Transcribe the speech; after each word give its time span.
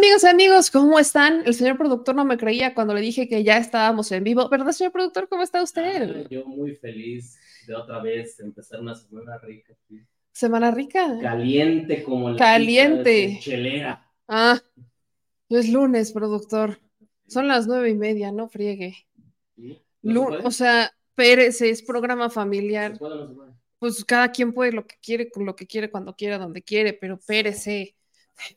amigas 0.00 0.24
y 0.24 0.28
amigos, 0.28 0.70
¿cómo 0.70 0.98
están? 0.98 1.42
El 1.44 1.52
señor 1.52 1.76
productor 1.76 2.14
no 2.14 2.24
me 2.24 2.38
creía 2.38 2.74
cuando 2.74 2.94
le 2.94 3.02
dije 3.02 3.28
que 3.28 3.44
ya 3.44 3.58
estábamos 3.58 4.10
en 4.12 4.24
vivo. 4.24 4.48
¿Verdad, 4.48 4.72
señor 4.72 4.92
productor? 4.92 5.28
¿Cómo 5.28 5.42
está 5.42 5.62
usted? 5.62 6.24
Ah, 6.24 6.28
yo 6.30 6.46
muy 6.46 6.74
feliz 6.74 7.38
de 7.66 7.74
otra 7.74 8.00
vez 8.00 8.40
empezar 8.40 8.80
una 8.80 8.94
semana 8.94 9.36
rica. 9.36 9.74
¿Semana 10.32 10.70
rica? 10.70 11.18
Caliente 11.20 12.02
como 12.02 12.30
la 12.30 12.38
Caliente. 12.38 13.40
chelera. 13.42 14.10
Ah, 14.26 14.58
es 15.50 15.68
lunes, 15.70 16.12
productor. 16.12 16.80
Son 17.26 17.46
las 17.46 17.66
nueve 17.66 17.90
y 17.90 17.94
media, 17.94 18.32
no 18.32 18.48
friegue. 18.48 18.94
¿Sí? 19.54 19.82
O 20.42 20.50
sea, 20.50 20.90
Pérez 21.14 21.60
es 21.60 21.82
programa 21.82 22.30
familiar. 22.30 22.92
¿Se 22.94 22.98
puede 23.00 23.12
o 23.12 23.16
no 23.18 23.28
se 23.28 23.34
puede? 23.34 23.50
Pues 23.78 24.02
cada 24.06 24.32
quien 24.32 24.54
puede 24.54 24.72
lo 24.72 24.86
que 24.86 24.96
quiere, 25.02 25.30
lo 25.36 25.54
que 25.54 25.66
quiere, 25.66 25.90
cuando 25.90 26.16
quiera, 26.16 26.38
donde 26.38 26.62
quiere, 26.62 26.94
pero 26.94 27.18
Pérez, 27.18 27.66
eh, 27.66 27.94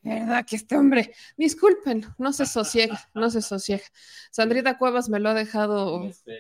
verdad 0.04 0.46
que 0.46 0.56
este 0.56 0.76
hombre, 0.78 1.14
disculpen, 1.38 2.06
no 2.18 2.34
se 2.34 2.46
sosiega, 2.46 3.10
no 3.14 3.30
se 3.30 3.42
sosiega. 3.42 3.84
Sandrita 4.32 4.78
Cuevas 4.78 5.10
me 5.10 5.20
lo 5.20 5.30
ha 5.30 5.34
dejado 5.34 6.04
eh, 6.04 6.40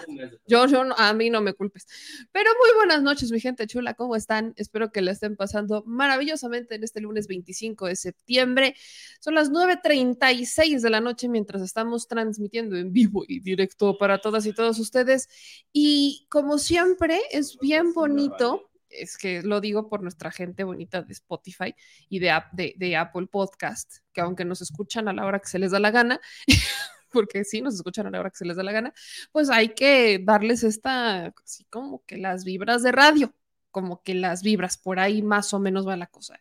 mes 0.00 0.06
de- 0.06 0.20
Yo, 0.46 0.66
yo, 0.68 0.84
a 0.96 1.12
mí 1.12 1.28
no 1.28 1.40
me 1.40 1.52
culpes. 1.52 1.88
Pero 2.30 2.50
muy 2.60 2.76
buenas 2.76 3.02
noches, 3.02 3.32
mi 3.32 3.40
gente 3.40 3.66
chula, 3.66 3.94
¿cómo 3.94 4.14
están? 4.14 4.52
Espero 4.56 4.92
que 4.92 5.00
la 5.02 5.10
estén 5.10 5.34
pasando 5.34 5.82
maravillosamente 5.86 6.76
en 6.76 6.84
este 6.84 7.00
lunes 7.00 7.26
25 7.26 7.86
de 7.86 7.96
septiembre. 7.96 8.76
Son 9.18 9.34
las 9.34 9.50
9.36 9.50 10.82
de 10.82 10.90
la 10.90 11.00
noche 11.00 11.28
mientras 11.28 11.62
estamos 11.62 12.06
transmitiendo 12.06 12.76
en 12.76 12.92
vivo 12.92 13.24
y 13.26 13.40
directo 13.40 13.98
para 13.98 14.20
todas 14.20 14.46
y 14.46 14.52
todos 14.52 14.78
ustedes. 14.78 15.28
Y 15.72 16.26
como 16.30 16.58
siempre, 16.58 17.20
es 17.32 17.58
bien 17.58 17.92
bonito. 17.92 18.70
Es 18.98 19.18
que 19.18 19.42
lo 19.42 19.60
digo 19.60 19.88
por 19.88 20.02
nuestra 20.02 20.30
gente 20.30 20.64
bonita 20.64 21.02
de 21.02 21.12
Spotify 21.12 21.74
y 22.08 22.18
de, 22.18 22.74
de 22.76 22.96
Apple 22.96 23.26
Podcast, 23.26 23.98
que 24.12 24.20
aunque 24.20 24.44
nos 24.44 24.62
escuchan 24.62 25.08
a 25.08 25.12
la 25.12 25.24
hora 25.24 25.38
que 25.38 25.48
se 25.48 25.58
les 25.58 25.70
da 25.70 25.80
la 25.80 25.90
gana, 25.90 26.20
porque 27.12 27.44
sí, 27.44 27.60
nos 27.60 27.74
escuchan 27.74 28.06
a 28.06 28.10
la 28.10 28.20
hora 28.20 28.30
que 28.30 28.36
se 28.36 28.44
les 28.44 28.56
da 28.56 28.62
la 28.62 28.72
gana, 28.72 28.92
pues 29.32 29.50
hay 29.50 29.70
que 29.70 30.20
darles 30.22 30.62
esta, 30.62 31.34
así 31.44 31.64
como 31.64 32.04
que 32.04 32.16
las 32.16 32.44
vibras 32.44 32.82
de 32.82 32.92
radio, 32.92 33.34
como 33.70 34.02
que 34.02 34.14
las 34.14 34.42
vibras, 34.42 34.78
por 34.78 34.98
ahí 34.98 35.22
más 35.22 35.52
o 35.52 35.58
menos 35.58 35.86
va 35.86 35.96
la 35.96 36.06
cosa. 36.06 36.40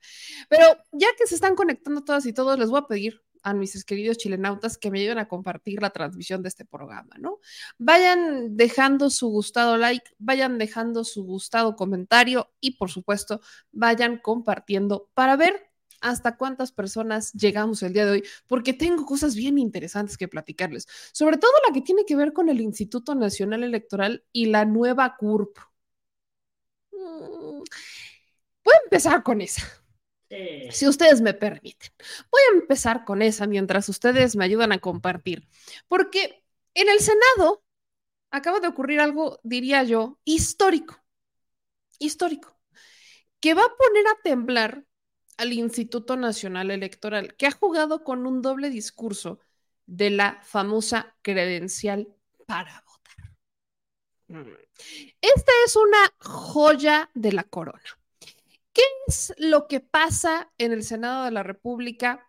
Pero 0.49 0.65
ya 0.93 1.07
que 1.17 1.27
se 1.27 1.35
están 1.35 1.55
conectando 1.55 2.03
todas 2.03 2.25
y 2.25 2.33
todos, 2.33 2.57
les 2.57 2.69
voy 2.69 2.79
a 2.79 2.87
pedir 2.87 3.24
a 3.45 3.53
mis 3.53 3.85
queridos 3.85 4.17
chilenautas 4.17 4.77
que 4.77 4.89
me 4.89 4.99
ayuden 4.99 5.19
a 5.19 5.27
compartir 5.27 5.79
la 5.79 5.91
transmisión 5.91 6.41
de 6.41 6.49
este 6.49 6.65
programa, 6.65 7.15
¿no? 7.19 7.39
Vayan 7.77 8.57
dejando 8.57 9.11
su 9.11 9.29
gustado 9.29 9.77
like, 9.77 10.11
vayan 10.17 10.57
dejando 10.57 11.03
su 11.03 11.23
gustado 11.23 11.75
comentario 11.75 12.51
y 12.59 12.71
por 12.77 12.89
supuesto 12.89 13.41
vayan 13.71 14.17
compartiendo 14.17 15.11
para 15.13 15.35
ver 15.35 15.71
hasta 16.01 16.37
cuántas 16.37 16.71
personas 16.71 17.33
llegamos 17.33 17.83
el 17.83 17.93
día 17.93 18.05
de 18.05 18.11
hoy, 18.13 18.23
porque 18.47 18.73
tengo 18.73 19.05
cosas 19.05 19.35
bien 19.35 19.59
interesantes 19.59 20.17
que 20.17 20.27
platicarles, 20.27 20.87
sobre 21.13 21.37
todo 21.37 21.51
la 21.67 21.73
que 21.73 21.81
tiene 21.81 22.03
que 22.05 22.15
ver 22.15 22.33
con 22.33 22.49
el 22.49 22.61
Instituto 22.61 23.13
Nacional 23.13 23.63
Electoral 23.63 24.23
y 24.31 24.47
la 24.47 24.65
nueva 24.65 25.15
CURP. 25.17 25.57
Mm, 26.91 27.63
Voy 28.63 28.73
a 28.73 28.83
empezar 28.85 29.21
con 29.23 29.41
esa, 29.41 29.63
Sí. 30.29 30.67
si 30.71 30.87
ustedes 30.87 31.21
me 31.21 31.33
permiten. 31.33 31.91
Voy 32.31 32.41
a 32.49 32.57
empezar 32.57 33.05
con 33.05 33.21
esa 33.21 33.45
mientras 33.45 33.89
ustedes 33.89 34.35
me 34.35 34.45
ayudan 34.45 34.71
a 34.71 34.79
compartir, 34.79 35.47
porque 35.87 36.43
en 36.73 36.89
el 36.89 36.99
Senado 36.99 37.63
acaba 38.31 38.59
de 38.59 38.67
ocurrir 38.67 38.99
algo, 38.99 39.39
diría 39.43 39.83
yo, 39.83 40.19
histórico, 40.25 40.97
histórico, 41.99 42.59
que 43.39 43.53
va 43.53 43.63
a 43.63 43.75
poner 43.75 44.07
a 44.07 44.21
temblar 44.23 44.85
al 45.37 45.53
Instituto 45.53 46.15
Nacional 46.17 46.71
Electoral, 46.71 47.35
que 47.35 47.47
ha 47.47 47.51
jugado 47.51 48.03
con 48.03 48.25
un 48.25 48.41
doble 48.41 48.69
discurso 48.69 49.39
de 49.85 50.09
la 50.09 50.41
famosa 50.43 51.15
credencial 51.21 52.07
para 52.45 52.83
votar. 52.85 53.31
Mm. 54.27 54.53
Esta 55.21 55.51
es 55.65 55.75
una 55.75 56.13
joya 56.19 57.09
de 57.13 57.31
la 57.31 57.43
corona. 57.43 57.81
¿Qué 58.75 58.83
es 59.07 59.33
lo 59.37 59.69
que 59.69 59.79
pasa 59.79 60.51
en 60.57 60.73
el 60.73 60.83
Senado 60.83 61.23
de 61.23 61.31
la 61.31 61.43
República 61.43 62.27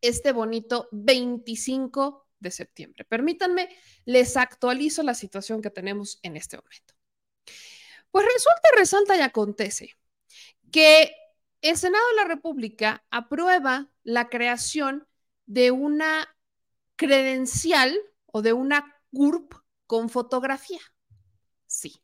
este 0.00 0.30
bonito 0.30 0.88
25 0.92 2.28
de 2.38 2.52
septiembre? 2.52 3.04
Permítanme, 3.04 3.68
les 4.04 4.36
actualizo 4.36 5.02
la 5.02 5.14
situación 5.14 5.60
que 5.60 5.70
tenemos 5.70 6.20
en 6.22 6.36
este 6.36 6.58
momento. 6.58 6.94
Pues 8.12 8.24
resulta, 8.24 8.68
resalta 8.78 9.16
y 9.16 9.20
acontece 9.20 9.96
que 10.70 11.12
el 11.60 11.76
Senado 11.76 12.06
de 12.10 12.22
la 12.22 12.28
República 12.28 13.04
aprueba 13.10 13.90
la 14.04 14.28
creación 14.28 15.08
de 15.46 15.72
una 15.72 16.36
credencial 16.94 17.98
o 18.26 18.42
de 18.42 18.52
una 18.52 18.94
CURP 19.12 19.54
con 19.88 20.08
fotografía. 20.08 20.80
Sí. 21.66 22.03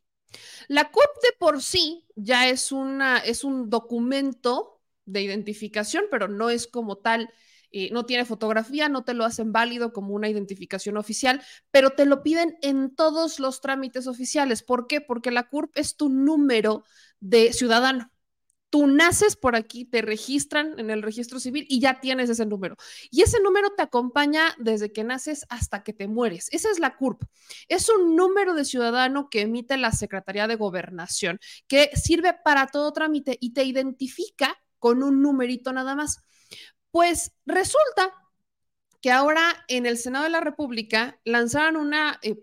La 0.67 0.91
CURP 0.91 1.09
de 1.23 1.29
por 1.39 1.61
sí 1.61 2.05
ya 2.15 2.49
es, 2.49 2.71
una, 2.71 3.17
es 3.17 3.43
un 3.43 3.69
documento 3.69 4.81
de 5.05 5.21
identificación, 5.21 6.05
pero 6.11 6.27
no 6.27 6.49
es 6.49 6.67
como 6.67 6.97
tal, 6.97 7.29
eh, 7.71 7.89
no 7.91 8.05
tiene 8.05 8.25
fotografía, 8.25 8.89
no 8.89 9.03
te 9.03 9.13
lo 9.13 9.25
hacen 9.25 9.51
válido 9.51 9.93
como 9.93 10.13
una 10.13 10.29
identificación 10.29 10.97
oficial, 10.97 11.41
pero 11.71 11.91
te 11.91 12.05
lo 12.05 12.23
piden 12.23 12.57
en 12.61 12.95
todos 12.95 13.39
los 13.39 13.61
trámites 13.61 14.07
oficiales. 14.07 14.63
¿Por 14.63 14.87
qué? 14.87 15.01
Porque 15.01 15.31
la 15.31 15.49
CURP 15.49 15.77
es 15.77 15.95
tu 15.95 16.09
número 16.09 16.83
de 17.19 17.53
ciudadano. 17.53 18.11
Tú 18.71 18.87
naces 18.87 19.35
por 19.35 19.55
aquí, 19.55 19.85
te 19.85 20.01
registran 20.01 20.79
en 20.79 20.89
el 20.89 21.03
registro 21.03 21.39
civil 21.39 21.67
y 21.69 21.81
ya 21.81 21.99
tienes 21.99 22.29
ese 22.29 22.45
número. 22.45 22.77
Y 23.11 23.21
ese 23.21 23.39
número 23.41 23.71
te 23.75 23.83
acompaña 23.83 24.55
desde 24.57 24.93
que 24.93 25.03
naces 25.03 25.45
hasta 25.49 25.83
que 25.83 25.91
te 25.91 26.07
mueres. 26.07 26.47
Esa 26.51 26.71
es 26.71 26.79
la 26.79 26.95
CURP. 26.95 27.21
Es 27.67 27.89
un 27.89 28.15
número 28.15 28.53
de 28.53 28.63
ciudadano 28.65 29.29
que 29.29 29.41
emite 29.41 29.75
la 29.75 29.91
Secretaría 29.91 30.47
de 30.47 30.55
Gobernación, 30.55 31.39
que 31.67 31.91
sirve 31.95 32.33
para 32.33 32.67
todo 32.67 32.93
trámite 32.93 33.37
y 33.39 33.53
te 33.53 33.65
identifica 33.65 34.57
con 34.79 35.03
un 35.03 35.21
numerito 35.21 35.73
nada 35.73 35.93
más. 35.93 36.19
Pues 36.91 37.33
resulta 37.45 38.13
que 39.01 39.11
ahora 39.11 39.65
en 39.67 39.85
el 39.85 39.97
Senado 39.97 40.25
de 40.25 40.31
la 40.31 40.41
República 40.41 41.19
lanzaron 41.25 41.75
una, 41.75 42.19
eh, 42.21 42.41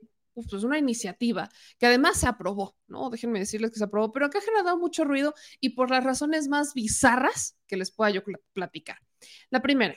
pues 0.49 0.63
una 0.65 0.79
iniciativa 0.79 1.49
que 1.79 1.87
además 1.87 2.19
se 2.19 2.27
aprobó, 2.27 2.77
¿no? 2.87 3.11
Déjenme 3.11 3.39
decirles 3.41 3.71
que 3.71 3.79
se 3.79 3.85
aprobó, 3.85 4.13
pero 4.13 4.31
que 4.31 4.39
ha 4.39 4.43
generado 4.43 4.79
mucho 4.79 5.05
ruido 5.05 5.35
y 5.61 5.71
por 5.71 5.91
las 5.91 6.05
razones 6.05 6.49
más 6.49 6.75
bizarras 6.75 7.57
que 7.67 7.77
les 7.77 7.91
pueda 7.91 8.11
yo 8.11 8.25
pl- 8.25 8.39
platicar. 8.53 8.99
La 9.51 9.63
primera, 9.63 9.97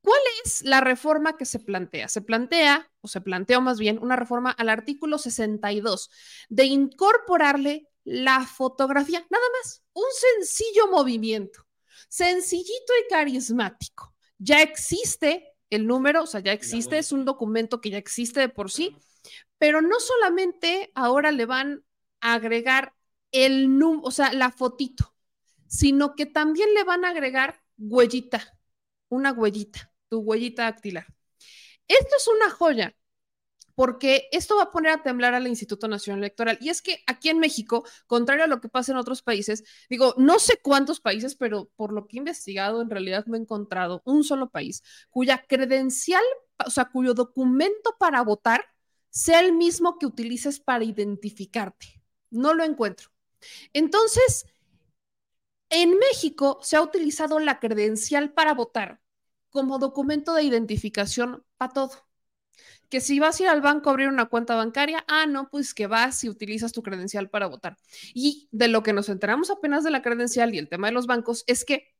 ¿cuál 0.00 0.20
es 0.44 0.62
la 0.64 0.80
reforma 0.80 1.36
que 1.36 1.44
se 1.44 1.58
plantea? 1.60 2.08
Se 2.08 2.20
plantea, 2.22 2.90
o 3.00 3.08
se 3.08 3.20
planteó 3.20 3.60
más 3.60 3.78
bien, 3.78 3.98
una 4.00 4.16
reforma 4.16 4.50
al 4.50 4.68
artículo 4.68 5.18
62 5.18 6.10
de 6.48 6.64
incorporarle 6.66 7.88
la 8.04 8.46
fotografía, 8.46 9.24
nada 9.30 9.44
más, 9.62 9.82
un 9.94 10.04
sencillo 10.36 10.88
movimiento, 10.90 11.66
sencillito 12.08 12.92
y 13.04 13.08
carismático. 13.08 14.14
Ya 14.38 14.60
existe 14.62 15.52
el 15.70 15.86
número, 15.86 16.22
o 16.24 16.26
sea, 16.26 16.40
ya 16.40 16.52
existe, 16.52 16.98
es 16.98 17.12
un 17.12 17.24
documento 17.24 17.80
que 17.80 17.90
ya 17.90 17.98
existe 17.98 18.40
de 18.40 18.48
por 18.48 18.70
sí, 18.70 18.96
pero 19.64 19.80
no 19.80 19.98
solamente 19.98 20.92
ahora 20.94 21.32
le 21.32 21.46
van 21.46 21.86
a 22.20 22.34
agregar 22.34 22.92
el 23.32 23.80
o 23.82 24.10
sea, 24.10 24.30
la 24.34 24.50
fotito, 24.50 25.14
sino 25.66 26.14
que 26.14 26.26
también 26.26 26.74
le 26.74 26.84
van 26.84 27.06
a 27.06 27.08
agregar 27.08 27.62
huellita, 27.78 28.58
una 29.08 29.32
huellita, 29.32 29.90
tu 30.10 30.18
huellita 30.18 30.64
dactilar. 30.64 31.06
Esto 31.88 32.14
es 32.14 32.28
una 32.28 32.50
joya, 32.50 32.94
porque 33.74 34.28
esto 34.32 34.56
va 34.56 34.64
a 34.64 34.70
poner 34.70 34.92
a 34.92 35.02
temblar 35.02 35.32
al 35.32 35.46
Instituto 35.46 35.88
Nacional 35.88 36.18
Electoral. 36.18 36.58
Y 36.60 36.68
es 36.68 36.82
que 36.82 37.02
aquí 37.06 37.30
en 37.30 37.38
México, 37.38 37.86
contrario 38.06 38.44
a 38.44 38.48
lo 38.48 38.60
que 38.60 38.68
pasa 38.68 38.92
en 38.92 38.98
otros 38.98 39.22
países, 39.22 39.64
digo, 39.88 40.12
no 40.18 40.40
sé 40.40 40.60
cuántos 40.62 41.00
países, 41.00 41.36
pero 41.36 41.70
por 41.74 41.90
lo 41.90 42.06
que 42.06 42.18
he 42.18 42.18
investigado, 42.18 42.82
en 42.82 42.90
realidad 42.90 43.24
me 43.28 43.38
he 43.38 43.40
encontrado 43.40 44.02
un 44.04 44.24
solo 44.24 44.50
país 44.50 44.82
cuya 45.08 45.42
credencial, 45.48 46.22
o 46.66 46.68
sea, 46.68 46.90
cuyo 46.90 47.14
documento 47.14 47.96
para 47.98 48.20
votar 48.20 48.73
sea 49.14 49.40
el 49.40 49.52
mismo 49.52 49.98
que 49.98 50.06
utilices 50.06 50.60
para 50.60 50.84
identificarte. 50.84 52.02
No 52.30 52.52
lo 52.52 52.64
encuentro. 52.64 53.10
Entonces, 53.72 54.44
en 55.70 55.98
México 55.98 56.58
se 56.62 56.76
ha 56.76 56.82
utilizado 56.82 57.38
la 57.38 57.60
credencial 57.60 58.32
para 58.32 58.54
votar 58.54 59.00
como 59.50 59.78
documento 59.78 60.34
de 60.34 60.42
identificación 60.42 61.44
para 61.56 61.72
todo. 61.72 61.92
Que 62.88 63.00
si 63.00 63.20
vas 63.20 63.38
a 63.38 63.42
ir 63.44 63.48
al 63.48 63.60
banco 63.60 63.88
a 63.88 63.92
abrir 63.92 64.08
una 64.08 64.26
cuenta 64.26 64.56
bancaria, 64.56 65.04
ah, 65.08 65.26
no, 65.26 65.48
pues 65.48 65.74
que 65.74 65.86
vas 65.86 66.22
y 66.24 66.28
utilizas 66.28 66.72
tu 66.72 66.82
credencial 66.82 67.30
para 67.30 67.46
votar. 67.46 67.76
Y 68.14 68.48
de 68.50 68.68
lo 68.68 68.82
que 68.82 68.92
nos 68.92 69.08
enteramos 69.08 69.50
apenas 69.50 69.84
de 69.84 69.90
la 69.90 70.02
credencial 70.02 70.54
y 70.54 70.58
el 70.58 70.68
tema 70.68 70.88
de 70.88 70.92
los 70.92 71.06
bancos 71.06 71.44
es 71.46 71.64
que 71.64 71.94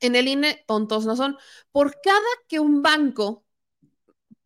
en 0.00 0.16
el 0.16 0.28
INE 0.28 0.64
tontos 0.66 1.04
no 1.04 1.14
son. 1.14 1.36
Por 1.72 2.00
cada 2.02 2.20
que 2.48 2.58
un 2.60 2.82
banco 2.82 3.44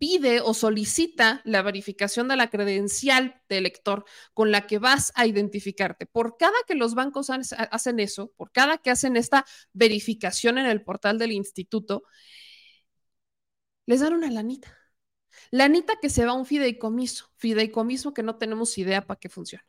pide 0.02 0.40
o 0.40 0.52
solicita 0.52 1.43
la 1.44 1.62
verificación 1.62 2.26
de 2.26 2.34
la 2.34 2.50
credencial 2.50 3.40
de 3.49 3.58
elector 3.58 4.04
con 4.34 4.50
la 4.50 4.66
que 4.66 4.81
vas 4.81 5.12
a 5.14 5.28
identificarte. 5.28 6.06
Por 6.06 6.37
cada 6.37 6.56
que 6.66 6.75
los 6.75 6.96
bancos 6.96 7.31
hacen 7.31 8.00
eso, 8.00 8.32
por 8.37 8.50
cada 8.50 8.78
que 8.78 8.90
hacen 8.90 9.16
esta 9.16 9.46
verificación 9.72 10.58
en 10.58 10.66
el 10.66 10.82
portal 10.82 11.19
del 11.19 11.31
instituto, 11.31 12.02
les 13.87 14.00
dan 14.00 14.14
una 14.14 14.28
lanita. 14.28 14.76
Lanita 15.52 15.94
que 16.02 16.10
se 16.10 16.26
va 16.26 16.32
a 16.32 16.34
un 16.34 16.46
fideicomiso, 16.46 17.31
fideicomiso 17.37 18.12
que 18.12 18.25
no 18.25 18.34
tenemos 18.38 18.76
idea 18.78 19.06
para 19.06 19.20
qué 19.20 19.28
funciona. 19.28 19.64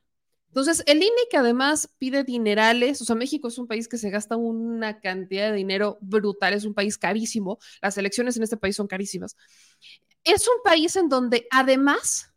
Entonces, 0.53 0.83
el 0.85 0.97
INE 0.97 1.09
que 1.31 1.37
además 1.37 1.89
pide 1.97 2.23
dinerales, 2.23 3.01
o 3.01 3.05
sea, 3.05 3.15
México 3.15 3.47
es 3.47 3.57
un 3.57 3.65
país 3.65 3.87
que 3.87 3.97
se 3.97 4.11
gasta 4.11 4.35
una 4.35 4.99
cantidad 4.99 5.49
de 5.49 5.57
dinero 5.57 5.97
brutal, 5.99 6.53
es 6.53 6.63
un 6.63 6.75
país 6.75 6.99
carísimo, 6.99 7.57
las 7.81 7.97
elecciones 7.97 8.37
en 8.37 8.43
este 8.43 8.57
país 8.57 8.75
son 8.75 8.85
carísimas. 8.85 9.35
Es 10.23 10.47
un 10.47 10.61
país 10.63 10.95
en 10.95 11.09
donde 11.09 11.47
además, 11.51 12.33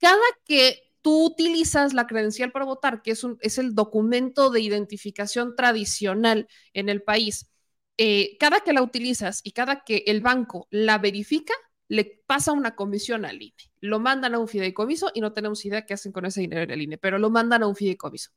cada 0.00 0.22
que 0.44 0.82
tú 1.02 1.26
utilizas 1.26 1.92
la 1.92 2.06
credencial 2.06 2.52
para 2.52 2.64
votar, 2.64 3.02
que 3.02 3.12
es, 3.12 3.58
el 3.58 3.74
documento 3.74 4.50
de 4.50 4.60
identificación 4.60 5.54
tradicional 5.56 6.48
en 6.72 6.88
el 6.88 7.02
país, 7.02 7.50
eh, 7.98 8.36
cada 8.38 8.60
que 8.60 8.72
la 8.72 8.82
utilizas 8.82 9.40
y 9.44 9.52
cada 9.52 9.84
que 9.84 10.04
el 10.06 10.20
banco 10.20 10.68
la 10.70 10.98
verifica, 10.98 11.54
le 11.88 12.22
pasa 12.26 12.52
una 12.52 12.74
comisión 12.74 13.26
al 13.26 13.42
INE. 13.42 13.54
Lo 13.80 14.00
mandan 14.00 14.34
a 14.34 14.38
un 14.38 14.48
fideicomiso 14.48 15.10
y 15.12 15.20
no 15.20 15.34
tenemos 15.34 15.62
idea 15.64 15.84
qué 15.84 15.92
hacen 15.94 16.10
con 16.10 16.24
ese 16.24 16.40
dinero 16.40 16.62
en 16.62 16.70
el 16.70 16.80
INE, 16.80 16.96
pero 16.96 17.18
lo 17.18 17.28
mandan 17.28 17.62
a 17.62 17.66
un 17.66 17.76
fideicomiso. 17.76 18.30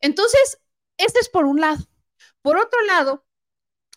Entonces, 0.00 0.58
este 0.96 1.20
es 1.20 1.28
por 1.28 1.44
un 1.44 1.60
lado. 1.60 1.86
Por 2.42 2.58
otro 2.58 2.80
lado, 2.86 3.24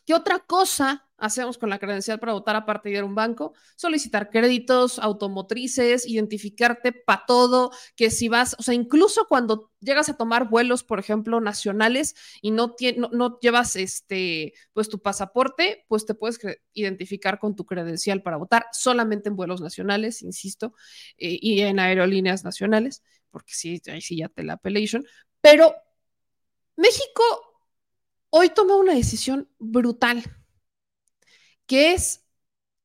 ¿qué 0.06 0.14
otra 0.14 0.40
cosa 0.40 1.10
hacemos 1.24 1.58
con 1.58 1.70
la 1.70 1.80
credencial 1.80 2.20
para 2.20 2.34
votar 2.34 2.58
aparte 2.58 2.90
de 2.90 2.96
ir 2.96 3.02
a 3.02 3.06
un 3.06 3.16
banco? 3.16 3.54
Solicitar 3.78 4.30
créditos, 4.30 5.00
automotrices, 5.00 6.06
identificarte 6.06 6.92
para 6.92 7.24
todo, 7.26 7.72
que 7.96 8.12
si 8.12 8.28
vas, 8.28 8.58
o 8.60 8.62
sea, 8.62 8.74
incluso 8.74 9.26
cuando 9.30 9.72
llegas 9.80 10.10
a 10.10 10.18
tomar 10.18 10.50
vuelos, 10.50 10.84
por 10.84 11.00
ejemplo, 11.00 11.40
nacionales 11.40 12.16
y 12.42 12.52
no, 12.52 12.76
no, 13.14 13.40
llevas 13.40 13.78
este, 13.78 14.54
pues 14.74 14.90
tu 14.90 15.00
pasaporte, 15.02 15.86
pues 15.88 16.06
te 16.06 16.14
puedes 16.14 16.40
identificar 16.74 17.40
con 17.40 17.56
tu 17.56 17.66
credencial 17.66 18.22
para 18.22 18.36
votar 18.36 18.66
solamente 18.74 19.30
en 19.30 19.38
vuelos 19.38 19.62
nacionales, 19.62 20.22
insisto, 20.24 20.74
eh, 21.18 21.40
y 21.42 21.62
en 21.62 21.80
aerolíneas 21.80 22.44
nacionales, 22.44 23.02
porque 23.32 23.54
sí, 23.54 23.82
ahí 23.88 24.02
sí 24.02 24.18
ya 24.18 24.28
te 24.28 24.44
la 24.44 24.54
apellation, 24.54 25.06
pero 25.40 25.74
México 26.76 27.24
hoy 28.30 28.50
toma 28.50 28.76
una 28.76 28.94
decisión 28.94 29.48
brutal 29.58 30.43
que 31.74 31.94
es 31.94 32.24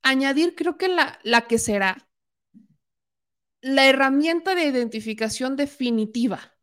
añadir, 0.03 0.55
creo 0.55 0.79
que 0.79 0.89
la, 0.89 1.19
la 1.23 1.47
que 1.47 1.59
será 1.59 2.09
la 3.61 3.87
herramienta 3.87 4.55
de 4.55 4.65
identificación 4.65 5.57
definitiva, 5.57 6.57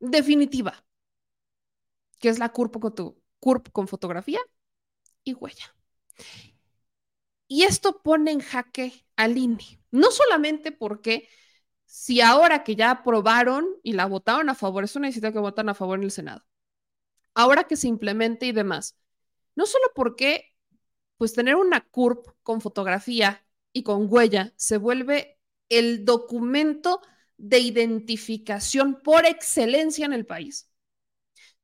definitiva, 0.00 0.86
que 2.18 2.30
es 2.30 2.38
la 2.38 2.48
CURP 2.48 2.80
con, 2.80 2.94
tu, 2.94 3.22
CURP 3.40 3.68
con 3.72 3.88
fotografía 3.88 4.40
y 5.22 5.34
huella. 5.34 5.76
Y 7.46 7.64
esto 7.64 8.00
pone 8.02 8.30
en 8.30 8.40
jaque 8.40 9.06
al 9.14 9.36
INE, 9.36 9.82
no 9.90 10.12
solamente 10.12 10.72
porque 10.72 11.28
si 11.84 12.22
ahora 12.22 12.64
que 12.64 12.74
ya 12.74 12.90
aprobaron 12.90 13.66
y 13.82 13.92
la 13.92 14.06
votaron 14.06 14.48
a 14.48 14.54
favor, 14.54 14.84
eso 14.84 14.98
necesita 14.98 15.30
que 15.30 15.40
votan 15.40 15.68
a 15.68 15.74
favor 15.74 15.98
en 15.98 16.04
el 16.04 16.10
Senado, 16.10 16.46
ahora 17.34 17.64
que 17.64 17.76
se 17.76 17.88
implemente 17.88 18.46
y 18.46 18.52
demás, 18.52 18.96
no 19.56 19.66
solo 19.66 19.84
porque 19.94 20.53
pues 21.16 21.32
tener 21.34 21.56
una 21.56 21.80
CURP 21.82 22.26
con 22.42 22.60
fotografía 22.60 23.44
y 23.72 23.82
con 23.82 24.06
huella 24.10 24.52
se 24.56 24.76
vuelve 24.78 25.38
el 25.68 26.04
documento 26.04 27.00
de 27.36 27.58
identificación 27.58 29.00
por 29.02 29.26
excelencia 29.26 30.06
en 30.06 30.12
el 30.12 30.26
país, 30.26 30.70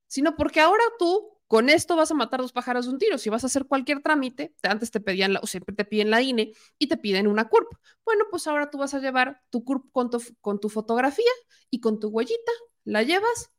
sino 0.06 0.36
porque 0.36 0.60
ahora 0.60 0.82
tú 0.98 1.36
con 1.46 1.68
esto 1.68 1.96
vas 1.96 2.10
a 2.12 2.14
matar 2.14 2.40
dos 2.40 2.52
pájaros 2.52 2.86
de 2.86 2.92
un 2.92 2.98
tiro. 2.98 3.18
Si 3.18 3.28
vas 3.28 3.42
a 3.42 3.48
hacer 3.48 3.66
cualquier 3.66 4.02
trámite, 4.02 4.54
antes 4.62 4.90
te 4.92 5.00
pedían 5.00 5.32
la, 5.32 5.40
o 5.40 5.46
siempre 5.48 5.74
te 5.74 5.84
piden 5.84 6.10
la 6.10 6.22
INE 6.22 6.52
y 6.78 6.86
te 6.86 6.96
piden 6.96 7.26
una 7.26 7.48
CURP. 7.48 7.68
Bueno, 8.04 8.24
pues 8.30 8.46
ahora 8.46 8.70
tú 8.70 8.78
vas 8.78 8.94
a 8.94 9.00
llevar 9.00 9.42
tu 9.50 9.64
CURP 9.64 9.90
con 9.90 10.10
tu, 10.10 10.22
con 10.40 10.60
tu 10.60 10.68
fotografía 10.68 11.30
y 11.68 11.80
con 11.80 11.98
tu 11.98 12.08
huellita, 12.08 12.52
la 12.84 13.02
llevas 13.02 13.50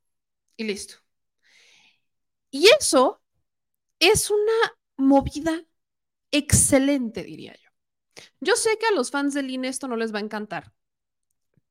y 0.58 0.66
listo. 0.66 0.96
Y 2.50 2.68
eso 2.80 3.22
es 4.00 4.32
una 4.32 4.78
movida 4.98 5.66
excelente, 6.32 7.24
diría 7.24 7.56
yo. 7.56 7.70
Yo 8.40 8.56
sé 8.56 8.78
que 8.78 8.88
a 8.88 8.92
los 8.92 9.12
fans 9.12 9.34
del 9.34 9.50
INE 9.50 9.68
esto 9.68 9.88
no 9.88 9.96
les 9.96 10.14
va 10.14 10.20
a 10.20 10.24
encantar, 10.24 10.74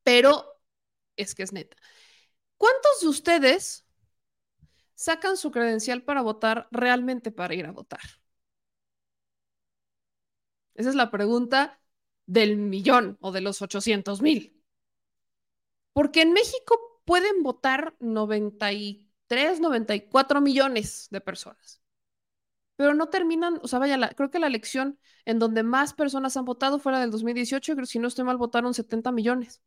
pero 0.03 0.61
es 1.15 1.35
que 1.35 1.43
es 1.43 1.53
neta. 1.53 1.77
¿Cuántos 2.57 3.01
de 3.01 3.07
ustedes 3.07 3.85
sacan 4.95 5.37
su 5.37 5.51
credencial 5.51 6.03
para 6.03 6.21
votar 6.21 6.67
realmente 6.71 7.31
para 7.31 7.55
ir 7.55 7.65
a 7.65 7.71
votar? 7.71 8.01
Esa 10.73 10.89
es 10.89 10.95
la 10.95 11.11
pregunta 11.11 11.81
del 12.25 12.57
millón 12.57 13.17
o 13.21 13.31
de 13.31 13.41
los 13.41 13.61
800 13.61 14.21
mil. 14.21 14.63
Porque 15.93 16.21
en 16.21 16.33
México 16.33 17.01
pueden 17.05 17.43
votar 17.43 17.95
93, 17.99 19.59
94 19.59 20.41
millones 20.41 21.07
de 21.11 21.21
personas 21.21 21.80
pero 22.81 22.95
no 22.95 23.09
terminan, 23.09 23.59
o 23.61 23.67
sea, 23.67 23.77
vaya, 23.77 24.09
creo 24.15 24.31
que 24.31 24.39
la 24.39 24.47
elección 24.47 24.97
en 25.25 25.37
donde 25.37 25.61
más 25.61 25.93
personas 25.93 26.35
han 26.35 26.45
votado 26.45 26.79
fuera 26.79 26.99
del 26.99 27.11
2018, 27.11 27.75
creo 27.75 27.85
si 27.85 27.99
no 27.99 28.07
estoy 28.07 28.25
mal, 28.25 28.37
votaron 28.37 28.73
70 28.73 29.11
millones. 29.11 29.61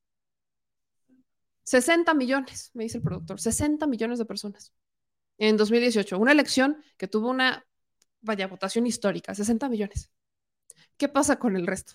60 1.62 2.12
millones, 2.14 2.72
me 2.74 2.82
dice 2.82 2.98
el 2.98 3.04
productor, 3.04 3.40
60 3.40 3.86
millones 3.86 4.18
de 4.18 4.24
personas 4.24 4.72
en 5.38 5.56
2018. 5.56 6.18
Una 6.18 6.32
elección 6.32 6.82
que 6.96 7.06
tuvo 7.06 7.30
una, 7.30 7.64
vaya, 8.20 8.48
votación 8.48 8.84
histórica, 8.84 9.32
60 9.32 9.68
millones. 9.68 10.10
¿Qué 10.96 11.08
pasa 11.08 11.38
con 11.38 11.54
el 11.54 11.68
resto? 11.68 11.94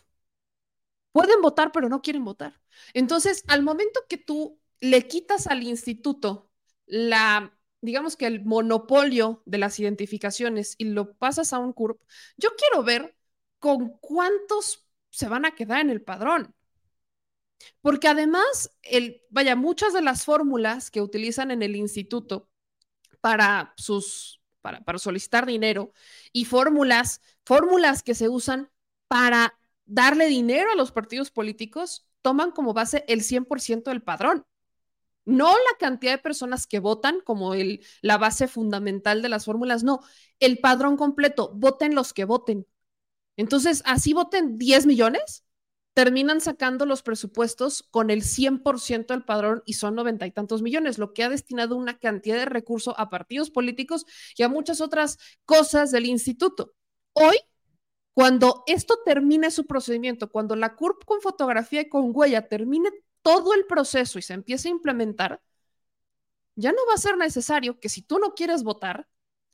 Pueden 1.11 1.41
votar, 1.41 1.73
pero 1.73 1.89
no 1.89 2.01
quieren 2.01 2.23
votar. 2.23 2.61
Entonces, 2.93 3.43
al 3.47 3.61
momento 3.61 3.99
que 4.07 4.17
tú 4.17 4.57
le 4.79 5.05
quitas 5.05 5.47
al 5.47 5.63
instituto 5.63 6.49
la 6.85 7.58
digamos 7.81 8.17
que 8.17 8.27
el 8.27 8.43
monopolio 8.43 9.41
de 9.45 9.57
las 9.57 9.79
identificaciones 9.79 10.75
y 10.77 10.85
lo 10.85 11.13
pasas 11.15 11.53
a 11.53 11.59
un 11.59 11.73
CURP, 11.73 12.01
yo 12.37 12.49
quiero 12.55 12.83
ver 12.83 13.15
con 13.59 13.97
cuántos 13.99 14.87
se 15.09 15.27
van 15.27 15.45
a 15.45 15.55
quedar 15.55 15.81
en 15.81 15.89
el 15.89 16.01
padrón. 16.01 16.55
Porque 17.81 18.07
además, 18.07 18.71
el, 18.83 19.21
vaya, 19.29 19.55
muchas 19.55 19.93
de 19.93 20.01
las 20.01 20.25
fórmulas 20.25 20.91
que 20.91 21.01
utilizan 21.01 21.51
en 21.51 21.61
el 21.61 21.75
instituto 21.75 22.49
para 23.21 23.73
sus, 23.77 24.41
para, 24.61 24.81
para 24.81 24.99
solicitar 24.99 25.45
dinero 25.45 25.93
y 26.31 26.45
fórmulas, 26.45 27.21
fórmulas 27.45 28.03
que 28.03 28.15
se 28.15 28.29
usan 28.29 28.71
para 29.07 29.59
darle 29.85 30.27
dinero 30.27 30.71
a 30.71 30.75
los 30.75 30.91
partidos 30.91 31.31
políticos, 31.31 32.07
toman 32.21 32.51
como 32.51 32.73
base 32.73 33.03
el 33.07 33.21
100% 33.23 33.83
del 33.85 34.03
padrón 34.03 34.45
no 35.29 35.51
la 35.51 35.77
cantidad 35.79 36.13
de 36.13 36.17
personas 36.17 36.67
que 36.67 36.79
votan 36.79 37.21
como 37.21 37.53
el, 37.53 37.85
la 38.01 38.17
base 38.17 38.47
fundamental 38.47 39.21
de 39.21 39.29
las 39.29 39.45
fórmulas, 39.45 39.83
no, 39.83 40.01
el 40.39 40.59
padrón 40.59 40.97
completo, 40.97 41.51
voten 41.55 41.95
los 41.95 42.13
que 42.13 42.25
voten. 42.25 42.67
Entonces, 43.37 43.81
así 43.85 44.13
voten 44.13 44.57
10 44.57 44.85
millones, 44.85 45.45
terminan 45.93 46.41
sacando 46.41 46.85
los 46.85 47.03
presupuestos 47.03 47.83
con 47.83 48.09
el 48.09 48.23
100% 48.23 49.13
del 49.13 49.23
padrón 49.23 49.63
y 49.65 49.73
son 49.73 49.95
noventa 49.95 50.25
y 50.25 50.31
tantos 50.31 50.61
millones, 50.61 50.97
lo 50.97 51.13
que 51.13 51.23
ha 51.23 51.29
destinado 51.29 51.75
una 51.75 51.99
cantidad 51.99 52.37
de 52.37 52.45
recursos 52.45 52.93
a 52.97 53.09
partidos 53.09 53.51
políticos 53.51 54.05
y 54.35 54.43
a 54.43 54.49
muchas 54.49 54.81
otras 54.81 55.17
cosas 55.45 55.91
del 55.91 56.05
instituto. 56.05 56.73
Hoy, 57.13 57.37
cuando 58.13 58.63
esto 58.67 58.99
termine 59.05 59.51
su 59.51 59.65
procedimiento, 59.65 60.31
cuando 60.31 60.55
la 60.55 60.75
CURP 60.75 61.05
con 61.05 61.21
fotografía 61.21 61.81
y 61.81 61.89
con 61.89 62.11
huella 62.13 62.47
termine 62.47 62.89
todo 63.21 63.53
el 63.53 63.65
proceso 63.65 64.19
y 64.19 64.21
se 64.21 64.33
empieza 64.33 64.67
a 64.67 64.71
implementar, 64.71 65.41
ya 66.55 66.71
no 66.71 66.79
va 66.87 66.95
a 66.95 66.97
ser 66.97 67.17
necesario 67.17 67.79
que 67.79 67.89
si 67.89 68.01
tú 68.01 68.19
no 68.19 68.33
quieres 68.33 68.63
votar, 68.63 69.07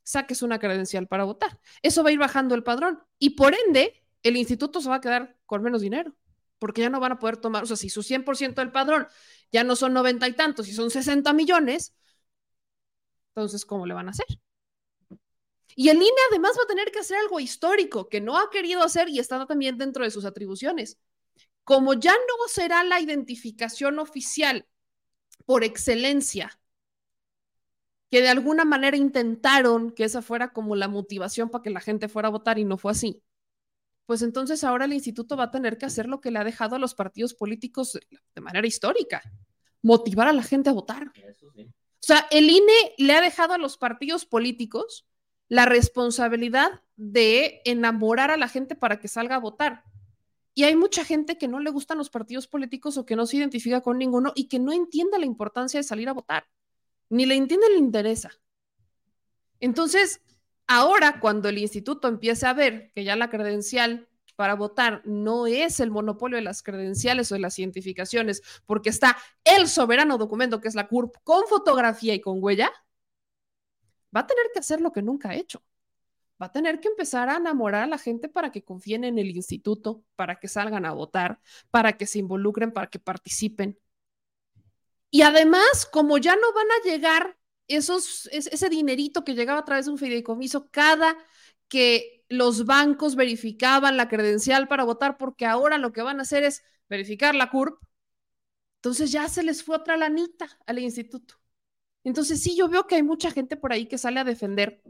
saques 0.03 0.41
una 0.41 0.59
credencial 0.59 1.07
para 1.07 1.23
votar. 1.23 1.59
Eso 1.81 2.03
va 2.03 2.09
a 2.09 2.13
ir 2.13 2.19
bajando 2.19 2.55
el 2.55 2.63
padrón 2.63 3.03
y 3.19 3.31
por 3.31 3.55
ende 3.67 4.03
el 4.23 4.37
instituto 4.37 4.81
se 4.81 4.89
va 4.89 4.95
a 4.95 5.01
quedar 5.01 5.37
con 5.45 5.61
menos 5.61 5.81
dinero, 5.81 6.15
porque 6.59 6.81
ya 6.81 6.89
no 6.89 6.99
van 6.99 7.13
a 7.13 7.19
poder 7.19 7.37
tomar, 7.37 7.63
o 7.63 7.67
sea, 7.67 7.77
si 7.77 7.89
su 7.89 8.01
100% 8.01 8.55
del 8.61 8.71
padrón 8.71 9.07
ya 9.51 9.63
no 9.63 9.75
son 9.75 9.93
noventa 9.93 10.27
y 10.27 10.33
tantos 10.33 10.67
y 10.67 10.73
son 10.73 10.89
60 10.89 11.31
millones, 11.33 11.93
entonces, 13.35 13.65
¿cómo 13.65 13.85
le 13.85 13.93
van 13.93 14.07
a 14.07 14.11
hacer? 14.11 14.25
Y 15.75 15.89
el 15.89 15.97
INE 15.97 16.09
además 16.31 16.55
va 16.57 16.63
a 16.63 16.67
tener 16.67 16.89
que 16.91 16.99
hacer 16.99 17.17
algo 17.17 17.39
histórico 17.39 18.07
que 18.07 18.21
no 18.21 18.37
ha 18.37 18.49
querido 18.49 18.81
hacer 18.81 19.09
y 19.09 19.19
está 19.19 19.45
también 19.45 19.77
dentro 19.77 20.03
de 20.05 20.11
sus 20.11 20.25
atribuciones 20.25 20.97
como 21.65 21.95
ya 21.95 22.13
no 22.13 22.47
será 22.47 22.83
la 22.83 23.01
identificación 23.01 23.99
oficial 23.99 24.67
por 25.45 25.63
excelencia, 25.63 26.57
que 28.09 28.21
de 28.21 28.29
alguna 28.29 28.63
manera 28.65 28.95
intentaron 28.95 29.91
que 29.91 30.05
esa 30.05 30.21
fuera 30.21 30.53
como 30.53 30.75
la 30.75 30.87
motivación 30.87 31.49
para 31.49 31.63
que 31.63 31.71
la 31.71 31.81
gente 31.81 32.07
fuera 32.07 32.29
a 32.29 32.31
votar 32.31 32.59
y 32.59 32.63
no 32.63 32.77
fue 32.77 32.91
así. 32.91 33.21
pues 34.05 34.21
entonces 34.21 34.63
ahora 34.63 34.85
el 34.85 34.93
instituto 34.93 35.35
va 35.35 35.45
a 35.45 35.51
tener 35.51 35.79
que 35.79 35.87
hacer 35.87 36.07
lo 36.07 36.21
que 36.21 36.29
le 36.29 36.37
ha 36.37 36.43
dejado 36.43 36.75
a 36.75 36.79
los 36.79 36.93
partidos 36.93 37.33
políticos 37.33 37.99
de 38.35 38.41
manera 38.41 38.67
histórica, 38.67 39.23
motivar 39.81 40.27
a 40.27 40.33
la 40.33 40.43
gente 40.43 40.69
a 40.69 40.73
votar. 40.73 41.11
O 41.57 42.07
sea, 42.07 42.27
el 42.29 42.47
INE 42.51 42.93
le 42.99 43.13
ha 43.13 43.21
dejado 43.21 43.53
a 43.53 43.57
los 43.57 43.77
partidos 43.77 44.25
políticos 44.27 45.07
la 45.47 45.65
responsabilidad 45.65 46.83
de 46.95 47.61
enamorar 47.65 48.29
a 48.29 48.37
la 48.37 48.47
gente 48.47 48.75
para 48.75 48.99
que 48.99 49.07
salga 49.07 49.37
a 49.37 49.39
votar. 49.39 49.83
Y 50.57 50.63
hay 50.63 50.75
mucha 50.77 51.03
gente 51.03 51.37
que 51.37 51.49
no 51.49 51.59
le 51.59 51.69
gustan 51.69 51.97
los 51.97 52.09
partidos 52.09 52.47
políticos 52.47 52.97
o 52.97 53.05
que 53.05 53.17
no 53.17 53.27
se 53.27 53.37
identifica 53.37 53.81
con 53.81 53.97
ninguno 53.97 54.31
y 54.35 54.47
que 54.47 54.57
no 54.57 54.71
entiende 54.71 55.19
la 55.19 55.25
importancia 55.25 55.79
de 55.79 55.83
salir 55.83 56.07
a 56.07 56.13
votar, 56.13 56.47
ni 57.09 57.25
le 57.25 57.35
entiende 57.35 57.69
le 57.69 57.77
interesa. 57.77 58.31
Entonces, 59.59 60.21
ahora 60.65 61.19
cuando 61.19 61.49
el 61.49 61.57
instituto 61.57 62.07
empiece 62.07 62.47
a 62.47 62.53
ver 62.53 62.91
que 62.95 63.03
ya 63.03 63.17
la 63.17 63.29
credencial 63.29 64.07
para 64.37 64.55
votar 64.55 65.01
no 65.05 65.45
es 65.45 65.81
el 65.81 65.91
monopolio 65.91 66.37
de 66.37 66.43
las 66.43 66.63
credenciales 66.63 67.31
o 67.31 67.35
de 67.35 67.41
las 67.41 67.59
identificaciones, 67.59 68.41
porque 68.65 68.89
está 68.89 69.17
el 69.43 69.67
soberano 69.67 70.17
documento 70.17 70.61
que 70.61 70.69
es 70.69 70.75
la 70.75 70.87
CURP 70.87 71.17
con 71.23 71.47
fotografía 71.47 72.13
y 72.13 72.21
con 72.21 72.41
huella, 72.41 72.71
va 74.15 74.21
a 74.21 74.27
tener 74.27 74.45
que 74.53 74.59
hacer 74.59 74.79
lo 74.79 74.93
que 74.93 75.01
nunca 75.01 75.29
ha 75.29 75.35
hecho. 75.35 75.61
Va 76.41 76.47
a 76.47 76.51
tener 76.51 76.79
que 76.79 76.89
empezar 76.89 77.29
a 77.29 77.37
enamorar 77.37 77.83
a 77.83 77.87
la 77.87 77.97
gente 77.97 78.27
para 78.27 78.51
que 78.51 78.63
confíen 78.63 79.03
en 79.03 79.17
el 79.17 79.35
instituto, 79.35 80.03
para 80.15 80.39
que 80.39 80.47
salgan 80.47 80.85
a 80.85 80.91
votar, 80.91 81.39
para 81.71 81.97
que 81.97 82.05
se 82.05 82.19
involucren, 82.19 82.71
para 82.71 82.89
que 82.89 82.99
participen. 82.99 83.79
Y 85.09 85.21
además, 85.21 85.85
como 85.91 86.17
ya 86.17 86.35
no 86.35 86.53
van 86.53 86.67
a 86.71 86.83
llegar 86.83 87.37
esos, 87.67 88.27
ese 88.31 88.69
dinerito 88.69 89.23
que 89.23 89.33
llegaba 89.33 89.59
a 89.59 89.65
través 89.65 89.85
de 89.85 89.91
un 89.91 89.97
fideicomiso 89.97 90.69
cada 90.71 91.17
que 91.67 92.25
los 92.29 92.65
bancos 92.65 93.15
verificaban 93.15 93.97
la 93.97 94.09
credencial 94.09 94.67
para 94.67 94.83
votar, 94.83 95.17
porque 95.17 95.45
ahora 95.45 95.77
lo 95.77 95.93
que 95.93 96.01
van 96.01 96.19
a 96.19 96.23
hacer 96.23 96.43
es 96.43 96.63
verificar 96.89 97.33
la 97.33 97.49
CURP, 97.49 97.81
entonces 98.77 99.11
ya 99.11 99.27
se 99.29 99.41
les 99.41 99.63
fue 99.63 99.77
otra 99.77 99.97
lanita 99.97 100.47
al 100.67 100.79
instituto. 100.79 101.35
Entonces, 102.03 102.41
sí, 102.43 102.55
yo 102.55 102.69
veo 102.69 102.85
que 102.85 102.95
hay 102.95 103.03
mucha 103.03 103.31
gente 103.31 103.57
por 103.57 103.73
ahí 103.73 103.87
que 103.87 103.97
sale 103.97 104.19
a 104.19 104.23
defender 104.23 104.83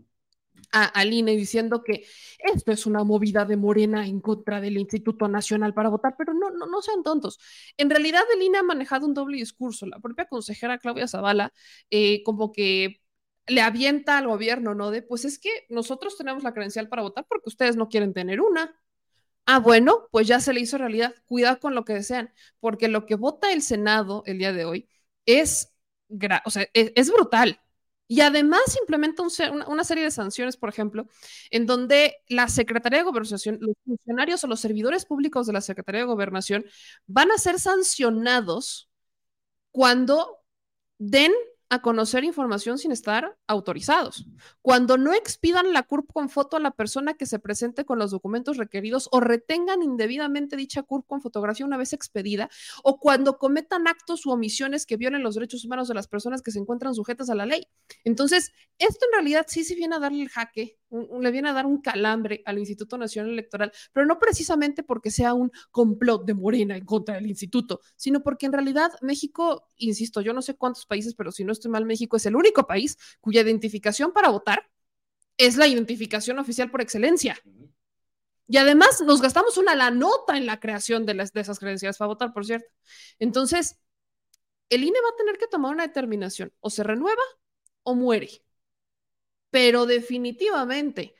a, 0.76 0.86
al 0.86 1.14
INE 1.14 1.36
diciendo 1.36 1.84
que 1.84 2.06
esto 2.40 2.72
es 2.72 2.86
una 2.86 3.04
movida 3.04 3.46
de 3.46 3.58
Morena 3.58 4.06
en 4.08 4.22
contra 4.22 4.62
del 4.62 4.78
Instituto 4.78 5.28
Nacional 5.28 5.74
para 5.74 5.90
votar, 5.90 6.16
pero 6.18 6.34
no, 6.34 6.52
no, 6.52 6.66
no 6.68 6.82
sean 6.82 7.04
tontos. 7.04 7.40
En 7.78 7.90
realidad, 7.90 8.24
el 8.36 8.44
INE 8.44 8.60
ha 8.60 8.64
manejado 8.64 9.08
un 9.08 9.14
doble 9.14 9.38
discurso. 9.38 9.86
La 9.86 10.00
propia 10.00 10.26
consejera 10.26 10.78
Claudia 10.80 11.08
Zavala, 11.08 11.54
eh, 11.90 12.24
como 12.24 12.52
que 12.52 13.02
le 13.48 13.62
avienta 13.62 14.18
al 14.18 14.28
gobierno, 14.28 14.76
¿no? 14.76 14.92
De, 14.92 15.02
pues 15.02 15.26
es 15.26 15.40
que 15.40 15.50
nosotros 15.70 16.18
tenemos 16.18 16.44
la 16.44 16.54
credencial 16.54 16.90
para 16.90 17.04
votar 17.04 17.26
porque 17.30 17.50
ustedes 17.50 17.76
no 17.76 17.90
quieren 17.90 18.14
tener 18.14 18.42
una. 18.42 18.80
Ah, 19.46 19.60
bueno, 19.60 20.08
pues 20.12 20.28
ya 20.28 20.40
se 20.40 20.54
le 20.54 20.62
hizo 20.62 20.78
realidad. 20.78 21.16
Cuidado 21.26 21.60
con 21.60 21.76
lo 21.76 21.86
que 21.86 21.94
desean, 21.94 22.34
porque 22.60 22.88
lo 22.88 23.06
que 23.06 23.16
vota 23.16 23.54
el 23.54 23.62
Senado 23.62 24.24
el 24.26 24.40
día 24.40 24.54
de 24.54 24.66
hoy 24.66 24.90
es 25.26 25.76
o 26.46 26.50
sea, 26.50 26.64
e-, 26.74 26.94
es, 26.96 27.12
brutal. 27.12 27.60
Y 28.08 28.22
además 28.22 28.62
implementa 28.80 29.24
una, 29.68 29.84
serie 29.84 30.04
de 30.04 30.12
sanciones, 30.12 30.58
por 30.58 30.70
ejemplo, 30.70 31.08
en 31.50 31.66
donde 31.66 32.18
la 32.28 32.48
Secretaría 32.50 33.00
de 33.00 33.06
Gobernación, 33.06 33.58
los 33.60 33.76
funcionarios 33.84 34.44
o 34.44 34.48
los 34.48 34.60
servidores 34.60 35.06
públicos 35.06 35.48
de 35.48 35.54
la 35.54 35.62
Secretaría 35.62 36.02
de 36.02 36.08
Gobernación 36.08 36.66
van 37.08 37.32
a 37.32 37.38
ser 37.40 37.60
sancionados 37.60 38.90
cuando 39.72 40.38
den 41.00 41.32
a 41.70 41.82
conocer 41.82 42.24
información 42.24 42.78
sin 42.78 42.92
estar 42.92 43.38
autorizados. 43.48 44.28
Cuando 44.62 44.98
no 44.98 45.14
expidan 45.14 45.74
la 45.74 45.84
CURP 45.84 46.12
con 46.12 46.30
foto 46.30 46.58
a 46.58 46.60
la 46.60 46.72
persona 46.72 47.16
que 47.16 47.26
se 47.26 47.40
presente 47.40 47.86
con 47.86 47.98
los 47.98 48.12
documentos 48.12 48.58
requeridos 48.58 49.10
o 49.12 49.20
retengan 49.20 49.82
indebidamente 49.82 50.56
dicha 50.56 50.84
CURP 50.84 51.08
con 51.08 51.22
fotografía 51.22 51.66
una 51.66 51.78
vez 51.78 51.94
expedida, 51.94 52.50
o 52.84 53.00
cuando 53.00 53.38
cometan 53.38 53.88
actos 53.88 54.26
u 54.26 54.32
omisiones 54.32 54.86
que 54.86 54.98
violen 54.98 55.24
los 55.24 55.36
derechos 55.36 55.66
humanos 55.66 55.88
de 55.88 55.96
las 55.96 56.08
personas 56.08 56.42
que 56.42 56.52
se 56.52 56.60
encuentran 56.60 56.94
sujetas 56.94 57.30
a 57.30 57.36
la 57.36 57.46
ley. 57.46 57.68
Entonces, 58.04 58.52
esto 58.78 59.06
en 59.06 59.14
realidad 59.14 59.46
sí 59.48 59.64
se 59.64 59.76
viene 59.76 59.96
a 59.96 60.00
darle 60.00 60.24
el 60.24 60.30
jaque, 60.30 60.78
le 60.90 61.32
viene 61.32 61.50
a 61.50 61.54
dar 61.54 61.66
un 61.66 61.82
calambre 61.82 62.42
al 62.46 62.60
Instituto 62.60 62.98
Nacional 62.98 63.32
Electoral, 63.32 63.72
pero 63.92 64.06
no 64.06 64.20
precisamente 64.20 64.84
porque 64.84 65.12
sea 65.12 65.34
un 65.34 65.52
complot 65.72 66.26
de 66.26 66.34
Morena 66.34 66.78
en 66.78 66.86
contra 66.86 67.16
del 67.16 67.28
instituto, 67.28 67.82
sino 67.96 68.22
porque 68.22 68.46
en 68.46 68.54
realidad 68.54 68.92
México, 69.02 69.68
insisto, 69.78 70.22
yo 70.22 70.34
no 70.34 70.42
sé 70.42 70.56
cuántos 70.56 70.86
países, 70.86 71.16
pero 71.16 71.32
si 71.32 71.44
no 71.44 71.52
estoy 71.52 71.72
mal, 71.72 71.86
México 71.86 72.18
es 72.18 72.26
el 72.26 72.36
único 72.36 72.68
país 72.68 72.98
cuya 73.20 73.42
identificación 73.42 74.12
para 74.14 74.30
votar 74.30 74.70
es 75.38 75.58
la 75.58 75.68
identificación 75.68 76.40
oficial 76.40 76.72
por 76.72 76.82
excelencia. 76.82 77.38
Y 78.48 78.58
además 78.58 79.02
nos 79.02 79.22
gastamos 79.22 79.58
una 79.58 79.76
la 79.76 79.92
nota 79.92 80.38
en 80.38 80.46
la 80.46 80.60
creación 80.60 81.06
de, 81.06 81.16
las, 81.16 81.34
de 81.34 81.42
esas 81.42 81.60
credenciales 81.60 81.98
para 81.98 82.10
votar, 82.10 82.32
por 82.32 82.46
cierto. 82.46 82.70
Entonces, 83.18 83.80
el 84.70 84.84
INE 84.84 85.00
va 85.04 85.10
a 85.10 85.18
tener 85.18 85.38
que 85.38 85.48
tomar 85.48 85.74
una 85.74 85.88
determinación, 85.88 86.54
o 86.60 86.70
se 86.70 86.84
renueva 86.84 87.22
o 87.84 87.96
muere. 87.96 88.45
Pero 89.56 89.86
definitivamente 89.86 91.16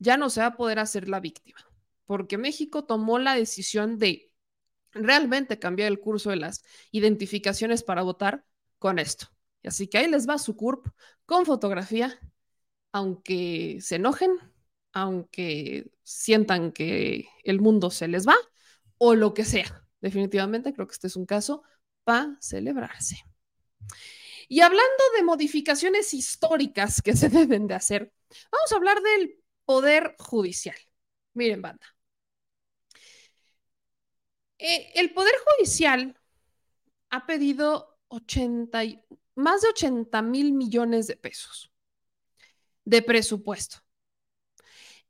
ya 0.00 0.16
no 0.16 0.30
se 0.30 0.40
va 0.40 0.46
a 0.46 0.56
poder 0.56 0.80
hacer 0.80 1.08
la 1.08 1.20
víctima, 1.20 1.60
porque 2.06 2.36
México 2.36 2.84
tomó 2.84 3.20
la 3.20 3.36
decisión 3.36 4.00
de 4.00 4.32
realmente 4.90 5.60
cambiar 5.60 5.86
el 5.86 6.00
curso 6.00 6.30
de 6.30 6.38
las 6.38 6.64
identificaciones 6.90 7.84
para 7.84 8.02
votar 8.02 8.44
con 8.80 8.98
esto. 8.98 9.28
Así 9.62 9.86
que 9.86 9.98
ahí 9.98 10.10
les 10.10 10.28
va 10.28 10.38
su 10.38 10.56
CURP 10.56 10.88
con 11.24 11.46
fotografía, 11.46 12.18
aunque 12.90 13.78
se 13.80 13.94
enojen, 13.94 14.32
aunque 14.90 15.92
sientan 16.02 16.72
que 16.72 17.28
el 17.44 17.60
mundo 17.60 17.92
se 17.92 18.08
les 18.08 18.26
va 18.26 18.34
o 18.96 19.14
lo 19.14 19.34
que 19.34 19.44
sea. 19.44 19.86
Definitivamente 20.00 20.72
creo 20.72 20.88
que 20.88 20.94
este 20.94 21.06
es 21.06 21.14
un 21.14 21.26
caso 21.26 21.62
para 22.02 22.36
celebrarse. 22.40 23.22
Y 24.48 24.60
hablando 24.60 25.04
de 25.16 25.22
modificaciones 25.22 26.14
históricas 26.14 27.02
que 27.02 27.14
se 27.16 27.28
deben 27.28 27.66
de 27.66 27.74
hacer, 27.74 28.12
vamos 28.50 28.72
a 28.72 28.76
hablar 28.76 29.00
del 29.02 29.42
poder 29.64 30.16
judicial. 30.18 30.76
Miren, 31.34 31.62
banda. 31.62 31.86
Eh, 34.58 34.90
el 34.94 35.12
poder 35.12 35.34
judicial 35.46 36.18
ha 37.10 37.26
pedido 37.26 37.98
80, 38.08 38.82
más 39.36 39.62
de 39.62 39.68
80 39.68 40.22
mil 40.22 40.52
millones 40.52 41.06
de 41.06 41.16
pesos 41.16 41.70
de 42.84 43.02
presupuesto. 43.02 43.78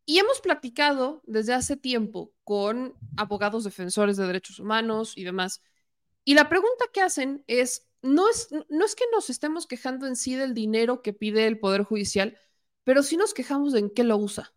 Y 0.04 0.18
hemos 0.18 0.40
platicado 0.40 1.23
desde 1.26 1.54
hace 1.54 1.76
tiempo 1.76 2.33
con 2.42 2.97
abogados 3.16 3.64
defensores 3.64 4.16
de 4.16 4.26
derechos 4.26 4.59
humanos 4.59 5.12
y 5.16 5.23
demás. 5.23 5.62
Y 6.25 6.35
la 6.35 6.49
pregunta 6.49 6.87
que 6.92 7.02
hacen 7.02 7.45
es, 7.47 7.88
no 8.02 8.28
es, 8.28 8.49
no 8.69 8.85
es 8.85 8.95
que 8.95 9.05
nos 9.12 9.31
estemos 9.31 9.67
quejando 9.67 10.07
en 10.07 10.17
sí 10.17 10.35
del 10.35 10.55
dinero 10.55 11.02
que 11.02 11.12
pide 11.12 11.47
el 11.47 11.59
Poder 11.59 11.83
Judicial, 11.83 12.38
pero 12.85 13.02
sí 13.02 13.17
nos 13.17 13.35
quejamos 13.35 13.73
de 13.73 13.81
en 13.81 13.90
qué 13.90 14.05
lo 14.05 14.17
usa. 14.17 14.55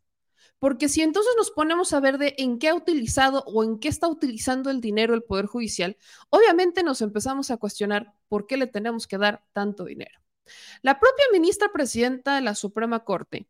Porque 0.59 0.89
si 0.89 1.01
entonces 1.01 1.33
nos 1.37 1.49
ponemos 1.49 1.91
a 1.91 1.99
ver 1.99 2.19
de 2.19 2.35
en 2.37 2.59
qué 2.59 2.69
ha 2.69 2.75
utilizado 2.75 3.43
o 3.47 3.63
en 3.63 3.79
qué 3.79 3.87
está 3.87 4.07
utilizando 4.07 4.69
el 4.69 4.79
dinero 4.79 5.15
el 5.15 5.23
Poder 5.23 5.47
Judicial, 5.47 5.97
obviamente 6.29 6.83
nos 6.83 7.01
empezamos 7.01 7.49
a 7.49 7.57
cuestionar 7.57 8.13
por 8.27 8.45
qué 8.45 8.57
le 8.57 8.67
tenemos 8.67 9.07
que 9.07 9.17
dar 9.17 9.43
tanto 9.53 9.85
dinero. 9.85 10.21
La 10.81 10.99
propia 10.99 11.25
ministra 11.31 11.71
presidenta 11.71 12.35
de 12.35 12.41
la 12.41 12.55
Suprema 12.55 13.03
Corte 13.03 13.47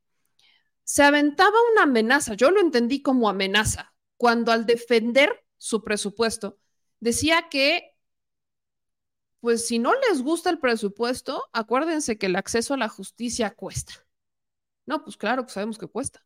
se 0.83 1.03
aventaba 1.03 1.57
una 1.73 1.83
amenaza, 1.83 2.33
yo 2.33 2.51
lo 2.51 2.59
entendí 2.59 3.01
como 3.01 3.29
amenaza, 3.29 3.93
cuando 4.17 4.51
al 4.51 4.65
defender 4.65 5.45
su 5.57 5.83
presupuesto 5.83 6.59
decía 6.99 7.49
que, 7.49 7.90
pues 9.41 9.67
si 9.67 9.79
no 9.79 9.93
les 10.07 10.21
gusta 10.21 10.49
el 10.51 10.59
presupuesto, 10.59 11.43
acuérdense 11.51 12.17
que 12.17 12.27
el 12.27 12.35
acceso 12.35 12.75
a 12.75 12.77
la 12.77 12.87
justicia 12.87 13.53
cuesta. 13.53 13.93
No, 14.85 15.03
pues 15.03 15.17
claro 15.17 15.45
que 15.45 15.51
sabemos 15.51 15.77
que 15.77 15.87
cuesta. 15.87 16.23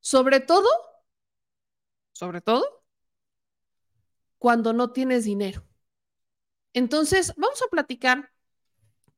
Sobre 0.00 0.40
todo, 0.40 0.68
sobre 2.12 2.40
todo, 2.40 2.84
cuando 4.38 4.72
no 4.72 4.92
tienes 4.92 5.24
dinero. 5.24 5.64
Entonces, 6.74 7.32
vamos 7.36 7.60
a 7.62 7.70
platicar 7.70 8.30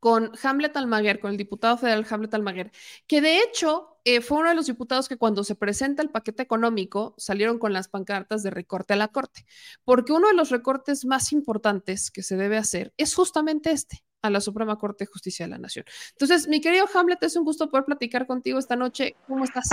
con 0.00 0.32
Hamlet 0.42 0.76
Almaguer, 0.76 1.20
con 1.20 1.30
el 1.30 1.36
diputado 1.36 1.76
federal 1.76 2.06
Hamlet 2.08 2.34
Almaguer, 2.34 2.72
que 3.06 3.20
de 3.20 3.38
hecho 3.38 3.98
eh, 4.04 4.22
fue 4.22 4.38
uno 4.38 4.48
de 4.48 4.54
los 4.54 4.66
diputados 4.66 5.08
que 5.08 5.18
cuando 5.18 5.44
se 5.44 5.54
presenta 5.54 6.02
el 6.02 6.08
paquete 6.08 6.42
económico 6.42 7.14
salieron 7.18 7.58
con 7.58 7.72
las 7.74 7.88
pancartas 7.88 8.42
de 8.42 8.50
recorte 8.50 8.94
a 8.94 8.96
la 8.96 9.08
Corte, 9.08 9.44
porque 9.84 10.12
uno 10.12 10.28
de 10.28 10.34
los 10.34 10.50
recortes 10.50 11.04
más 11.04 11.32
importantes 11.32 12.10
que 12.10 12.22
se 12.22 12.36
debe 12.36 12.56
hacer 12.56 12.92
es 12.96 13.14
justamente 13.14 13.70
este, 13.70 14.02
a 14.22 14.30
la 14.30 14.40
Suprema 14.40 14.76
Corte 14.76 15.04
de 15.04 15.10
Justicia 15.10 15.44
de 15.44 15.50
la 15.50 15.58
Nación. 15.58 15.84
Entonces, 16.12 16.48
mi 16.48 16.60
querido 16.60 16.86
Hamlet, 16.94 17.22
es 17.22 17.36
un 17.36 17.44
gusto 17.44 17.68
poder 17.68 17.84
platicar 17.84 18.26
contigo 18.26 18.58
esta 18.58 18.76
noche. 18.76 19.16
¿Cómo 19.28 19.44
estás? 19.44 19.68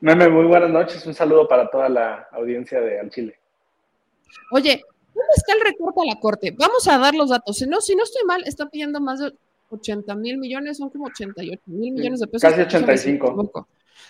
Meme, 0.00 0.28
muy 0.28 0.46
buenas 0.46 0.70
noches. 0.70 1.04
Un 1.06 1.14
saludo 1.14 1.46
para 1.46 1.68
toda 1.68 1.88
la 1.88 2.28
audiencia 2.32 2.80
de 2.80 3.00
Al 3.00 3.10
Chile. 3.10 3.38
Oye, 4.52 4.84
¿dónde 5.18 5.34
está 5.36 5.52
el 5.52 5.60
recorte 5.60 6.00
a 6.00 6.14
la 6.14 6.20
Corte? 6.20 6.54
Vamos 6.56 6.86
a 6.88 6.98
dar 6.98 7.14
los 7.14 7.30
datos. 7.30 7.58
Si 7.58 7.66
no, 7.66 7.80
si 7.80 7.94
no 7.94 8.04
estoy 8.04 8.24
mal, 8.24 8.42
está 8.46 8.68
pidiendo 8.68 9.00
más 9.00 9.20
de 9.20 9.32
80 9.70 10.14
mil 10.14 10.38
millones, 10.38 10.78
son 10.78 10.90
como 10.90 11.06
88 11.06 11.62
mil 11.66 11.92
millones 11.92 12.20
de 12.20 12.26
pesos. 12.26 12.48
Casi 12.48 12.62
85. 12.62 13.68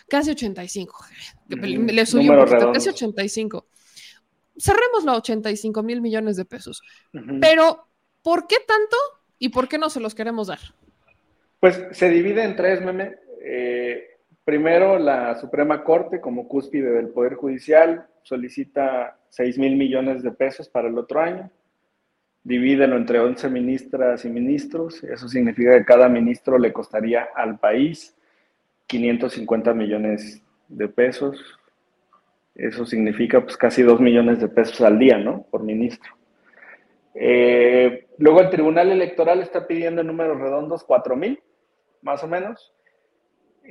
Casi 0.08 0.30
85. 0.30 1.04
Ujú. 1.50 1.60
Le 1.60 2.06
subí 2.06 2.28
un 2.28 2.36
poquito, 2.36 2.72
casi 2.72 2.88
redondos. 2.88 2.88
85. 2.88 3.66
Cerremos 4.58 5.06
a 5.06 5.16
85 5.16 5.82
mil 5.82 6.00
millones 6.00 6.36
de 6.36 6.44
pesos. 6.44 6.82
Pero, 7.40 7.88
¿por 8.22 8.46
qué 8.46 8.56
tanto 8.66 8.96
y 9.38 9.48
por 9.50 9.68
qué 9.68 9.78
no 9.78 9.88
se 9.88 10.00
los 10.00 10.14
queremos 10.14 10.48
dar? 10.48 10.58
Pues 11.60 11.80
se 11.92 12.10
divide 12.10 12.42
en 12.44 12.56
tres, 12.56 12.82
meme. 12.82 13.16
Eh, 13.42 14.17
primero, 14.48 14.98
la 14.98 15.38
Suprema 15.38 15.84
Corte, 15.84 16.22
como 16.22 16.48
cúspide 16.48 16.90
del 16.90 17.08
Poder 17.08 17.34
Judicial, 17.34 18.06
solicita 18.22 19.18
6 19.28 19.58
mil 19.58 19.76
millones 19.76 20.22
de 20.22 20.30
pesos 20.30 20.70
para 20.70 20.88
el 20.88 20.96
otro 20.96 21.20
año. 21.20 21.50
Divídelo 22.44 22.96
entre 22.96 23.20
11 23.20 23.50
ministras 23.50 24.24
y 24.24 24.30
ministros. 24.30 25.04
Eso 25.04 25.28
significa 25.28 25.76
que 25.76 25.84
cada 25.84 26.08
ministro 26.08 26.58
le 26.58 26.72
costaría 26.72 27.28
al 27.34 27.58
país 27.58 28.16
550 28.86 29.74
millones 29.74 30.42
de 30.68 30.88
pesos. 30.88 31.44
Eso 32.54 32.86
significa 32.86 33.42
pues 33.42 33.58
casi 33.58 33.82
2 33.82 34.00
millones 34.00 34.40
de 34.40 34.48
pesos 34.48 34.80
al 34.80 34.98
día, 34.98 35.18
¿no? 35.18 35.42
Por 35.50 35.62
ministro. 35.62 36.10
Eh, 37.12 38.06
luego 38.16 38.40
el 38.40 38.48
Tribunal 38.48 38.90
Electoral 38.92 39.42
está 39.42 39.66
pidiendo 39.66 40.00
en 40.00 40.06
números 40.06 40.40
redondos 40.40 40.84
4 40.84 41.16
mil, 41.16 41.38
más 42.00 42.24
o 42.24 42.28
menos, 42.28 42.72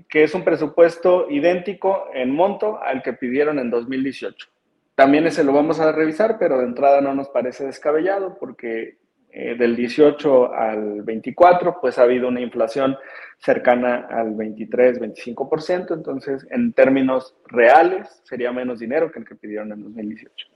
que 0.09 0.23
es 0.23 0.33
un 0.33 0.43
presupuesto 0.43 1.27
idéntico 1.29 2.07
en 2.13 2.31
monto 2.31 2.79
al 2.81 3.01
que 3.01 3.13
pidieron 3.13 3.59
en 3.59 3.69
2018. 3.69 4.47
También 4.95 5.27
ese 5.27 5.43
lo 5.43 5.53
vamos 5.53 5.79
a 5.79 5.91
revisar, 5.91 6.37
pero 6.39 6.57
de 6.57 6.65
entrada 6.65 7.01
no 7.01 7.13
nos 7.13 7.29
parece 7.29 7.65
descabellado 7.65 8.37
porque 8.39 8.97
eh, 9.31 9.55
del 9.55 9.75
18 9.75 10.53
al 10.53 11.03
24 11.03 11.77
pues 11.79 11.99
ha 11.99 12.03
habido 12.03 12.27
una 12.27 12.41
inflación 12.41 12.97
cercana 13.37 14.07
al 14.09 14.35
23-25%, 14.35 15.93
entonces 15.93 16.47
en 16.49 16.73
términos 16.73 17.35
reales 17.45 18.21
sería 18.23 18.51
menos 18.51 18.79
dinero 18.79 19.11
que 19.11 19.19
el 19.19 19.25
que 19.25 19.35
pidieron 19.35 19.71
en 19.71 19.83
2018. 19.83 20.47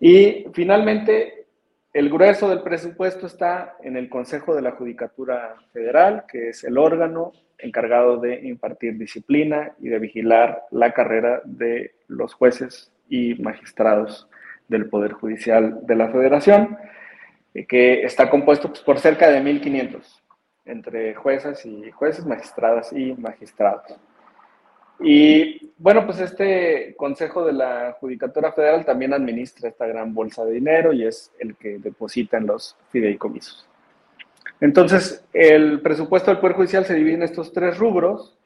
Y 0.00 0.46
finalmente, 0.52 1.37
el 1.98 2.10
grueso 2.10 2.48
del 2.48 2.62
presupuesto 2.62 3.26
está 3.26 3.76
en 3.82 3.96
el 3.96 4.08
Consejo 4.08 4.54
de 4.54 4.62
la 4.62 4.70
Judicatura 4.70 5.56
Federal, 5.72 6.26
que 6.30 6.50
es 6.50 6.62
el 6.62 6.78
órgano 6.78 7.32
encargado 7.58 8.18
de 8.18 8.36
impartir 8.46 8.96
disciplina 8.96 9.72
y 9.80 9.88
de 9.88 9.98
vigilar 9.98 10.62
la 10.70 10.92
carrera 10.92 11.42
de 11.44 11.96
los 12.06 12.34
jueces 12.34 12.92
y 13.08 13.34
magistrados 13.42 14.28
del 14.68 14.88
Poder 14.88 15.10
Judicial 15.10 15.80
de 15.88 15.96
la 15.96 16.06
Federación, 16.10 16.78
eh, 17.52 17.66
que 17.66 18.02
está 18.04 18.30
compuesto 18.30 18.68
pues, 18.68 18.82
por 18.82 19.00
cerca 19.00 19.28
de 19.28 19.42
1.500 19.42 20.22
entre 20.66 21.16
juezas 21.16 21.66
y 21.66 21.90
jueces, 21.90 22.24
magistradas 22.24 22.92
y 22.92 23.14
magistrados. 23.14 23.96
Y 25.00 25.72
bueno, 25.78 26.04
pues 26.04 26.18
este 26.18 26.94
Consejo 26.96 27.44
de 27.44 27.52
la 27.52 27.96
Judicatura 28.00 28.52
Federal 28.52 28.84
también 28.84 29.12
administra 29.12 29.68
esta 29.68 29.86
gran 29.86 30.12
bolsa 30.12 30.44
de 30.44 30.52
dinero 30.52 30.92
y 30.92 31.04
es 31.06 31.32
el 31.38 31.56
que 31.56 31.78
deposita 31.78 32.36
en 32.36 32.46
los 32.46 32.76
fideicomisos. 32.90 33.68
Entonces, 34.60 35.24
el 35.32 35.80
presupuesto 35.80 36.30
del 36.30 36.40
Poder 36.40 36.56
Judicial 36.56 36.84
se 36.84 36.94
divide 36.94 37.14
en 37.14 37.22
estos 37.22 37.52
tres 37.52 37.78
rubros 37.78 38.36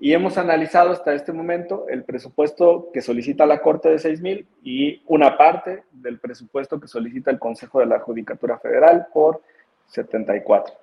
y 0.00 0.14
hemos 0.14 0.36
analizado 0.38 0.90
hasta 0.90 1.14
este 1.14 1.32
momento 1.32 1.86
el 1.88 2.04
presupuesto 2.04 2.88
que 2.92 3.02
solicita 3.02 3.46
la 3.46 3.60
Corte 3.60 3.90
de 3.90 3.98
6 3.98 4.20
mil 4.20 4.48
y 4.64 5.02
una 5.06 5.36
parte 5.36 5.84
del 5.92 6.18
presupuesto 6.18 6.80
que 6.80 6.88
solicita 6.88 7.30
el 7.30 7.38
Consejo 7.38 7.78
de 7.80 7.86
la 7.86 8.00
Judicatura 8.00 8.58
Federal 8.58 9.06
por 9.12 9.42
74. 9.86 10.74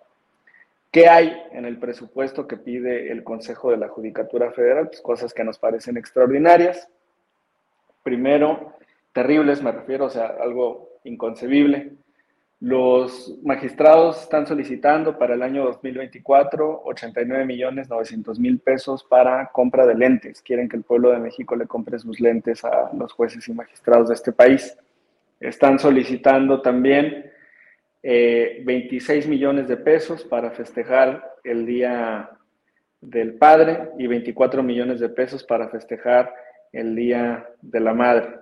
¿Qué 0.91 1.10
hay 1.10 1.41
en 1.52 1.65
el 1.65 1.78
presupuesto 1.78 2.47
que 2.47 2.58
pide 2.58 3.12
el 3.12 3.23
Consejo 3.23 3.71
de 3.71 3.78
la 3.78 3.89
Judicatura 3.89 4.52
Federal? 4.52 4.88
Pues 4.88 5.02
cosas 5.02 5.34
que 5.34 5.43
nos 5.43 5.60
parecen 5.60 5.97
extraordinarias. 5.97 6.88
Primero, 8.04 8.73
terribles, 9.12 9.62
me 9.62 9.71
refiero, 9.71 10.06
o 10.06 10.10
sea, 10.10 10.36
algo 10.39 11.00
inconcebible. 11.04 11.93
Los 12.60 13.38
magistrados 13.43 14.23
están 14.23 14.47
solicitando 14.47 15.19
para 15.19 15.36
el 15.36 15.43
año 15.43 15.63
2024 15.65 16.82
89 16.86 17.45
millones 17.45 17.88
900 17.88 18.39
mil 18.39 18.60
pesos 18.60 19.04
para 19.04 19.52
compra 19.52 19.86
de 19.86 19.93
lentes. 19.93 20.41
Quieren 20.41 20.67
que 20.67 20.78
el 20.78 20.84
pueblo 20.84 21.12
de 21.12 21.19
México 21.19 21.56
le 21.56 21.67
compre 21.67 22.00
sus 22.00 22.19
lentes 22.19 22.65
a 22.65 22.89
los 22.97 23.13
jueces 23.13 23.47
y 23.47 23.54
magistrados 23.54 24.08
de 24.08 24.15
este 24.15 24.32
país. 24.32 24.76
Están 25.39 25.78
solicitando 25.78 26.62
también 26.62 27.32
eh, 28.03 28.62
26 28.65 29.27
millones 29.27 29.67
de 29.67 29.77
pesos 29.77 30.23
para 30.23 30.51
festejar 30.51 31.36
el 31.43 31.65
Día 31.65 32.29
del 33.01 33.36
Padre 33.36 33.89
y 33.97 34.07
24 34.07 34.63
millones 34.63 34.99
de 34.99 35.10
pesos 35.10 35.43
para 35.43 35.69
festejar 35.69 36.33
el 36.71 36.95
Día 36.95 37.47
de 37.62 37.79
la 37.79 37.93
Madre. 37.93 38.36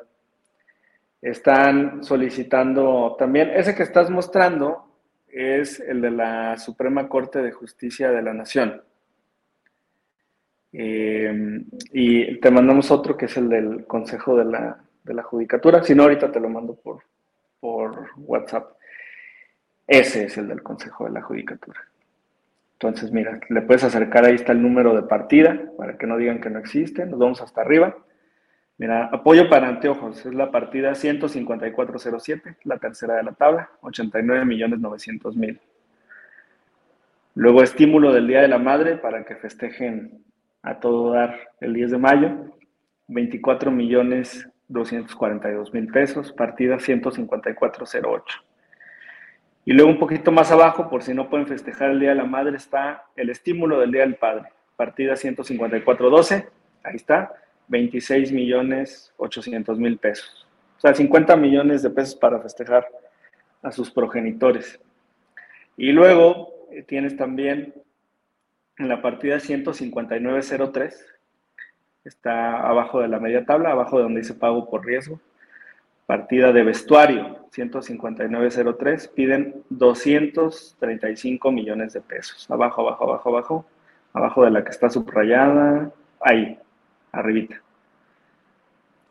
Están 1.21 2.03
solicitando 2.03 3.15
también, 3.17 3.49
ese 3.51 3.75
que 3.75 3.83
estás 3.83 4.09
mostrando 4.09 4.85
es 5.27 5.79
el 5.79 6.01
de 6.01 6.11
la 6.11 6.57
Suprema 6.57 7.09
Corte 7.09 7.41
de 7.41 7.51
Justicia 7.51 8.11
de 8.11 8.21
la 8.21 8.33
Nación. 8.33 8.81
Eh, 10.71 11.61
y 11.93 12.39
te 12.39 12.51
mandamos 12.51 12.91
otro 12.91 13.15
que 13.15 13.25
es 13.25 13.37
el 13.37 13.49
del 13.49 13.85
Consejo 13.85 14.37
de 14.37 14.45
la, 14.45 14.77
de 15.03 15.13
la 15.13 15.23
Judicatura. 15.23 15.83
Si 15.83 15.95
no, 15.95 16.03
ahorita 16.03 16.31
te 16.31 16.39
lo 16.39 16.49
mando 16.49 16.75
por, 16.75 17.03
por 17.59 18.09
WhatsApp. 18.17 18.74
Ese 19.87 20.25
es 20.25 20.37
el 20.37 20.47
del 20.47 20.63
Consejo 20.63 21.05
de 21.05 21.11
la 21.11 21.21
Judicatura. 21.21 21.79
Entonces, 22.73 23.11
mira, 23.11 23.39
le 23.49 23.61
puedes 23.61 23.83
acercar, 23.83 24.25
ahí 24.25 24.35
está 24.35 24.51
el 24.51 24.61
número 24.61 24.95
de 24.95 25.03
partida, 25.03 25.71
para 25.77 25.97
que 25.97 26.07
no 26.07 26.17
digan 26.17 26.41
que 26.41 26.49
no 26.49 26.59
existe. 26.59 27.05
Nos 27.05 27.19
vamos 27.19 27.41
hasta 27.41 27.61
arriba. 27.61 27.95
Mira, 28.77 29.05
apoyo 29.05 29.49
para 29.49 29.69
anteojos, 29.69 30.25
es 30.25 30.33
la 30.33 30.51
partida 30.51 30.93
15407, 30.95 32.57
la 32.65 32.77
tercera 32.77 33.15
de 33.15 33.23
la 33.23 33.31
tabla, 33.31 33.69
89 33.81 34.43
millones 34.43 34.79
900 34.79 35.37
mil. 35.37 35.61
Luego, 37.35 37.63
estímulo 37.63 38.11
del 38.11 38.27
Día 38.27 38.41
de 38.41 38.49
la 38.49 38.57
Madre 38.57 38.97
para 38.97 39.23
que 39.23 39.35
festejen 39.35 40.23
a 40.61 40.79
todo 40.79 41.11
dar 41.11 41.39
el 41.61 41.73
10 41.73 41.91
de 41.91 41.97
mayo, 41.97 42.51
24 43.07 43.71
millones 43.71 44.49
242 44.67 45.73
mil 45.73 45.87
pesos, 45.87 46.33
partida 46.33 46.77
15408. 46.79 48.43
Y 49.65 49.73
luego 49.73 49.89
un 49.89 49.97
poquito 49.97 50.31
más 50.31 50.51
abajo, 50.51 50.89
por 50.89 51.01
si 51.01 51.13
no 51.13 51.27
pueden 51.27 51.47
festejar 51.47 51.89
el 51.89 51.99
Día 51.99 52.09
de 52.09 52.15
la 52.15 52.25
Madre, 52.25 52.55
está 52.55 53.05
el 53.15 53.31
estímulo 53.31 53.79
del 53.79 53.91
Día 53.91 54.01
del 54.01 54.15
Padre, 54.15 54.49
partida 54.75 55.15
15412, 55.15 56.47
ahí 56.83 56.95
está, 56.95 57.33
26 57.67 58.31
millones 58.31 59.11
800 59.17 59.79
mil 59.79 59.97
pesos. 59.97 60.47
O 60.77 60.81
sea, 60.81 60.93
50 60.93 61.35
millones 61.35 61.81
de 61.81 61.89
pesos 61.89 62.15
para 62.15 62.39
festejar 62.39 62.87
a 63.63 63.71
sus 63.71 63.89
progenitores. 63.89 64.79
Y 65.77 65.91
luego 65.91 66.67
eh, 66.71 66.83
tienes 66.83 67.17
también 67.17 67.73
en 68.77 68.87
la 68.87 69.01
partida 69.01 69.39
15903, 69.39 71.05
está 72.03 72.59
abajo 72.59 73.01
de 73.01 73.07
la 73.07 73.19
media 73.19 73.45
tabla, 73.45 73.71
abajo 73.71 73.97
de 73.97 74.03
donde 74.03 74.21
dice 74.21 74.35
pago 74.35 74.69
por 74.69 74.85
riesgo, 74.85 75.19
partida 76.05 76.51
de 76.51 76.63
vestuario 76.63 77.47
15903, 77.51 79.07
piden 79.09 79.63
235 79.69 81.51
millones 81.51 81.93
de 81.93 82.01
pesos. 82.01 82.49
Abajo, 82.49 82.81
abajo, 82.81 83.03
abajo, 83.05 83.29
abajo, 83.29 83.65
abajo 84.13 84.43
de 84.43 84.51
la 84.51 84.63
que 84.63 84.71
está 84.71 84.89
subrayada, 84.89 85.91
ahí, 86.19 86.59
arribita. 87.11 87.61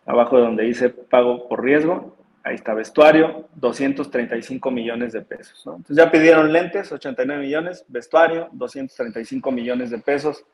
Abajo 0.06 0.36
de 0.36 0.42
donde 0.42 0.64
dice 0.64 0.90
pago 0.90 1.48
por 1.48 1.64
riesgo, 1.64 2.16
ahí 2.42 2.54
está 2.54 2.74
vestuario, 2.74 3.48
235 3.54 4.70
millones 4.70 5.14
de 5.14 5.22
pesos. 5.22 5.62
Entonces 5.66 5.96
ya 5.96 6.10
pidieron 6.10 6.52
lentes, 6.52 6.92
89 6.92 7.42
millones, 7.42 7.84
vestuario, 7.88 8.50
235 8.52 9.50
millones 9.50 9.90
de 9.90 9.98
pesos 9.98 10.44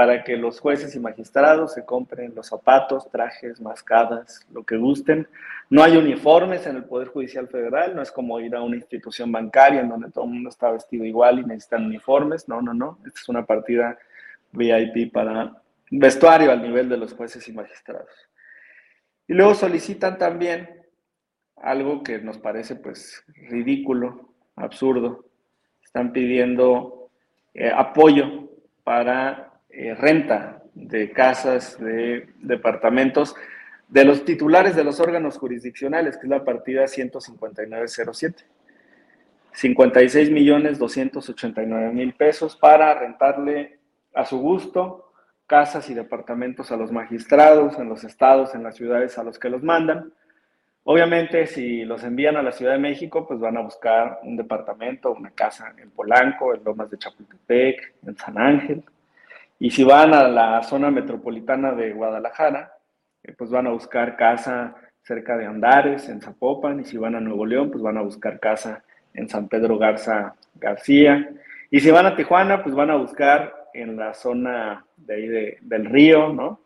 para 0.00 0.24
que 0.24 0.34
los 0.34 0.60
jueces 0.60 0.96
y 0.96 0.98
magistrados 0.98 1.74
se 1.74 1.84
compren 1.84 2.34
los 2.34 2.46
zapatos, 2.46 3.10
trajes, 3.10 3.60
mascadas, 3.60 4.46
lo 4.50 4.64
que 4.64 4.78
gusten. 4.78 5.28
No 5.68 5.82
hay 5.82 5.98
uniformes 5.98 6.66
en 6.66 6.76
el 6.76 6.84
Poder 6.84 7.08
Judicial 7.08 7.48
Federal, 7.48 7.94
no 7.94 8.00
es 8.00 8.10
como 8.10 8.40
ir 8.40 8.56
a 8.56 8.62
una 8.62 8.76
institución 8.76 9.30
bancaria 9.30 9.82
en 9.82 9.90
donde 9.90 10.10
todo 10.10 10.24
el 10.24 10.30
mundo 10.30 10.48
está 10.48 10.70
vestido 10.70 11.04
igual 11.04 11.40
y 11.40 11.44
necesitan 11.44 11.84
uniformes. 11.84 12.48
No, 12.48 12.62
no, 12.62 12.72
no. 12.72 12.98
Esta 13.04 13.20
es 13.20 13.28
una 13.28 13.44
partida 13.44 13.98
VIP 14.52 15.12
para 15.12 15.60
vestuario 15.90 16.50
al 16.50 16.62
nivel 16.62 16.88
de 16.88 16.96
los 16.96 17.12
jueces 17.12 17.46
y 17.46 17.52
magistrados. 17.52 18.08
Y 19.28 19.34
luego 19.34 19.54
solicitan 19.54 20.16
también 20.16 20.82
algo 21.56 22.02
que 22.02 22.20
nos 22.20 22.38
parece 22.38 22.74
pues 22.74 23.22
ridículo, 23.50 24.32
absurdo. 24.56 25.26
Están 25.84 26.10
pidiendo 26.14 27.10
eh, 27.52 27.70
apoyo 27.70 28.48
para 28.82 29.49
eh, 29.72 29.94
renta 29.94 30.62
de 30.74 31.10
casas, 31.12 31.78
de 31.78 32.28
departamentos, 32.38 33.34
de 33.88 34.04
los 34.04 34.24
titulares 34.24 34.76
de 34.76 34.84
los 34.84 35.00
órganos 35.00 35.38
jurisdiccionales, 35.38 36.16
que 36.16 36.26
es 36.26 36.30
la 36.30 36.44
partida 36.44 36.86
15907. 36.86 38.44
56 39.52 40.30
millones 40.30 40.78
289 40.78 41.92
mil 41.92 42.14
pesos 42.14 42.56
para 42.56 42.94
rentarle 42.94 43.80
a 44.14 44.24
su 44.24 44.38
gusto 44.38 45.12
casas 45.46 45.90
y 45.90 45.94
departamentos 45.94 46.70
a 46.70 46.76
los 46.76 46.92
magistrados 46.92 47.76
en 47.78 47.88
los 47.88 48.04
estados, 48.04 48.54
en 48.54 48.62
las 48.62 48.76
ciudades 48.76 49.18
a 49.18 49.24
los 49.24 49.36
que 49.36 49.50
los 49.50 49.64
mandan. 49.64 50.12
Obviamente, 50.84 51.46
si 51.46 51.84
los 51.84 52.04
envían 52.04 52.36
a 52.36 52.42
la 52.42 52.52
Ciudad 52.52 52.72
de 52.72 52.78
México, 52.78 53.26
pues 53.26 53.40
van 53.40 53.56
a 53.56 53.60
buscar 53.60 54.20
un 54.22 54.36
departamento, 54.36 55.10
una 55.10 55.32
casa 55.32 55.74
en 55.76 55.90
Polanco, 55.90 56.54
en 56.54 56.62
Lomas 56.62 56.88
de 56.90 56.98
Chapultepec, 56.98 57.94
en 58.06 58.16
San 58.16 58.38
Ángel. 58.38 58.84
Y 59.60 59.70
si 59.70 59.84
van 59.84 60.14
a 60.14 60.26
la 60.26 60.62
zona 60.62 60.90
metropolitana 60.90 61.72
de 61.72 61.92
Guadalajara, 61.92 62.72
eh, 63.22 63.34
pues 63.36 63.50
van 63.50 63.66
a 63.66 63.70
buscar 63.70 64.16
casa 64.16 64.74
cerca 65.02 65.36
de 65.36 65.44
Andares, 65.44 66.08
en 66.08 66.22
Zapopan. 66.22 66.80
Y 66.80 66.84
si 66.86 66.96
van 66.96 67.14
a 67.14 67.20
Nuevo 67.20 67.44
León, 67.44 67.70
pues 67.70 67.82
van 67.82 67.98
a 67.98 68.02
buscar 68.02 68.40
casa 68.40 68.82
en 69.12 69.28
San 69.28 69.48
Pedro 69.48 69.76
Garza 69.76 70.34
García. 70.54 71.28
Y 71.70 71.80
si 71.80 71.90
van 71.90 72.06
a 72.06 72.16
Tijuana, 72.16 72.62
pues 72.62 72.74
van 72.74 72.90
a 72.90 72.96
buscar 72.96 73.68
en 73.74 73.98
la 73.98 74.14
zona 74.14 74.86
de 74.96 75.14
ahí 75.14 75.58
del 75.60 75.84
río, 75.84 76.32
¿no? 76.32 76.58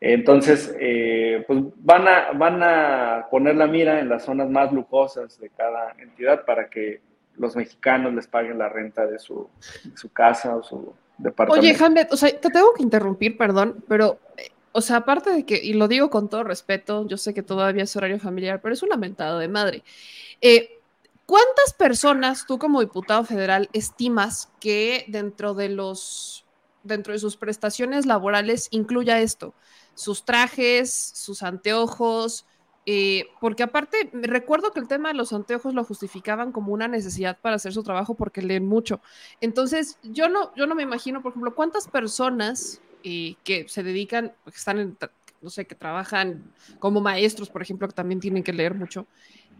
Entonces, 0.00 0.76
eh, 0.80 1.44
pues 1.46 1.60
van 1.76 2.08
a, 2.08 2.32
van 2.32 2.60
a 2.64 3.28
poner 3.30 3.54
la 3.54 3.68
mira 3.68 4.00
en 4.00 4.08
las 4.08 4.24
zonas 4.24 4.50
más 4.50 4.72
lujosas 4.72 5.38
de 5.38 5.50
cada 5.50 5.94
entidad 5.98 6.44
para 6.44 6.68
que 6.68 7.00
los 7.36 7.54
mexicanos 7.54 8.12
les 8.12 8.26
paguen 8.26 8.58
la 8.58 8.68
renta 8.68 9.06
de 9.06 9.20
su, 9.20 9.48
su 9.94 10.12
casa 10.12 10.56
o 10.56 10.64
su 10.64 10.94
departamento. 11.18 11.60
Oye, 11.60 11.84
Hamlet, 11.84 12.12
o 12.12 12.16
sea, 12.16 12.38
te 12.38 12.50
tengo 12.50 12.72
que 12.74 12.82
interrumpir, 12.82 13.36
perdón, 13.36 13.84
pero, 13.88 14.18
eh, 14.36 14.50
o 14.72 14.80
sea, 14.80 14.96
aparte 14.96 15.30
de 15.30 15.44
que, 15.44 15.60
y 15.62 15.74
lo 15.74 15.88
digo 15.88 16.10
con 16.10 16.28
todo 16.28 16.44
respeto, 16.44 17.06
yo 17.06 17.16
sé 17.16 17.34
que 17.34 17.42
todavía 17.42 17.84
es 17.84 17.96
horario 17.96 18.18
familiar, 18.18 18.60
pero 18.60 18.74
es 18.74 18.82
un 18.82 18.88
lamentado 18.88 19.38
de 19.38 19.48
madre. 19.48 19.84
Eh, 20.40 20.78
¿Cuántas 21.26 21.74
personas 21.74 22.46
tú 22.46 22.58
como 22.58 22.80
diputado 22.80 23.22
federal 23.22 23.68
estimas 23.74 24.48
que 24.60 25.04
dentro 25.08 25.52
de 25.52 25.68
los 25.68 26.46
dentro 26.84 27.12
de 27.12 27.18
sus 27.18 27.36
prestaciones 27.36 28.06
laborales 28.06 28.68
incluya 28.70 29.20
esto? 29.20 29.52
Sus 29.94 30.24
trajes, 30.24 30.90
sus 30.94 31.42
anteojos, 31.42 32.46
eh, 32.90 33.28
porque 33.38 33.62
aparte 33.62 34.08
recuerdo 34.14 34.72
que 34.72 34.80
el 34.80 34.88
tema 34.88 35.10
de 35.10 35.14
los 35.14 35.34
anteojos 35.34 35.74
lo 35.74 35.84
justificaban 35.84 36.52
como 36.52 36.72
una 36.72 36.88
necesidad 36.88 37.38
para 37.38 37.56
hacer 37.56 37.74
su 37.74 37.82
trabajo 37.82 38.14
porque 38.14 38.40
leen 38.40 38.64
mucho. 38.64 39.02
Entonces, 39.42 39.98
yo 40.02 40.30
no, 40.30 40.54
yo 40.54 40.66
no 40.66 40.74
me 40.74 40.84
imagino, 40.84 41.20
por 41.20 41.32
ejemplo, 41.32 41.54
cuántas 41.54 41.86
personas 41.86 42.80
eh, 43.04 43.34
que 43.44 43.68
se 43.68 43.82
dedican, 43.82 44.32
que 44.42 44.56
están 44.56 44.78
en, 44.78 44.96
no 45.42 45.50
sé, 45.50 45.66
que 45.66 45.74
trabajan 45.74 46.50
como 46.78 47.02
maestros, 47.02 47.50
por 47.50 47.60
ejemplo, 47.60 47.86
que 47.88 47.94
también 47.94 48.20
tienen 48.20 48.42
que 48.42 48.54
leer 48.54 48.72
mucho, 48.72 49.06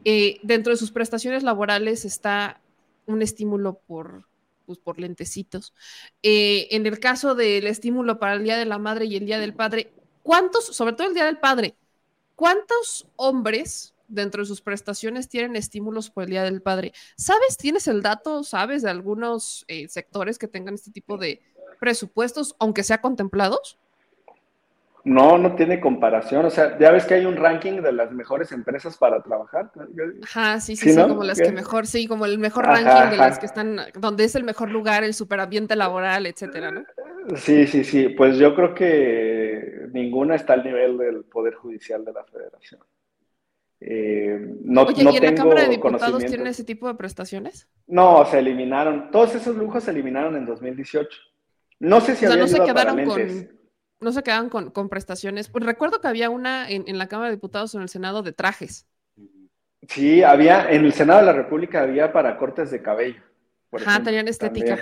eh, 0.06 0.38
dentro 0.42 0.72
de 0.72 0.78
sus 0.78 0.90
prestaciones 0.90 1.42
laborales 1.42 2.06
está 2.06 2.62
un 3.04 3.20
estímulo 3.20 3.74
por, 3.86 4.26
pues, 4.64 4.78
por 4.78 4.98
lentecitos. 4.98 5.74
En 6.22 6.86
el 6.86 6.98
caso 6.98 7.34
del 7.34 7.66
estímulo 7.66 8.18
para 8.18 8.36
el 8.36 8.44
Día 8.44 8.56
de 8.56 8.64
la 8.64 8.78
Madre 8.78 9.04
y 9.04 9.16
el 9.16 9.26
Día 9.26 9.38
del 9.38 9.52
Padre, 9.52 9.92
¿cuántos, 10.22 10.64
sobre 10.64 10.94
todo 10.94 11.08
el 11.08 11.14
Día 11.14 11.26
del 11.26 11.36
Padre, 11.36 11.74
cuántos 12.38 13.09
hombres 13.16 13.96
dentro 14.07 14.42
de 14.42 14.46
sus 14.46 14.62
prestaciones 14.62 15.29
tienen 15.29 15.57
estímulos 15.57 16.09
por 16.09 16.22
el 16.22 16.31
Día 16.31 16.44
del 16.44 16.62
Padre? 16.62 16.92
¿Sabes, 17.16 17.57
tienes 17.57 17.88
el 17.88 18.01
dato, 18.01 18.44
sabes, 18.44 18.83
de 18.83 18.90
algunos 18.90 19.64
eh, 19.66 19.88
sectores 19.88 20.38
que 20.38 20.46
tengan 20.46 20.74
este 20.74 20.92
tipo 20.92 21.18
de 21.18 21.42
presupuestos, 21.81 22.55
aunque 22.61 22.85
sea 22.85 23.01
contemplados? 23.01 23.77
No, 25.08 25.38
no 25.38 25.54
tiene 25.54 25.80
comparación. 25.80 26.44
O 26.44 26.50
sea, 26.50 26.78
ya 26.78 26.90
ves 26.90 27.06
que 27.06 27.14
hay 27.14 27.24
un 27.24 27.36
ranking 27.36 27.80
de 27.80 27.92
las 27.92 28.12
mejores 28.12 28.52
empresas 28.52 28.98
para 28.98 29.22
trabajar. 29.22 29.70
Ajá, 30.22 30.60
sí, 30.60 30.76
sí, 30.76 30.92
sí, 30.92 31.00
como 31.00 31.24
las 31.24 31.40
que 31.40 31.50
mejor, 31.50 31.86
sí, 31.86 32.06
como 32.06 32.26
el 32.26 32.38
mejor 32.38 32.66
ranking 32.66 33.12
de 33.12 33.16
las 33.16 33.38
que 33.38 33.46
están, 33.46 33.80
donde 33.94 34.24
es 34.24 34.34
el 34.34 34.44
mejor 34.44 34.70
lugar, 34.70 35.04
el 35.04 35.14
superambiente 35.14 35.76
laboral, 35.76 36.26
etcétera, 36.26 36.70
¿no? 36.70 36.84
Sí, 37.36 37.66
sí, 37.66 37.84
sí. 37.84 38.10
Pues 38.10 38.36
yo 38.36 38.54
creo 38.54 38.74
que 38.74 39.88
ninguna 39.94 40.34
está 40.34 40.52
al 40.52 40.64
nivel 40.64 40.98
del 40.98 41.24
Poder 41.24 41.54
Judicial 41.54 42.04
de 42.04 42.12
la 42.12 42.24
Federación. 42.24 42.82
Eh, 43.80 44.56
no, 44.62 44.82
Oye, 44.82 45.04
¿y 45.04 45.16
en 45.16 45.24
la 45.24 45.34
Cámara 45.34 45.62
de 45.62 45.68
Diputados 45.70 46.22
tienen 46.26 46.48
ese 46.48 46.64
tipo 46.64 46.86
de 46.86 46.96
prestaciones? 46.96 47.66
No, 47.86 48.26
se 48.26 48.40
eliminaron. 48.40 49.10
Todos 49.10 49.34
esos 49.34 49.56
lujos 49.56 49.84
se 49.84 49.90
eliminaron 49.90 50.36
en 50.36 50.44
2018. 50.44 51.08
No 51.80 52.02
sé 52.02 52.14
si 52.14 52.26
o 52.26 52.28
sea, 52.28 52.36
no 52.36 52.46
se 52.46 52.60
quedaron 52.62 53.04
con 53.06 53.57
no 54.00 54.12
se 54.12 54.22
quedan 54.22 54.48
con, 54.48 54.88
prestaciones. 54.88 55.48
Pues 55.48 55.64
recuerdo 55.64 56.00
que 56.00 56.08
había 56.08 56.30
una 56.30 56.68
en, 56.68 56.98
la 56.98 57.08
Cámara 57.08 57.30
de 57.30 57.37
Diputados 57.37 57.74
o 57.74 57.78
en 57.78 57.82
el 57.82 57.88
Senado 57.88 58.22
de 58.22 58.32
trajes. 58.32 58.87
Sí, 59.88 60.22
había, 60.22 60.70
en 60.70 60.84
el 60.84 60.92
Senado 60.92 61.20
de 61.20 61.26
la 61.26 61.32
República 61.32 61.82
había 61.82 62.12
para 62.12 62.37
cortes 62.37 62.70
de 62.70 62.82
cabello. 62.82 63.22
Ajá, 63.72 64.02
tenían 64.02 64.28
estética. 64.28 64.78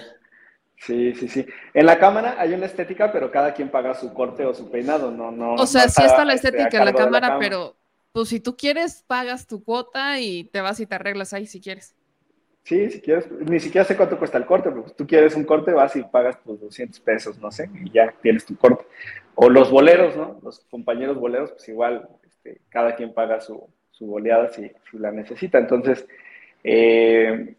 Sí, 0.79 1.15
sí, 1.15 1.29
sí. 1.29 1.47
En 1.73 1.87
la 1.87 1.99
Cámara 1.99 2.37
hay 2.39 2.53
una 2.53 2.67
estética, 2.67 3.11
pero 3.11 3.31
cada 3.31 3.55
quien 3.55 3.71
paga 3.71 3.95
su 3.95 4.13
corte 4.13 4.45
o 4.45 4.55
su 4.55 4.71
peinado, 4.71 5.11
no, 5.11 5.31
no. 5.31 5.55
O 5.55 5.67
sea, 5.67 5.89
sí 5.89 6.03
está 6.05 6.25
la 6.25 6.35
este, 6.35 6.49
estética 6.49 6.79
en 6.79 6.85
la 6.85 6.93
cámara, 6.93 7.39
pero 7.39 7.77
pues 8.13 8.29
si 8.29 8.41
tú 8.41 8.57
quieres, 8.57 9.05
pagas 9.07 9.47
tu 9.47 9.65
cuota 9.65 10.21
y 10.21 10.45
te 10.45 10.61
vas 10.61 10.81
y 10.81 10.87
te 10.87 10.95
arreglas 10.95 11.33
ahí 11.33 11.47
si 11.47 11.61
quieres. 11.61 11.95
Sí, 12.67 12.91
si 12.91 13.01
quieres, 13.01 13.31
ni 13.31 13.61
siquiera 13.61 13.85
sé 13.85 13.97
cuánto 13.97 14.19
cuesta 14.19 14.39
el 14.39 14.45
corte, 14.45 14.71
pero 14.71 14.83
tú 14.97 15.07
quieres 15.07 15.37
un 15.37 15.45
corte, 15.45 15.73
vas 15.73 15.95
y 15.95 16.03
pagas 16.03 16.43
tus 16.43 16.61
200 16.61 16.99
pesos, 16.99 17.39
no 17.39 17.53
sé, 17.53 17.71
y 17.73 17.93
ya 17.93 18.13
tienes 18.21 18.45
tu 18.45 18.57
corte. 18.57 18.85
O 19.37 19.49
los 19.49 19.71
boleros, 19.71 20.17
¿no? 20.17 20.41
Los 20.43 20.65
compañeros 20.69 21.17
boleros, 21.17 21.53
pues 21.53 21.69
igual, 21.69 22.09
este, 22.25 22.63
cada 22.69 22.97
quien 22.97 23.15
paga 23.15 23.41
su, 23.41 23.71
su 23.93 24.07
boleada 24.07 24.49
si, 24.49 24.69
la 24.95 25.13
necesita. 25.13 25.59
Entonces, 25.59 26.09
eh, 26.65 27.55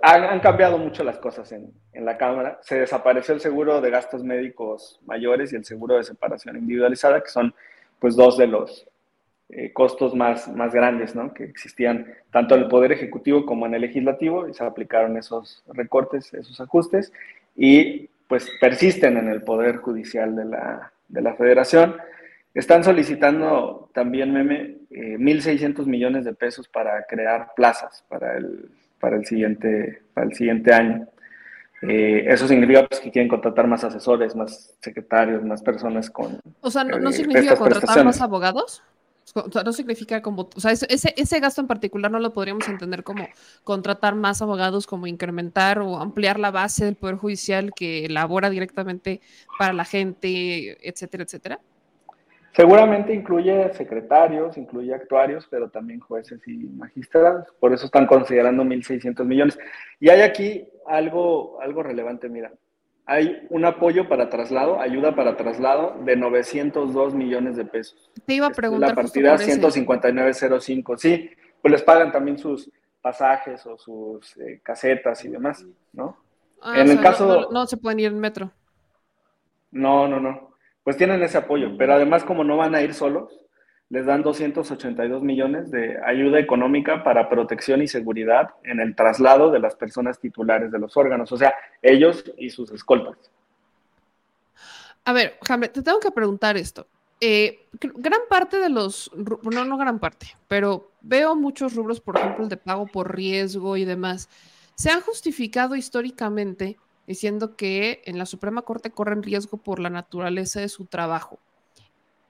han, 0.00 0.38
cambiado 0.38 0.78
mucho 0.78 1.02
las 1.02 1.18
cosas 1.18 1.50
en, 1.50 1.72
en, 1.92 2.04
la 2.04 2.16
Cámara. 2.16 2.60
Se 2.62 2.78
desapareció 2.78 3.34
el 3.34 3.40
seguro 3.40 3.80
de 3.80 3.90
gastos 3.90 4.22
médicos 4.22 5.00
mayores 5.06 5.52
y 5.52 5.56
el 5.56 5.64
seguro 5.64 5.96
de 5.96 6.04
separación 6.04 6.56
individualizada, 6.56 7.20
que 7.20 7.30
son 7.30 7.52
pues 7.98 8.14
dos 8.14 8.38
de 8.38 8.46
los 8.46 8.86
eh, 9.54 9.70
costos 9.72 10.14
más, 10.14 10.48
más 10.48 10.72
grandes 10.72 11.14
¿no? 11.14 11.34
que 11.34 11.44
existían 11.44 12.06
tanto 12.30 12.54
en 12.54 12.62
el 12.62 12.68
Poder 12.68 12.90
Ejecutivo 12.90 13.44
como 13.44 13.66
en 13.66 13.74
el 13.74 13.82
Legislativo 13.82 14.48
y 14.48 14.54
se 14.54 14.64
aplicaron 14.64 15.18
esos 15.18 15.62
recortes, 15.74 16.32
esos 16.32 16.58
ajustes 16.58 17.12
y 17.54 18.08
pues 18.28 18.50
persisten 18.62 19.18
en 19.18 19.28
el 19.28 19.42
Poder 19.42 19.76
Judicial 19.76 20.34
de 20.34 20.46
la, 20.46 20.92
de 21.08 21.20
la 21.20 21.34
Federación. 21.34 21.96
Están 22.54 22.82
solicitando 22.82 23.90
también, 23.92 24.32
Meme, 24.32 24.78
1.600 24.90 25.82
eh, 25.82 25.86
millones 25.86 26.24
de 26.24 26.32
pesos 26.32 26.66
para 26.66 27.04
crear 27.04 27.52
plazas 27.54 28.04
para 28.08 28.38
el, 28.38 28.70
para 28.98 29.16
el, 29.16 29.26
siguiente, 29.26 30.00
para 30.14 30.28
el 30.28 30.34
siguiente 30.34 30.72
año. 30.72 31.06
Eh, 31.82 32.24
eso 32.28 32.48
significa 32.48 32.86
pues, 32.86 33.00
que 33.00 33.10
quieren 33.10 33.28
contratar 33.28 33.66
más 33.66 33.84
asesores, 33.84 34.34
más 34.34 34.76
secretarios, 34.80 35.44
más 35.44 35.60
personas 35.60 36.08
con... 36.08 36.40
O 36.60 36.70
sea, 36.70 36.84
¿no, 36.84 37.12
significa 37.12 37.56
contratar 37.56 38.04
más 38.04 38.22
abogados? 38.22 38.82
No 39.64 39.72
significa 39.72 40.20
como, 40.20 40.50
o 40.54 40.60
sea, 40.60 40.72
ese, 40.72 40.86
ese 41.16 41.40
gasto 41.40 41.60
en 41.60 41.66
particular 41.66 42.10
no 42.10 42.18
lo 42.18 42.32
podríamos 42.32 42.68
entender 42.68 43.02
como 43.02 43.26
contratar 43.64 44.14
más 44.14 44.42
abogados, 44.42 44.86
como 44.86 45.06
incrementar 45.06 45.78
o 45.78 45.98
ampliar 45.98 46.38
la 46.38 46.50
base 46.50 46.84
del 46.84 46.96
Poder 46.96 47.16
Judicial 47.16 47.72
que 47.74 48.04
elabora 48.06 48.50
directamente 48.50 49.20
para 49.58 49.72
la 49.72 49.84
gente, 49.84 50.76
etcétera, 50.86 51.24
etcétera. 51.24 51.60
Seguramente 52.54 53.14
incluye 53.14 53.72
secretarios, 53.72 54.58
incluye 54.58 54.94
actuarios, 54.94 55.46
pero 55.50 55.70
también 55.70 56.00
jueces 56.00 56.40
y 56.46 56.66
magistrados. 56.66 57.46
Por 57.58 57.72
eso 57.72 57.86
están 57.86 58.06
considerando 58.06 58.62
1.600 58.62 59.24
millones. 59.24 59.58
Y 59.98 60.10
hay 60.10 60.20
aquí 60.20 60.68
algo, 60.86 61.58
algo 61.62 61.82
relevante, 61.82 62.28
mira 62.28 62.52
hay 63.06 63.46
un 63.50 63.64
apoyo 63.64 64.08
para 64.08 64.30
traslado, 64.30 64.80
ayuda 64.80 65.14
para 65.14 65.36
traslado 65.36 65.96
de 66.04 66.16
902 66.16 67.14
millones 67.14 67.56
de 67.56 67.64
pesos. 67.64 68.10
Te 68.26 68.34
iba 68.34 68.46
a 68.46 68.50
preguntar. 68.50 68.90
La 68.90 68.94
partida 68.94 69.36
15905, 69.36 70.96
sí, 70.96 71.30
pues 71.60 71.72
les 71.72 71.82
pagan 71.82 72.12
también 72.12 72.38
sus 72.38 72.70
pasajes 73.00 73.66
o 73.66 73.76
sus 73.76 74.36
eh, 74.36 74.60
casetas 74.62 75.24
y 75.24 75.28
demás, 75.28 75.66
¿no? 75.92 76.16
Ah, 76.60 76.80
en 76.80 76.90
el 76.90 77.00
caso... 77.00 77.48
no, 77.50 77.66
se 77.66 77.76
pueden 77.76 77.98
ir 77.98 78.06
en 78.06 78.20
metro. 78.20 78.52
No, 79.72 80.06
no, 80.06 80.20
no. 80.20 80.52
Pues 80.84 80.96
tienen 80.96 81.22
ese 81.22 81.38
apoyo, 81.38 81.76
pero 81.76 81.94
además 81.94 82.22
como 82.22 82.44
no 82.44 82.56
van 82.56 82.74
a 82.74 82.82
ir 82.82 82.94
solos, 82.94 83.41
les 83.92 84.06
dan 84.06 84.22
282 84.22 85.22
millones 85.22 85.70
de 85.70 86.02
ayuda 86.02 86.38
económica 86.38 87.04
para 87.04 87.28
protección 87.28 87.82
y 87.82 87.88
seguridad 87.88 88.54
en 88.64 88.80
el 88.80 88.96
traslado 88.96 89.50
de 89.50 89.58
las 89.58 89.74
personas 89.74 90.18
titulares 90.18 90.72
de 90.72 90.78
los 90.78 90.96
órganos, 90.96 91.30
o 91.30 91.36
sea, 91.36 91.54
ellos 91.82 92.24
y 92.38 92.48
sus 92.48 92.70
escoltas. 92.70 93.18
A 95.04 95.12
ver, 95.12 95.36
Hamlet, 95.46 95.74
te 95.74 95.82
tengo 95.82 96.00
que 96.00 96.10
preguntar 96.10 96.56
esto. 96.56 96.86
Eh, 97.20 97.66
gran 97.80 98.20
parte 98.30 98.60
de 98.60 98.70
los, 98.70 99.10
no, 99.14 99.66
no 99.66 99.76
gran 99.76 99.98
parte, 99.98 100.26
pero 100.48 100.90
veo 101.02 101.36
muchos 101.36 101.74
rubros, 101.74 102.00
por 102.00 102.16
ejemplo, 102.16 102.44
el 102.44 102.48
de 102.48 102.56
pago 102.56 102.86
por 102.86 103.14
riesgo 103.14 103.76
y 103.76 103.84
demás, 103.84 104.30
se 104.74 104.88
han 104.88 105.02
justificado 105.02 105.76
históricamente 105.76 106.78
diciendo 107.06 107.56
que 107.56 108.00
en 108.06 108.16
la 108.16 108.24
Suprema 108.24 108.62
Corte 108.62 108.90
corren 108.90 109.22
riesgo 109.22 109.58
por 109.58 109.80
la 109.80 109.90
naturaleza 109.90 110.60
de 110.60 110.70
su 110.70 110.86
trabajo. 110.86 111.38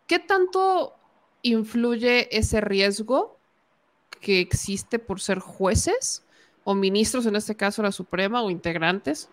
¿Qué 0.08 0.18
tanto 0.18 0.96
influye 1.42 2.36
ese 2.36 2.60
riesgo 2.60 3.36
que 4.20 4.40
existe 4.40 4.98
por 4.98 5.20
ser 5.20 5.38
jueces 5.38 6.24
o 6.64 6.74
ministros, 6.74 7.26
en 7.26 7.36
este 7.36 7.56
caso 7.56 7.82
la 7.82 7.92
Suprema, 7.92 8.42
o 8.42 8.50
integrantes 8.50 9.28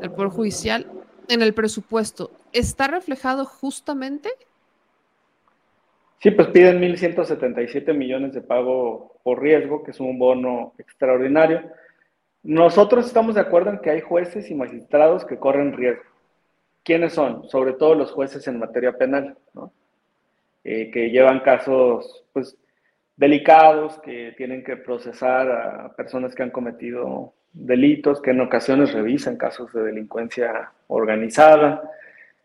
del 0.00 0.12
Poder 0.12 0.30
Judicial 0.30 0.90
en 1.28 1.42
el 1.42 1.54
presupuesto? 1.54 2.30
está 2.52 2.86
reflejado 2.86 3.44
justamente. 3.44 4.30
Sí, 6.20 6.30
pues 6.30 6.48
piden 6.48 6.80
1.177 6.80 7.94
millones 7.94 8.32
de 8.32 8.42
pago 8.42 9.16
por 9.24 9.42
riesgo, 9.42 9.82
que 9.82 9.90
es 9.90 10.00
un 10.00 10.18
bono 10.18 10.74
extraordinario. 10.78 11.62
Nosotros 12.44 13.06
estamos 13.06 13.34
de 13.34 13.40
acuerdo 13.40 13.70
en 13.70 13.78
que 13.80 13.90
hay 13.90 14.00
jueces 14.00 14.50
y 14.50 14.54
magistrados 14.54 15.24
que 15.24 15.38
corren 15.38 15.72
riesgo. 15.72 16.04
¿Quiénes 16.84 17.12
son? 17.14 17.48
Sobre 17.48 17.72
todo 17.72 17.94
los 17.94 18.12
jueces 18.12 18.46
en 18.46 18.58
materia 18.58 18.96
penal, 18.96 19.36
¿no? 19.54 19.72
Eh, 20.64 20.90
que 20.90 21.10
llevan 21.10 21.40
casos 21.40 22.24
pues, 22.32 22.56
delicados, 23.16 23.98
que 24.00 24.32
tienen 24.36 24.62
que 24.62 24.76
procesar 24.76 25.50
a 25.50 25.92
personas 25.96 26.34
que 26.34 26.42
han 26.42 26.50
cometido 26.50 27.34
delitos, 27.52 28.20
que 28.20 28.30
en 28.30 28.40
ocasiones 28.40 28.92
revisan 28.92 29.36
casos 29.36 29.72
de 29.72 29.82
delincuencia 29.82 30.70
organizada, 30.86 31.82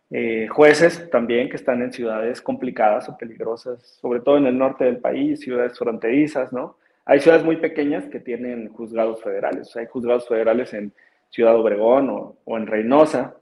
eh, 0.09 0.47
jueces 0.47 1.09
también 1.09 1.49
que 1.49 1.57
están 1.57 1.81
en 1.81 1.91
ciudades 1.91 2.41
complicadas 2.41 3.09
o 3.09 3.17
peligrosas, 3.17 3.97
sobre 4.01 4.21
todo 4.21 4.37
en 4.37 4.47
el 4.47 4.57
norte 4.57 4.85
del 4.85 4.97
país, 4.97 5.39
ciudades 5.39 5.77
fronterizas, 5.77 6.53
¿no? 6.53 6.77
Hay 7.05 7.19
ciudades 7.19 7.45
muy 7.45 7.57
pequeñas 7.57 8.05
que 8.05 8.19
tienen 8.19 8.69
juzgados 8.69 9.21
federales, 9.21 9.75
hay 9.75 9.85
juzgados 9.85 10.27
federales 10.27 10.73
en 10.73 10.91
Ciudad 11.29 11.55
Obregón 11.55 12.09
o, 12.09 12.57
en 12.57 12.67
Reynosa, 12.67 13.35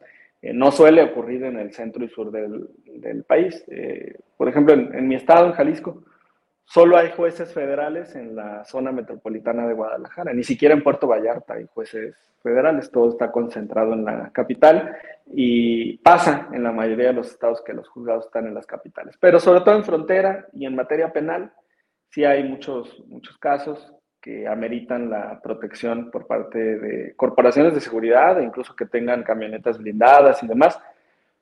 eh, 0.46 0.54
no 0.54 0.72
suele 0.72 1.04
ocurrir 1.04 1.44
en 1.44 1.58
el 1.58 1.74
centro 1.74 2.04
y 2.04 2.10
sur 2.10 2.32
del, 2.32 3.24
país. 3.28 3.64
Eh, 3.68 4.18
por 4.38 4.48
ejemplo, 4.48 4.74
en 4.74 5.08
mi 5.08 5.16
estado, 5.16 5.48
en 5.48 5.54
Jalisco, 5.54 6.04
Solo 6.68 6.98
hay 6.98 7.12
jueces 7.12 7.54
federales 7.54 8.16
en 8.16 8.36
la 8.36 8.66
zona 8.66 8.92
metropolitana 8.92 9.68
de 9.68 9.76
Guadalajara, 9.76 10.34
ni 10.34 10.44
siquiera 10.44 10.74
en 10.74 10.84
Puerto 10.84 11.08
Vallarta 11.08 11.54
hay 11.54 11.68
jueces 11.72 12.16
federales, 12.42 12.92
todo 12.92 13.10
está 13.10 13.32
concentrado 13.32 13.94
en 13.94 14.04
la 14.04 14.32
capital 14.32 14.98
y 15.28 15.98
pasa 15.98 16.50
en 16.52 16.64
la 16.64 16.72
mayoría 16.72 17.08
de 17.08 17.14
los 17.14 17.28
estados 17.28 17.62
que 17.64 17.74
los 17.74 17.88
juzgados 17.88 18.26
están 18.26 18.48
en 18.48 18.56
las 18.56 18.66
capitales. 18.66 19.16
Pero 19.20 19.40
sobre 19.40 19.62
todo 19.62 19.76
en 19.76 19.84
frontera 19.84 20.48
y 20.54 20.66
en 20.66 20.76
materia 20.76 21.14
penal, 21.14 21.54
sí 22.10 22.26
hay 22.26 22.44
muchos, 22.44 23.04
muchos 23.08 23.38
casos 23.38 23.95
que 24.26 24.48
ameritan 24.48 25.08
la 25.08 25.40
protección 25.40 26.10
por 26.10 26.26
parte 26.26 26.58
de 26.58 27.14
corporaciones 27.16 27.76
de 27.76 27.80
seguridad, 27.80 28.42
e 28.42 28.44
incluso 28.44 28.76
que 28.76 28.88
tengan 28.88 29.22
camionetas 29.22 29.78
blindadas 29.78 30.42
y 30.42 30.48
demás. 30.48 30.80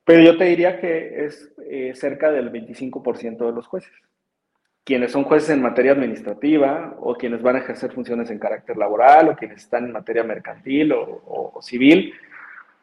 Pero 0.04 0.22
yo 0.22 0.38
te 0.38 0.44
diría 0.44 0.82
que 0.82 1.24
es 1.24 1.50
eh, 1.66 1.94
cerca 1.96 2.30
del 2.30 2.52
25% 2.52 3.46
de 3.46 3.54
los 3.54 3.68
jueces 3.68 3.94
quienes 4.84 5.14
son 5.14 5.24
jueces 5.24 5.52
en 5.52 5.62
materia 5.62 5.94
administrativa 5.94 6.96
o 7.00 7.16
quienes 7.16 7.42
van 7.42 7.56
a 7.56 7.60
ejercer 7.60 7.92
funciones 7.92 8.30
en 8.30 8.40
carácter 8.40 8.76
laboral 8.76 9.30
o 9.30 9.36
quienes 9.36 9.60
están 9.60 9.86
en 9.86 9.94
materia 9.94 10.24
mercantil 10.24 10.92
o, 10.94 11.58
civil, 11.62 12.14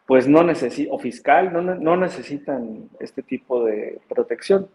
pues 0.07 0.27
no 0.27 0.43
necesitan, 0.43 0.95
o 0.95 0.99
fiscal, 0.99 1.53
no, 1.53 1.61
no, 1.61 1.97
necesitan 1.97 2.89
este 2.99 3.23
tipo 3.23 3.65
de 3.67 4.01
protección. 4.09 4.69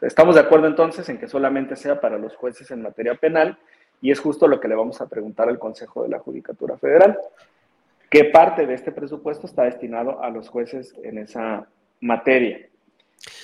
Estamos 0.00 0.34
de 0.34 0.40
acuerdo 0.40 0.66
entonces 0.66 1.08
en 1.08 1.18
que 1.18 1.28
solamente 1.28 1.76
sea 1.76 2.00
para 2.00 2.18
los 2.18 2.34
jueces 2.34 2.68
en 2.72 2.82
materia 2.82 3.14
penal 3.14 3.56
y 4.02 4.10
es 4.10 4.18
justo 4.18 4.48
lo 4.48 4.60
que 4.60 4.68
le 4.68 4.74
vamos 4.74 5.00
a 5.00 5.08
preguntar 5.08 5.48
al 5.48 5.60
Consejo 5.60 6.02
de 6.02 6.08
la 6.10 6.18
Judicatura 6.18 6.76
Federal. 6.76 7.16
¿Qué 8.10 8.24
parte 8.24 8.66
de 8.66 8.74
este 8.74 8.92
presupuesto 8.92 9.46
está 9.46 9.62
destinado 9.62 10.22
a 10.22 10.28
los 10.28 10.48
jueces 10.48 10.94
en 11.02 11.18
esa 11.18 11.66
materia? 12.00 12.68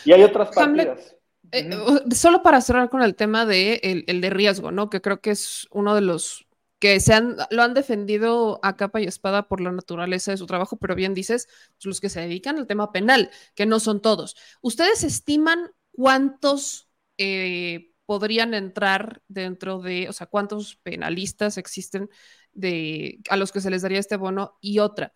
Y 0.04 0.12
hay 0.12 0.22
otras 0.24 0.50
partidas. 0.50 1.16
Eh, 1.52 1.70
solo 2.14 2.42
para 2.42 2.60
cerrar 2.60 2.90
con 2.90 3.02
el 3.02 3.14
tema 3.14 3.46
de 3.46 4.04
el, 4.06 4.20
de 4.20 4.30
riesgo, 4.30 4.72
¿no? 4.72 4.90
Que 4.90 5.00
creo 5.00 5.20
que 5.20 5.30
es 5.30 5.68
uno 5.70 5.94
de 5.94 6.02
los 6.02 6.46
que 6.80 7.00
se 7.00 7.14
han, 7.14 7.36
lo 7.50 7.62
han 7.62 7.72
defendido 7.72 8.60
a 8.62 8.76
capa 8.76 9.00
y 9.00 9.04
espada 9.04 9.48
por 9.48 9.60
la 9.60 9.72
naturaleza 9.72 10.32
de 10.32 10.36
su 10.36 10.46
trabajo, 10.46 10.76
pero 10.76 10.94
bien 10.94 11.14
dices, 11.14 11.48
los 11.82 12.00
que 12.00 12.08
se 12.08 12.20
dedican 12.20 12.58
al 12.58 12.66
tema 12.66 12.92
penal, 12.92 13.30
que 13.54 13.64
no 13.64 13.80
son 13.80 14.02
todos. 14.02 14.36
¿Ustedes 14.60 15.02
estiman 15.02 15.70
cuántos 15.92 16.88
eh, 17.16 17.87
podrían 18.08 18.54
entrar 18.54 19.20
dentro 19.28 19.80
de, 19.80 20.08
o 20.08 20.14
sea, 20.14 20.26
cuántos 20.26 20.76
penalistas 20.76 21.58
existen 21.58 22.08
de, 22.54 23.20
a 23.28 23.36
los 23.36 23.52
que 23.52 23.60
se 23.60 23.68
les 23.68 23.82
daría 23.82 23.98
este 23.98 24.16
bono? 24.16 24.56
Y 24.62 24.78
otra, 24.78 25.12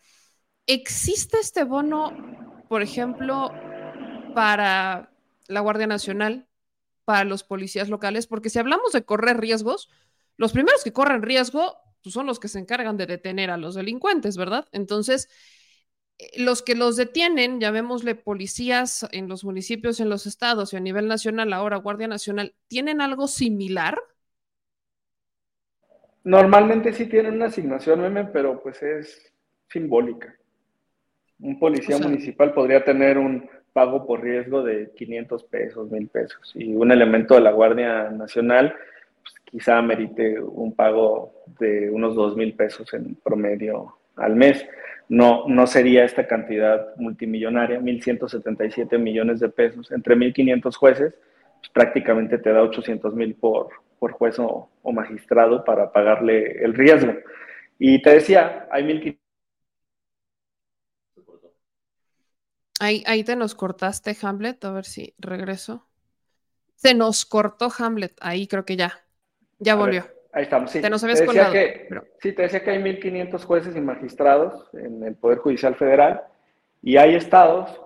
¿existe 0.67 1.39
este 1.41 1.65
bono, 1.65 2.13
por 2.69 2.83
ejemplo, 2.83 3.51
para 4.35 5.11
la 5.49 5.61
Guardia 5.61 5.87
Nacional, 5.87 6.47
para 7.07 7.25
los 7.25 7.45
policías 7.45 7.89
locales, 7.89 8.27
porque 8.27 8.51
si 8.51 8.59
hablamos 8.59 8.93
de 8.93 9.07
correr 9.07 9.41
riesgos, 9.41 9.89
los 10.37 10.53
primeros 10.53 10.85
que 10.85 10.93
corren 10.93 11.23
riesgo 11.23 11.79
pues, 12.03 12.13
son 12.13 12.27
los 12.27 12.39
que 12.39 12.49
se 12.49 12.59
encargan 12.59 12.99
de 12.99 13.07
detener 13.07 13.51
a 13.51 13.57
los 13.57 13.75
delincuentes, 13.75 14.37
¿verdad? 14.37 14.69
Entonces, 14.71 15.31
los 16.37 16.63
que 16.63 16.75
los 16.75 16.97
detienen, 16.97 17.61
llamémosle 17.61 18.15
policías 18.15 19.09
en 19.13 19.29
los 19.29 19.45
municipios, 19.45 20.01
en 20.01 20.09
los 20.09 20.27
estados 20.27 20.73
y 20.73 20.77
a 20.77 20.81
nivel 20.81 21.09
nacional, 21.09 21.53
ahora 21.53 21.77
Guardia 21.77 22.09
Nacional, 22.09 22.55
¿tienen 22.69 23.01
algo 23.01 23.27
similar? 23.27 23.99
Normalmente 26.25 26.93
sí 26.93 27.07
tienen 27.07 27.35
una 27.35 27.47
asignación, 27.47 28.01
meme, 28.01 28.25
pero 28.27 28.63
pues 28.63 28.83
es 28.83 29.33
simbólica. 29.69 30.37
Un 31.41 31.59
policía 31.59 31.99
municipal 31.99 32.55
podría 32.55 32.85
tener 32.85 33.19
un 33.19 33.51
pago 33.73 34.07
por 34.07 34.23
riesgo 34.23 34.63
de 34.63 34.93
500 34.95 35.45
pesos, 35.45 35.91
1000 35.91 36.09
pesos. 36.09 36.53
Y 36.55 36.75
un 36.75 36.93
elemento 36.93 37.35
de 37.35 37.41
la 37.41 37.51
Guardia 37.51 38.11
Nacional 38.11 38.77
pues, 39.23 39.35
quizá 39.45 39.81
merite 39.83 40.41
un 40.41 40.75
pago 40.75 41.35
de 41.59 41.91
unos 41.91 42.15
2 42.15 42.37
mil 42.37 42.55
pesos 42.55 42.93
en 42.95 43.15
promedio 43.17 43.97
al 44.17 44.37
mes. 44.37 44.67
No, 45.09 45.45
no 45.47 45.67
sería 45.67 46.05
esta 46.05 46.27
cantidad 46.27 46.97
multimillonaria, 46.97 47.81
1.177 47.81 48.99
millones 48.99 49.41
de 49.41 49.49
pesos 49.49 49.91
entre 49.93 50.17
1.500 50.17 50.77
jueces, 50.77 51.15
pues, 51.59 51.71
prácticamente 51.73 52.39
te 52.39 52.53
da 52.53 52.63
800 52.63 53.15
mil 53.15 53.35
por, 53.35 53.69
por 53.99 54.13
juez 54.13 54.39
o, 54.39 54.71
o, 54.83 54.93
magistrado 54.93 55.65
para 55.65 55.93
pagarle 55.93 56.65
el 56.65 56.75
riesgo. 56.75 57.15
Y 57.79 58.01
te 58.01 58.11
decía, 58.11 58.69
hay 58.71 58.85
1.500 58.85 59.23
Ahí, 62.85 63.23
te 63.23 63.37
nos 63.37 63.55
cortaste, 63.55 64.17
Hamlet, 64.23 64.65
a 64.65 64.73
ver 64.73 64.85
si 64.85 65.15
regreso. 65.19 65.87
Se 66.75 66.95
nos 66.95 67.25
cortó 67.25 67.69
Hamlet, 67.79 68.13
ahí 68.21 68.49
creo 68.49 68.65
que 68.65 68.77
ya. 68.77 69.05
Ya 69.61 69.77
volvió. 69.77 70.05
Ahí 70.33 70.43
estamos, 70.43 70.71
sí. 70.71 70.81
Te 70.81 70.91
nos 70.91 71.05
habías 71.05 71.23
colgado. 71.23 71.53
Sí, 72.21 72.33
te 72.33 72.43
decía 72.43 72.63
que 72.63 72.71
hay 72.71 72.83
1.500 72.83 73.45
jueces 73.45 73.77
y 73.77 73.81
magistrados 73.81 74.69
en 74.75 75.03
el 75.05 75.15
Poder 75.15 75.39
Judicial 75.39 75.75
Federal 75.75 76.23
y 76.83 76.97
hay 76.97 77.15
estados 77.15 77.81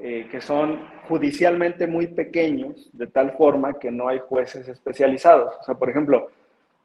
eh, 0.00 0.26
que 0.30 0.40
son 0.40 0.80
judicialmente 1.08 1.86
muy 1.86 2.08
pequeños, 2.08 2.90
de 2.92 3.06
tal 3.06 3.32
forma 3.32 3.78
que 3.78 3.90
no 3.90 4.08
hay 4.08 4.18
jueces 4.18 4.68
especializados. 4.68 5.54
O 5.60 5.64
sea, 5.64 5.74
por 5.76 5.90
ejemplo, 5.90 6.30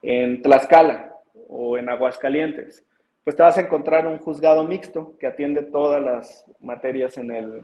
en 0.01 0.41
Tlaxcala 0.41 1.13
o 1.49 1.77
en 1.77 1.89
Aguascalientes, 1.89 2.83
pues 3.23 3.35
te 3.35 3.43
vas 3.43 3.57
a 3.57 3.61
encontrar 3.61 4.05
un 4.07 4.19
juzgado 4.19 4.63
mixto 4.63 5.15
que 5.19 5.27
atiende 5.27 5.63
todas 5.63 6.01
las 6.01 6.45
materias 6.59 7.17
en 7.17 7.31
el, 7.31 7.63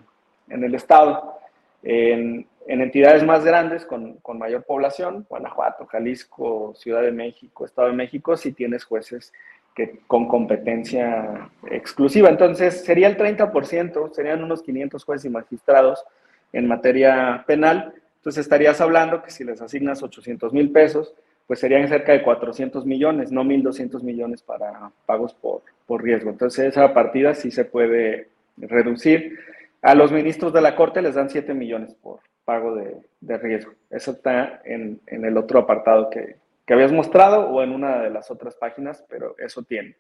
en 0.50 0.64
el 0.64 0.76
Estado. 0.76 1.40
En, 1.84 2.48
en 2.68 2.82
entidades 2.82 3.24
más 3.24 3.44
grandes, 3.44 3.86
con, 3.86 4.14
con, 4.18 4.38
mayor 4.40 4.64
población, 4.64 5.26
Guanajuato, 5.30 5.86
Jalisco, 5.86 6.74
Ciudad 6.76 7.02
de 7.02 7.12
México, 7.12 7.66
Estado 7.66 7.90
de 7.90 7.96
México, 7.96 8.38
sí 8.38 8.54
tienes 8.54 8.84
jueces 8.86 9.34
que, 9.76 10.00
con 10.08 10.28
competencia 10.28 11.50
exclusiva. 11.70 12.30
Entonces, 12.30 12.84
sería 12.84 13.08
el 13.08 13.18
30%, 13.18 14.14
serían 14.14 14.44
unos 14.44 14.62
500 14.64 15.04
jueces 15.04 15.26
y 15.26 15.30
magistrados 15.30 16.04
en 16.52 16.68
materia 16.68 17.44
penal. 17.48 17.94
Entonces, 18.18 18.42
estarías 18.42 18.80
hablando 18.82 19.22
que 19.24 19.32
si 19.32 19.44
les 19.44 19.62
asignas 19.62 20.02
800 20.02 20.54
mil 20.54 20.72
pesos, 20.72 21.14
pues 21.48 21.60
serían 21.60 21.88
cerca 21.88 22.14
de 22.14 22.24
400 22.24 22.86
millones, 22.86 23.32
no 23.32 23.44
1.200 23.44 24.02
millones 24.02 24.42
para 24.42 24.92
pagos 25.06 25.34
por, 25.34 25.62
por 25.86 26.02
riesgo. 26.02 26.30
Entonces 26.30 26.66
esa 26.66 26.94
partida 26.94 27.34
sí 27.34 27.52
se 27.52 27.66
puede 27.66 28.30
reducir. 28.58 29.40
A 29.82 29.96
los 29.96 30.12
ministros 30.12 30.54
de 30.54 30.62
la 30.62 30.76
Corte 30.76 31.02
les 31.02 31.16
dan 31.16 31.30
7 31.30 31.54
millones 31.54 31.94
por 31.96 32.20
pago 32.46 32.76
de, 32.76 32.98
de 33.22 33.38
riesgo. 33.38 33.74
Eso 33.90 34.12
está 34.12 34.62
en, 34.66 35.02
en, 35.08 35.26
el 35.26 35.38
otro 35.38 35.60
apartado 35.60 36.10
que, 36.10 36.38
que 36.66 36.74
habías 36.74 36.92
mostrado 36.92 37.50
o 37.50 37.64
en 37.64 37.72
una 37.72 38.02
de 38.02 38.10
las 38.10 38.32
otras 38.32 38.56
páginas, 38.56 39.04
pero 39.10 39.36
eso 39.38 39.64
tiene. 39.64 39.96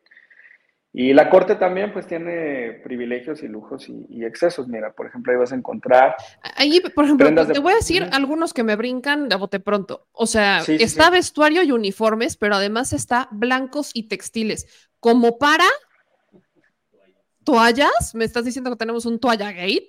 Y 0.95 1.11
la 1.13 1.27
corte 1.31 1.55
también 1.55 1.91
pues 1.91 2.05
tiene 2.05 2.79
privilegios 2.83 3.41
y 3.41 3.47
lujos 3.47 3.89
y, 3.89 4.23
excesos. 4.23 4.67
Mira, 4.67 4.93
por 4.93 5.07
ejemplo, 5.07 5.31
ahí 5.31 5.39
vas 5.39 5.51
a 5.51 5.55
encontrar... 5.55 6.15
Ahí, 6.55 6.79
por 6.93 7.05
ejemplo, 7.05 7.47
te 7.47 7.59
voy 7.59 7.73
a 7.73 7.77
decir 7.77 8.07
algunos 8.11 8.53
que 8.53 8.63
me 8.63 8.75
brincan 8.75 9.27
de 9.27 9.35
bote 9.35 9.59
pronto. 9.59 10.05
O 10.11 10.27
sea, 10.27 10.59
está 10.59 11.09
vestuario 11.09 11.63
y 11.63 11.71
uniformes, 11.71 12.37
pero 12.37 12.55
además 12.55 12.93
está 12.93 13.27
blancos 13.31 13.89
y 13.95 14.07
textiles. 14.07 14.89
Como 14.99 15.39
para 15.39 15.65
toallas, 17.43 18.13
¿me 18.13 18.25
estás 18.25 18.45
diciendo 18.45 18.69
que 18.69 18.77
tenemos 18.77 19.07
un 19.07 19.19
toalla 19.19 19.51
gate? 19.51 19.87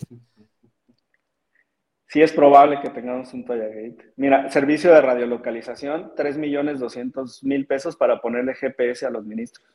Sí, 2.14 2.22
es 2.22 2.30
probable 2.30 2.80
que 2.80 2.90
tengamos 2.90 3.34
un 3.34 3.44
toalla 3.44 3.66
gate. 3.66 4.12
Mira, 4.14 4.48
servicio 4.48 4.94
de 4.94 5.00
radiolocalización, 5.00 6.12
3 6.14 6.38
millones 6.38 6.78
200 6.78 7.42
mil 7.42 7.66
pesos 7.66 7.96
para 7.96 8.20
ponerle 8.20 8.54
GPS 8.54 9.04
a 9.04 9.10
los 9.10 9.26
ministros. 9.26 9.66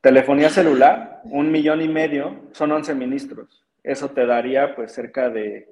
Telefonía 0.00 0.50
celular, 0.50 1.20
un 1.24 1.50
millón 1.50 1.82
y 1.82 1.88
medio, 1.88 2.42
son 2.52 2.70
11 2.70 2.94
ministros. 2.94 3.64
Eso 3.82 4.10
te 4.10 4.24
daría 4.24 4.76
pues 4.76 4.92
cerca 4.92 5.30
de 5.30 5.66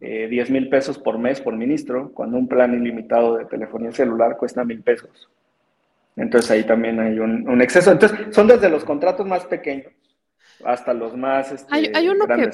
10 0.00 0.48
mil 0.48 0.70
pesos 0.70 0.98
por 0.98 1.18
mes 1.18 1.42
por 1.42 1.54
ministro, 1.54 2.10
cuando 2.14 2.38
un 2.38 2.48
plan 2.48 2.72
ilimitado 2.72 3.36
de 3.36 3.44
telefonía 3.44 3.92
celular 3.92 4.38
cuesta 4.38 4.64
mil 4.64 4.82
pesos. 4.82 5.28
Entonces 6.16 6.50
ahí 6.50 6.64
también 6.64 6.98
hay 6.98 7.18
un, 7.18 7.60
exceso. 7.60 7.92
Entonces 7.92 8.34
son 8.34 8.46
desde 8.46 8.70
los 8.70 8.86
contratos 8.86 9.26
más 9.26 9.44
pequeños 9.44 9.92
hasta 10.64 10.94
los 10.94 11.14
más 11.14 11.52
este, 11.52 11.74
hay, 11.74 12.08
uno 12.08 12.26
que, 12.26 12.52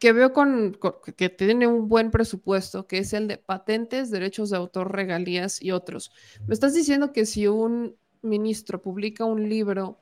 que 0.00 0.14
veo 0.14 0.32
con, 0.32 0.78
que 1.16 1.28
tiene 1.28 1.66
un 1.66 1.86
buen 1.86 2.10
presupuesto, 2.10 2.86
que 2.86 2.98
es 2.98 3.12
el 3.12 3.28
de 3.28 3.36
patentes, 3.36 4.10
derechos 4.10 4.48
de 4.48 4.56
autor, 4.56 4.92
regalías 4.92 5.62
y 5.62 5.72
otros. 5.72 6.10
¿Me 6.48 6.54
estás 6.54 6.74
diciendo 6.74 7.12
que 7.12 7.26
si 7.26 7.46
un 7.46 7.96
ministro 8.22 8.80
publica 8.80 9.26
un 9.26 9.46
libro, 9.46 9.98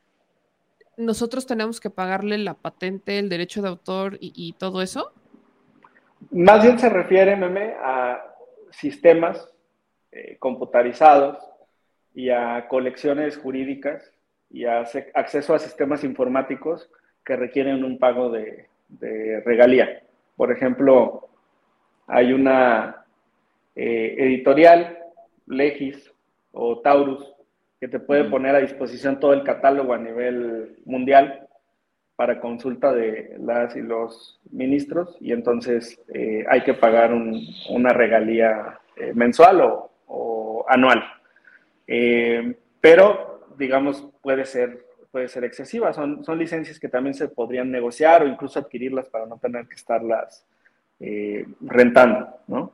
nosotros 0.96 1.46
tenemos 1.46 1.80
que 1.80 1.90
pagarle 1.90 2.38
la 2.38 2.54
patente, 2.54 3.18
el 3.18 3.28
derecho 3.28 3.60
de 3.60 3.68
autor 3.68 4.18
y, 4.20 4.52
todo 4.52 4.82
eso? 4.82 5.12
Más 6.30 6.62
bien 6.62 6.78
se 6.78 6.88
refiere, 6.88 7.34
meme, 7.34 7.74
a 7.82 8.22
sistemas 8.70 9.52
eh, 10.12 10.36
computarizados 10.38 11.38
y 12.14 12.30
a 12.30 12.68
colecciones 12.68 13.36
jurídicas 13.36 14.12
y 14.48 14.64
a 14.64 14.84
acceso 15.14 15.54
a 15.54 15.58
sistemas 15.58 16.04
informáticos 16.04 16.88
que 17.24 17.34
requieren 17.34 17.82
un 17.84 17.98
pago 17.98 18.30
de, 18.30 18.68
regalía. 19.44 20.02
Por 20.36 20.52
ejemplo, 20.52 21.28
hay 22.06 22.32
una 22.32 23.04
eh, 23.74 24.16
editorial, 24.18 24.98
Legis 25.46 26.12
o 26.52 26.80
Taurus, 26.80 27.34
que 27.80 27.88
te 27.88 28.00
puede 28.00 28.24
poner 28.24 28.54
a 28.54 28.60
disposición 28.60 29.20
todo 29.20 29.32
el 29.32 29.44
catálogo 29.44 29.94
a 29.94 29.98
nivel 29.98 30.76
mundial 30.84 31.46
para 32.16 32.40
consulta 32.40 32.92
de 32.92 33.36
las 33.38 33.76
y 33.76 33.80
los 33.80 34.40
ministros 34.50 35.16
y 35.20 35.32
entonces 35.32 36.00
eh, 36.12 36.44
hay 36.48 36.62
que 36.62 36.74
pagar 36.74 37.12
una 37.12 37.90
regalía 37.90 38.80
eh, 38.96 39.12
mensual 39.14 39.60
o, 39.60 39.90
o 40.06 40.64
anual. 40.68 41.04
Eh, 41.86 42.56
pero, 42.80 43.46
digamos, 43.56 44.04
puede 44.20 44.44
ser, 44.44 44.84
puede 45.18 45.28
ser 45.28 45.42
excesiva. 45.42 45.92
Son, 45.92 46.24
son 46.24 46.38
licencias 46.38 46.78
que 46.78 46.88
también 46.88 47.12
se 47.12 47.26
podrían 47.26 47.72
negociar 47.72 48.22
o 48.22 48.28
incluso 48.28 48.60
adquirirlas 48.60 49.08
para 49.08 49.26
no 49.26 49.36
tener 49.36 49.66
que 49.66 49.74
estarlas 49.74 50.46
eh, 51.00 51.44
rentando, 51.60 52.28
¿no? 52.46 52.72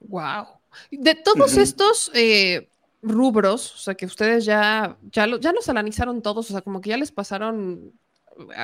Wow. 0.00 0.46
De 0.90 1.14
todos 1.14 1.56
estos 1.58 2.10
eh, 2.12 2.68
rubros, 3.02 3.72
o 3.72 3.78
sea, 3.78 3.94
que 3.94 4.04
ustedes 4.04 4.44
ya, 4.44 4.96
ya, 5.12 5.28
lo, 5.28 5.38
ya 5.38 5.52
los 5.52 5.68
analizaron 5.68 6.22
todos, 6.22 6.50
o 6.50 6.52
sea, 6.52 6.60
como 6.60 6.80
que 6.80 6.90
ya 6.90 6.96
les 6.96 7.12
pasaron, 7.12 7.92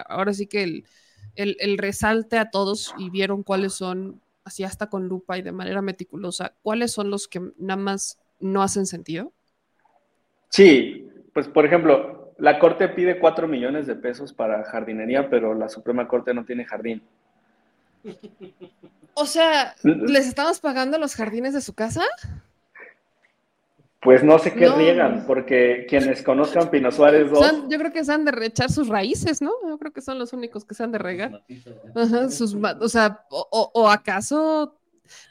ahora 0.08 0.34
sí 0.34 0.48
que 0.48 0.64
el, 0.64 0.84
el, 1.36 1.56
el 1.60 1.78
resalte 1.78 2.38
a 2.38 2.50
todos 2.50 2.92
y 2.98 3.10
vieron 3.10 3.44
cuáles 3.44 3.74
son, 3.74 4.20
así 4.44 4.64
hasta 4.64 4.88
con 4.88 5.06
lupa 5.06 5.38
y 5.38 5.42
de 5.42 5.52
manera 5.52 5.80
meticulosa, 5.80 6.56
cuáles 6.62 6.90
son 6.90 7.08
los 7.08 7.28
que 7.28 7.40
nada 7.56 7.80
más 7.80 8.18
no 8.40 8.64
hacen 8.64 8.86
sentido? 8.86 9.32
Sí, 10.48 11.08
pues 11.32 11.48
por 11.48 11.66
ejemplo, 11.66 12.15
la 12.38 12.58
Corte 12.58 12.88
pide 12.88 13.18
4 13.18 13.48
millones 13.48 13.86
de 13.86 13.96
pesos 13.96 14.32
para 14.32 14.64
jardinería, 14.64 15.28
pero 15.30 15.54
la 15.54 15.68
Suprema 15.68 16.06
Corte 16.08 16.34
no 16.34 16.44
tiene 16.44 16.64
jardín. 16.64 17.02
O 19.14 19.26
sea, 19.26 19.74
¿les 19.82 20.26
estamos 20.26 20.60
pagando 20.60 20.98
los 20.98 21.14
jardines 21.14 21.54
de 21.54 21.60
su 21.60 21.74
casa? 21.74 22.02
Pues 24.00 24.22
no 24.22 24.38
sé 24.38 24.52
qué 24.52 24.68
riegan, 24.68 25.24
porque 25.26 25.86
quienes 25.88 26.22
conozcan 26.22 26.70
Pino 26.70 26.92
Suárez 26.92 27.30
2. 27.30 27.64
yo 27.68 27.78
creo 27.78 27.92
que 27.92 28.04
se 28.04 28.12
han 28.12 28.24
de 28.24 28.30
rechar 28.30 28.70
sus 28.70 28.88
raíces, 28.88 29.42
¿no? 29.42 29.50
Yo 29.66 29.78
creo 29.78 29.92
que 29.92 30.02
son 30.02 30.18
los 30.18 30.32
únicos 30.32 30.64
que 30.64 30.74
se 30.74 30.84
han 30.84 30.92
de 30.92 30.98
regar. 30.98 31.42
Ajá, 31.94 32.28
sus, 32.28 32.54
o 32.54 32.88
sea, 32.88 33.24
o 33.30 33.88
acaso 33.90 34.78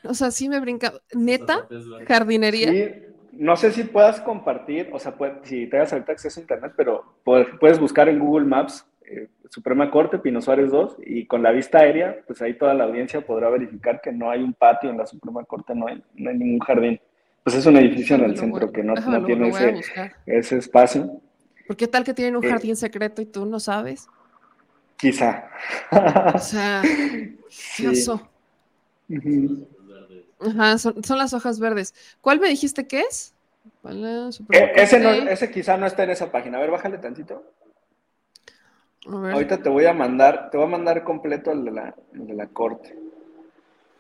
o 0.04 0.14
sea, 0.14 0.32
sí 0.32 0.50
me 0.50 0.60
brinca. 0.60 0.94
¿Neta? 1.14 1.68
¿Jardinería? 2.08 2.72
Sí, 2.72 3.15
no 3.38 3.56
sé 3.56 3.72
si 3.72 3.84
puedas 3.84 4.22
compartir, 4.22 4.90
o 4.94 5.00
sea, 5.00 5.16
si 5.44 5.68
te 5.68 5.78
das 5.78 5.94
ahorita 5.94 6.12
acceso 6.12 6.40
a 6.40 6.44
internet, 6.44 6.74
pero 6.76 7.18
puedes 7.24 7.80
buscar 7.80 8.10
en 8.10 8.20
Google 8.20 8.46
Maps 8.46 8.86
eh, 9.08 9.28
Suprema 9.50 9.92
Corte, 9.92 10.18
Pino 10.18 10.42
Suárez 10.42 10.72
2, 10.72 10.98
y 11.06 11.26
con 11.28 11.44
la 11.44 11.52
vista 11.52 11.80
aérea, 11.80 12.18
pues 12.26 12.42
ahí 12.42 12.58
toda 12.58 12.74
la 12.74 12.86
audiencia 12.86 13.22
podrá 13.22 13.50
verificar 13.50 14.02
que 14.02 14.12
no 14.12 14.32
hay 14.32 14.42
un 14.42 14.54
patio 14.54 14.90
en 14.90 14.98
la 14.98 15.06
Suprema 15.06 15.44
Corte, 15.44 15.76
no 15.76 15.88
hay, 15.88 16.04
ningún 16.16 16.60
jardín. 16.60 17.00
Pues 17.44 17.56
es 17.58 17.66
un 17.68 17.78
edificio 17.78 18.16
en 18.16 18.24
el 18.24 18.38
centro 18.38 18.72
que 18.72 18.84
no, 18.84 18.96
tiene 19.26 19.52
ese, 20.26 20.58
espacio. 20.58 21.22
¿Por 21.68 21.78
qué 21.78 21.88
tal 21.88 22.04
que 22.04 22.14
tienen 22.14 22.36
un 22.36 22.44
eh, 22.44 22.50
jardín 22.50 22.76
secreto 22.76 23.22
y 23.22 23.26
tú 23.26 23.46
no 23.46 23.60
sabes? 23.60 24.08
Quizá. 24.98 25.50
O 26.34 26.40
sea, 26.40 26.82
sí. 27.50 27.86
Ajá, 30.40 30.78
son, 30.78 30.96
las 31.10 31.34
hojas 31.34 31.60
verdes. 31.60 31.94
¿Cuál 32.22 32.40
me 32.40 32.50
dijiste 32.50 32.88
que 32.88 33.02
es? 33.02 33.34
Eh, 33.84 34.72
ese, 34.76 35.32
ese 35.32 35.52
quizá 35.52 35.78
no 35.78 35.86
está 35.86 36.04
en 36.04 36.12
esa 36.12 36.32
página. 36.32 36.58
A 36.58 36.62
ver, 36.62 36.72
bájale 36.72 36.98
tantito. 36.98 37.44
Ahorita 39.08 39.62
te 39.62 39.70
voy 39.70 39.86
a 39.86 39.94
mandar, 39.94 40.50
te 40.50 40.58
voy 40.58 40.66
a 40.66 40.70
mandar 40.70 41.04
completo 41.04 41.52
el 41.52 41.66
de 41.66 41.72
la, 41.72 41.96
de 42.12 42.34
la 42.34 42.48
corte. 42.48 42.98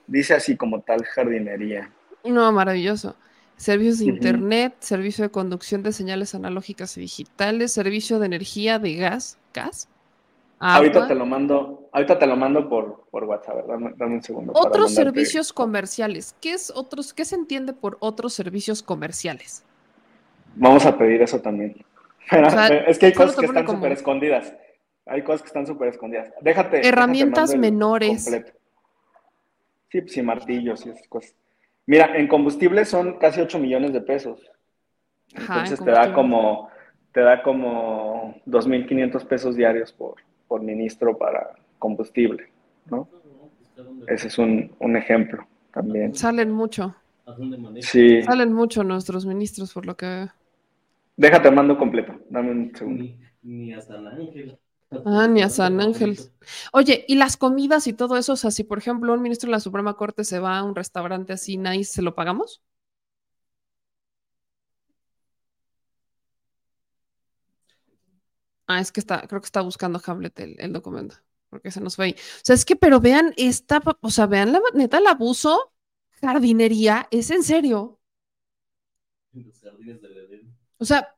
Dice 0.07 0.33
así 0.33 0.57
como 0.57 0.81
tal 0.81 1.03
jardinería. 1.05 1.91
No, 2.23 2.51
maravilloso. 2.51 3.15
Servicios 3.55 3.99
de 3.99 4.05
internet, 4.05 4.75
servicio 4.79 5.23
de 5.23 5.31
conducción 5.31 5.81
de 5.83 5.93
señales 5.93 6.35
analógicas 6.35 6.97
y 6.97 7.01
digitales, 7.01 7.71
servicio 7.71 8.19
de 8.19 8.25
energía 8.25 8.79
de 8.79 8.95
gas, 8.95 9.37
gas, 9.53 9.87
Ahorita 10.59 11.07
te 11.07 11.15
lo 11.15 11.25
mando, 11.25 11.89
ahorita 11.91 12.17
te 12.17 12.25
lo 12.25 12.35
mando 12.35 12.69
por, 12.69 13.07
por 13.11 13.25
WhatsApp, 13.25 13.65
dame, 13.67 14.15
un 14.15 14.23
segundo. 14.23 14.53
Otros 14.55 14.93
servicios 14.93 15.51
comerciales. 15.51 16.35
¿Qué 16.41 16.53
es 16.53 16.71
otros, 16.73 17.13
qué 17.13 17.25
se 17.25 17.35
entiende 17.35 17.73
por 17.73 17.97
otros 17.99 18.33
servicios 18.33 18.81
comerciales? 18.81 19.65
Vamos 20.55 20.85
a 20.85 20.97
pedir 20.97 21.21
eso 21.21 21.41
también. 21.41 21.75
es 22.87 22.97
que 22.97 23.07
hay 23.07 23.13
cosas 23.13 23.35
que 23.35 23.45
están 23.45 23.67
súper 23.67 23.91
escondidas. 23.91 24.53
Hay 25.05 25.23
cosas 25.23 25.41
que 25.41 25.47
están 25.47 25.67
súper 25.67 25.89
escondidas. 25.89 26.31
Déjate. 26.41 26.87
Herramientas 26.87 27.55
menores. 27.55 28.23
Sí, 29.89 30.01
pues, 30.01 30.23
martillos 30.23 30.85
y 30.85 30.89
esas 30.89 31.07
cosas. 31.07 31.35
Mira, 31.85 32.17
en 32.17 32.27
combustible 32.27 32.85
son 32.85 33.19
casi 33.19 33.41
8 33.41 33.59
millones 33.59 33.93
de 33.93 34.01
pesos. 34.01 34.49
Entonces 35.33 35.79
te 35.83 35.91
da 35.91 36.13
como 36.13 36.69
te 37.11 37.21
da 37.21 37.41
como 37.41 38.35
2.500 38.45 39.25
pesos 39.25 39.55
diarios 39.55 39.93
por, 39.93 40.15
por 40.47 40.61
ministro 40.61 41.17
para 41.17 41.55
combustible, 41.79 42.49
¿no? 42.89 43.07
Ese 44.07 44.27
es 44.27 44.37
un, 44.37 44.71
ejemplo 44.95 45.45
también. 45.73 46.15
Salen 46.15 46.51
mucho. 46.51 46.95
Sí. 47.81 48.21
Salen 48.21 48.53
mucho 48.53 48.83
nuestros 48.83 49.25
ministros, 49.25 49.73
por 49.73 49.85
lo 49.85 49.95
que... 49.95 50.27
Déjate, 51.17 51.51
mando 51.51 51.77
completo. 51.77 52.13
Dame 52.29 52.51
un 52.51 52.75
segundo. 52.75 53.05
Ni, 53.41 53.73
a 53.73 53.81
San 53.81 54.07
Ángel. 54.07 54.57
Ah, 55.05 55.27
ni 55.27 55.41
a 55.41 55.49
San 55.49 55.81
Ángel. 55.81 56.17
Oye, 56.71 57.05
y 57.07 57.15
las 57.15 57.37
comidas 57.37 57.87
y 57.87 57.93
todo 57.93 58.17
eso, 58.17 58.33
o 58.33 58.35
sea, 58.35 58.51
si 58.51 58.63
por 58.63 58.77
ejemplo 58.77 59.13
un 59.13 59.21
ministro 59.21 59.47
de 59.47 59.51
la 59.51 59.59
Suprema 59.59 59.95
Corte 59.95 60.23
se 60.23 60.39
va 60.39 60.57
a 60.57 60.63
un 60.63 60.75
restaurante 60.75 61.33
así, 61.33 61.57
nice, 61.57 61.93
¿se 61.93 62.01
lo 62.01 62.15
pagamos? 62.15 62.61
Ah, 68.67 68.79
es 68.79 68.91
que 68.91 68.99
está, 68.99 69.27
creo 69.27 69.41
que 69.41 69.45
está 69.45 69.61
buscando 69.61 70.01
Hamlet 70.03 70.39
el, 70.39 70.73
documento, 70.73 71.15
porque 71.49 71.71
se 71.71 71.81
nos 71.81 71.95
fue 71.95 72.05
ahí. 72.05 72.15
O 72.17 72.41
sea, 72.43 72.55
es 72.55 72.65
que, 72.65 72.75
pero 72.75 72.99
vean 72.99 73.33
esta, 73.37 73.81
o 74.01 74.09
sea, 74.09 74.25
vean 74.25 74.51
la 74.51 74.61
neta, 74.73 74.97
el 74.97 75.07
abuso, 75.07 75.73
jardinería, 76.21 77.07
es 77.11 77.29
en 77.29 77.43
serio. 77.43 77.99
O 80.77 80.85
sea, 80.85 81.15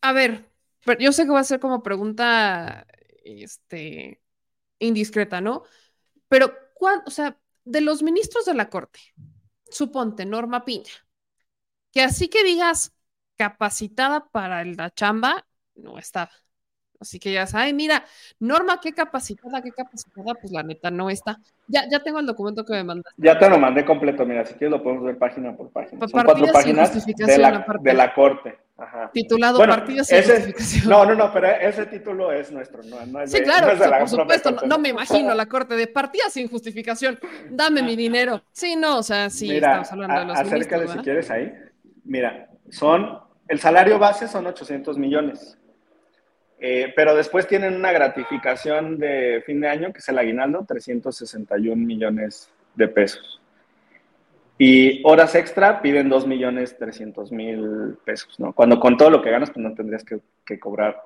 a 0.00 0.12
ver, 0.12 0.48
pero 0.84 1.00
yo 1.00 1.12
sé 1.12 1.24
que 1.24 1.30
va 1.30 1.40
a 1.40 1.44
ser 1.44 1.58
como 1.58 1.82
pregunta, 1.82 2.86
este, 3.24 4.22
indiscreta, 4.78 5.40
¿no? 5.40 5.64
Pero, 6.28 6.54
o 7.04 7.10
sea, 7.10 7.38
de 7.64 7.80
los 7.80 8.02
ministros 8.02 8.44
de 8.44 8.54
la 8.54 8.70
Corte, 8.70 9.00
suponte 9.70 10.24
Norma 10.24 10.64
Piña, 10.64 10.92
que 11.92 12.02
así 12.02 12.28
que 12.28 12.44
digas 12.44 12.94
capacitada 13.36 14.28
para 14.30 14.64
la 14.64 14.90
chamba, 14.90 15.46
no 15.74 15.98
estaba. 15.98 16.30
Así 17.00 17.18
que 17.18 17.32
ya 17.32 17.46
saben, 17.46 17.76
mira, 17.76 18.04
Norma, 18.40 18.80
qué 18.80 18.92
capacitada, 18.92 19.62
qué 19.62 19.70
capacitada, 19.70 20.34
pues 20.34 20.52
la 20.52 20.62
neta 20.62 20.90
no 20.90 21.10
está. 21.10 21.38
Ya, 21.68 21.84
ya 21.90 22.02
tengo 22.02 22.18
el 22.18 22.26
documento 22.26 22.64
que 22.64 22.74
me 22.74 22.84
mandaste. 22.84 23.10
Ya 23.16 23.38
te 23.38 23.48
lo 23.48 23.58
mandé 23.58 23.84
completo, 23.84 24.24
mira, 24.24 24.44
si 24.44 24.54
quieres 24.54 24.70
lo 24.70 24.82
podemos 24.82 25.04
ver 25.04 25.18
página 25.18 25.56
por 25.56 25.70
página. 25.70 26.06
Son 26.06 26.22
cuatro 26.24 26.46
páginas 26.52 26.92
de 26.94 27.38
la, 27.38 27.64
de 27.80 27.92
la, 27.92 28.14
corte. 28.14 28.58
Ajá. 28.78 29.10
Titulado 29.12 29.58
Partidos 29.58 30.06
sin 30.06 30.22
justificación. 30.22 30.88
No, 30.88 31.04
no, 31.06 31.14
no, 31.14 31.32
pero 31.32 31.48
ese 31.48 31.86
título 31.86 32.32
es 32.32 32.52
nuestro, 32.52 32.82
no, 32.82 33.04
no 33.06 33.22
es 33.22 33.30
Sí, 33.30 33.40
claro, 33.40 33.68
por 33.98 34.08
supuesto, 34.08 34.50
no, 34.66 34.78
me 34.78 34.90
imagino 34.90 35.34
la 35.34 35.46
corte 35.48 35.74
de 35.76 35.86
partidas 35.86 36.32
sin 36.32 36.48
justificación. 36.48 37.18
Dame 37.50 37.82
mi 37.82 37.96
dinero. 37.96 38.42
Sí, 38.52 38.76
no, 38.76 38.98
o 38.98 39.02
sea, 39.02 39.30
sí, 39.30 39.54
estamos 39.54 39.90
hablando 39.92 40.20
de 40.20 40.24
los 40.26 40.38
acércale 40.38 40.88
si 40.88 40.98
quieres 40.98 41.30
ahí. 41.30 41.52
Mira, 42.04 42.48
son, 42.70 43.18
el 43.48 43.58
salario 43.58 43.98
base 43.98 44.28
son 44.28 44.46
800 44.46 44.98
millones 44.98 45.58
Eh, 46.58 46.92
pero 46.96 47.14
después 47.14 47.46
tienen 47.46 47.74
una 47.74 47.92
gratificación 47.92 48.98
de 48.98 49.42
fin 49.44 49.60
de 49.60 49.68
año, 49.68 49.92
que 49.92 49.98
es 49.98 50.08
el 50.08 50.18
aguinaldo, 50.18 50.64
361 50.66 51.76
millones 51.76 52.50
de 52.74 52.88
pesos. 52.88 53.40
Y 54.58 55.02
horas 55.04 55.34
extra 55.34 55.82
piden 55.82 56.08
2 56.08 56.26
millones 56.26 56.78
300 56.78 57.30
mil 57.30 57.98
pesos, 58.06 58.40
¿no? 58.40 58.54
Cuando 58.54 58.80
con 58.80 58.96
todo 58.96 59.10
lo 59.10 59.20
que 59.20 59.30
ganas, 59.30 59.50
pues 59.50 59.62
no 59.62 59.74
tendrías 59.74 60.02
que, 60.02 60.58
cobrar 60.58 61.02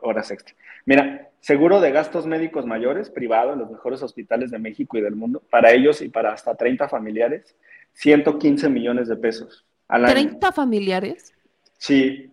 horas 0.00 0.30
extra. 0.30 0.54
Mira, 0.86 1.28
seguro 1.40 1.80
de 1.80 1.92
gastos 1.92 2.26
médicos 2.26 2.64
mayores, 2.64 3.10
privado, 3.10 3.52
en 3.52 3.58
los 3.58 3.70
mejores 3.70 4.02
hospitales 4.02 4.50
de 4.50 4.58
México 4.58 4.96
y 4.96 5.02
del 5.02 5.16
mundo, 5.16 5.42
para 5.50 5.72
ellos 5.72 6.00
y 6.00 6.08
para 6.08 6.32
hasta 6.32 6.54
30 6.54 6.88
familiares, 6.88 7.54
115 7.92 8.70
millones 8.70 9.08
de 9.08 9.16
pesos 9.16 9.66
al 9.86 10.06
año. 10.06 10.14
¿30 10.14 10.52
familiares? 10.54 11.34
Sí. 11.76 12.30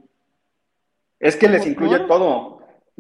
Es 1.20 1.36
que 1.36 1.50
les 1.50 1.68
incluye 1.68 2.00
todo. 2.08 2.51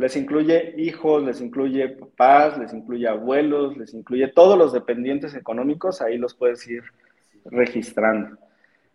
Les 0.01 0.15
incluye 0.15 0.73
hijos, 0.77 1.23
les 1.23 1.41
incluye 1.41 1.87
papás, 1.89 2.57
les 2.57 2.73
incluye 2.73 3.07
abuelos, 3.07 3.77
les 3.77 3.93
incluye 3.93 4.27
todos 4.29 4.57
los 4.57 4.73
dependientes 4.73 5.35
económicos, 5.35 6.01
ahí 6.01 6.17
los 6.17 6.33
puedes 6.33 6.67
ir 6.67 6.81
registrando. 7.45 8.35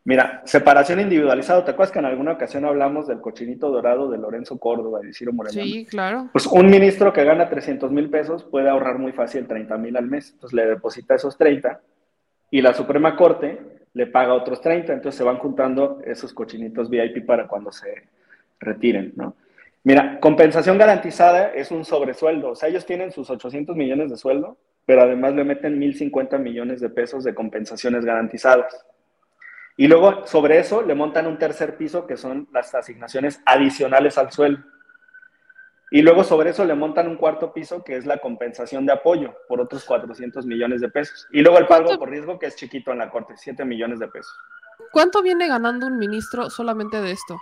Mira, 0.02 0.42
separación 0.44 0.98
individualizada. 0.98 1.64
¿Te 1.64 1.70
acuerdas 1.70 1.92
que 1.92 2.00
en 2.00 2.06
alguna 2.06 2.32
ocasión 2.32 2.64
hablamos 2.64 3.06
del 3.06 3.20
cochinito 3.20 3.70
dorado 3.70 4.10
de 4.10 4.18
Lorenzo 4.18 4.58
Córdoba 4.58 4.98
y 5.08 5.12
Ciro 5.12 5.32
Moreno? 5.32 5.62
Sí, 5.62 5.86
claro. 5.86 6.28
Pues 6.32 6.44
un 6.46 6.68
ministro 6.68 7.12
que 7.12 7.22
gana 7.22 7.48
300 7.48 7.92
mil 7.92 8.10
pesos 8.10 8.42
puede 8.42 8.68
ahorrar 8.68 8.98
muy 8.98 9.12
fácil 9.12 9.46
30 9.46 9.78
mil 9.78 9.96
al 9.96 10.06
mes. 10.06 10.32
Entonces 10.32 10.54
le 10.56 10.66
deposita 10.66 11.14
esos 11.14 11.38
30 11.38 11.80
y 12.50 12.62
la 12.62 12.74
Suprema 12.74 13.14
Corte 13.14 13.60
le 13.92 14.08
paga 14.08 14.34
otros 14.34 14.60
30. 14.60 14.92
Entonces 14.92 15.16
se 15.16 15.24
van 15.24 15.38
juntando 15.38 16.00
esos 16.04 16.34
cochinitos 16.34 16.90
VIP 16.90 17.24
para 17.24 17.46
cuando 17.46 17.70
se 17.70 18.08
retiren, 18.58 19.12
¿no? 19.14 19.36
Mira, 19.86 20.20
compensación 20.20 20.76
garantizada 20.76 21.54
es 21.54 21.70
un 21.70 21.84
sobresueldo. 21.84 22.50
O 22.50 22.54
sea, 22.54 22.68
ellos 22.68 22.84
tienen 22.84 23.10
sus 23.10 23.30
800 23.30 23.74
millones 23.74 24.10
de 24.10 24.18
sueldo 24.18 24.58
pero 24.86 25.02
además 25.02 25.34
le 25.34 25.44
meten 25.44 25.80
1.050 25.80 26.38
millones 26.38 26.80
de 26.80 26.88
pesos 26.88 27.24
de 27.24 27.34
compensaciones 27.34 28.04
garantizadas. 28.04 28.86
Y 29.76 29.88
luego 29.88 30.24
sobre 30.26 30.58
eso 30.58 30.80
le 30.80 30.94
montan 30.94 31.26
un 31.26 31.38
tercer 31.38 31.76
piso 31.76 32.06
que 32.06 32.16
son 32.16 32.48
las 32.52 32.74
asignaciones 32.74 33.42
adicionales 33.44 34.16
al 34.16 34.32
sueldo. 34.32 34.62
Y 35.90 36.02
luego 36.02 36.24
sobre 36.24 36.50
eso 36.50 36.64
le 36.64 36.74
montan 36.74 37.08
un 37.08 37.16
cuarto 37.16 37.52
piso 37.52 37.84
que 37.84 37.96
es 37.96 38.06
la 38.06 38.18
compensación 38.18 38.86
de 38.86 38.92
apoyo 38.92 39.34
por 39.48 39.60
otros 39.60 39.84
400 39.84 40.46
millones 40.46 40.80
de 40.80 40.88
pesos. 40.88 41.26
Y 41.32 41.42
luego 41.42 41.58
el 41.58 41.66
pago 41.66 41.98
por 41.98 42.08
riesgo 42.08 42.38
que 42.38 42.46
es 42.46 42.56
chiquito 42.56 42.92
en 42.92 42.98
la 42.98 43.10
corte, 43.10 43.34
7 43.36 43.64
millones 43.64 43.98
de 43.98 44.08
pesos. 44.08 44.34
¿Cuánto 44.92 45.22
viene 45.22 45.48
ganando 45.48 45.86
un 45.86 45.98
ministro 45.98 46.48
solamente 46.48 47.00
de 47.00 47.10
esto? 47.10 47.38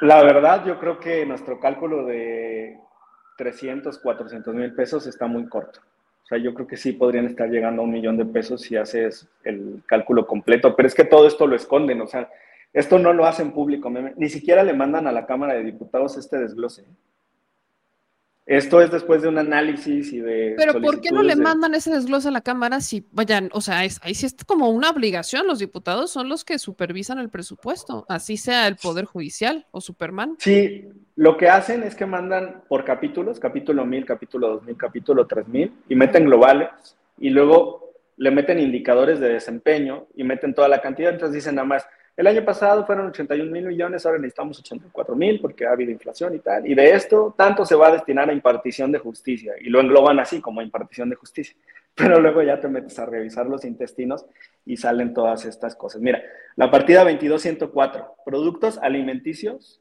La 0.00 0.22
verdad, 0.22 0.64
yo 0.64 0.78
creo 0.78 0.98
que 0.98 1.24
nuestro 1.24 1.60
cálculo 1.60 2.04
de 2.04 2.78
300, 3.36 3.98
400 3.98 4.54
mil 4.54 4.74
pesos 4.74 5.06
está 5.06 5.26
muy 5.26 5.48
corto. 5.48 5.80
O 6.24 6.26
sea, 6.26 6.38
yo 6.38 6.54
creo 6.54 6.66
que 6.66 6.76
sí 6.76 6.92
podrían 6.92 7.26
estar 7.26 7.48
llegando 7.50 7.82
a 7.82 7.84
un 7.84 7.92
millón 7.92 8.16
de 8.16 8.24
pesos 8.24 8.62
si 8.62 8.76
haces 8.76 9.28
el 9.44 9.82
cálculo 9.86 10.26
completo, 10.26 10.74
pero 10.74 10.88
es 10.88 10.94
que 10.94 11.04
todo 11.04 11.26
esto 11.26 11.46
lo 11.46 11.54
esconden, 11.54 12.00
o 12.00 12.06
sea, 12.06 12.30
esto 12.72 12.98
no 12.98 13.12
lo 13.12 13.26
hacen 13.26 13.52
público, 13.52 13.90
ni 14.16 14.28
siquiera 14.28 14.62
le 14.62 14.72
mandan 14.72 15.06
a 15.06 15.12
la 15.12 15.26
Cámara 15.26 15.54
de 15.54 15.62
Diputados 15.62 16.16
este 16.16 16.38
desglose. 16.38 16.84
Esto 18.46 18.82
es 18.82 18.90
después 18.90 19.22
de 19.22 19.28
un 19.28 19.38
análisis 19.38 20.12
y 20.12 20.20
de. 20.20 20.54
Pero 20.58 20.78
¿por 20.80 21.00
qué 21.00 21.10
no 21.10 21.22
le 21.22 21.34
mandan 21.34 21.74
ese 21.74 21.90
desglose 21.90 22.28
a 22.28 22.30
la 22.30 22.42
Cámara 22.42 22.80
si 22.80 23.06
vayan? 23.10 23.48
O 23.52 23.62
sea, 23.62 23.84
es, 23.84 23.98
ahí 24.02 24.14
sí 24.14 24.26
es 24.26 24.36
como 24.46 24.68
una 24.68 24.90
obligación. 24.90 25.46
Los 25.46 25.60
diputados 25.60 26.10
son 26.10 26.28
los 26.28 26.44
que 26.44 26.58
supervisan 26.58 27.18
el 27.18 27.30
presupuesto, 27.30 28.04
así 28.06 28.36
sea 28.36 28.68
el 28.68 28.76
Poder 28.76 29.06
Judicial 29.06 29.66
o 29.70 29.80
Superman. 29.80 30.36
Sí, 30.38 30.84
lo 31.16 31.38
que 31.38 31.48
hacen 31.48 31.84
es 31.84 31.94
que 31.94 32.04
mandan 32.04 32.64
por 32.68 32.84
capítulos, 32.84 33.40
capítulo 33.40 33.86
1000, 33.86 34.04
capítulo 34.04 34.48
2000, 34.50 34.76
capítulo 34.76 35.26
3000, 35.26 35.72
y 35.88 35.94
meten 35.94 36.26
globales, 36.26 36.68
y 37.18 37.30
luego 37.30 37.94
le 38.18 38.30
meten 38.30 38.60
indicadores 38.60 39.20
de 39.20 39.30
desempeño 39.30 40.06
y 40.14 40.24
meten 40.24 40.54
toda 40.54 40.68
la 40.68 40.82
cantidad. 40.82 41.12
Entonces 41.12 41.36
dicen 41.36 41.54
nada 41.54 41.66
más 41.66 41.86
el 42.16 42.28
año 42.28 42.44
pasado 42.44 42.86
fueron 42.86 43.08
81 43.08 43.50
mil 43.50 43.66
millones, 43.66 44.06
ahora 44.06 44.18
necesitamos 44.18 44.60
84 44.60 45.16
mil 45.16 45.40
porque 45.40 45.66
ha 45.66 45.72
habido 45.72 45.90
inflación 45.90 46.34
y 46.34 46.38
tal. 46.38 46.68
Y 46.68 46.74
de 46.74 46.92
esto, 46.92 47.34
tanto 47.36 47.66
se 47.66 47.74
va 47.74 47.88
a 47.88 47.92
destinar 47.92 48.30
a 48.30 48.32
impartición 48.32 48.92
de 48.92 49.00
justicia. 49.00 49.54
Y 49.60 49.68
lo 49.68 49.80
engloban 49.80 50.20
así 50.20 50.40
como 50.40 50.62
impartición 50.62 51.10
de 51.10 51.16
justicia. 51.16 51.56
Pero 51.96 52.20
luego 52.20 52.42
ya 52.42 52.60
te 52.60 52.68
metes 52.68 52.98
a 53.00 53.06
revisar 53.06 53.46
los 53.46 53.64
intestinos 53.64 54.26
y 54.64 54.76
salen 54.76 55.12
todas 55.12 55.44
estas 55.44 55.74
cosas. 55.74 56.00
Mira, 56.00 56.22
la 56.54 56.70
partida 56.70 57.02
2204, 57.02 58.16
productos 58.24 58.78
alimenticios 58.78 59.80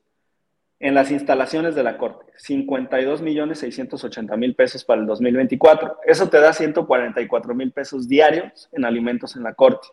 en 0.79 0.95
las 0.95 1.11
instalaciones 1.11 1.75
de 1.75 1.83
la 1.83 1.97
Corte, 1.97 2.25
52 2.35 3.21
millones 3.21 3.59
680 3.59 4.35
mil 4.37 4.55
pesos 4.55 4.83
para 4.83 4.99
el 4.99 5.07
2024. 5.07 5.99
Eso 6.05 6.29
te 6.29 6.39
da 6.39 6.51
144 6.51 7.55
mil 7.55 7.71
pesos 7.71 8.07
diarios 8.09 8.69
en 8.71 8.85
alimentos 8.85 9.35
en 9.35 9.43
la 9.43 9.53
Corte. 9.53 9.87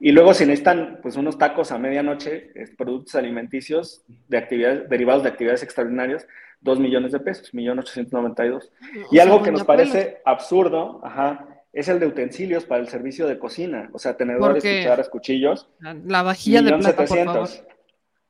Y 0.00 0.12
luego 0.12 0.32
si 0.32 0.44
necesitan 0.46 1.00
pues 1.02 1.16
unos 1.16 1.38
tacos 1.38 1.72
a 1.72 1.78
medianoche, 1.78 2.52
productos 2.76 3.14
alimenticios 3.16 4.04
de 4.28 4.38
actividades, 4.38 4.88
derivados 4.88 5.24
de 5.24 5.30
actividades 5.30 5.62
extraordinarias, 5.62 6.26
2 6.60 6.78
millones 6.78 7.12
de 7.12 7.20
pesos, 7.20 7.52
1.892. 7.52 8.70
Y 9.10 9.18
algo 9.18 9.42
que 9.42 9.50
nos 9.50 9.64
parece 9.64 10.20
absurdo, 10.24 11.00
ajá, 11.04 11.46
es 11.72 11.88
el 11.88 12.00
de 12.00 12.06
utensilios 12.06 12.64
para 12.64 12.80
el 12.80 12.88
servicio 12.88 13.26
de 13.26 13.38
cocina, 13.38 13.90
o 13.92 13.98
sea, 13.98 14.16
tenedores, 14.16 14.62
cucharas, 14.62 15.08
cuchillos. 15.08 15.68
La 15.80 16.22
vajilla 16.22 16.62
de 16.62 16.76
plata, 16.76 17.04
por 17.04 17.08
favor. 17.08 17.48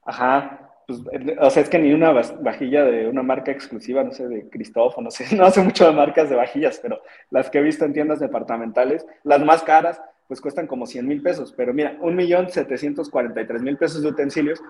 Ajá, 0.04 0.68
pues, 0.86 1.00
o 1.38 1.50
sea, 1.50 1.62
es 1.62 1.68
que 1.68 1.78
ni 1.78 1.92
una 1.92 2.12
vajilla 2.12 2.82
de 2.84 3.08
una 3.08 3.22
marca 3.22 3.52
exclusiva, 3.52 4.02
no 4.02 4.10
sé, 4.10 4.26
de 4.26 4.48
Cristófono, 4.48 5.06
no 5.06 5.10
sé, 5.10 5.26
no 5.36 5.50
sé 5.50 5.62
mucho 5.62 5.84
de 5.84 5.92
marcas 5.92 6.30
de 6.30 6.36
vajillas, 6.36 6.80
pero 6.82 7.02
las 7.30 7.50
que 7.50 7.58
he 7.58 7.62
visto 7.62 7.84
en 7.84 7.92
tiendas 7.92 8.20
departamentales, 8.20 9.06
las 9.22 9.44
más 9.44 9.62
caras, 9.62 10.00
pues 10.28 10.40
cuestan 10.40 10.66
como 10.66 10.86
100 10.86 11.06
mil 11.06 11.22
pesos. 11.22 11.52
Pero 11.56 11.74
mira, 11.74 11.96
un 12.00 12.14
millón 12.14 12.50
743 12.50 13.62
mil 13.62 13.76
pesos 13.78 14.02
de 14.02 14.08
utensilios. 14.08 14.60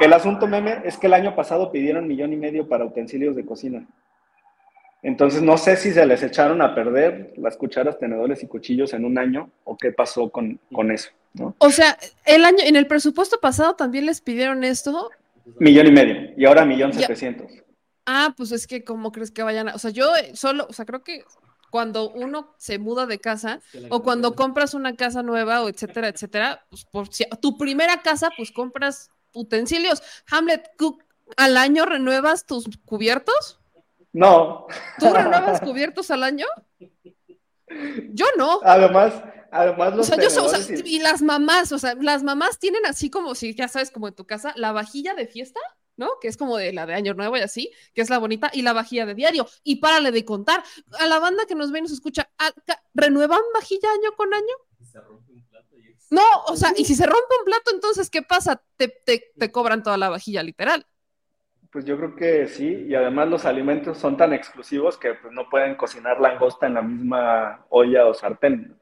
El 0.00 0.12
asunto 0.12 0.48
meme 0.48 0.82
es 0.84 0.98
que 0.98 1.06
el 1.06 1.14
año 1.14 1.36
pasado 1.36 1.70
pidieron 1.70 2.08
millón 2.08 2.32
y 2.32 2.36
medio 2.36 2.68
para 2.68 2.84
utensilios 2.84 3.36
de 3.36 3.46
cocina. 3.46 3.86
Entonces 5.02 5.42
no 5.42 5.56
sé 5.56 5.76
si 5.76 5.92
se 5.92 6.04
les 6.04 6.22
echaron 6.22 6.60
a 6.60 6.74
perder 6.74 7.34
las 7.36 7.56
cucharas, 7.56 7.98
tenedores 7.98 8.42
y 8.42 8.48
cuchillos 8.48 8.92
en 8.94 9.04
un 9.04 9.18
año 9.18 9.50
o 9.62 9.76
qué 9.76 9.92
pasó 9.92 10.30
con, 10.30 10.58
con 10.72 10.90
eso. 10.90 11.10
¿no? 11.34 11.54
O 11.58 11.70
sea, 11.70 11.96
el 12.24 12.44
año, 12.44 12.58
en 12.64 12.74
el 12.74 12.86
presupuesto 12.86 13.38
pasado 13.38 13.76
también 13.76 14.06
les 14.06 14.20
pidieron 14.20 14.64
esto. 14.64 15.10
Millón 15.60 15.86
y 15.86 15.92
medio 15.92 16.30
y 16.36 16.46
ahora 16.46 16.64
millón 16.64 16.92
setecientos. 16.92 17.52
Ah, 18.06 18.34
pues 18.36 18.50
es 18.50 18.66
que 18.66 18.82
cómo 18.82 19.12
crees 19.12 19.30
que 19.30 19.42
vayan 19.42 19.68
a, 19.68 19.74
o 19.74 19.78
sea, 19.78 19.90
yo 19.90 20.10
solo, 20.32 20.66
o 20.68 20.72
sea, 20.72 20.84
creo 20.84 21.02
que 21.04 21.22
cuando 21.74 22.08
uno 22.10 22.54
se 22.56 22.78
muda 22.78 23.04
de 23.04 23.18
casa 23.18 23.58
o 23.88 24.04
cuando 24.04 24.36
compras 24.36 24.74
una 24.74 24.94
casa 24.94 25.24
nueva 25.24 25.60
o 25.60 25.68
etcétera, 25.68 26.06
etcétera, 26.06 26.64
pues 26.70 26.84
por 26.84 27.12
si, 27.12 27.24
tu 27.42 27.58
primera 27.58 28.00
casa, 28.00 28.30
pues 28.36 28.52
compras 28.52 29.10
utensilios. 29.32 30.00
Hamlet, 30.30 30.70
¿al 31.36 31.56
año 31.56 31.84
renuevas 31.84 32.46
tus 32.46 32.66
cubiertos? 32.84 33.58
No. 34.12 34.68
¿Tú 35.00 35.12
renuevas 35.12 35.60
cubiertos 35.62 36.12
al 36.12 36.22
año? 36.22 36.46
Yo 38.12 38.26
no. 38.38 38.60
Además, 38.62 39.12
además 39.50 39.96
los 39.96 40.70
y... 40.70 40.94
y 40.94 40.98
las 41.00 41.22
mamás, 41.22 41.72
o 41.72 41.80
sea, 41.80 41.96
las 42.00 42.22
mamás 42.22 42.60
tienen 42.60 42.86
así 42.86 43.10
como 43.10 43.34
si, 43.34 43.52
ya 43.52 43.66
sabes, 43.66 43.90
como 43.90 44.06
en 44.06 44.14
tu 44.14 44.24
casa, 44.28 44.52
la 44.54 44.70
vajilla 44.70 45.14
de 45.14 45.26
fiesta 45.26 45.58
¿no? 45.96 46.10
Que 46.20 46.28
es 46.28 46.36
como 46.36 46.56
de 46.56 46.72
la 46.72 46.86
de 46.86 46.94
Año 46.94 47.14
Nuevo 47.14 47.36
y 47.36 47.40
así, 47.40 47.70
que 47.94 48.02
es 48.02 48.10
la 48.10 48.18
bonita, 48.18 48.50
y 48.52 48.62
la 48.62 48.72
vajilla 48.72 49.06
de 49.06 49.14
diario. 49.14 49.46
Y 49.62 49.76
párale 49.76 50.10
de 50.12 50.24
contar. 50.24 50.62
A 50.98 51.06
la 51.06 51.18
banda 51.18 51.46
que 51.46 51.54
nos 51.54 51.70
ve 51.72 51.78
y 51.78 51.82
nos 51.82 51.92
escucha, 51.92 52.28
¿renuevan 52.94 53.40
vajilla 53.54 53.90
año 53.92 54.12
con 54.16 54.32
año? 54.32 54.54
No, 56.10 56.22
o 56.46 56.56
sea, 56.56 56.72
y 56.76 56.84
si 56.84 56.94
se 56.94 57.06
rompe 57.06 57.34
un 57.40 57.44
plato, 57.44 57.72
entonces, 57.72 58.08
¿qué 58.10 58.22
pasa? 58.22 58.62
Te, 58.76 58.88
te, 58.88 59.50
cobran 59.50 59.82
toda 59.82 59.96
la 59.96 60.10
vajilla, 60.10 60.42
literal. 60.42 60.86
Pues 61.70 61.84
yo 61.84 61.96
creo 61.96 62.14
que 62.14 62.46
sí, 62.46 62.86
y 62.88 62.94
además 62.94 63.28
los 63.28 63.44
alimentos 63.44 63.98
son 63.98 64.16
tan 64.16 64.32
exclusivos 64.32 64.96
que 64.96 65.14
pues, 65.14 65.32
no 65.32 65.48
pueden 65.50 65.74
cocinar 65.74 66.20
langosta 66.20 66.66
en 66.66 66.74
la 66.74 66.82
misma 66.82 67.66
olla 67.68 68.06
o 68.06 68.14
sartén. 68.14 68.76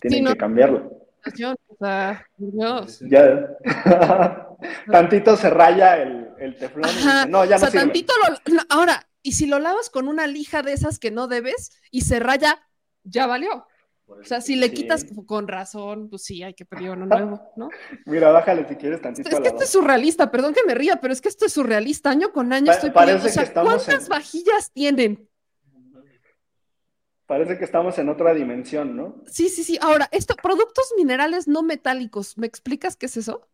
Tienen 0.00 0.26
que 0.26 0.36
cambiarlo. 0.36 0.92
O 1.26 1.76
sea, 1.78 2.24
Dios. 2.36 3.00
Ya. 3.00 3.48
tantito 4.90 5.36
se 5.36 5.50
raya 5.50 6.00
el, 6.02 6.29
teflón. 6.56 6.90
no, 7.28 7.44
ya 7.44 7.58
no 7.58 7.66
o 7.66 7.70
sea, 7.70 7.80
tantito 7.80 8.12
lo, 8.46 8.60
ahora, 8.68 9.08
y 9.22 9.32
si 9.32 9.46
lo 9.46 9.58
lavas 9.58 9.90
con 9.90 10.08
una 10.08 10.26
lija 10.26 10.62
de 10.62 10.72
esas 10.72 10.98
que 10.98 11.10
no 11.10 11.28
debes 11.28 11.72
y 11.90 12.02
se 12.02 12.18
raya, 12.20 12.58
ya 13.04 13.26
valió. 13.26 13.66
O 14.06 14.24
sea, 14.24 14.40
si 14.40 14.56
le 14.56 14.72
quitas 14.72 15.06
con 15.26 15.46
razón, 15.46 16.08
pues 16.10 16.22
sí, 16.24 16.42
hay 16.42 16.54
que 16.54 16.64
pedir 16.64 16.90
uno 16.90 17.06
nuevo, 17.06 17.52
¿no? 17.56 17.68
Mira, 18.06 18.30
bájale 18.30 18.66
si 18.68 18.74
quieres 18.76 19.00
tantito. 19.00 19.28
Es 19.28 19.40
que 19.40 19.48
esto 19.48 19.62
es 19.62 19.70
surrealista, 19.70 20.30
perdón 20.30 20.52
que 20.52 20.64
me 20.66 20.74
ría, 20.74 21.00
pero 21.00 21.12
es 21.12 21.20
que 21.20 21.28
esto 21.28 21.46
es 21.46 21.52
surrealista. 21.52 22.10
Año 22.10 22.32
con 22.32 22.52
año 22.52 22.72
estoy 22.72 22.90
pidiendo. 22.90 23.24
O 23.24 23.28
sea, 23.28 23.52
¿cuántas 23.52 24.08
vajillas 24.08 24.72
tienen? 24.72 25.28
Parece 27.26 27.58
que 27.58 27.64
estamos 27.64 27.96
en 27.98 28.08
otra 28.08 28.34
dimensión, 28.34 28.96
¿no? 28.96 29.22
Sí, 29.26 29.48
sí, 29.48 29.62
sí. 29.62 29.78
Ahora, 29.80 30.08
esto, 30.10 30.34
productos 30.34 30.92
minerales 30.96 31.46
no 31.46 31.62
metálicos, 31.62 32.36
¿me 32.36 32.48
explicas 32.48 32.96
qué 32.96 33.06
es 33.06 33.16
eso? 33.16 33.46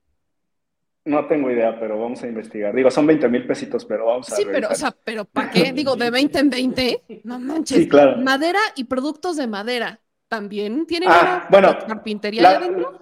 No 1.06 1.26
tengo 1.26 1.50
idea, 1.50 1.78
pero 1.80 1.98
vamos 2.00 2.22
a 2.22 2.26
investigar. 2.28 2.74
Digo, 2.74 2.90
son 2.90 3.06
20 3.06 3.28
mil 3.28 3.46
pesitos, 3.46 3.84
pero 3.86 4.06
vamos 4.06 4.30
a 4.32 4.36
Sí, 4.36 4.42
pero, 4.50 4.68
o 4.70 4.74
sea, 4.74 4.90
pero 5.04 5.24
¿para 5.24 5.50
qué? 5.50 5.72
Digo, 5.72 5.96
de 5.96 6.10
20 6.10 6.38
en 6.40 6.50
20. 6.50 7.04
No 7.24 7.38
manches. 7.38 7.78
Sí, 7.78 7.88
claro. 7.88 8.16
Madera 8.18 8.58
y 8.74 8.84
productos 8.84 9.36
de 9.36 9.46
madera. 9.46 10.00
¿También 10.28 10.86
tienen 10.86 11.10
Ah, 11.12 11.46
una 11.48 11.48
bueno, 11.48 11.78
carpintería 11.86 12.42
La, 12.42 12.50
adentro? 12.50 13.00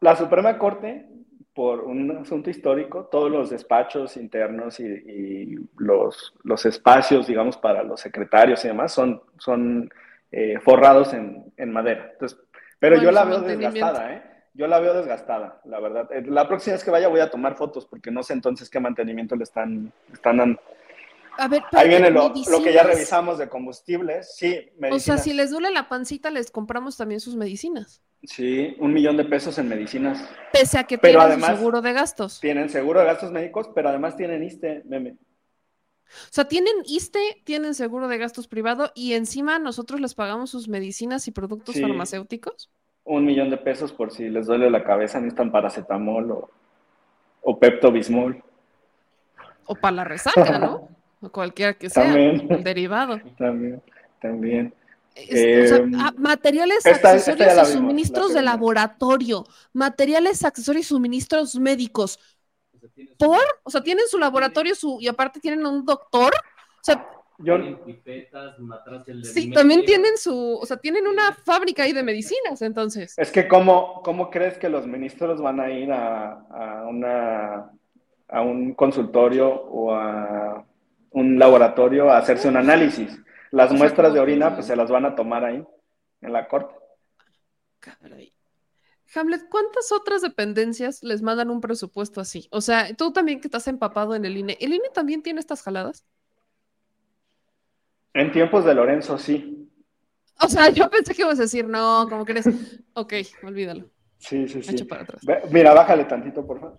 la 0.00 0.16
Suprema 0.16 0.58
Corte, 0.58 1.06
por 1.52 1.80
un 1.80 2.10
asunto 2.18 2.50
histórico, 2.50 3.08
todos 3.10 3.30
los 3.30 3.50
despachos 3.50 4.16
internos 4.16 4.78
y, 4.80 4.84
y 4.86 5.56
los, 5.78 6.34
los 6.44 6.64
espacios, 6.66 7.26
digamos, 7.26 7.56
para 7.58 7.82
los 7.82 8.00
secretarios 8.00 8.64
y 8.64 8.68
demás, 8.68 8.92
son, 8.92 9.22
son 9.38 9.90
eh, 10.30 10.58
forrados 10.60 11.12
en, 11.14 11.52
en 11.56 11.72
madera. 11.72 12.10
Entonces, 12.12 12.38
pero 12.78 12.96
Bueno, 12.96 13.10
yo 13.10 13.12
la 13.12 13.24
veo 13.24 13.40
desgastada, 13.40 14.14
¿eh? 14.14 14.22
Yo 14.54 14.66
la 14.66 14.80
veo 14.80 14.94
desgastada, 14.94 15.60
la 15.64 15.78
verdad. 15.80 16.10
Eh, 16.12 16.22
La 16.26 16.48
próxima 16.48 16.74
vez 16.74 16.84
que 16.84 16.90
vaya 16.90 17.08
voy 17.08 17.20
a 17.20 17.30
tomar 17.30 17.56
fotos 17.56 17.86
porque 17.86 18.10
no 18.10 18.22
sé 18.22 18.32
entonces 18.32 18.68
qué 18.68 18.80
mantenimiento 18.80 19.36
le 19.36 19.44
están, 19.44 19.92
están 20.12 20.38
dando. 20.38 20.60
A 21.38 21.48
ver, 21.48 21.62
Ahí 21.72 21.88
viene 21.88 22.10
lo, 22.10 22.28
lo 22.28 22.32
que 22.34 22.42
ya 22.44 22.50
medicinas. 22.50 22.86
revisamos 22.86 23.38
de 23.38 23.48
combustibles. 23.48 24.34
Sí, 24.36 24.48
O 24.56 24.60
sea, 24.60 24.72
medicinas. 24.90 25.24
si 25.24 25.32
les 25.32 25.50
duele 25.50 25.70
la 25.70 25.88
pancita, 25.88 26.30
les 26.30 26.50
compramos 26.50 26.96
también 26.96 27.20
sus 27.20 27.36
medicinas. 27.36 28.02
Sí, 28.24 28.76
un 28.80 28.92
millón 28.92 29.16
de 29.16 29.24
pesos 29.24 29.56
en 29.58 29.68
medicinas. 29.68 30.22
Pese 30.52 30.78
a 30.78 30.84
que 30.84 30.98
Pero 30.98 31.20
tienen 31.20 31.28
además- 31.38 31.56
seguro 31.58 31.80
de 31.80 31.92
gastos. 31.94 32.40
Tienen 32.40 32.68
seguro 32.68 33.00
de 33.00 33.06
gastos 33.06 33.30
médicos, 33.30 33.70
pero 33.74 33.88
además 33.88 34.16
tienen 34.16 34.42
ISTE, 34.42 34.82
meme. 34.84 35.16
O 36.02 36.32
sea, 36.32 36.46
tienen 36.48 36.74
ISTE, 36.84 37.20
tienen 37.44 37.72
seguro 37.74 38.08
de 38.08 38.18
gastos 38.18 38.48
privado 38.48 38.90
y 38.94 39.12
encima 39.14 39.58
nosotros 39.60 40.00
les 40.00 40.14
pagamos 40.14 40.50
sus 40.50 40.68
medicinas 40.68 41.26
y 41.28 41.30
productos 41.30 41.76
Sí. 41.76 41.80
farmacéuticos. 41.80 42.68
Un 43.04 43.24
millón 43.24 43.50
de 43.50 43.56
pesos 43.56 43.92
por 43.92 44.12
si 44.12 44.28
les 44.28 44.46
duele 44.46 44.70
la 44.70 44.84
cabeza, 44.84 45.18
necesitan 45.18 45.50
paracetamol 45.50 46.30
o, 46.32 46.50
o 47.42 47.58
Pepto 47.58 47.90
Bismol. 47.90 48.42
O 49.66 49.74
para 49.74 49.96
la 49.96 50.04
resaca, 50.04 50.58
¿no? 50.58 50.88
O 51.20 51.30
cualquiera 51.30 51.74
que 51.74 51.90
sea. 51.90 52.04
También. 52.04 52.46
El 52.50 52.62
derivado. 52.64 53.20
También, 53.38 53.82
también. 54.20 54.74
Es- 55.14 55.72
o 55.72 55.76
sea, 55.76 55.84
Eh, 55.84 55.90
ah, 55.98 56.12
materiales, 56.16 56.86
esta- 56.86 57.10
accesorios 57.12 57.68
y 57.68 57.72
suministros 57.72 58.28
la 58.32 58.40
de 58.40 58.42
laboratorio. 58.42 59.44
Materiales, 59.72 60.44
accesorios 60.44 60.86
y 60.86 60.88
suministros 60.88 61.56
médicos. 61.56 62.18
¿Por? 63.18 63.40
O 63.64 63.70
sea, 63.70 63.82
tienen 63.82 64.06
su 64.08 64.18
laboratorio 64.18 64.74
su, 64.74 64.98
y 65.00 65.08
aparte 65.08 65.40
tienen 65.40 65.66
un 65.66 65.84
doctor. 65.84 66.32
O 66.32 66.82
sea, 66.82 67.06
Yo, 67.42 67.84
pipetas, 67.84 68.56
sí, 69.22 69.50
también 69.50 69.84
tienen 69.84 70.16
su, 70.16 70.58
o 70.60 70.66
sea, 70.66 70.76
tienen 70.76 71.06
una 71.06 71.32
fábrica 71.32 71.84
ahí 71.84 71.92
de 71.92 72.02
medicinas, 72.02 72.60
entonces. 72.60 73.18
es 73.18 73.32
que 73.32 73.48
¿cómo, 73.48 74.02
¿cómo 74.02 74.30
crees 74.30 74.58
que 74.58 74.68
los 74.68 74.86
ministros 74.86 75.40
van 75.40 75.60
a 75.60 75.70
ir 75.70 75.90
a, 75.90 76.32
a 76.32 76.86
una, 76.86 77.70
a 78.28 78.40
un 78.42 78.74
consultorio 78.74 79.48
o 79.48 79.94
a 79.94 80.64
un 81.10 81.38
laboratorio 81.38 82.10
a 82.10 82.18
hacerse 82.18 82.48
un 82.48 82.56
análisis? 82.56 83.18
Las 83.50 83.72
muestras 83.72 84.12
de 84.12 84.20
orina 84.20 84.54
pues 84.54 84.66
se 84.66 84.76
las 84.76 84.90
van 84.90 85.06
a 85.06 85.14
tomar 85.14 85.44
ahí, 85.44 85.64
en 86.20 86.32
la 86.32 86.46
corte. 86.46 86.74
Caray. 87.80 88.34
Hamlet, 89.14 89.48
¿cuántas 89.48 89.90
otras 89.90 90.22
dependencias 90.22 91.02
les 91.02 91.20
mandan 91.20 91.50
un 91.50 91.60
presupuesto 91.60 92.20
así? 92.20 92.48
O 92.52 92.60
sea, 92.60 92.94
tú 92.94 93.12
también 93.12 93.40
que 93.40 93.48
estás 93.48 93.66
empapado 93.66 94.14
en 94.14 94.24
el 94.24 94.36
INE, 94.36 94.56
¿el 94.60 94.72
INE 94.72 94.88
también 94.94 95.22
tiene 95.22 95.40
estas 95.40 95.62
jaladas? 95.62 96.04
En 98.14 98.32
tiempos 98.32 98.64
de 98.64 98.74
Lorenzo, 98.74 99.18
sí. 99.18 99.68
O 100.42 100.48
sea, 100.48 100.70
yo 100.70 100.88
pensé 100.90 101.14
que 101.14 101.22
ibas 101.22 101.38
a 101.38 101.42
decir, 101.42 101.66
no, 101.66 102.06
¿cómo 102.08 102.24
crees? 102.24 102.46
Ok, 102.94 103.12
olvídalo, 103.42 103.88
Sí, 104.18 104.48
sí, 104.48 104.62
sí. 104.62 104.72
echa 104.74 104.84
para 104.86 105.02
atrás. 105.02 105.22
Ve- 105.24 105.42
Mira, 105.50 105.72
bájale 105.74 106.04
tantito, 106.04 106.46
por 106.46 106.60
favor. 106.60 106.78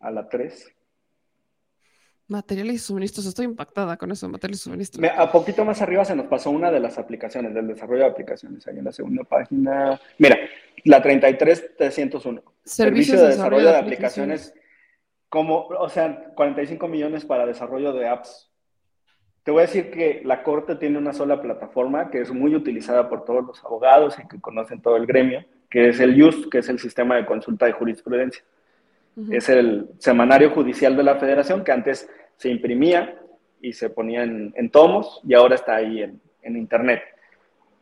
A 0.00 0.10
la 0.10 0.28
3. 0.28 0.72
Materiales 2.28 2.76
y 2.76 2.78
suministros, 2.78 3.26
estoy 3.26 3.44
impactada 3.46 3.96
con 3.96 4.12
eso, 4.12 4.28
materiales 4.28 4.60
y 4.60 4.62
suministros. 4.64 5.04
A 5.16 5.32
poquito 5.32 5.64
más 5.64 5.82
arriba 5.82 6.04
se 6.04 6.14
nos 6.14 6.26
pasó 6.28 6.50
una 6.50 6.70
de 6.70 6.78
las 6.78 6.96
aplicaciones, 6.96 7.52
del 7.52 7.66
desarrollo 7.66 8.04
de 8.04 8.10
aplicaciones, 8.10 8.66
ahí 8.68 8.78
en 8.78 8.84
la 8.84 8.92
segunda 8.92 9.24
página. 9.24 10.00
Mira, 10.18 10.38
la 10.84 11.02
33301. 11.02 12.42
Servicio 12.64 13.20
de 13.20 13.28
desarrollo 13.28 13.68
de 13.70 13.76
aplicaciones, 13.76 14.54
como, 15.28 15.66
o 15.66 15.88
sea, 15.88 16.32
45 16.36 16.86
millones 16.86 17.24
para 17.24 17.44
desarrollo 17.46 17.92
de 17.92 18.06
apps. 18.08 18.49
Te 19.42 19.50
voy 19.50 19.62
a 19.62 19.66
decir 19.66 19.90
que 19.90 20.20
la 20.24 20.42
Corte 20.42 20.76
tiene 20.76 20.98
una 20.98 21.12
sola 21.12 21.40
plataforma 21.40 22.10
que 22.10 22.20
es 22.20 22.30
muy 22.32 22.54
utilizada 22.54 23.08
por 23.08 23.24
todos 23.24 23.46
los 23.46 23.64
abogados 23.64 24.18
y 24.18 24.28
que 24.28 24.40
conocen 24.40 24.82
todo 24.82 24.96
el 24.96 25.06
gremio, 25.06 25.44
que 25.70 25.88
es 25.88 26.00
el 26.00 26.20
JUST, 26.20 26.50
que 26.50 26.58
es 26.58 26.68
el 26.68 26.78
sistema 26.78 27.16
de 27.16 27.24
consulta 27.24 27.66
de 27.66 27.72
jurisprudencia. 27.72 28.42
Es 29.30 29.48
el 29.48 29.88
semanario 29.98 30.50
judicial 30.50 30.96
de 30.96 31.02
la 31.02 31.16
federación 31.16 31.64
que 31.64 31.72
antes 31.72 32.08
se 32.36 32.48
imprimía 32.48 33.18
y 33.60 33.72
se 33.72 33.90
ponía 33.90 34.22
en, 34.22 34.52
en 34.56 34.70
tomos 34.70 35.20
y 35.26 35.34
ahora 35.34 35.54
está 35.54 35.76
ahí 35.76 36.02
en, 36.02 36.20
en 36.42 36.56
internet. 36.56 37.02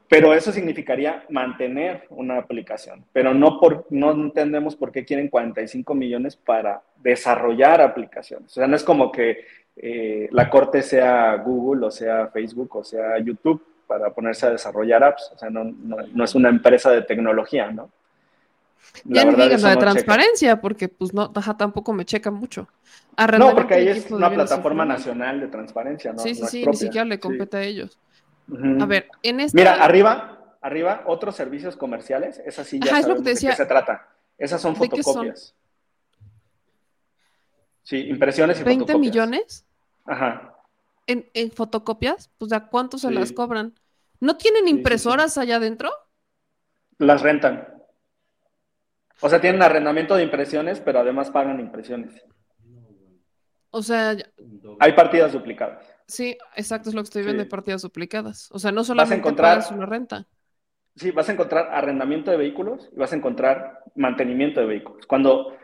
Pero 0.09 0.33
eso 0.33 0.53
significaría 0.53 1.25
mantener 1.29 2.05
una 2.09 2.39
aplicación, 2.39 3.05
pero 3.13 3.35
no, 3.35 3.61
por, 3.61 3.87
no 3.91 4.13
entendemos 4.13 4.75
por 4.75 4.91
qué 4.91 5.05
quieren 5.05 5.29
45 5.29 5.95
millones 5.95 6.35
para 6.35 6.83
desarrollar 6.97 7.83
aplicaciones. 7.83 8.51
O 8.53 8.55
sea, 8.55 8.67
no 8.67 8.75
es 8.77 8.83
como 8.85 9.13
que 9.13 9.45
eh, 9.77 10.29
la 10.33 10.49
corte 10.49 10.83
sea 10.83 11.37
Google 11.37 11.87
o 11.87 11.91
sea 11.91 12.27
Facebook 12.29 12.75
o 12.77 12.83
sea 12.83 13.17
YouTube 13.21 13.63
para 13.87 14.11
ponerse 14.11 14.47
a 14.47 14.51
desarrollar 14.51 15.05
apps. 15.05 15.31
O 15.35 15.39
sea, 15.39 15.51
no, 15.51 15.65
no, 15.65 15.97
no 16.13 16.25
es 16.25 16.35
una 16.35 16.49
empresa 16.49 16.91
de 16.91 17.03
tecnología, 17.03 17.71
¿no? 17.71 17.91
Ya 19.05 19.25
ni 19.25 19.35
digas 19.35 19.63
la 19.63 19.71
de 19.71 19.77
no 19.77 19.81
checa. 19.81 19.93
transparencia, 19.93 20.61
porque 20.61 20.89
pues 20.89 21.13
no, 21.13 21.31
ajá, 21.35 21.57
tampoco 21.57 21.93
me 21.93 22.05
checa 22.05 22.31
mucho. 22.31 22.63
No, 22.63 23.25
Arrendamiento 23.25 23.57
porque 23.57 23.75
ahí 23.75 23.89
es 23.89 24.11
una 24.11 24.31
plataforma 24.31 24.85
nacional 24.85 25.41
de 25.41 25.49
transparencia, 25.49 26.13
¿no? 26.13 26.19
Sí, 26.19 26.35
sí, 26.35 26.43
no 26.43 26.47
sí, 26.49 26.67
ni 26.67 26.77
siquiera 26.77 27.05
le 27.05 27.17
Sí. 27.17 27.21
compete 27.21 27.57
a 27.57 27.63
ellos. 27.63 27.99
A 28.80 28.86
ver, 28.86 29.09
en 29.22 29.40
esta... 29.40 29.57
Mira, 29.57 29.74
arriba, 29.84 30.57
arriba, 30.62 31.03
otros 31.07 31.36
servicios 31.36 31.76
comerciales, 31.76 32.38
esas 32.44 32.66
sí 32.66 32.80
ya 32.80 32.92
Ajá, 32.92 33.03
sabemos 33.03 33.22
que 33.22 33.34
de 33.34 33.40
qué 33.40 33.53
se 33.57 33.66
trata. 33.66 34.09
Esas 34.38 34.61
son 34.61 34.74
fotocopias. 34.76 35.55
Sí, 37.82 38.09
impresiones 38.09 38.61
y 38.61 38.64
20 38.64 38.84
fotocopias. 38.84 39.01
millones 39.01 39.66
Ajá. 40.05 40.55
en, 41.07 41.28
en 41.34 41.51
fotocopias, 41.51 42.30
pues 42.38 42.53
¿a 42.53 42.66
cuánto 42.68 42.99
se 42.99 43.09
Sí. 43.09 43.14
las 43.14 43.32
cobran? 43.32 43.74
¿No 44.20 44.36
tienen 44.36 44.62
Sí, 44.64 44.68
sí, 44.68 44.72
sí. 44.72 44.76
impresoras 44.78 45.38
allá 45.38 45.57
adentro? 45.57 45.90
Las 46.99 47.22
rentan. 47.22 47.66
O 49.20 49.28
sea, 49.28 49.40
tienen 49.40 49.62
arrendamiento 49.62 50.14
de 50.16 50.22
impresiones, 50.24 50.80
pero 50.80 51.01
además 51.01 51.30
pagan 51.30 51.61
impresiones. 51.61 52.24
O 53.70 53.82
sea. 53.82 54.16
Hay 54.80 54.92
partidas 54.92 55.32
duplicadas. 55.32 55.84
Sí, 56.09 56.37
exacto, 56.57 56.89
es 56.89 56.95
lo 56.97 57.03
que 57.03 57.05
estoy 57.05 57.23
viendo 57.23 57.43
Sí. 57.43 57.47
de 57.47 57.51
partidas 57.51 57.83
duplicadas. 57.83 58.49
O 58.51 58.59
sea, 58.59 58.73
no 58.73 58.83
solamente 58.83 59.17
encontrar- 59.17 59.59
pagas 59.59 59.71
una 59.71 59.87
renta. 59.87 60.27
Sí, 60.97 61.13
vas 61.13 61.29
a 61.29 61.33
encontrar 61.33 61.69
arrendamiento 61.71 62.33
de 62.33 62.37
vehículos 62.39 62.89
y 62.93 62.97
vas 62.97 63.13
a 63.13 63.17
encontrar 63.17 63.85
mantenimiento 63.95 64.59
de 64.59 64.67
vehículos. 64.67 65.07
Cuando 65.07 65.57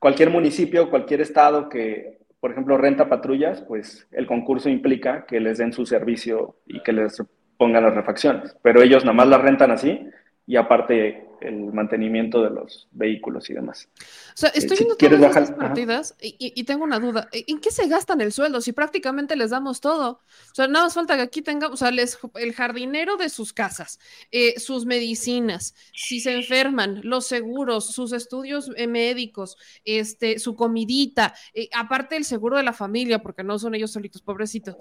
cualquier 0.00 0.30
municipio, 0.30 0.90
cualquier 0.90 1.20
estado 1.20 1.68
que, 1.68 2.18
por 2.40 2.50
ejemplo, 2.50 2.76
renta 2.76 3.08
patrullas, 3.08 3.62
pues 3.62 4.08
el 4.10 4.26
concurso 4.26 4.68
implica 4.68 5.26
que 5.26 5.38
les 5.38 5.58
den 5.58 5.72
su 5.72 5.86
servicio 5.86 6.56
y 6.66 6.82
que 6.82 6.92
les 6.92 7.22
pongan 7.56 7.84
las 7.84 7.94
refacciones. 7.94 8.56
Pero 8.62 8.82
ellos 8.82 9.04
nada 9.04 9.14
más 9.14 9.28
las 9.28 9.40
rentan 9.42 9.70
así 9.70 10.08
y 10.46 10.56
aparte 10.56 11.28
el 11.40 11.72
mantenimiento 11.72 12.42
de 12.42 12.50
los 12.50 12.88
vehículos 12.92 13.48
y 13.50 13.54
demás. 13.54 13.88
O 13.98 14.36
sea, 14.36 14.50
estoy 14.50 14.76
Eh, 14.76 14.80
viendo 14.80 14.96
todas 14.96 15.20
bajar- 15.20 15.42
estas 15.44 15.56
partidas 15.58 16.14
y, 16.20 16.64
tengo 16.64 16.84
una 16.84 16.98
duda. 16.98 17.28
¿En 17.32 17.60
qué 17.60 17.70
se 17.70 17.88
gastan 17.88 18.20
el 18.20 18.32
sueldo? 18.32 18.60
Si 18.60 18.72
prácticamente 18.72 19.36
les 19.36 19.50
damos 19.50 19.80
todo. 19.80 20.10
O 20.50 20.54
sea, 20.54 20.66
nada 20.66 20.84
más 20.86 20.94
falta 20.94 21.16
que 21.16 21.22
aquí 21.22 21.42
tengamos, 21.42 21.74
o 21.74 21.76
sea, 21.76 21.90
les- 21.90 22.18
el 22.34 22.52
jardinero 22.52 23.16
de 23.16 23.28
sus 23.28 23.52
casas, 23.52 23.98
eh, 24.30 24.60
sus 24.60 24.86
medicinas, 24.86 25.74
si 25.94 26.20
se 26.20 26.32
enferman, 26.34 27.00
los 27.04 27.26
seguros, 27.26 27.92
sus 27.92 28.12
estudios 28.12 28.70
eh, 28.76 28.86
médicos, 28.86 29.56
este, 29.84 30.38
su 30.38 30.54
comidita, 30.54 31.34
aparte 31.74 32.16
el 32.16 32.24
seguro 32.24 32.56
de 32.58 32.62
la 32.62 32.72
familia, 32.72 33.22
porque 33.22 33.42
no 33.44 33.58
son 33.58 33.74
ellos 33.74 33.90
solitos, 33.92 34.22
pobrecitos. 34.22 34.76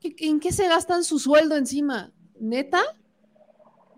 ¿Qué- 0.00 0.14
qué- 0.16 0.26
¿En 0.28 0.40
qué 0.40 0.50
se 0.52 0.66
gastan 0.68 1.04
su 1.04 1.18
sueldo 1.20 1.56
encima? 1.56 2.12
¿Neta? 2.40 2.82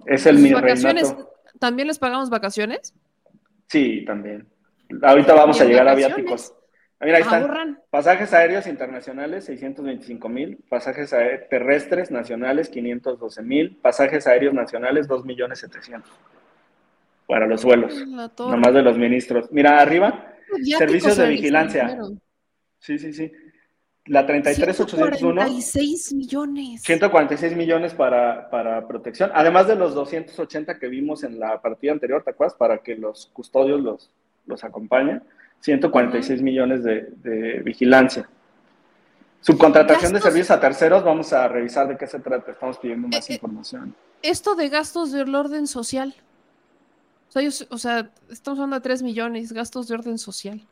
Es 0.06 0.26
el 0.26 0.36
¿Sus 0.36 0.42
mi 0.44 0.52
vacaciones? 0.52 1.08
reinato. 1.08 1.33
¿También 1.58 1.88
les 1.88 1.98
pagamos 1.98 2.30
vacaciones? 2.30 2.94
Sí, 3.68 4.04
también. 4.04 4.46
Ahorita 5.02 5.34
vamos 5.34 5.58
¿Y 5.58 5.62
a 5.62 5.64
llegar 5.66 5.88
a 5.88 5.94
viáticos. 5.94 6.54
Ah, 7.00 7.04
Mira, 7.06 7.16
ahí 7.18 7.22
están. 7.22 7.80
Pasajes 7.90 8.32
aéreos 8.32 8.66
internacionales, 8.66 9.44
625 9.44 10.28
mil. 10.28 10.58
Pasajes 10.68 11.14
terrestres 11.50 12.10
nacionales, 12.10 12.68
512 12.68 13.42
mil. 13.42 13.76
Pasajes 13.76 14.26
aéreos 14.26 14.54
nacionales, 14.54 15.08
2 15.08 15.24
millones 15.24 15.58
700. 15.60 16.10
Para 17.26 17.46
los 17.46 17.64
vuelos, 17.64 17.94
torre. 18.36 18.50
nomás 18.50 18.74
de 18.74 18.82
los 18.82 18.98
ministros. 18.98 19.50
Mira, 19.50 19.80
arriba, 19.80 20.34
servicios 20.78 21.16
de 21.16 21.28
vigilancia. 21.28 21.98
sí, 22.78 22.98
sí, 22.98 23.12
sí. 23.12 23.32
La 24.06 24.26
33801, 24.26 25.16
146 25.16 26.12
millones. 26.12 26.82
146 26.82 27.56
millones 27.56 27.94
para, 27.94 28.50
para 28.50 28.86
protección, 28.86 29.30
además 29.34 29.66
de 29.66 29.76
los 29.76 29.94
280 29.94 30.78
que 30.78 30.88
vimos 30.88 31.24
en 31.24 31.40
la 31.40 31.62
partida 31.62 31.92
anterior, 31.92 32.22
¿te 32.22 32.30
acuerdas? 32.30 32.54
Para 32.54 32.78
que 32.78 32.96
los 32.96 33.30
custodios 33.32 33.80
los, 33.80 34.10
los 34.46 34.62
acompañen. 34.62 35.22
146 35.60 36.42
millones 36.42 36.84
de, 36.84 37.08
de 37.22 37.60
vigilancia. 37.60 38.28
Subcontratación 39.40 40.12
de 40.12 40.20
servicios 40.20 40.50
a 40.50 40.60
terceros, 40.60 41.02
vamos 41.04 41.32
a 41.32 41.48
revisar 41.48 41.88
de 41.88 41.96
qué 41.96 42.06
se 42.06 42.18
trata. 42.18 42.52
Estamos 42.52 42.78
pidiendo 42.78 43.08
más 43.08 43.28
Eh, 43.28 43.32
eh, 43.32 43.34
información. 43.36 43.94
Esto 44.22 44.54
de 44.54 44.68
gastos 44.68 45.12
del 45.12 45.34
orden 45.34 45.66
social. 45.66 46.14
O 47.28 47.32
sea, 47.32 47.42
yo 47.42 47.50
o 47.70 47.78
sea, 47.78 48.10
estamos 48.30 48.58
hablando 48.58 48.76
de 48.76 48.82
3 48.82 49.02
millones, 49.02 49.52
gastos 49.52 49.88
de 49.88 49.94
orden 49.94 50.18
social. 50.18 50.62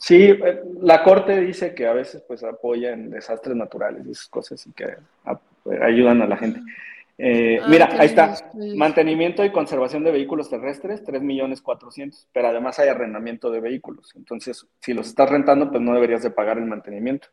Sí, 0.00 0.16
eh, 0.30 0.62
la 0.80 1.02
Corte 1.04 1.38
dice 1.42 1.74
que 1.74 1.86
a 1.86 1.92
veces 1.92 2.22
pues 2.26 2.42
apoya 2.42 2.92
en 2.92 3.10
desastres 3.10 3.54
naturales 3.54 4.06
y 4.06 4.12
esas 4.12 4.28
cosas 4.28 4.66
y 4.66 4.72
que 4.72 4.86
a- 5.26 5.40
ayudan 5.82 6.22
a 6.22 6.26
la 6.26 6.38
gente. 6.38 6.60
Eh, 7.18 7.60
Ay, 7.62 7.70
mira, 7.70 7.86
ahí 7.98 8.06
está. 8.06 8.34
Mantenimiento 8.76 9.44
y 9.44 9.52
conservación 9.52 10.02
de 10.02 10.10
vehículos 10.10 10.48
terrestres, 10.48 11.04
3 11.04 11.20
millones 11.20 11.60
400, 11.60 12.26
pero 12.32 12.48
además 12.48 12.78
hay 12.78 12.88
arrendamiento 12.88 13.50
de 13.50 13.60
vehículos. 13.60 14.10
Entonces, 14.16 14.66
si 14.80 14.94
los 14.94 15.06
estás 15.06 15.28
rentando, 15.28 15.70
pues 15.70 15.82
no 15.82 15.92
deberías 15.92 16.22
de 16.22 16.30
pagar 16.30 16.56
el 16.56 16.64
mantenimiento. 16.64 17.28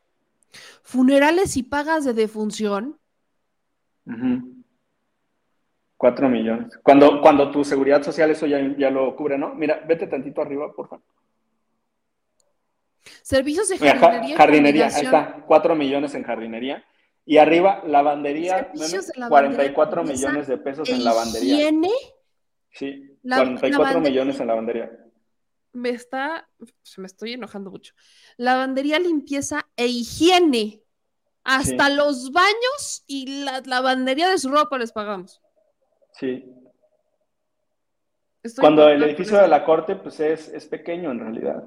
Funerales 0.83 1.55
y 1.55 1.63
pagas 1.63 2.03
de 2.03 2.13
defunción. 2.13 2.97
Ujú. 4.05 4.55
4 5.95 6.27
millones. 6.29 6.77
Cuando, 6.83 7.21
cuando 7.21 7.49
tu 7.49 7.63
seguridad 7.63 8.03
social 8.03 8.29
eso 8.29 8.45
ya, 8.45 8.59
ya 8.77 8.89
lo 8.91 9.15
cubre, 9.15 9.37
¿no? 9.37 9.55
Mira, 9.55 9.81
vete 9.87 10.05
tantito 10.07 10.41
arriba, 10.41 10.71
por 10.73 10.89
favor. 10.89 11.05
Servicios 13.21 13.69
de 13.69 13.77
Mira, 13.79 13.93
ja- 13.93 13.99
jardinería. 13.99 14.37
jardinería, 14.37 14.87
ahí 14.87 15.05
está, 15.05 15.43
4 15.47 15.75
millones 15.75 16.13
en 16.15 16.23
jardinería. 16.23 16.83
Y 17.25 17.37
arriba, 17.37 17.81
lavandería, 17.85 18.71
Servicios 18.73 19.07
de 19.07 19.13
lavandería, 19.19 19.73
44 19.73 20.01
limpieza 20.03 20.27
millones 20.29 20.47
de 20.47 20.57
pesos 20.57 20.87
E 20.89 20.93
en 20.93 21.03
lavandería. 21.03 21.53
higiene 21.55 21.91
Sí, 22.71 23.17
La- 23.23 23.37
44 23.37 23.83
lavandería. 23.87 24.09
millones 24.21 24.39
en 24.39 24.47
lavandería. 24.47 24.91
me 25.73 25.89
está, 25.89 26.49
se 26.81 27.01
me 27.01 27.07
estoy 27.07 27.33
enojando 27.33 27.69
mucho. 27.69 27.93
Lavandería, 28.37 28.97
limpieza 28.99 29.67
e 29.75 29.85
higiene. 29.87 30.81
Hasta 31.43 31.89
los 31.89 32.31
baños 32.31 33.03
y 33.07 33.43
la 33.45 33.61
lavandería 33.65 34.29
de 34.29 34.37
su 34.39 34.49
ropa 34.49 34.77
les 34.79 34.91
pagamos. 34.91 35.39
Sí. 36.13 36.45
Estoy 38.43 38.61
Cuando 38.61 38.87
el 38.89 39.03
edificio 39.03 39.37
de 39.37 39.47
la 39.47 39.63
corte, 39.65 39.95
pues 39.95 40.19
es, 40.19 40.47
es 40.49 40.65
pequeño 40.65 41.11
en 41.11 41.19
realidad. 41.19 41.63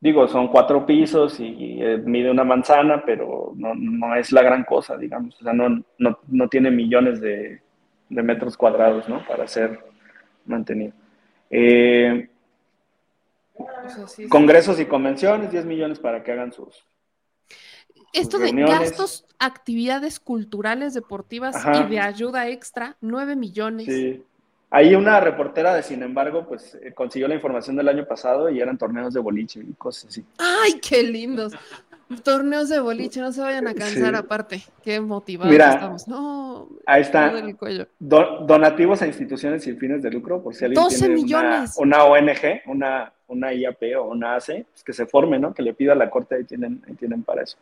Digo, 0.00 0.28
son 0.28 0.48
cuatro 0.48 0.86
pisos 0.86 1.40
y, 1.40 1.82
eh, 1.82 1.98
mide 1.98 2.30
una 2.30 2.44
manzana, 2.44 3.02
pero 3.04 3.52
no, 3.56 3.74
no 3.74 4.14
es 4.14 4.30
la 4.30 4.42
gran 4.42 4.62
cosa, 4.64 4.96
digamos. 4.96 5.40
O 5.40 5.44
sea, 5.44 5.52
no, 5.52 5.82
no, 5.98 6.18
no 6.28 6.48
tiene 6.48 6.70
millones 6.70 7.20
de, 7.20 7.60
de 8.08 8.22
metros 8.22 8.56
cuadrados, 8.56 9.08
¿no? 9.08 9.26
Para 9.26 9.46
ser 9.48 9.78
mantenido. 10.46 10.92
Eh, 11.50 12.28
O 13.54 13.66
sea, 13.88 14.06
sí, 14.06 14.22
sí. 14.22 14.28
congresos 14.28 14.78
y 14.78 14.86
convenciones, 14.86 15.50
10 15.50 15.64
millones 15.64 15.98
para 15.98 16.22
que 16.22 16.30
hagan 16.32 16.52
sus... 16.52 16.84
Esto 18.12 18.38
de 18.38 18.44
reuniones. 18.46 18.78
gastos, 18.78 19.26
actividades 19.38 20.20
culturales, 20.20 20.94
deportivas 20.94 21.56
Ajá. 21.56 21.84
y 21.84 21.90
de 21.90 22.00
ayuda 22.00 22.48
extra, 22.48 22.96
9 23.00 23.36
millones. 23.36 23.86
Sí. 23.86 24.22
Ahí 24.70 24.94
una 24.94 25.18
reportera 25.20 25.74
de 25.74 25.82
Sin 25.82 26.02
embargo, 26.02 26.46
pues 26.46 26.76
eh, 26.82 26.92
consiguió 26.92 27.26
la 27.28 27.34
información 27.34 27.76
del 27.76 27.88
año 27.88 28.04
pasado 28.06 28.50
y 28.50 28.60
eran 28.60 28.76
torneos 28.76 29.14
de 29.14 29.20
boliche 29.20 29.60
y 29.60 29.72
cosas 29.74 30.06
así. 30.10 30.24
¡Ay, 30.38 30.78
qué 30.80 31.02
lindos! 31.02 31.54
Torneos 32.22 32.70
de 32.70 32.80
boliche, 32.80 33.20
no 33.20 33.32
se 33.32 33.40
vayan 33.42 33.66
a 33.68 33.74
cansar 33.74 34.12
Sí. 34.14 34.16
aparte. 34.16 34.62
Qué 34.82 34.98
motivados 35.00 35.52
Mira, 35.52 35.72
estamos. 35.74 36.08
No, 36.08 36.68
Ahí 36.86 37.02
está. 37.02 37.28
duele 37.30 37.50
el 37.50 37.56
cuello. 37.56 37.86
Do- 37.98 38.46
donativos 38.46 39.02
a 39.02 39.06
instituciones 39.06 39.62
sin 39.62 39.78
fines 39.78 40.02
de 40.02 40.10
lucro, 40.10 40.42
por 40.42 40.54
si 40.54 40.64
alguien 40.64 40.82
12 40.82 40.98
tiene 40.98 41.14
millones. 41.14 41.74
Una, 41.78 42.04
una 42.04 42.30
ONG, 42.32 42.62
una, 42.66 43.12
una 43.26 43.52
IAP 43.52 43.82
o 43.98 44.04
una 44.04 44.36
AC, 44.36 44.64
pues 44.70 44.82
que 44.84 44.92
se 44.94 45.04
forme, 45.06 45.38
¿no? 45.38 45.52
Que 45.52 45.62
le 45.62 45.74
pida 45.74 45.92
a 45.92 45.96
la 45.96 46.08
corte, 46.08 46.36
ahí 46.36 46.44
tienen, 46.44 46.82
ahí 46.88 46.94
tienen 46.94 47.22
para 47.22 47.42
eso. 47.42 47.58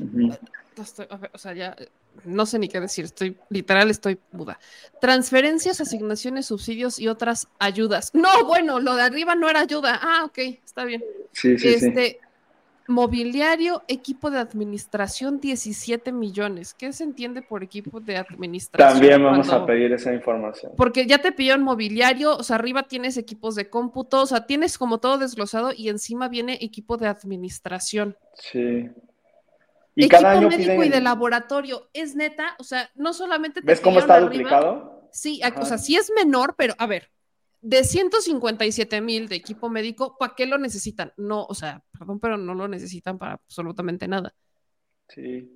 No 0.00 0.36
estoy- 0.82 1.06
o 1.32 1.38
sea, 1.38 1.52
ya 1.54 1.74
eh, 1.78 1.88
no 2.24 2.46
sé 2.46 2.58
ni 2.58 2.68
qué 2.68 2.80
decir, 2.80 3.04
estoy 3.04 3.36
literal, 3.50 3.90
estoy 3.90 4.18
muda. 4.32 4.58
Transferencias, 5.00 5.80
asignaciones, 5.80 6.46
subsidios 6.46 6.98
y 6.98 7.08
otras 7.08 7.48
ayudas. 7.58 8.10
No, 8.14 8.44
bueno, 8.46 8.80
lo 8.80 8.94
de 8.94 9.02
arriba 9.02 9.34
no 9.34 9.48
era 9.48 9.60
ayuda. 9.60 9.98
Ah, 10.02 10.22
ok, 10.24 10.38
está 10.64 10.84
bien. 10.84 11.02
Sí, 11.32 11.58
sí, 11.58 11.78
sí. 11.78 11.86
este, 11.86 12.20
mobiliario, 12.86 13.82
equipo 13.88 14.30
de 14.30 14.38
administración, 14.38 15.40
17 15.40 16.12
millones. 16.12 16.74
¿Qué 16.74 16.92
se 16.92 17.02
entiende 17.04 17.40
por 17.40 17.62
equipo 17.64 17.98
de 17.98 18.18
administración? 18.18 18.92
También 18.92 19.22
vamos 19.24 19.46
cuando- 19.48 19.64
a 19.64 19.66
pedir 19.66 19.92
esa 19.92 20.12
información. 20.12 20.72
Porque 20.76 21.06
ya 21.06 21.18
te 21.18 21.32
pidieron 21.32 21.62
mobiliario, 21.62 22.36
o 22.36 22.42
sea, 22.42 22.56
arriba 22.56 22.82
tienes 22.82 23.16
equipos 23.16 23.54
de 23.54 23.70
cómputo, 23.70 24.20
o 24.22 24.26
sea, 24.26 24.46
tienes 24.46 24.76
como 24.76 24.98
todo 24.98 25.16
desglosado 25.18 25.72
y 25.74 25.88
encima 25.88 26.28
viene 26.28 26.58
equipo 26.60 26.96
de 26.98 27.06
administración. 27.08 28.16
Sí. 28.34 28.90
Y 29.96 30.04
equipo 30.04 30.22
cada 30.22 30.32
año 30.38 30.48
médico 30.48 30.72
piden... 30.72 30.86
y 30.86 30.88
de 30.90 31.00
laboratorio. 31.00 31.88
Es 31.92 32.14
neta, 32.16 32.56
o 32.58 32.64
sea, 32.64 32.90
no 32.94 33.12
solamente 33.12 33.60
te 33.60 33.66
¿Ves 33.66 33.80
cómo 33.80 34.00
está 34.00 34.14
arriba- 34.16 34.30
duplicado? 34.30 35.08
Sí, 35.12 35.40
a- 35.42 35.48
o 35.48 35.52
Ajá. 35.52 35.64
sea, 35.64 35.78
sí 35.78 35.96
es 35.96 36.10
menor, 36.16 36.54
pero 36.58 36.74
a 36.78 36.86
ver, 36.86 37.10
de 37.60 37.84
157 37.84 39.00
mil 39.00 39.28
de 39.28 39.36
equipo 39.36 39.70
médico, 39.70 40.16
¿para 40.18 40.34
qué 40.34 40.46
lo 40.46 40.58
necesitan? 40.58 41.12
No, 41.16 41.44
o 41.48 41.54
sea, 41.54 41.82
perdón, 41.98 42.18
pero 42.20 42.36
no 42.36 42.54
lo 42.54 42.66
necesitan 42.68 43.16
para 43.18 43.34
absolutamente 43.34 44.08
nada. 44.08 44.34
Sí. 45.08 45.50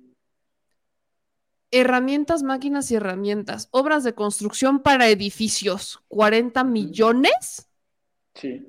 Herramientas, 1.71 2.41
máquinas 2.41 2.89
y 2.89 2.95
herramientas. 2.95 3.67
Obras 3.71 4.03
de 4.03 4.15
construcción 4.15 4.81
para 4.81 5.07
edificios, 5.09 6.01
40 6.07 6.63
millones. 6.63 7.69
Sí. 8.33 8.65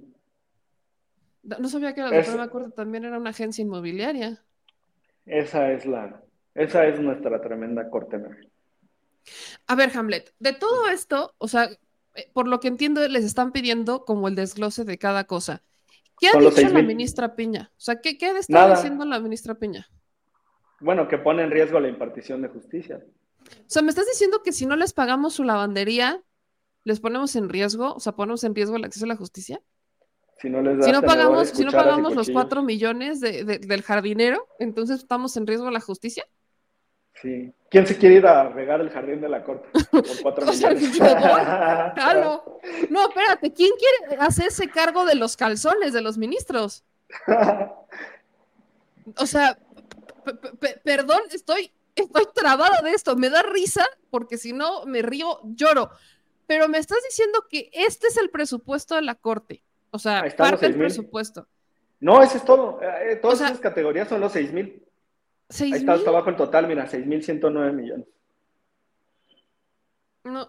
No 1.42 1.58
no 1.60 1.68
sabía 1.70 1.94
que 1.94 2.02
la 2.02 2.10
Es- 2.14 2.26
Suprema 2.26 2.50
Corte 2.50 2.70
también 2.72 3.04
era 3.06 3.16
una 3.18 3.30
agencia 3.30 3.62
inmobiliaria. 3.62 4.44
Esa 5.30 5.72
es 5.72 5.86
la... 5.86 6.20
Esa 6.54 6.86
es 6.86 7.00
nuestra 7.00 7.40
tremenda 7.40 7.88
corte. 7.88 8.18
Mary. 8.18 8.50
A 9.66 9.74
ver, 9.76 9.96
Hamlet, 9.96 10.34
de 10.40 10.52
todo 10.52 10.88
esto, 10.88 11.34
o 11.38 11.46
sea, 11.46 11.70
eh, 12.14 12.30
por 12.32 12.48
lo 12.48 12.58
que 12.58 12.68
entiendo, 12.68 13.06
les 13.06 13.24
están 13.24 13.52
pidiendo 13.52 14.04
como 14.04 14.26
el 14.26 14.34
desglose 14.34 14.84
de 14.84 14.98
cada 14.98 15.24
cosa. 15.24 15.62
¿Qué 16.18 16.28
ha 16.28 16.32
dicho 16.32 16.50
la 16.50 16.50
6,000. 16.50 16.86
ministra 16.86 17.36
Piña? 17.36 17.70
O 17.76 17.80
sea, 17.80 18.00
¿qué, 18.00 18.18
qué 18.18 18.32
Nada. 18.48 18.74
diciendo 18.74 19.04
la 19.04 19.20
ministra 19.20 19.54
Piña? 19.54 19.88
Bueno, 20.80 21.06
que 21.06 21.18
pone 21.18 21.42
en 21.42 21.50
riesgo 21.50 21.78
la 21.78 21.88
impartición 21.88 22.42
de 22.42 22.48
justicia. 22.48 23.00
O 23.40 23.68
sea, 23.68 23.82
¿me 23.82 23.90
estás 23.90 24.06
diciendo 24.06 24.42
que 24.42 24.52
si 24.52 24.66
no 24.66 24.76
les 24.76 24.92
pagamos 24.92 25.34
su 25.34 25.44
lavandería, 25.44 26.22
les 26.84 27.00
ponemos 27.00 27.36
en 27.36 27.48
riesgo? 27.48 27.94
O 27.94 28.00
sea, 28.00 28.12
ponemos 28.12 28.42
en 28.44 28.54
riesgo 28.54 28.76
el 28.76 28.84
acceso 28.84 29.04
a 29.04 29.08
la 29.08 29.16
justicia. 29.16 29.62
Si 30.40 30.48
no 30.48 30.62
les 30.62 30.76
das 30.78 30.86
Si 30.86 30.92
no 30.92 31.00
tenedores, 31.00 31.24
pagamos, 31.26 31.48
si 31.50 31.64
no 31.64 31.70
pagamos 31.72 32.14
los 32.14 32.30
cuatro 32.30 32.62
millones 32.62 33.20
de- 33.20 33.44
de- 33.44 33.58
del 33.58 33.82
jardinero, 33.82 34.46
entonces 34.58 35.00
estamos 35.00 35.36
en 35.36 35.46
riesgo 35.46 35.68
a 35.68 35.70
la 35.70 35.80
justicia. 35.80 36.24
Sí. 37.20 37.52
¿Quién 37.68 37.86
se 37.86 37.98
quiere 37.98 38.14
ir 38.16 38.26
a 38.26 38.48
regar 38.48 38.80
el 38.80 38.88
jardín 38.90 39.20
de 39.20 39.28
la 39.28 39.44
corte 39.44 39.68
por 39.90 40.02
cuatro 40.22 40.48
O 40.48 40.52
sea, 40.52 40.70
millones? 40.70 40.96
yo 40.98 41.04
voy. 41.04 41.40
¡Halo! 41.96 42.58
No, 42.88 43.08
espérate, 43.08 43.52
¿quién 43.52 43.70
quiere 43.78 44.20
hacerse 44.22 44.68
cargo 44.70 45.04
de 45.04 45.14
los 45.16 45.36
calzones 45.36 45.92
de 45.92 46.00
los 46.00 46.16
ministros? 46.16 46.84
O 49.16 49.26
sea, 49.26 49.58
perdón, 50.84 51.20
estoy, 51.32 51.72
estoy 51.94 52.24
trabada 52.34 52.80
de 52.82 52.90
esto. 52.92 53.16
Me 53.16 53.28
da 53.30 53.42
risa 53.42 53.84
porque 54.10 54.38
si 54.38 54.52
no 54.52 54.86
me 54.86 55.02
río, 55.02 55.40
lloro. 55.44 55.90
Pero 56.46 56.68
me 56.68 56.78
estás 56.78 56.98
diciendo 57.08 57.44
que 57.48 57.70
este 57.72 58.08
es 58.08 58.16
el 58.16 58.30
presupuesto 58.30 58.94
de 58.94 59.02
la 59.02 59.14
corte. 59.14 59.62
O 59.90 59.98
sea, 59.98 60.20
parte 60.36 60.66
del 60.66 60.74
6,000. 60.74 60.78
presupuesto. 60.78 61.46
No, 62.00 62.22
ese 62.22 62.38
es 62.38 62.44
todo. 62.44 62.80
Eh, 62.82 63.16
todas 63.16 63.34
O 63.34 63.38
sea- 63.38 63.46
esas 63.48 63.60
categorías 63.60 64.08
son 64.08 64.20
los 64.20 64.32
6 64.32 64.52
mil. 64.52 64.82
¿Seis 65.48 65.72
Ahí 65.74 65.80
está 65.80 65.94
hasta 65.94 66.10
abajo 66.10 66.30
el 66.30 66.36
total, 66.36 66.66
mira, 66.68 66.86
6.109 66.86 67.72
millones. 67.72 68.06
No, 70.24 70.48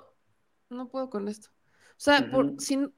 no 0.70 0.89
puedo 0.89 1.10
con 1.10 1.28
esto. 1.28 1.50
O 1.92 1.94
sea, 2.04 2.30
por, 2.32 2.46
Ujú. 2.46 2.60
sin, 2.60 2.94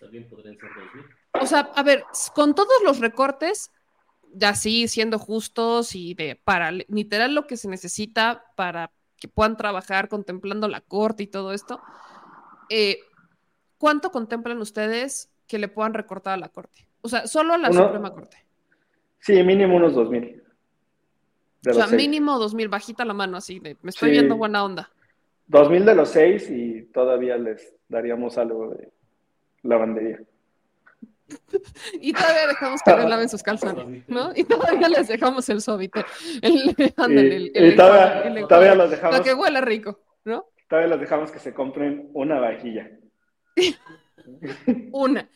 También 0.00 0.28
podrían 0.28 0.56
ser 0.58 0.68
2000. 0.74 1.04
o 1.40 1.46
sea, 1.46 1.60
a 1.74 1.82
ver, 1.82 2.04
con 2.34 2.54
todos 2.54 2.72
los 2.84 2.98
recortes, 3.00 3.70
ya 4.34 4.54
sí, 4.54 4.88
siendo 4.88 5.18
justos 5.18 5.94
y 5.94 6.14
de 6.14 6.36
para 6.36 6.70
li- 6.72 6.86
literal 6.88 7.34
lo 7.34 7.46
que 7.46 7.56
se 7.56 7.68
necesita 7.68 8.44
para 8.56 8.92
que 9.16 9.28
puedan 9.28 9.56
trabajar 9.56 10.08
contemplando 10.08 10.68
la 10.68 10.80
corte 10.80 11.22
y 11.24 11.26
todo 11.28 11.52
esto, 11.52 11.80
eh, 12.68 12.98
¿cuánto 13.78 14.10
contemplan 14.10 14.58
ustedes 14.58 15.30
que 15.52 15.58
le 15.58 15.68
puedan 15.68 15.92
recortar 15.92 16.32
a 16.32 16.36
la 16.38 16.48
corte? 16.48 16.86
O 17.02 17.08
sea, 17.10 17.26
solo 17.26 17.52
a 17.52 17.58
la 17.58 17.68
Uno- 17.68 17.84
Suprema 17.84 18.10
Corte. 18.10 18.38
Sí, 19.20 19.42
mínimo 19.42 19.76
unos 19.76 19.94
2.000. 19.94 20.42
De 21.60 21.70
O 21.70 21.74
sea, 21.74 21.86
mínimo 21.88 22.38
dos 22.38 22.54
mil, 22.54 22.68
bajita 22.68 23.04
la 23.04 23.12
mano, 23.12 23.36
así 23.36 23.60
de, 23.60 23.76
me 23.82 23.90
estoy 23.90 24.08
Sí. 24.08 24.12
viendo 24.12 24.36
buena 24.36 24.64
onda. 24.64 24.90
2.000 25.48 25.84
de 25.84 25.94
los 25.94 26.08
6 26.08 26.48
y 26.50 26.82
todavía 26.92 27.36
les 27.36 27.74
daríamos 27.86 28.38
algo 28.38 28.70
de 28.70 28.90
lavandería. 29.62 30.20
Y 32.00 32.12
todavía 32.14 32.46
dejamos 32.48 32.80
que 32.82 32.96
le 32.96 33.08
laven 33.08 33.28
sus 33.28 33.42
calzones, 33.42 34.08
¿no? 34.08 34.32
Y 34.34 34.44
todavía 34.44 34.88
les 34.88 35.06
dejamos 35.08 35.46
el 35.50 35.60
suavite. 35.60 36.04
El, 36.40 36.74
ándale, 36.96 37.28
Y, 37.28 37.34
el- 37.36 37.52
y 37.54 37.68
el 37.68 37.76
todavía, 37.76 38.22
el 38.22 38.46
todavía 38.48 38.74
los 38.74 38.90
dejamos, 38.90 39.18
Para 39.18 39.24
que 39.24 39.34
huela 39.34 39.60
rico, 39.60 40.00
¿no? 40.24 40.46
todavía 40.68 40.88
los 40.88 41.00
dejamos 41.00 41.30
que 41.30 41.38
se 41.38 41.52
compren 41.52 42.08
una 42.14 42.40
vajilla. 42.40 42.90
Una. 44.92 45.28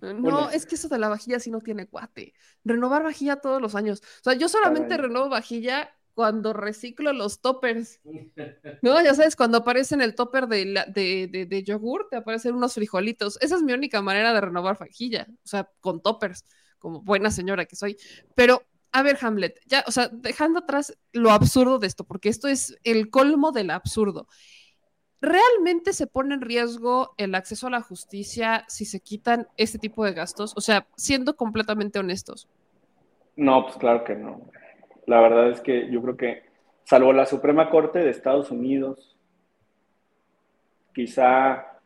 No, 0.00 0.50
es 0.50 0.66
que 0.66 0.74
eso 0.74 0.88
de 0.88 0.98
la 0.98 1.08
vajilla 1.08 1.38
sí 1.40 1.50
no 1.50 1.60
tiene 1.60 1.86
cuate. 1.86 2.34
Renovar 2.64 3.02
vajilla 3.02 3.36
todos 3.36 3.60
los 3.60 3.74
años. 3.74 4.00
O 4.20 4.24
sea, 4.24 4.34
yo 4.34 4.48
solamente 4.48 4.96
renuevo 4.96 5.28
vajilla 5.28 5.90
cuando 6.14 6.52
reciclo 6.52 7.12
los 7.12 7.40
toppers. 7.40 8.00
No, 8.82 9.02
ya 9.02 9.14
sabes, 9.14 9.36
cuando 9.36 9.58
aparece 9.58 9.94
en 9.94 10.02
el 10.02 10.14
topper 10.14 10.46
de, 10.48 10.84
de, 10.88 11.46
de, 11.46 11.62
yogur, 11.62 12.08
te 12.10 12.16
aparecen 12.16 12.54
unos 12.54 12.74
frijolitos. 12.74 13.38
Esa 13.40 13.56
es 13.56 13.62
mi 13.62 13.72
única 13.72 14.02
manera 14.02 14.32
de 14.34 14.40
renovar 14.40 14.78
vajilla. 14.78 15.26
O 15.30 15.48
sea, 15.48 15.70
con 15.80 16.02
toppers, 16.02 16.44
como 16.78 17.00
buena 17.02 17.30
señora 17.30 17.64
que 17.64 17.76
soy. 17.76 17.96
Pero, 18.34 18.62
a 18.90 19.02
ver, 19.02 19.18
Hamlet, 19.20 19.60
ya, 19.66 19.84
o 19.86 19.92
sea, 19.92 20.08
dejando 20.08 20.60
atrás 20.60 20.98
lo 21.12 21.30
absurdo 21.30 21.78
de 21.78 21.86
esto, 21.86 22.04
porque 22.04 22.28
esto 22.28 22.48
es 22.48 22.76
el 22.82 23.08
colmo 23.08 23.52
del 23.52 23.70
absurdo. 23.70 24.26
¿Realmente 25.22 25.92
se 25.92 26.08
pone 26.08 26.34
en 26.34 26.40
riesgo 26.40 27.14
el 27.16 27.34
acceso 27.34 27.68
a 27.68 27.70
la 27.70 27.80
justicia 27.80 28.64
si 28.68 28.84
se 28.84 29.00
quitan 29.00 29.46
este 29.56 29.78
tipo 29.78 30.04
de 30.04 30.12
gastos? 30.12 30.52
O 30.56 30.60
sea, 30.60 30.86
siendo 30.96 31.36
completamente 31.36 32.00
honestos. 32.00 32.48
No, 33.36 33.62
pues 33.64 33.76
claro 33.76 34.04
que 34.04 34.16
no. 34.16 34.42
La 35.06 35.20
verdad 35.20 35.50
es 35.50 35.60
que 35.60 35.90
yo 35.90 36.02
creo 36.02 36.16
que, 36.16 36.42
salvo 36.84 37.12
la 37.12 37.24
Suprema 37.24 37.70
Corte 37.70 38.00
de 38.00 38.10
Estados 38.10 38.50
Unidos, 38.50 39.16
quizá 40.92 41.78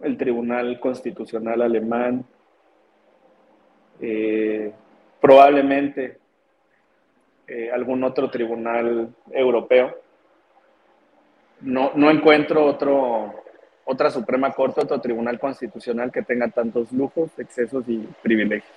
el 0.00 0.16
Tribunal 0.16 0.78
Constitucional 0.78 1.62
Alemán, 1.62 2.24
eh, 4.00 4.72
probablemente 5.20 6.18
eh, 7.46 7.70
algún 7.72 8.04
otro 8.04 8.30
tribunal 8.30 9.14
europeo, 9.32 9.96
no, 11.64 11.92
no 11.94 12.10
encuentro 12.10 12.64
otro, 12.64 13.42
otra 13.84 14.10
Suprema 14.10 14.52
Corte, 14.52 14.82
otro 14.82 15.00
Tribunal 15.00 15.38
Constitucional 15.38 16.12
que 16.12 16.22
tenga 16.22 16.48
tantos 16.48 16.92
lujos, 16.92 17.30
excesos 17.38 17.84
y 17.88 17.98
privilegios. 18.22 18.70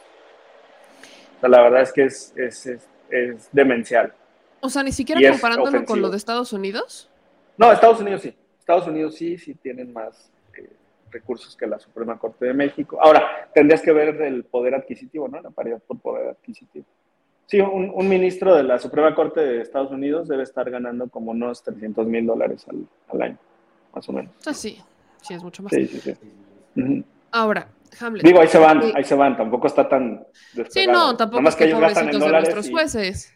O 1.38 1.40
sea, 1.42 1.50
la 1.50 1.62
verdad 1.62 1.82
es 1.82 1.94
que 1.94 2.04
es, 2.04 2.34
es, 2.36 2.66
es, 3.10 3.50
demencial. 3.52 4.14
O 4.60 4.70
sea, 4.70 4.84
ni 4.84 4.92
siquiera 4.92 5.30
comparándolo 5.30 5.86
con 5.86 6.02
lo 6.02 6.10
de 6.10 6.18
Estados 6.18 6.52
Unidos. 6.54 7.10
No, 7.58 7.72
Estados 7.72 8.00
Unidos 8.00 8.22
sí. 8.22 8.36
Estados 8.60 8.88
Unidos 8.88 9.16
sí, 9.16 9.38
sí 9.38 9.54
tienen 9.54 9.94
más 9.94 10.32
eh, 10.58 10.70
recursos 11.12 11.56
que 11.56 11.68
la 11.68 11.80
Suprema 11.80 12.18
Corte 12.18 12.46
de 12.46 12.54
México. 12.54 13.00
Ahora, 13.02 13.50
tendrías 13.54 13.82
que 13.82 13.92
ver 13.92 14.22
el 14.22 14.44
poder 14.44 14.76
adquisitivo, 14.76 15.28
¿no? 15.28 15.42
La 15.42 15.52
paridad 15.52 15.80
por 15.86 16.00
poder 16.00 16.30
adquisitivo. 16.30 16.86
Sí, 17.48 17.62
un, 17.62 18.10
ministro 18.10 18.54
de 18.56 18.64
la 18.64 18.78
Suprema 18.78 19.16
Corte 19.16 19.40
de 19.40 19.62
Estados 19.62 19.90
Unidos 19.92 20.28
debe 20.28 20.44
estar 20.44 20.70
ganando 20.70 21.08
como 21.08 21.32
unos 21.32 21.64
300 21.64 22.06
mil 22.06 22.26
dólares 22.26 22.66
al, 23.08 23.22
año, 23.22 23.38
más 23.96 24.08
o 24.10 24.12
menos. 24.12 24.34
Ah, 24.46 24.54
sí, 24.54 24.78
sí, 25.22 25.34
es 25.34 25.42
mucho 25.42 25.64
más. 25.64 25.72
Sí, 25.74 25.88
sí, 25.88 26.02
sí. 26.02 27.06
Ahora, 27.32 27.70
Hamlet. 28.02 28.26
Digo, 28.26 28.42
ahí 28.42 28.50
se 28.50 28.58
van, 28.58 28.82
ahí 28.94 29.04
se 29.06 29.16
van, 29.16 29.38
tampoco 29.38 29.68
está 29.68 29.88
tan 29.88 30.28
Sí, 30.70 30.88
no, 30.88 31.16
tampoco 31.16 31.48
es 31.48 31.56
que, 31.56 31.64
ellos 31.66 31.80
gastan 31.80 32.10
en 32.10 32.20
dólares. 32.20 32.54
nuestros 32.54 32.70
jueces. 32.70 33.34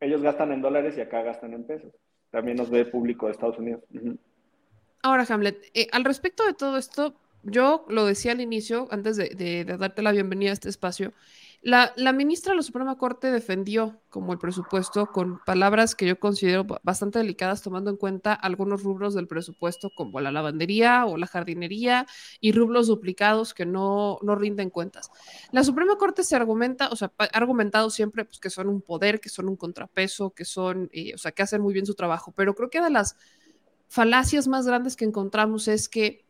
Ellos 0.00 0.22
gastan 0.22 0.52
en 0.52 0.62
dólares 0.62 0.96
y 0.96 1.02
acá 1.02 1.20
gastan 1.20 1.52
en 1.52 1.64
pesos. 1.64 1.92
También 2.30 2.56
nos 2.56 2.70
ve 2.70 2.86
público 2.86 3.26
de 3.26 3.32
Estados 3.32 3.58
Unidos. 3.58 3.82
Ahora, 5.02 5.26
Hamlet, 5.28 5.62
eh, 5.74 5.88
al 5.92 6.04
respecto 6.04 6.46
de 6.46 6.54
todo 6.54 6.78
esto, 6.78 7.14
yo 7.42 7.84
lo 7.88 8.06
decía 8.06 8.32
al 8.32 8.40
inicio, 8.40 8.88
antes 8.90 9.18
de 9.18 9.64
darte 9.78 10.00
la 10.00 10.12
bienvenida 10.12 10.50
a 10.50 10.54
este 10.54 10.70
espacio, 10.70 11.12
la, 11.64 12.12
ministra 12.12 12.50
de 12.50 12.56
la 12.56 12.62
Suprema 12.62 12.98
Corte 12.98 13.30
defendió 13.30 14.00
como 14.10 14.32
el 14.32 14.40
presupuesto 14.40 15.06
con 15.06 15.38
palabras 15.46 15.94
que 15.94 16.06
yo 16.06 16.18
considero 16.18 16.66
bastante 16.82 17.20
delicadas, 17.20 17.62
tomando 17.62 17.88
en 17.88 17.96
cuenta 17.96 18.34
algunos 18.34 18.82
rubros 18.82 19.14
del 19.14 19.28
presupuesto, 19.28 19.90
como 19.94 20.20
la 20.20 20.32
lavandería 20.32 21.06
o 21.06 21.16
la 21.16 21.28
jardinería, 21.28 22.06
y 22.40 22.50
rubros 22.50 22.88
duplicados 22.88 23.54
que 23.54 23.64
no, 23.64 24.18
no 24.22 24.34
rinden 24.34 24.70
cuentas. 24.70 25.12
La 25.52 25.62
Suprema 25.62 25.96
Corte 25.96 26.24
se 26.24 26.34
argumenta, 26.34 26.88
o 26.88 26.96
sea, 26.96 27.12
ha 27.16 27.24
argumentado 27.26 27.90
siempre 27.90 28.24
pues, 28.24 28.40
que 28.40 28.50
son 28.50 28.68
un 28.68 28.82
poder, 28.82 29.20
que 29.20 29.28
son 29.28 29.48
un 29.48 29.56
contrapeso, 29.56 30.30
que 30.30 30.44
son, 30.44 30.90
eh, 30.92 31.14
o 31.14 31.18
sea, 31.18 31.30
que 31.30 31.44
hacen 31.44 31.62
muy 31.62 31.72
bien 31.72 31.86
su 31.86 31.94
trabajo, 31.94 32.32
pero 32.36 32.56
creo 32.56 32.70
que 32.70 32.80
de 32.80 32.90
las 32.90 33.14
falacias 33.86 34.48
más 34.48 34.66
grandes 34.66 34.96
que 34.96 35.04
encontramos 35.04 35.68
es 35.68 35.88
que 35.88 36.24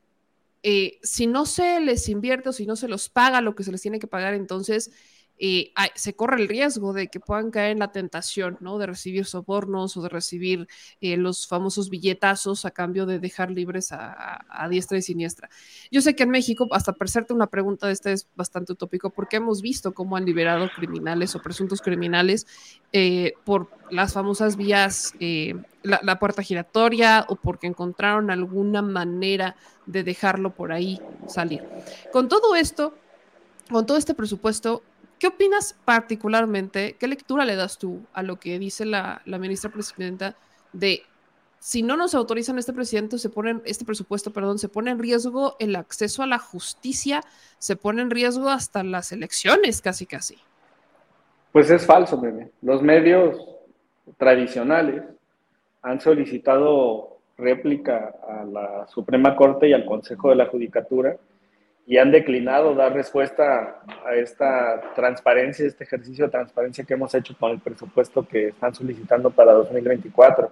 eh, 0.63 0.99
si 1.03 1.27
no 1.27 1.47
se 1.47 1.81
les 1.81 2.09
invierte 2.09 2.51
o 2.51 2.53
si 2.53 2.67
no 2.67 2.77
se 2.77 2.87
los 2.87 3.09
paga 3.09 3.41
lo 3.41 3.55
que 3.55 3.65
se 3.65 3.73
les 3.73 3.81
tiene 3.81 3.99
que 3.99 4.07
pagar, 4.07 4.35
entonces 4.35 4.93
eh, 5.39 5.73
se 5.95 6.15
corre 6.15 6.41
el 6.41 6.49
riesgo 6.49 6.93
de 6.93 7.09
que 7.09 7.19
puedan 7.19 7.51
caer 7.51 7.73
en 7.73 7.81
la 7.81 7.91
tentación, 7.91 8.59
¿no? 8.61 8.79
De 8.79 8.87
recibir 8.87 9.25
sobornos 9.25 9.97
o 9.97 10.03
de 10.03 10.09
recibir 10.09 10.69
eh, 11.01 11.17
los 11.17 11.49
famosos 11.49 11.91
billetazos 11.91 12.65
a 12.65 12.71
cambio 12.71 13.07
de 13.07 13.19
dejar 13.19 13.51
libres 13.51 13.91
a, 13.91 14.69
diestra 14.71 14.99
y 14.99 15.03
siniestra. 15.03 15.51
Yo 15.91 16.01
sé 16.01 16.15
que 16.15 16.23
en 16.23 16.31
México, 16.31 16.69
hasta 16.71 16.93
parecerte 16.93 17.35
una 17.35 17.49
pregunta 17.49 17.89
de 17.89 17.93
esta 17.93 18.13
es 18.13 18.29
bastante 18.37 18.73
utópico, 18.73 19.11
porque 19.11 19.37
hemos 19.37 19.63
visto 19.63 19.93
cómo 19.93 20.17
han 20.17 20.25
liberado 20.25 20.71
criminales 20.75 21.35
o 21.35 21.43
presuntos 21.43 21.81
criminales 21.81 22.47
eh, 22.93 23.33
por 23.45 23.69
las 23.91 24.13
famosas 24.13 24.57
vías, 24.57 25.13
la, 25.83 26.01
la 26.03 26.19
puerta 26.19 26.43
giratoria 26.43 27.27
o 27.29 27.37
porque 27.37 27.67
encontraron 27.67 28.31
alguna 28.31 28.81
manera 28.81 29.57
de 29.87 30.05
dejarlo 30.05 30.55
por 30.55 30.73
ahí 30.73 31.01
salir. 31.27 31.65
Con 32.13 32.29
todo 32.29 32.55
esto, 32.55 32.95
con 33.71 33.87
todo 33.87 33.97
este 33.97 34.15
presupuesto, 34.15 34.83
¿Qué 35.23 35.29
opinas 35.29 35.79
particularmente? 35.85 36.97
¿Qué 36.99 37.07
lectura 37.07 37.45
le 37.45 37.55
das 37.55 37.79
tú 37.79 38.01
a 38.13 38.25
lo 38.25 38.41
que 38.41 38.59
dice 38.59 38.85
la, 38.85 39.23
ministra 39.25 39.71
presidenta 39.71 40.35
de 40.73 41.03
si 41.61 41.85
no 41.85 41.97
nos 41.97 42.17
autorizan 42.17 42.59
este 42.59 42.73
presidente, 42.73 43.19
se 43.19 43.29
pone, 43.29 43.61
este 43.65 43.85
presupuesto, 43.85 44.33
perdón, 44.33 44.59
se 44.59 44.69
pone 44.69 44.91
en 44.91 44.99
riesgo 44.99 45.55
el 45.61 45.77
acceso 45.77 46.25
a 46.25 46.27
la 46.27 46.41
justicia, 46.41 47.21
se 47.59 47.77
pone 47.77 48.03
en 48.03 48.11
riesgo 48.11 48.49
hasta 48.49 48.83
las 48.83 49.13
elecciones, 49.13 49.81
casi 49.81 50.07
casi. 50.07 50.39
Pues 51.53 51.71
es 51.71 51.87
falso, 51.87 52.21
meme. 52.21 52.51
Los 52.61 52.83
medios 52.83 53.47
tradicionales 54.17 55.05
han 55.83 56.01
solicitado 56.01 57.19
réplica 57.39 58.13
a 58.29 58.45
la 58.45 58.89
Suprema 58.89 59.37
Corte 59.37 59.69
y 59.69 59.73
al 59.73 59.85
Consejo 59.85 60.31
de 60.31 60.35
la 60.35 60.47
Judicatura 60.47 61.17
y 61.87 61.99
han 61.99 62.11
declinado 62.11 62.75
dar 62.75 62.93
respuesta 62.93 63.83
a 64.07 64.15
esta 64.15 64.81
transparencia, 64.95 65.67
este 65.67 65.85
ejercicio 65.85 66.27
de 66.27 66.31
transparencia 66.31 66.85
que 66.85 66.95
hemos 66.95 67.15
hecho 67.15 67.37
con 67.39 67.51
el 67.51 67.59
presupuesto 67.59 68.27
que 68.27 68.49
están 68.49 68.75
solicitando 68.75 69.31
para 69.31 69.53
2024. 69.53 70.51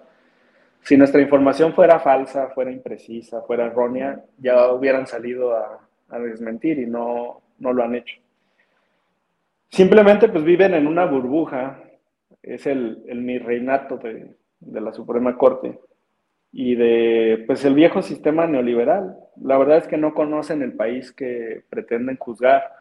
Si 0.82 0.96
nuestra 0.96 1.20
información 1.20 1.72
fuera 1.72 2.00
falsa, 2.00 2.48
fuera 2.48 2.72
imprecisa, 2.72 3.42
fuera 3.42 3.66
errónea, 3.66 4.24
ya 4.38 4.72
hubieran 4.72 5.06
salido 5.06 5.54
a, 5.56 5.86
desmentir 6.18 6.80
y 6.80 6.86
no, 6.86 7.40
no 7.60 7.72
lo 7.72 7.84
han 7.84 7.94
hecho. 7.94 8.16
Simplemente 9.68 10.28
pues 10.28 10.42
viven 10.42 10.74
en 10.74 10.88
una 10.88 11.04
burbuja, 11.04 11.80
es 12.42 12.66
el, 12.66 13.04
el 13.06 13.20
mi 13.20 13.38
reinato 13.38 13.96
de, 13.98 14.34
de 14.58 14.80
la 14.80 14.92
Suprema 14.92 15.38
Corte, 15.38 15.78
y 16.52 16.74
de 16.74 17.44
pues 17.46 17.64
el 17.64 17.74
viejo 17.74 18.02
sistema 18.02 18.46
neoliberal. 18.46 19.16
La 19.42 19.58
verdad 19.58 19.78
es 19.78 19.86
que 19.86 19.96
no 19.96 20.14
conocen 20.14 20.62
el 20.62 20.72
país 20.72 21.12
que 21.12 21.62
pretenden 21.68 22.16
juzgar. 22.16 22.72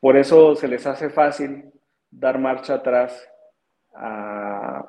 Por 0.00 0.16
eso 0.16 0.54
se 0.54 0.68
les 0.68 0.86
hace 0.86 1.10
fácil 1.10 1.64
dar 2.10 2.38
marcha 2.38 2.74
atrás 2.74 3.28
a 3.94 4.86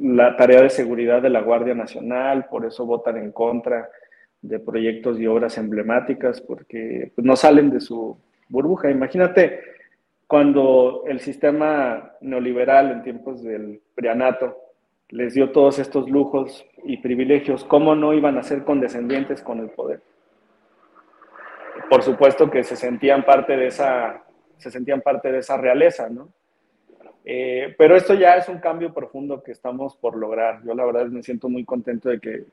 la 0.00 0.36
tarea 0.36 0.62
de 0.62 0.70
seguridad 0.70 1.22
de 1.22 1.30
la 1.30 1.40
Guardia 1.40 1.74
Nacional, 1.74 2.46
por 2.46 2.64
eso 2.64 2.84
votan 2.84 3.16
en 3.16 3.32
contra 3.32 3.88
de 4.42 4.58
proyectos 4.58 5.18
y 5.18 5.26
obras 5.26 5.56
emblemáticas, 5.56 6.40
porque 6.40 7.12
pues, 7.14 7.24
no 7.24 7.36
salen 7.36 7.70
de 7.70 7.80
su 7.80 8.18
burbuja. 8.48 8.90
Imagínate 8.90 9.60
cuando 10.26 11.04
el 11.06 11.20
sistema 11.20 12.12
neoliberal 12.20 12.90
en 12.90 13.02
tiempos 13.02 13.42
del 13.42 13.80
prianato 13.94 14.63
les 15.14 15.32
dio 15.32 15.52
todos 15.52 15.78
estos 15.78 16.10
lujos 16.10 16.66
y 16.82 16.96
privilegios, 16.96 17.64
¿cómo 17.64 17.94
no 17.94 18.12
iban 18.12 18.36
a 18.36 18.42
ser 18.42 18.64
condescendientes 18.64 19.42
con 19.42 19.60
el 19.60 19.70
poder? 19.70 20.02
Por 21.88 22.02
supuesto 22.02 22.50
que 22.50 22.64
se 22.64 22.74
sentían 22.74 23.24
parte 23.24 23.56
de 23.56 23.68
esa, 23.68 24.24
se 24.58 24.72
sentían 24.72 25.02
parte 25.02 25.30
de 25.30 25.38
esa 25.38 25.56
realeza, 25.56 26.08
¿no? 26.08 26.30
Eh, 27.24 27.76
pero 27.78 27.94
esto 27.94 28.14
ya 28.14 28.36
es 28.36 28.48
un 28.48 28.58
cambio 28.58 28.92
profundo 28.92 29.40
que 29.40 29.52
estamos 29.52 29.96
por 29.96 30.16
lograr. 30.16 30.64
Yo 30.64 30.74
la 30.74 30.84
verdad 30.84 31.06
me 31.06 31.22
siento 31.22 31.48
muy 31.48 31.64
contento 31.64 32.08
de 32.08 32.18
que 32.18 32.44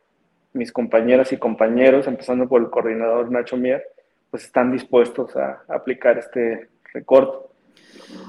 mis 0.53 0.71
compañeras 0.71 1.33
y 1.33 1.37
compañeros, 1.37 2.05
empezando 2.05 2.47
por 2.47 2.61
el 2.61 2.69
coordinador 2.69 3.31
Nacho 3.31 3.57
Mier, 3.57 3.83
pues 4.29 4.43
están 4.43 4.71
dispuestos 4.71 5.35
a 5.35 5.63
aplicar 5.67 6.19
este 6.19 6.69
recorte. 6.93 7.50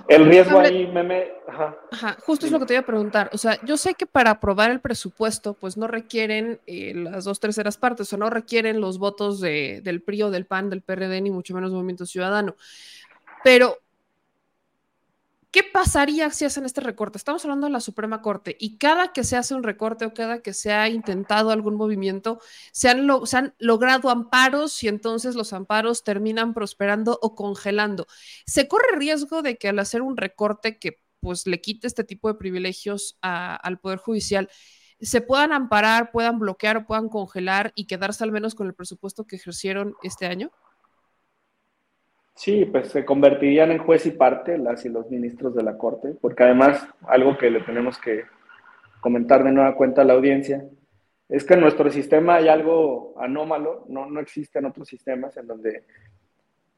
El 0.09 0.27
riesgo 0.27 0.59
ahí, 0.59 0.87
meme. 0.87 1.33
Ajá. 1.49 2.17
justo 2.25 2.47
es 2.47 2.53
lo 2.53 2.59
que 2.59 2.67
te 2.67 2.75
iba 2.75 2.81
a 2.81 2.87
preguntar. 2.87 3.31
O 3.33 3.39
sea, 3.39 3.59
yo 3.65 3.77
sé 3.77 3.95
que 3.95 4.07
para 4.07 4.31
aprobar 4.31 4.71
el 4.71 4.81
presupuesto, 4.81 5.55
pues 5.55 5.77
no 5.77 5.87
requieren 5.87 6.61
eh, 6.67 6.93
las 6.95 7.25
dos 7.25 7.41
terceras 7.41 7.77
partes, 7.77 8.13
o 8.13 8.17
no 8.17 8.31
requieren 8.31 8.81
los 8.81 8.99
votos 8.99 9.41
del 9.41 10.03
PRI 10.03 10.23
o 10.23 10.31
del 10.31 10.47
PAN, 10.47 10.71
del 10.71 10.83
PRD, 10.83 11.21
ni 11.21 11.31
mucho 11.31 11.55
menos 11.55 11.73
Movimiento 11.73 12.07
Ciudadano. 12.07 12.57
Pero, 13.45 13.79
¿Qué 15.53 15.63
pasaría 15.63 16.31
si 16.31 16.47
hacen 16.47 16.65
este 16.65 16.81
recorte? 16.81 17.19
Estamos 17.19 17.45
hablando 17.45 17.67
de 17.67 17.73
la 17.75 17.81
Suprema 17.81 18.23
Corte 18.23 18.57
y 18.59 18.79
cada 18.79 19.13
que 19.13 19.23
se 19.23 19.37
hace 19.37 19.55
un 19.55 19.63
recorte 19.63 20.07
o 20.07 20.15
cada 20.15 20.41
que 20.41 20.55
se 20.55 20.73
ha 20.73 20.89
intentado 20.89 21.51
algún 21.51 21.75
movimiento, 21.75 22.41
se 22.73 22.89
han, 22.89 23.07
logrado 23.59 24.09
amparos 24.09 24.83
y 24.83 24.89
entonces 24.89 25.35
los 25.35 25.53
amparos 25.53 26.05
terminan 26.05 26.55
prosperando 26.55 27.19
o 27.21 27.35
congelando. 27.35 28.07
¿Se 28.47 28.67
corre 28.67 28.97
riesgo 28.97 29.43
de 29.43 29.59
que 29.59 29.69
al 29.69 29.79
hacer 29.79 30.01
un 30.01 30.17
recorte 30.17 30.79
que 30.79 31.03
pues 31.21 31.47
le 31.47 31.61
quite 31.61 31.87
este 31.87 32.03
tipo 32.03 32.29
de 32.29 32.35
privilegios 32.35 33.19
al 33.21 33.79
Poder 33.79 33.99
Judicial, 33.99 34.49
se 35.03 35.21
puedan 35.21 35.53
amparar, 35.53 36.13
puedan 36.13 36.39
bloquear 36.39 36.79
o 36.79 36.87
puedan 36.87 37.11
congelar 37.11 37.73
y 37.75 37.87
quedarse 37.87 38.25
al 38.25 38.33
menos 38.33 38.55
con 38.55 38.69
el 38.69 38.75
presupuesto 38.75 39.27
que 39.27 39.37
ejercieron 39.37 39.97
este 40.03 40.25
año? 40.25 40.51
Sí, 42.43 42.65
pues 42.65 42.89
se 42.89 43.05
convertirían 43.05 43.71
en 43.71 43.79
juez 43.79 44.05
y 44.05 44.11
parte 44.11 44.59
las 44.59 44.85
y 44.85 44.89
los 44.89 45.09
ministros 45.09 45.55
de 45.55 45.63
la 45.63 45.79
Corte, 45.79 46.17
porque 46.21 46.43
además 46.43 46.85
algo 47.03 47.39
que 47.39 47.49
le 47.49 47.61
tenemos 47.61 47.99
que 47.99 48.25
comentar 48.99 49.45
de 49.45 49.53
nueva 49.53 49.77
cuenta 49.77 50.03
a 50.03 50.05
la 50.05 50.15
audiencia 50.15 50.65
es 51.29 51.45
que 51.45 51.55
en 51.55 51.61
nuestro 51.61 51.89
sistema 51.93 52.35
hay 52.35 52.49
algo 52.49 53.15
anómalo, 53.17 53.85
no, 53.89 54.07
no 54.07 54.19
existen 54.19 54.65
otros 54.65 54.89
sistemas 54.89 55.37
en 55.37 55.47
donde 55.47 55.85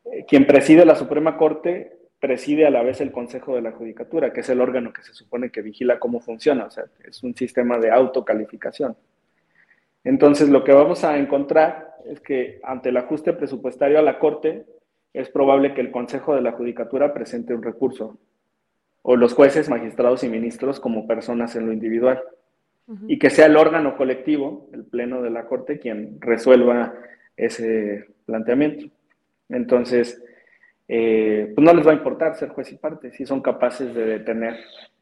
eh, 0.04 0.26
quien 0.28 0.46
preside 0.46 0.84
la 0.84 0.96
Suprema 0.96 1.38
Corte 1.38 1.96
preside 2.20 2.66
a 2.66 2.70
la 2.70 2.82
vez 2.82 3.00
el 3.00 3.10
Consejo 3.10 3.54
de 3.54 3.62
la 3.62 3.72
Judicatura, 3.72 4.34
que 4.34 4.40
es 4.40 4.48
el 4.50 4.60
órgano 4.60 4.92
que 4.92 5.02
se 5.02 5.14
supone 5.14 5.48
que 5.48 5.62
vigila 5.62 5.98
cómo 5.98 6.20
funciona, 6.20 6.66
o 6.66 6.70
sea, 6.70 6.84
es 7.08 7.22
un 7.22 7.34
sistema 7.34 7.78
de 7.78 7.90
autocalificación. 7.90 8.98
Entonces, 10.04 10.50
lo 10.50 10.62
que 10.62 10.74
vamos 10.74 11.04
a 11.04 11.16
encontrar 11.16 11.94
es 12.04 12.20
que 12.20 12.60
ante 12.64 12.90
el 12.90 12.98
ajuste 12.98 13.32
presupuestario 13.32 13.98
a 13.98 14.02
la 14.02 14.18
Corte, 14.18 14.66
es 15.14 15.30
probable 15.30 15.74
que 15.74 15.80
el 15.80 15.92
Consejo 15.92 16.34
de 16.34 16.42
la 16.42 16.52
Judicatura 16.52 17.14
presente 17.14 17.54
un 17.54 17.62
recurso, 17.62 18.18
o 19.02 19.16
los 19.16 19.32
jueces, 19.32 19.70
magistrados 19.70 20.24
y 20.24 20.28
ministros 20.28 20.80
como 20.80 21.06
personas 21.06 21.54
en 21.56 21.66
lo 21.66 21.72
individual, 21.72 22.20
y 23.08 23.18
que 23.18 23.30
sea 23.30 23.46
el 23.46 23.56
órgano 23.56 23.96
colectivo, 23.96 24.68
el 24.74 24.84
Pleno 24.84 25.22
de 25.22 25.30
la 25.30 25.46
Corte, 25.46 25.78
quien 25.78 26.20
resuelva 26.20 26.92
ese 27.34 28.08
planteamiento. 28.26 28.86
Entonces, 29.48 30.22
eh, 30.88 31.52
pues 31.54 31.64
no 31.64 31.72
les 31.72 31.86
va 31.86 31.92
a 31.92 31.96
importar 31.96 32.36
ser 32.36 32.50
juez 32.50 32.72
y 32.72 32.76
parte, 32.76 33.10
si 33.12 33.24
son 33.24 33.40
capaces 33.40 33.94
de 33.94 34.04
detener 34.04 34.56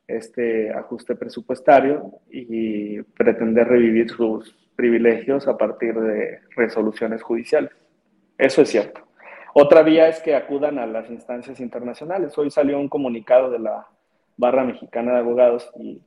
este 0.06 0.70
ajuste 0.70 1.16
presupuestario 1.16 2.20
y 2.30 3.02
pretender 3.02 3.66
revivir 3.66 4.10
sus 4.10 4.54
privilegios 4.76 5.48
a 5.48 5.56
partir 5.56 5.94
de 5.94 6.40
resoluciones 6.54 7.22
judiciales. 7.22 7.72
Eso 8.38 8.62
es 8.62 8.68
cierto. 8.68 9.11
Otra 9.54 9.82
vía 9.82 10.08
es 10.08 10.20
que 10.20 10.34
acudan 10.34 10.78
a 10.78 10.86
las 10.86 11.10
instancias 11.10 11.60
internacionales. 11.60 12.36
Hoy 12.38 12.50
salió 12.50 12.78
un 12.78 12.88
comunicado 12.88 13.50
de 13.50 13.58
la 13.58 13.86
Barra 14.36 14.64
Mexicana 14.64 15.12
de 15.12 15.18
Abogados 15.18 15.70
y 15.76 16.00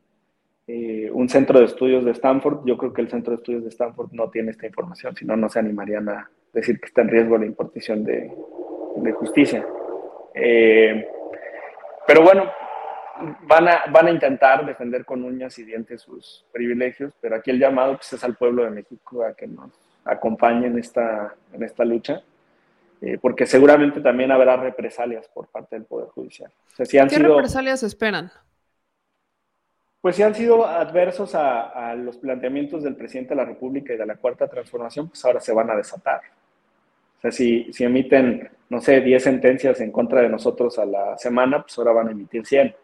eh, 0.67 1.11
un 1.13 1.29
centro 1.29 1.59
de 1.59 1.65
estudios 1.65 2.03
de 2.03 2.11
Stanford. 2.11 2.65
Yo 2.65 2.75
creo 2.75 2.91
que 2.91 3.01
el 3.01 3.09
centro 3.09 3.31
de 3.31 3.37
estudios 3.37 3.63
de 3.63 3.69
Stanford 3.69 4.11
no 4.13 4.31
tiene 4.31 4.51
esta 4.51 4.65
información, 4.65 5.15
si 5.15 5.25
no, 5.25 5.35
no 5.35 5.47
se 5.47 5.59
animarían 5.59 6.09
a 6.09 6.29
decir 6.53 6.79
que 6.79 6.87
está 6.87 7.01
en 7.01 7.09
riesgo 7.09 7.37
la 7.37 7.45
impartición 7.45 8.03
de, 8.03 8.31
justicia. 9.13 9.63
Eh, 10.33 11.07
pero 12.07 12.23
bueno, 12.23 12.45
van 13.47 13.67
a, 13.67 13.83
van 13.91 14.07
a 14.07 14.11
intentar 14.11 14.65
defender 14.65 15.05
con 15.05 15.23
uñas 15.23 15.59
y 15.59 15.63
dientes 15.63 16.01
sus 16.01 16.45
privilegios, 16.51 17.13
pero 17.21 17.35
aquí 17.35 17.51
el 17.51 17.59
llamado 17.59 17.97
pues, 17.97 18.11
es 18.13 18.23
al 18.23 18.35
pueblo 18.35 18.63
de 18.63 18.71
México 18.71 19.23
a 19.23 19.35
que 19.35 19.45
nos 19.45 19.71
acompañe 20.03 20.65
en 20.65 20.79
esta, 20.79 21.35
en 21.53 21.61
esta 21.61 21.85
lucha. 21.85 22.23
Eh, 23.01 23.17
porque 23.21 23.45
seguramente 23.45 24.01
también 24.01 24.31
habrá 24.31 24.57
represalias 24.57 25.27
por 25.27 25.47
parte 25.47 25.75
del 25.75 25.85
Poder 25.85 26.07
Judicial. 26.09 26.51
¿Qué 26.77 27.19
represalias 27.19 27.83
esperan? 27.83 28.31
Pues 30.01 30.15
si 30.15 30.23
han 30.23 30.35
sido 30.35 30.65
adversos 30.67 31.33
a, 31.35 31.95
los 31.95 32.17
planteamientos 32.17 32.83
del 32.83 32.95
presidente 32.95 33.29
de 33.29 33.37
la 33.37 33.45
República 33.45 33.93
y 33.93 33.97
de 33.97 34.05
la 34.05 34.15
Cuarta 34.15 34.47
Transformación, 34.47 35.09
pues 35.09 35.25
ahora 35.25 35.39
se 35.39 35.51
van 35.51 35.69
a 35.71 35.75
desatar. 35.75 36.21
O 37.17 37.21
sea, 37.21 37.31
si, 37.31 37.73
si 37.73 37.83
emiten, 37.83 38.49
no 38.69 38.79
sé, 38.81 39.01
10 39.01 39.23
sentencias 39.23 39.81
en 39.81 39.91
contra 39.91 40.21
de 40.21 40.29
nosotros 40.29 40.77
a 40.77 40.85
la 40.85 41.17
semana, 41.17 41.61
pues 41.63 41.77
ahora 41.79 41.91
van 41.91 42.09
a 42.09 42.11
emitir 42.11 42.45
100. 42.45 42.75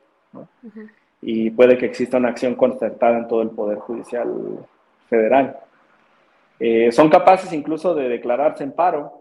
Y 1.22 1.51
puede 1.51 1.78
que 1.78 1.86
exista 1.86 2.18
una 2.18 2.30
acción 2.30 2.55
concertada 2.55 3.20
en 3.20 3.28
todo 3.28 3.43
el 3.43 3.51
Poder 3.51 3.78
Judicial 3.78 4.28
Federal. 5.07 5.59
Eh, 6.59 6.91
son 6.91 7.09
capaces 7.09 7.53
incluso 7.53 7.93
de 7.93 8.09
declararse 8.09 8.64
en 8.64 8.72
paro 8.72 9.20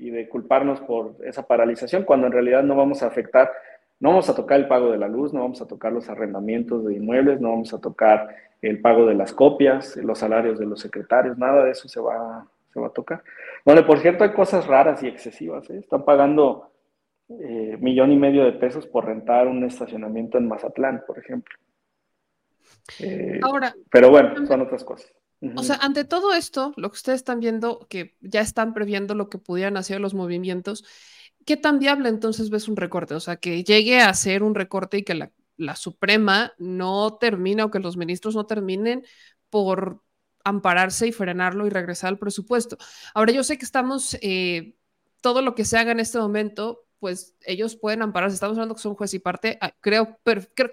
y 0.00 0.10
de 0.10 0.28
culparnos 0.28 0.80
por 0.80 1.16
esa 1.24 1.46
paralización, 1.46 2.04
cuando 2.04 2.26
en 2.26 2.32
realidad 2.32 2.62
no 2.62 2.74
vamos 2.74 3.02
a 3.02 3.06
afectar, 3.06 3.52
no 4.00 4.10
vamos 4.10 4.30
a 4.30 4.34
tocar 4.34 4.58
el 4.58 4.66
pago 4.66 4.90
de 4.90 4.98
la 4.98 5.08
luz, 5.08 5.32
no 5.34 5.42
vamos 5.42 5.60
a 5.60 5.66
tocar 5.66 5.92
los 5.92 6.08
arrendamientos 6.08 6.86
de 6.86 6.94
inmuebles, 6.94 7.40
no 7.40 7.50
vamos 7.50 7.74
a 7.74 7.80
tocar 7.80 8.34
el 8.62 8.80
pago 8.80 9.06
de 9.06 9.14
las 9.14 9.32
copias, 9.32 9.96
los 9.96 10.18
salarios 10.18 10.58
de 10.58 10.66
los 10.66 10.80
secretarios, 10.80 11.36
nada 11.36 11.64
de 11.64 11.72
eso 11.72 11.86
se 11.88 12.00
va, 12.00 12.46
se 12.72 12.80
va 12.80 12.86
a 12.86 12.92
tocar. 12.92 13.22
Bueno, 13.64 13.86
por 13.86 13.98
cierto, 13.98 14.24
hay 14.24 14.32
cosas 14.32 14.66
raras 14.66 15.02
y 15.02 15.08
excesivas. 15.08 15.68
¿eh? 15.68 15.78
Están 15.78 16.04
pagando 16.04 16.70
eh, 17.28 17.76
millón 17.78 18.10
y 18.10 18.16
medio 18.16 18.44
de 18.44 18.52
pesos 18.52 18.86
por 18.86 19.04
rentar 19.04 19.48
un 19.48 19.64
estacionamiento 19.64 20.38
en 20.38 20.48
Mazatlán, 20.48 21.04
por 21.06 21.18
ejemplo. 21.18 21.54
Eh, 23.00 23.38
Ahora, 23.42 23.74
pero 23.90 24.10
bueno, 24.10 24.46
son 24.46 24.62
otras 24.62 24.82
cosas. 24.82 25.12
O 25.56 25.62
sea, 25.62 25.76
ante 25.76 26.04
todo 26.04 26.34
esto, 26.34 26.74
lo 26.76 26.90
que 26.90 26.96
ustedes 26.96 27.20
están 27.20 27.40
viendo, 27.40 27.86
que 27.88 28.16
ya 28.20 28.42
están 28.42 28.74
previendo 28.74 29.14
lo 29.14 29.30
que 29.30 29.38
pudieran 29.38 29.78
hacer 29.78 30.00
los 30.00 30.12
movimientos, 30.12 30.84
¿qué 31.46 31.56
tan 31.56 31.78
viable 31.78 32.10
entonces 32.10 32.50
ves 32.50 32.68
un 32.68 32.76
recorte? 32.76 33.14
O 33.14 33.20
sea, 33.20 33.36
que 33.36 33.64
llegue 33.64 34.00
a 34.00 34.12
ser 34.12 34.42
un 34.42 34.54
recorte 34.54 34.98
y 34.98 35.02
que 35.02 35.14
la, 35.14 35.32
Suprema 35.76 36.54
no 36.58 37.18
termine 37.18 37.62
o 37.62 37.70
que 37.70 37.80
los 37.80 37.98
ministros 37.98 38.34
no 38.34 38.46
terminen 38.46 39.04
por 39.50 40.02
ampararse 40.42 41.06
y 41.06 41.12
frenarlo 41.12 41.66
y 41.66 41.70
regresar 41.70 42.08
al 42.08 42.18
presupuesto. 42.18 42.78
Ahora, 43.12 43.32
yo 43.32 43.44
sé 43.44 43.58
que 43.58 43.66
estamos, 43.66 44.16
eh, 44.22 44.76
todo 45.20 45.42
lo 45.42 45.54
que 45.54 45.66
se 45.66 45.76
haga 45.76 45.92
en 45.92 46.00
este 46.00 46.18
momento, 46.18 46.86
pues 46.98 47.36
ellos 47.44 47.76
pueden 47.76 48.00
ampararse. 48.00 48.34
Estamos 48.34 48.56
hablando 48.56 48.74
que 48.74 48.80
son 48.80 48.94
juez 48.94 49.12
y 49.12 49.18
parte. 49.18 49.58
Ah, 49.60 49.74
creo, 49.80 50.18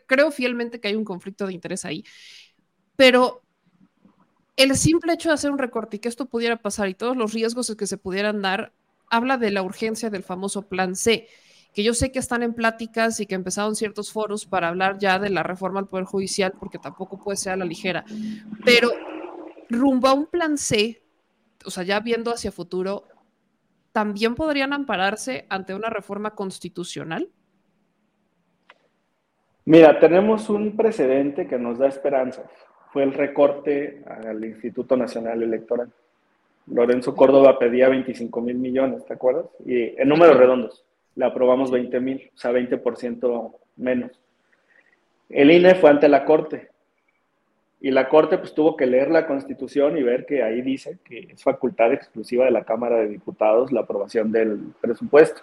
creo 0.07 0.31
fielmente 0.31 0.79
que 0.79 0.87
hay 0.87 0.95
un 0.95 1.03
conflicto 1.03 1.47
de 1.47 1.53
interés 1.53 1.83
ahí. 1.83 2.05
Pero 2.95 3.43
el 4.57 4.75
simple 4.75 5.13
hecho 5.13 5.29
de 5.29 5.35
hacer 5.35 5.51
un 5.51 5.59
recorte 5.59 5.97
y 5.97 5.99
que 5.99 6.09
esto 6.09 6.25
pudiera 6.25 6.57
pasar 6.57 6.89
y 6.89 6.95
todos 6.95 7.15
los 7.15 7.33
riesgos 7.33 7.73
que 7.75 7.87
se 7.87 7.97
pudieran 7.97 8.41
dar, 8.41 8.73
habla 9.07 9.37
de 9.37 9.51
la 9.51 9.61
urgencia 9.61 10.09
del 10.09 10.23
famoso 10.23 10.67
plan 10.67 10.95
C, 10.95 11.27
que 11.73 11.83
yo 11.83 11.93
sé 11.93 12.11
que 12.11 12.17
están 12.17 12.41
en 12.41 12.55
pláticas 12.55 13.19
y 13.19 13.27
que 13.27 13.35
empezaron 13.35 13.75
ciertos 13.75 14.11
foros 14.11 14.47
para 14.47 14.69
hablar 14.69 14.97
ya 14.97 15.19
de 15.19 15.29
la 15.29 15.43
reforma 15.43 15.79
al 15.79 15.87
Poder 15.87 16.05
Judicial, 16.05 16.53
porque 16.59 16.79
tampoco 16.79 17.19
puede 17.19 17.37
ser 17.37 17.53
a 17.53 17.57
la 17.57 17.65
ligera, 17.65 18.03
pero 18.65 18.89
rumbo 19.69 20.07
a 20.07 20.13
un 20.13 20.25
plan 20.25 20.57
C, 20.57 21.03
o 21.63 21.69
sea, 21.69 21.83
ya 21.83 21.99
viendo 21.99 22.33
hacia 22.33 22.51
futuro, 22.51 23.07
¿también 23.91 24.33
podrían 24.33 24.73
ampararse 24.73 25.45
ante 25.49 25.75
una 25.75 25.91
reforma 25.91 26.33
constitucional? 26.33 27.29
Mira, 29.65 29.99
tenemos 29.99 30.49
un 30.49 30.75
precedente 30.75 31.45
que 31.45 31.59
nos 31.59 31.77
da 31.77 31.87
esperanzas 31.87 32.49
fue 32.91 33.03
el 33.03 33.13
recorte 33.13 34.01
al 34.05 34.43
Instituto 34.43 34.95
Nacional 34.97 35.43
Electoral. 35.43 35.89
Lorenzo 36.67 37.15
Córdoba 37.15 37.57
pedía 37.57 37.89
25 37.89 38.41
mil 38.41 38.57
millones, 38.57 39.05
¿te 39.05 39.13
acuerdas? 39.13 39.45
Y 39.65 39.99
en 39.99 40.09
números 40.09 40.37
redondos, 40.37 40.83
le 41.15 41.25
aprobamos 41.25 41.71
20 41.71 41.99
mil, 41.99 42.29
o 42.35 42.37
sea, 42.37 42.51
20% 42.51 43.53
menos. 43.77 44.11
El 45.29 45.51
INE 45.51 45.75
fue 45.75 45.89
ante 45.89 46.07
la 46.07 46.25
Corte 46.25 46.69
y 47.79 47.91
la 47.91 48.09
Corte 48.09 48.37
pues 48.37 48.53
tuvo 48.53 48.75
que 48.75 48.87
leer 48.87 49.11
la 49.11 49.27
Constitución 49.27 49.97
y 49.97 50.03
ver 50.03 50.25
que 50.25 50.41
ahí 50.41 50.61
dice 50.61 50.97
que 51.03 51.27
es 51.31 51.43
facultad 51.43 51.93
exclusiva 51.93 52.45
de 52.45 52.51
la 52.51 52.63
Cámara 52.63 52.97
de 52.97 53.07
Diputados 53.07 53.71
la 53.71 53.81
aprobación 53.81 54.31
del 54.31 54.73
presupuesto. 54.81 55.41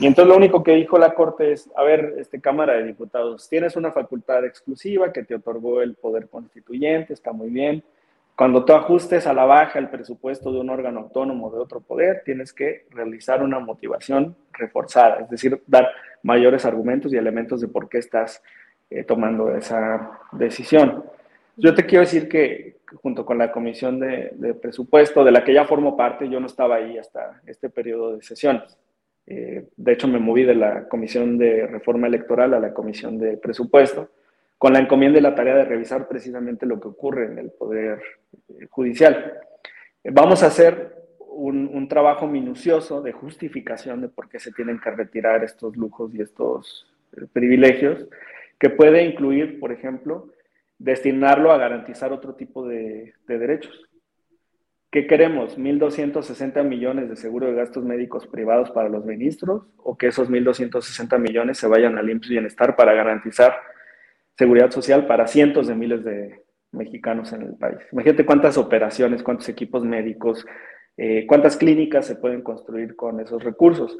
Y 0.00 0.06
entonces 0.06 0.30
lo 0.30 0.36
único 0.38 0.62
que 0.62 0.76
dijo 0.76 0.98
la 0.98 1.12
Corte 1.12 1.52
es, 1.52 1.70
a 1.76 1.82
ver, 1.82 2.14
este 2.16 2.40
Cámara 2.40 2.72
de 2.72 2.84
Diputados, 2.84 3.50
tienes 3.50 3.76
una 3.76 3.92
facultad 3.92 4.46
exclusiva 4.46 5.12
que 5.12 5.24
te 5.24 5.34
otorgó 5.34 5.82
el 5.82 5.94
poder 5.94 6.30
constituyente, 6.30 7.12
está 7.12 7.32
muy 7.32 7.50
bien. 7.50 7.84
Cuando 8.34 8.64
tú 8.64 8.72
ajustes 8.72 9.26
a 9.26 9.34
la 9.34 9.44
baja 9.44 9.78
el 9.78 9.90
presupuesto 9.90 10.50
de 10.52 10.60
un 10.60 10.70
órgano 10.70 11.00
autónomo 11.00 11.50
de 11.50 11.58
otro 11.58 11.80
poder, 11.80 12.22
tienes 12.24 12.54
que 12.54 12.86
realizar 12.88 13.42
una 13.42 13.58
motivación 13.58 14.34
reforzada, 14.54 15.20
es 15.20 15.28
decir, 15.28 15.62
dar 15.66 15.90
mayores 16.22 16.64
argumentos 16.64 17.12
y 17.12 17.18
elementos 17.18 17.60
de 17.60 17.68
por 17.68 17.90
qué 17.90 17.98
estás 17.98 18.42
eh, 18.88 19.04
tomando 19.04 19.54
esa 19.54 20.18
decisión. 20.32 21.04
Yo 21.58 21.74
te 21.74 21.84
quiero 21.84 22.04
decir 22.04 22.26
que 22.26 22.78
junto 23.02 23.26
con 23.26 23.36
la 23.36 23.52
comisión 23.52 24.00
de, 24.00 24.30
de 24.32 24.54
presupuesto, 24.54 25.24
de 25.24 25.32
la 25.32 25.44
que 25.44 25.52
ya 25.52 25.66
formo 25.66 25.94
parte, 25.94 26.26
yo 26.26 26.40
no 26.40 26.46
estaba 26.46 26.76
ahí 26.76 26.96
hasta 26.96 27.42
este 27.44 27.68
periodo 27.68 28.16
de 28.16 28.22
sesiones 28.22 28.78
eh, 29.32 29.68
de 29.76 29.92
hecho, 29.92 30.08
me 30.08 30.18
moví 30.18 30.42
de 30.42 30.56
la 30.56 30.88
Comisión 30.88 31.38
de 31.38 31.64
Reforma 31.68 32.08
Electoral 32.08 32.52
a 32.52 32.58
la 32.58 32.74
Comisión 32.74 33.16
de 33.16 33.36
Presupuesto, 33.36 34.10
con 34.58 34.72
la 34.72 34.80
encomienda 34.80 35.20
y 35.20 35.22
la 35.22 35.36
tarea 35.36 35.54
de 35.54 35.64
revisar 35.64 36.08
precisamente 36.08 36.66
lo 36.66 36.80
que 36.80 36.88
ocurre 36.88 37.26
en 37.26 37.38
el 37.38 37.50
Poder 37.52 38.02
eh, 38.48 38.66
Judicial. 38.68 39.34
Vamos 40.02 40.42
a 40.42 40.48
hacer 40.48 40.96
un, 41.28 41.88
trabajo 41.88 42.26
minucioso 42.26 43.02
de 43.02 43.12
justificación 43.12 44.00
de 44.00 44.08
por 44.08 44.28
qué 44.28 44.40
se 44.40 44.50
tienen 44.52 44.80
que 44.80 44.90
retirar 44.90 45.44
estos 45.44 45.76
lujos 45.76 46.12
y 46.14 46.22
estos 46.22 46.86
privilegios, 47.32 48.06
que 48.58 48.70
puede 48.70 49.04
incluir, 49.04 49.60
por 49.60 49.70
ejemplo, 49.70 50.28
destinarlo 50.78 51.52
a 51.52 51.58
garantizar 51.58 52.12
otro 52.12 52.34
tipo 52.34 52.66
de, 52.66 53.14
derechos. 53.26 53.88
¿Qué 54.92 55.06
queremos? 55.06 55.56
¿1.260 55.56 56.64
millones 56.64 57.08
de 57.08 57.14
seguro 57.14 57.46
de 57.46 57.54
gastos 57.54 57.84
médicos 57.84 58.26
privados 58.26 58.72
para 58.72 58.88
los 58.88 59.04
ministros 59.04 59.62
o 59.76 59.96
que 59.96 60.08
esos 60.08 60.28
1.260 60.28 61.16
millones 61.20 61.58
se 61.58 61.68
vayan 61.68 61.96
al 61.96 62.10
IMSS 62.10 62.28
Bienestar 62.28 62.74
para 62.74 62.92
garantizar 62.92 63.54
seguridad 64.36 64.72
social 64.72 65.06
para 65.06 65.28
cientos 65.28 65.68
de 65.68 65.76
miles 65.76 66.02
de 66.02 66.42
mexicanos 66.72 67.32
en 67.32 67.42
el 67.42 67.54
país? 67.54 67.78
Imagínate 67.92 68.26
cuántas 68.26 68.58
operaciones, 68.58 69.22
cuántos 69.22 69.48
equipos 69.48 69.84
médicos, 69.84 70.44
eh, 70.96 71.24
cuántas 71.28 71.56
clínicas 71.56 72.06
se 72.06 72.16
pueden 72.16 72.42
construir 72.42 72.96
con 72.96 73.20
esos 73.20 73.44
recursos. 73.44 73.96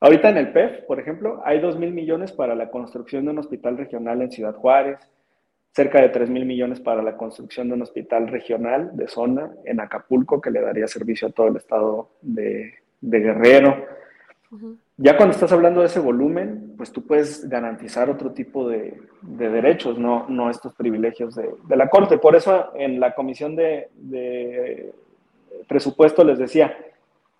Ahorita 0.00 0.28
en 0.28 0.38
el 0.38 0.52
PEF, 0.52 0.86
por 0.88 0.98
ejemplo, 0.98 1.40
hay 1.44 1.60
2 1.60 1.78
mil 1.78 1.92
millones 1.92 2.32
para 2.32 2.56
la 2.56 2.68
construcción 2.68 3.26
de 3.26 3.30
un 3.30 3.38
hospital 3.38 3.78
regional 3.78 4.20
en 4.22 4.32
Ciudad 4.32 4.56
Juárez, 4.56 4.98
cerca 5.72 6.00
de 6.00 6.10
3 6.10 6.28
mil 6.30 6.44
millones 6.44 6.80
para 6.80 7.02
la 7.02 7.16
construcción 7.16 7.68
de 7.68 7.74
un 7.74 7.82
hospital 7.82 8.28
regional 8.28 8.90
de 8.94 9.08
zona 9.08 9.50
en 9.64 9.80
Acapulco 9.80 10.40
que 10.40 10.50
le 10.50 10.60
daría 10.60 10.86
servicio 10.86 11.28
a 11.28 11.32
todo 11.32 11.48
el 11.48 11.56
estado 11.56 12.10
de, 12.20 12.74
Guerrero. 13.00 13.84
Ya 14.98 15.16
cuando 15.16 15.34
estás 15.34 15.50
hablando 15.50 15.80
de 15.80 15.86
ese 15.86 15.98
volumen, 15.98 16.74
pues 16.76 16.92
tú 16.92 17.06
puedes 17.06 17.48
garantizar 17.48 18.10
otro 18.10 18.32
tipo 18.32 18.68
de, 18.68 19.00
derechos, 19.22 19.98
no, 19.98 20.26
no 20.28 20.50
estos 20.50 20.74
privilegios 20.74 21.34
de, 21.34 21.76
la 21.76 21.88
Corte. 21.88 22.18
Por 22.18 22.36
eso 22.36 22.72
en 22.76 23.00
la 23.00 23.14
comisión 23.14 23.56
de 23.56 24.92
presupuesto 25.66 26.22
les 26.22 26.38
decía, 26.38 26.76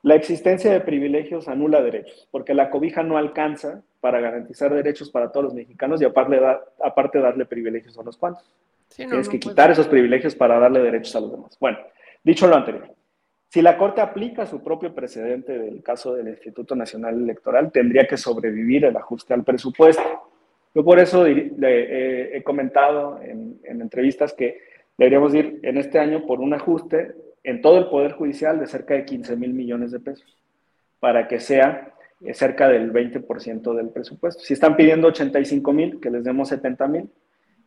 la 0.03 0.17
existencia 0.17 0.73
de 0.73 0.81
privilegios 0.81 1.47
anula 1.47 1.81
derechos, 1.81 2.27
porque 2.33 2.55
la 2.55 2.71
cobija 2.71 3.05
no 3.05 3.17
alcanza 3.17 3.83
para 4.01 4.21
garantizar 4.21 4.75
derechos 4.75 5.11
para 5.11 5.31
todos 5.31 5.45
los 5.45 5.55
mexicanos 5.55 6.03
y 6.03 6.05
aparte, 6.05 6.41
aparte 6.83 7.21
darle 7.21 7.47
privilegios 7.47 7.97
a 7.97 8.01
unos 8.01 8.17
cuantos. 8.17 8.45
Tienes 8.95 9.29
que 9.29 9.39
quitar 9.39 9.71
esos 9.71 9.87
privilegios 9.87 10.35
para 10.35 10.59
darle 10.59 10.81
derechos 10.81 11.15
a 11.15 11.21
los 11.21 11.31
demás. 11.31 11.57
Bueno, 11.61 11.79
dicho 12.25 12.49
lo 12.49 12.57
anterior, 12.57 12.93
si 13.49 13.63
la 13.63 13.79
Corte 13.79 14.01
aplica 14.01 14.45
su 14.45 14.63
propio 14.63 14.93
precedente 14.93 15.57
del 15.57 15.83
caso 15.85 16.15
del 16.15 16.29
Instituto 16.29 16.75
Nacional 16.75 17.23
Electoral, 17.23 17.71
tendría 17.71 18.07
que 18.07 18.17
sobrevivir 18.17 18.85
el 18.87 18.97
ajuste 18.97 19.35
al 19.35 19.45
presupuesto. 19.45 20.03
Yo 20.75 20.85
por 20.85 20.99
eso 20.99 21.27
he 21.27 22.43
comentado 22.45 23.21
en, 23.23 23.61
en 23.63 23.81
entrevistas 23.81 24.33
que 24.33 24.59
deberíamos 24.99 25.33
ir 25.35 25.61
en 25.63 25.77
este 25.77 25.99
año 25.99 26.27
por 26.27 26.41
un 26.41 26.55
ajuste 26.55 27.15
en 27.45 27.61
todo 27.61 27.79
el 27.79 27.87
Poder 27.87 28.13
Judicial 28.13 28.59
de 28.59 28.67
cerca 28.67 28.95
de 28.95 29.05
15 29.05 29.37
mil 29.37 29.53
millones 29.53 29.91
de 29.91 30.01
pesos, 30.01 30.39
para 31.01 31.29
que 31.29 31.41
sea 31.41 31.95
eh, 32.21 32.35
cerca 32.35 32.69
del 32.69 32.93
20% 32.93 33.75
del 33.75 33.89
presupuesto. 33.91 34.43
Si 34.43 34.55
están 34.55 34.77
pidiendo 34.77 35.09
85 35.09 35.73
mil, 35.73 36.01
que 36.01 36.11
les 36.11 36.25
demos 36.25 36.49
70 36.49 36.87
mil, 36.89 37.11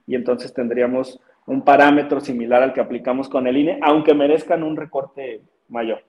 y 0.07 0.15
entonces 0.15 0.53
tendríamos 0.53 1.19
un 1.45 1.63
parámetro 1.63 2.19
similar 2.19 2.63
al 2.63 2.73
que 2.73 2.81
aplicamos 2.81 3.29
con 3.29 3.47
el 3.47 3.57
INE, 3.57 3.79
aunque 3.81 4.13
merezcan 4.13 4.63
un 4.63 4.77
recorte 4.77 5.41
mayor. 5.67 6.03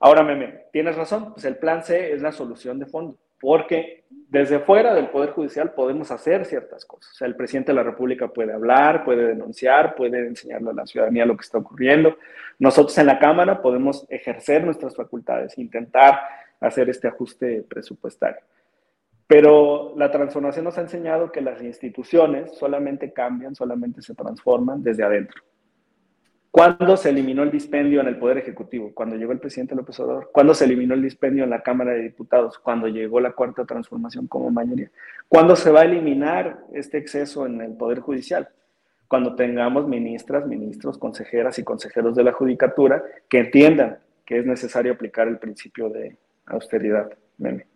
Ahora, 0.00 0.22
Meme, 0.22 0.66
tienes 0.72 0.96
razón, 0.96 1.32
pues 1.32 1.44
el 1.44 1.56
plan 1.56 1.82
C 1.82 2.12
es 2.12 2.22
la 2.22 2.32
solución 2.32 2.78
de 2.78 2.86
fondo, 2.86 3.16
porque 3.40 4.04
desde 4.10 4.58
fuera 4.58 4.94
del 4.94 5.08
Poder 5.08 5.30
Judicial 5.30 5.72
podemos 5.72 6.10
hacer 6.10 6.44
ciertas 6.44 6.84
cosas. 6.84 7.12
O 7.12 7.14
sea, 7.14 7.28
el 7.28 7.36
presidente 7.36 7.72
de 7.72 7.76
la 7.76 7.82
República 7.82 8.28
puede 8.28 8.52
hablar, 8.52 9.04
puede 9.04 9.26
denunciar, 9.26 9.94
puede 9.94 10.26
enseñarle 10.26 10.70
a 10.70 10.74
la 10.74 10.86
ciudadanía 10.86 11.24
lo 11.24 11.36
que 11.36 11.44
está 11.44 11.58
ocurriendo. 11.58 12.18
Nosotros 12.58 12.96
en 12.98 13.06
la 13.06 13.18
Cámara 13.18 13.62
podemos 13.62 14.06
ejercer 14.10 14.64
nuestras 14.64 14.94
facultades, 14.94 15.56
intentar 15.58 16.20
hacer 16.60 16.90
este 16.90 17.08
ajuste 17.08 17.64
presupuestario. 17.68 18.40
Pero 19.26 19.94
la 19.96 20.10
transformación 20.10 20.64
nos 20.64 20.78
ha 20.78 20.82
enseñado 20.82 21.30
que 21.30 21.40
las 21.40 21.62
instituciones 21.62 22.56
solamente 22.56 23.12
cambian, 23.12 23.54
solamente 23.54 24.02
se 24.02 24.14
transforman 24.14 24.82
desde 24.82 25.04
adentro. 25.04 25.42
¿Cuándo 26.58 26.96
se 26.96 27.10
eliminó 27.10 27.44
el 27.44 27.52
dispendio 27.52 28.00
en 28.00 28.08
el 28.08 28.18
Poder 28.18 28.38
Ejecutivo? 28.38 28.90
Cuando 28.92 29.14
llegó 29.14 29.30
el 29.30 29.38
presidente 29.38 29.76
López 29.76 30.00
Obrador. 30.00 30.30
¿Cuándo 30.32 30.54
se 30.54 30.64
eliminó 30.64 30.94
el 30.94 31.02
dispendio 31.02 31.44
en 31.44 31.50
la 31.50 31.62
Cámara 31.62 31.92
de 31.92 32.02
Diputados? 32.02 32.58
Cuando 32.58 32.88
llegó 32.88 33.20
la 33.20 33.30
cuarta 33.30 33.64
transformación 33.64 34.26
como 34.26 34.50
mayoría. 34.50 34.90
¿Cuándo 35.28 35.54
se 35.54 35.70
va 35.70 35.82
a 35.82 35.84
eliminar 35.84 36.58
este 36.72 36.98
exceso 36.98 37.46
en 37.46 37.60
el 37.60 37.76
Poder 37.76 38.00
Judicial? 38.00 38.48
Cuando 39.06 39.36
tengamos 39.36 39.86
ministras, 39.86 40.48
ministros, 40.48 40.98
consejeras 40.98 41.60
y 41.60 41.62
consejeros 41.62 42.16
de 42.16 42.24
la 42.24 42.32
Judicatura 42.32 43.04
que 43.28 43.38
entiendan 43.38 43.98
que 44.26 44.40
es 44.40 44.44
necesario 44.44 44.94
aplicar 44.94 45.28
el 45.28 45.38
principio 45.38 45.88
de 45.90 46.16
austeridad. 46.46 47.08
Meme. 47.36 47.68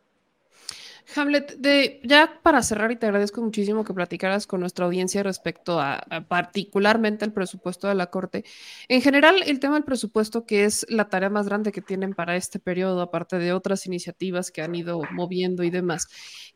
Hamlet, 1.17 1.57
de, 1.59 2.01
ya 2.05 2.41
para 2.43 2.63
cerrar, 2.63 2.93
y 2.93 2.97
te 2.97 3.07
agradezco 3.07 3.43
muchísimo 3.43 3.85
que 3.85 3.95
platicaras 3.95 4.47
con 4.47 4.61
nuestra 4.61 4.87
audiencia 4.87 5.23
respecto 5.23 5.81
a, 5.81 6.05
particularmente 6.29 7.25
el 7.25 7.33
presupuesto 7.33 7.89
de 7.89 7.95
la 7.95 8.07
Corte. 8.07 8.45
En 8.89 9.03
general, 9.03 9.37
el 9.45 9.61
tema 9.61 9.75
del 9.75 9.85
presupuesto, 9.85 10.47
que 10.47 10.65
es 10.65 10.87
la 10.89 11.09
tarea 11.09 11.31
más 11.31 11.47
grande 11.47 11.73
que 11.73 11.83
tienen 11.83 12.15
para 12.15 12.37
este 12.37 12.59
periodo, 12.59 13.03
aparte 13.03 13.39
de 13.39 13.53
otras 13.53 13.87
iniciativas 13.87 14.51
que 14.51 14.63
han 14.63 14.75
ido 14.75 15.03
moviendo 15.13 15.63
y 15.63 15.71
demás. 15.71 16.09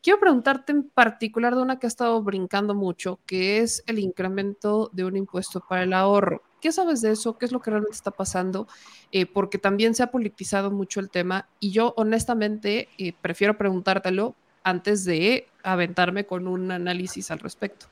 Quiero 0.03 0.21
preguntarte 0.21 0.73
en 0.73 0.89
particular 0.89 1.55
de 1.55 1.63
una 1.63 1.79
que 1.79 1.87
ha 1.87 1.89
estado 1.89 2.23
brincando 2.23 2.75
mucho, 2.75 3.21
que 3.27 3.59
es 3.59 3.83
el 3.87 3.99
incremento 3.99 4.91
de 4.93 5.05
un 5.05 5.17
impuesto 5.17 5.61
para 5.69 5.83
el 5.83 5.93
ahorro. 5.93 6.46
¿Qué 6.67 6.73
sabes 6.73 7.01
de 7.01 7.13
eso? 7.13 7.39
¿Qué 7.39 7.47
es 7.47 7.53
lo 7.53 7.61
que 7.61 7.71
realmente 7.71 7.95
está 7.95 8.11
pasando? 8.11 8.67
Eh, 9.13 9.25
porque 9.25 9.57
también 9.57 9.95
se 9.95 10.03
ha 10.03 10.09
politizado 10.09 10.73
mucho 10.73 10.99
el 10.99 11.11
tema 11.11 11.47
y 11.61 11.71
yo 11.71 11.95
honestamente 11.97 12.89
eh, 12.99 13.13
prefiero 13.23 13.57
preguntártelo 13.57 14.35
antes 14.65 15.05
de 15.05 15.47
aventarme 15.63 16.27
con 16.27 16.49
un 16.49 16.73
análisis 16.73 17.31
al 17.31 17.39
respecto. 17.39 17.87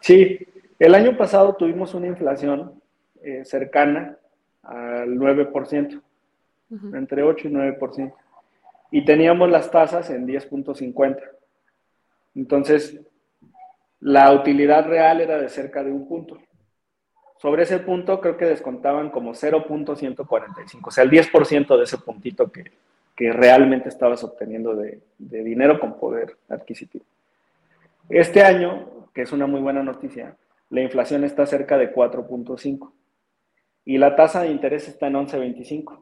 Sí, 0.00 0.46
el 0.78 0.94
año 0.94 1.16
pasado 1.16 1.54
tuvimos 1.54 1.94
una 1.94 2.08
inflación 2.08 2.82
eh, 3.22 3.46
cercana 3.46 4.18
al 4.62 5.16
9%, 5.16 6.02
entre 6.92 7.22
8 7.22 7.48
y 7.48 7.50
9%, 7.50 8.14
y 8.90 9.06
teníamos 9.06 9.48
las 9.48 9.70
tasas 9.70 10.10
en 10.10 10.26
10.50. 10.26 11.18
Entonces, 12.34 13.00
la 14.00 14.30
utilidad 14.34 14.86
real 14.86 15.22
era 15.22 15.38
de 15.38 15.48
cerca 15.48 15.82
de 15.82 15.90
un 15.90 16.06
punto. 16.06 16.36
Sobre 17.40 17.62
ese 17.62 17.78
punto 17.78 18.20
creo 18.20 18.36
que 18.36 18.44
descontaban 18.44 19.08
como 19.08 19.32
0.145, 19.32 20.80
o 20.84 20.90
sea, 20.90 21.04
el 21.04 21.10
10% 21.10 21.78
de 21.78 21.84
ese 21.84 21.96
puntito 21.96 22.52
que, 22.52 22.70
que 23.16 23.32
realmente 23.32 23.88
estabas 23.88 24.22
obteniendo 24.24 24.76
de, 24.76 25.00
dinero 25.16 25.80
con 25.80 25.98
poder 25.98 26.36
adquisitivo. 26.50 27.04
Este 28.10 28.42
año, 28.42 29.08
que 29.14 29.22
es 29.22 29.32
una 29.32 29.46
muy 29.46 29.62
buena 29.62 29.82
noticia, 29.82 30.36
la 30.68 30.82
inflación 30.82 31.24
está 31.24 31.46
cerca 31.46 31.78
de 31.78 31.94
4.5 31.94 32.92
y 33.86 33.96
la 33.96 34.16
tasa 34.16 34.42
de 34.42 34.50
interés 34.50 34.88
está 34.88 35.06
en 35.06 35.14
11.25. 35.14 35.98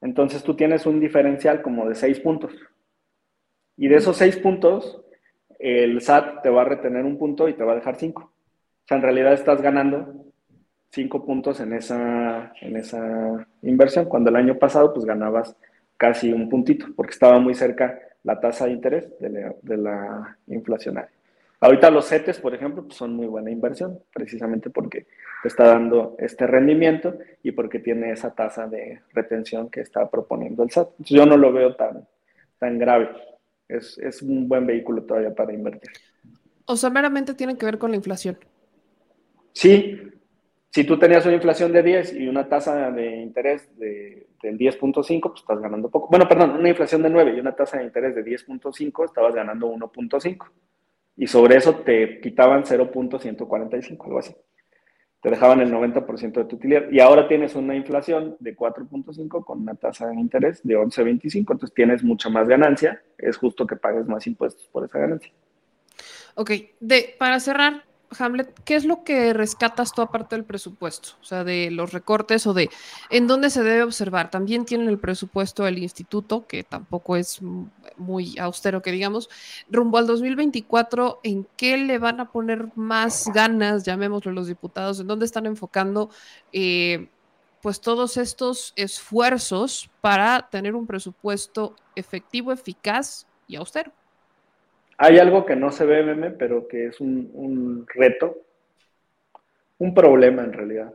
Entonces 0.00 0.42
tú 0.42 0.54
tienes 0.56 0.86
un 0.86 0.98
diferencial 0.98 1.60
como 1.60 1.86
de 1.86 1.94
6 1.94 2.20
puntos. 2.20 2.54
Y 3.76 3.88
de 3.88 3.96
esos 3.96 4.16
6 4.16 4.38
puntos, 4.38 5.02
el 5.58 6.00
SAT 6.00 6.40
te 6.40 6.48
va 6.48 6.62
a 6.62 6.64
retener 6.64 7.04
un 7.04 7.18
punto 7.18 7.50
y 7.50 7.52
te 7.52 7.64
va 7.64 7.72
a 7.72 7.76
dejar 7.76 7.96
5. 7.96 8.22
O 8.22 8.30
sea, 8.86 8.96
en 8.96 9.02
realidad 9.02 9.34
estás 9.34 9.60
ganando 9.60 10.27
5 10.90 11.24
puntos 11.24 11.60
en 11.60 11.72
esa, 11.72 12.52
en 12.60 12.76
esa 12.76 13.46
inversión, 13.62 14.06
cuando 14.06 14.30
el 14.30 14.36
año 14.36 14.58
pasado 14.58 14.92
pues 14.92 15.04
ganabas 15.04 15.54
casi 15.96 16.32
un 16.32 16.48
puntito, 16.48 16.86
porque 16.96 17.12
estaba 17.12 17.38
muy 17.38 17.54
cerca 17.54 17.98
la 18.22 18.40
tasa 18.40 18.66
de 18.66 18.72
interés 18.72 19.12
de 19.18 19.76
la, 19.76 20.38
inflacionaria. 20.46 21.10
Ahorita 21.60 21.90
los 21.90 22.06
CETES, 22.08 22.38
por 22.38 22.54
ejemplo, 22.54 22.84
pues 22.84 22.96
son 22.96 23.14
muy 23.14 23.26
buena 23.26 23.50
inversión, 23.50 23.98
precisamente 24.14 24.70
porque 24.70 25.06
te 25.42 25.48
está 25.48 25.66
dando 25.66 26.14
este 26.18 26.46
rendimiento 26.46 27.18
y 27.42 27.50
porque 27.50 27.80
tiene 27.80 28.12
esa 28.12 28.32
tasa 28.32 28.68
de 28.68 29.00
retención 29.12 29.68
que 29.68 29.80
está 29.80 30.08
proponiendo 30.08 30.62
el 30.62 30.70
SAT. 30.70 30.90
Entonces 30.90 31.16
yo 31.16 31.26
no 31.26 31.36
lo 31.36 31.52
veo 31.52 31.74
tan, 31.74 32.06
tan 32.58 32.78
grave. 32.78 33.10
Es, 33.66 33.98
es 33.98 34.22
un 34.22 34.48
buen 34.48 34.66
vehículo 34.66 35.02
todavía 35.02 35.34
para 35.34 35.52
invertir. 35.52 35.90
O 36.66 36.76
sea, 36.76 36.90
meramente 36.90 37.34
tiene 37.34 37.58
que 37.58 37.66
ver 37.66 37.78
con 37.78 37.90
la 37.90 37.96
inflación. 37.96 38.38
Sí, 39.52 40.00
si 40.70 40.84
tú 40.84 40.98
tenías 40.98 41.24
una 41.24 41.34
inflación 41.34 41.72
de 41.72 41.82
10 41.82 42.14
y 42.14 42.28
una 42.28 42.48
tasa 42.48 42.90
de 42.90 43.16
interés 43.16 43.76
de, 43.78 44.28
del 44.42 44.58
10.5, 44.58 45.20
pues 45.20 45.40
estás 45.40 45.60
ganando 45.60 45.90
poco. 45.90 46.08
Bueno, 46.10 46.28
perdón, 46.28 46.50
una 46.52 46.68
inflación 46.68 47.02
de 47.02 47.10
9 47.10 47.34
y 47.36 47.40
una 47.40 47.56
tasa 47.56 47.78
de 47.78 47.84
interés 47.84 48.14
de 48.14 48.24
10.5, 48.24 49.04
estabas 49.04 49.34
ganando 49.34 49.68
1.5. 49.68 50.46
Y 51.16 51.26
sobre 51.26 51.56
eso 51.56 51.74
te 51.76 52.20
quitaban 52.20 52.64
0.145, 52.64 54.04
algo 54.04 54.18
así. 54.18 54.36
Te 55.20 55.30
dejaban 55.30 55.60
el 55.60 55.72
90% 55.72 56.32
de 56.32 56.44
tu 56.44 56.56
utilidad. 56.56 56.88
Y 56.92 57.00
ahora 57.00 57.26
tienes 57.26 57.56
una 57.56 57.74
inflación 57.74 58.36
de 58.38 58.54
4.5 58.54 59.44
con 59.44 59.62
una 59.62 59.74
tasa 59.74 60.06
de 60.06 60.14
interés 60.14 60.62
de 60.62 60.76
11.25. 60.76 61.34
Entonces 61.34 61.74
tienes 61.74 62.04
mucha 62.04 62.28
más 62.28 62.46
ganancia. 62.46 63.02
Es 63.16 63.36
justo 63.36 63.66
que 63.66 63.74
pagues 63.74 64.06
más 64.06 64.28
impuestos 64.28 64.68
por 64.68 64.84
esa 64.84 65.00
ganancia. 65.00 65.32
Ok, 66.36 66.52
de, 66.78 67.16
para 67.18 67.40
cerrar, 67.40 67.82
Hamlet, 68.18 68.58
¿qué 68.64 68.74
es 68.74 68.84
lo 68.84 69.04
que 69.04 69.34
rescatas 69.34 69.92
tú 69.92 70.00
aparte 70.00 70.34
del 70.36 70.44
presupuesto? 70.44 71.10
O 71.20 71.24
sea, 71.24 71.44
de 71.44 71.70
los 71.70 71.92
recortes 71.92 72.46
o 72.46 72.54
de 72.54 72.70
en 73.10 73.26
dónde 73.26 73.50
se 73.50 73.62
debe 73.62 73.82
observar. 73.82 74.30
También 74.30 74.64
tienen 74.64 74.88
el 74.88 74.98
presupuesto 74.98 75.64
del 75.64 75.78
instituto, 75.78 76.46
que 76.46 76.64
tampoco 76.64 77.16
es 77.16 77.40
muy 77.96 78.38
austero, 78.38 78.80
que 78.80 78.92
digamos. 78.92 79.28
Rumbo 79.70 79.98
al 79.98 80.06
2024, 80.06 81.20
¿en 81.22 81.46
qué 81.56 81.76
le 81.76 81.98
van 81.98 82.20
a 82.20 82.30
poner 82.30 82.68
más 82.76 83.26
ganas, 83.34 83.84
llamémoslo 83.84 84.32
los 84.32 84.46
diputados? 84.46 85.00
¿En 85.00 85.06
dónde 85.06 85.26
están 85.26 85.46
enfocando 85.46 86.10
eh, 86.52 87.08
pues 87.60 87.80
todos 87.80 88.16
estos 88.16 88.72
esfuerzos 88.76 89.90
para 90.00 90.48
tener 90.48 90.74
un 90.74 90.86
presupuesto 90.86 91.74
efectivo, 91.94 92.52
eficaz 92.52 93.26
y 93.46 93.56
austero? 93.56 93.92
Hay 95.00 95.18
algo 95.18 95.46
que 95.46 95.54
no 95.54 95.70
se 95.70 95.86
ve, 95.86 96.02
meme, 96.02 96.32
pero 96.32 96.66
que 96.66 96.86
es 96.86 97.00
un, 97.00 97.86
reto, 97.94 98.36
un 99.78 99.94
problema 99.94 100.42
en 100.42 100.52
realidad 100.52 100.92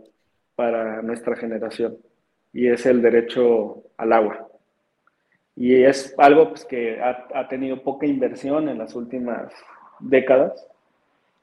para 0.56 1.02
nuestra 1.02 1.38
generación, 1.38 1.98
y 2.52 2.68
es 2.68 2.86
el 2.86 3.02
derecho 3.02 3.84
al 3.98 4.12
agua. 4.12 4.48
Y 5.56 5.84
es 5.84 6.14
algo 6.18 6.50
pues, 6.50 6.66
que 6.66 7.00
ha, 7.00 7.28
ha, 7.34 7.48
tenido 7.48 7.82
poca 7.82 8.06
inversión 8.06 8.68
en 8.68 8.78
las 8.78 8.94
últimas 8.94 9.54
décadas 10.00 10.68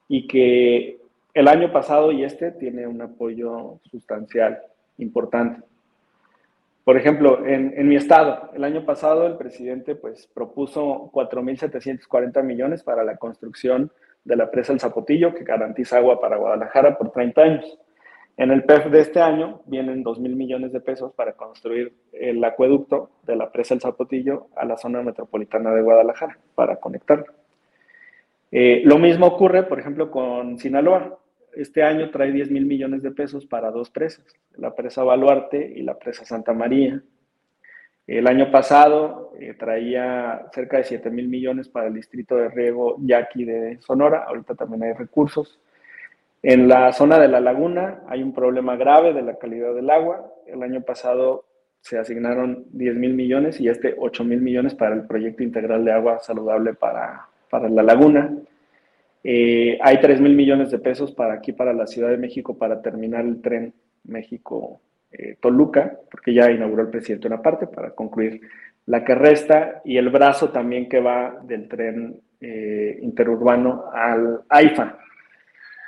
y 0.08 0.26
que 0.26 1.00
el 1.32 1.48
año 1.48 1.72
pasado 1.72 2.12
y 2.12 2.24
este 2.24 2.50
tiene 2.52 2.86
un 2.86 3.00
apoyo 3.00 3.80
sustancial, 3.90 4.60
importante. 4.98 5.69
Por 6.84 6.96
ejemplo, 6.96 7.46
en, 7.46 7.88
mi 7.88 7.96
estado, 7.96 8.50
el 8.54 8.64
año 8.64 8.84
pasado 8.84 9.26
el 9.26 9.36
presidente 9.36 9.94
pues, 9.94 10.26
propuso 10.32 11.10
4.740 11.12 12.42
millones 12.42 12.82
para 12.82 13.04
la 13.04 13.16
construcción 13.16 13.92
de 14.24 14.36
la 14.36 14.50
presa 14.50 14.72
El 14.72 14.80
Zapotillo, 14.80 15.34
que 15.34 15.44
garantiza 15.44 15.98
agua 15.98 16.20
para 16.20 16.36
Guadalajara 16.36 16.96
por 16.96 17.10
30 17.12 17.42
años. 17.42 17.78
En 18.36 18.50
el 18.50 18.64
PEF 18.64 18.86
de 18.86 19.00
este 19.00 19.20
año 19.20 19.60
vienen 19.66 20.02
2.000 20.02 20.34
millones 20.34 20.72
de 20.72 20.80
pesos 20.80 21.12
para 21.12 21.34
construir 21.34 21.92
el 22.12 22.42
acueducto 22.42 23.10
de 23.24 23.36
la 23.36 23.52
presa 23.52 23.74
El 23.74 23.80
Zapotillo 23.80 24.46
a 24.56 24.64
la 24.64 24.78
zona 24.78 25.02
metropolitana 25.02 25.72
de 25.72 25.82
Guadalajara, 25.82 26.38
para 26.54 26.76
conectarlo. 26.76 27.26
Eh, 28.50 28.82
lo 28.84 28.98
mismo 28.98 29.26
ocurre, 29.26 29.64
por 29.64 29.78
ejemplo, 29.78 30.10
con 30.10 30.58
Sinaloa 30.58 31.18
este 31.54 31.82
año 31.82 32.10
trae 32.10 32.32
10 32.32 32.50
mil 32.50 32.66
millones 32.66 33.02
de 33.02 33.10
pesos 33.10 33.46
para 33.46 33.70
dos 33.70 33.90
presas, 33.90 34.24
la 34.56 34.74
presa 34.74 35.04
Baluarte 35.04 35.72
y 35.76 35.82
la 35.82 35.98
presa 35.98 36.24
Santa 36.24 36.52
María. 36.52 37.02
El 38.06 38.26
año 38.26 38.50
pasado 38.50 39.32
eh, 39.38 39.54
traía 39.54 40.46
cerca 40.52 40.78
de 40.78 40.84
7 40.84 41.10
mil 41.10 41.28
millones 41.28 41.68
para 41.68 41.86
el 41.86 41.94
distrito 41.94 42.36
de 42.36 42.48
riego 42.48 42.96
Yaqui 43.00 43.44
de 43.44 43.78
Sonora, 43.80 44.24
ahorita 44.24 44.54
también 44.54 44.82
hay 44.82 44.92
recursos. 44.94 45.60
En 46.42 46.68
la 46.68 46.92
zona 46.92 47.18
de 47.18 47.28
la 47.28 47.40
laguna 47.40 48.02
hay 48.08 48.22
un 48.22 48.32
problema 48.32 48.74
grave 48.76 49.12
de 49.12 49.22
la 49.22 49.38
calidad 49.38 49.74
del 49.74 49.90
agua. 49.90 50.32
El 50.46 50.62
año 50.62 50.80
pasado 50.80 51.44
se 51.80 51.98
asignaron 51.98 52.64
10 52.72 52.96
mil 52.96 53.14
millones 53.14 53.60
y 53.60 53.68
este 53.68 53.94
8 53.98 54.24
mil 54.24 54.40
millones 54.40 54.74
para 54.74 54.94
el 54.94 55.06
proyecto 55.06 55.42
integral 55.42 55.84
de 55.84 55.92
agua 55.92 56.18
saludable 56.20 56.74
para, 56.74 57.26
para 57.50 57.68
la 57.68 57.82
laguna. 57.82 58.34
Eh, 59.22 59.78
hay 59.82 60.00
3 60.00 60.20
mil 60.20 60.34
millones 60.34 60.70
de 60.70 60.78
pesos 60.78 61.12
para 61.12 61.34
aquí, 61.34 61.52
para 61.52 61.72
la 61.72 61.86
Ciudad 61.86 62.08
de 62.08 62.16
México, 62.16 62.56
para 62.56 62.80
terminar 62.80 63.24
el 63.24 63.40
tren 63.42 63.74
México-Toluca, 64.04 65.98
porque 66.10 66.32
ya 66.32 66.50
inauguró 66.50 66.82
el 66.82 66.90
presidente 66.90 67.26
una 67.26 67.42
parte 67.42 67.66
para 67.66 67.90
concluir 67.90 68.40
la 68.86 69.04
que 69.04 69.14
resta 69.14 69.82
y 69.84 69.98
el 69.98 70.08
brazo 70.08 70.50
también 70.50 70.88
que 70.88 71.00
va 71.00 71.38
del 71.42 71.68
tren 71.68 72.18
eh, 72.40 72.98
interurbano 73.02 73.84
al 73.92 74.40
AIFA. 74.48 74.98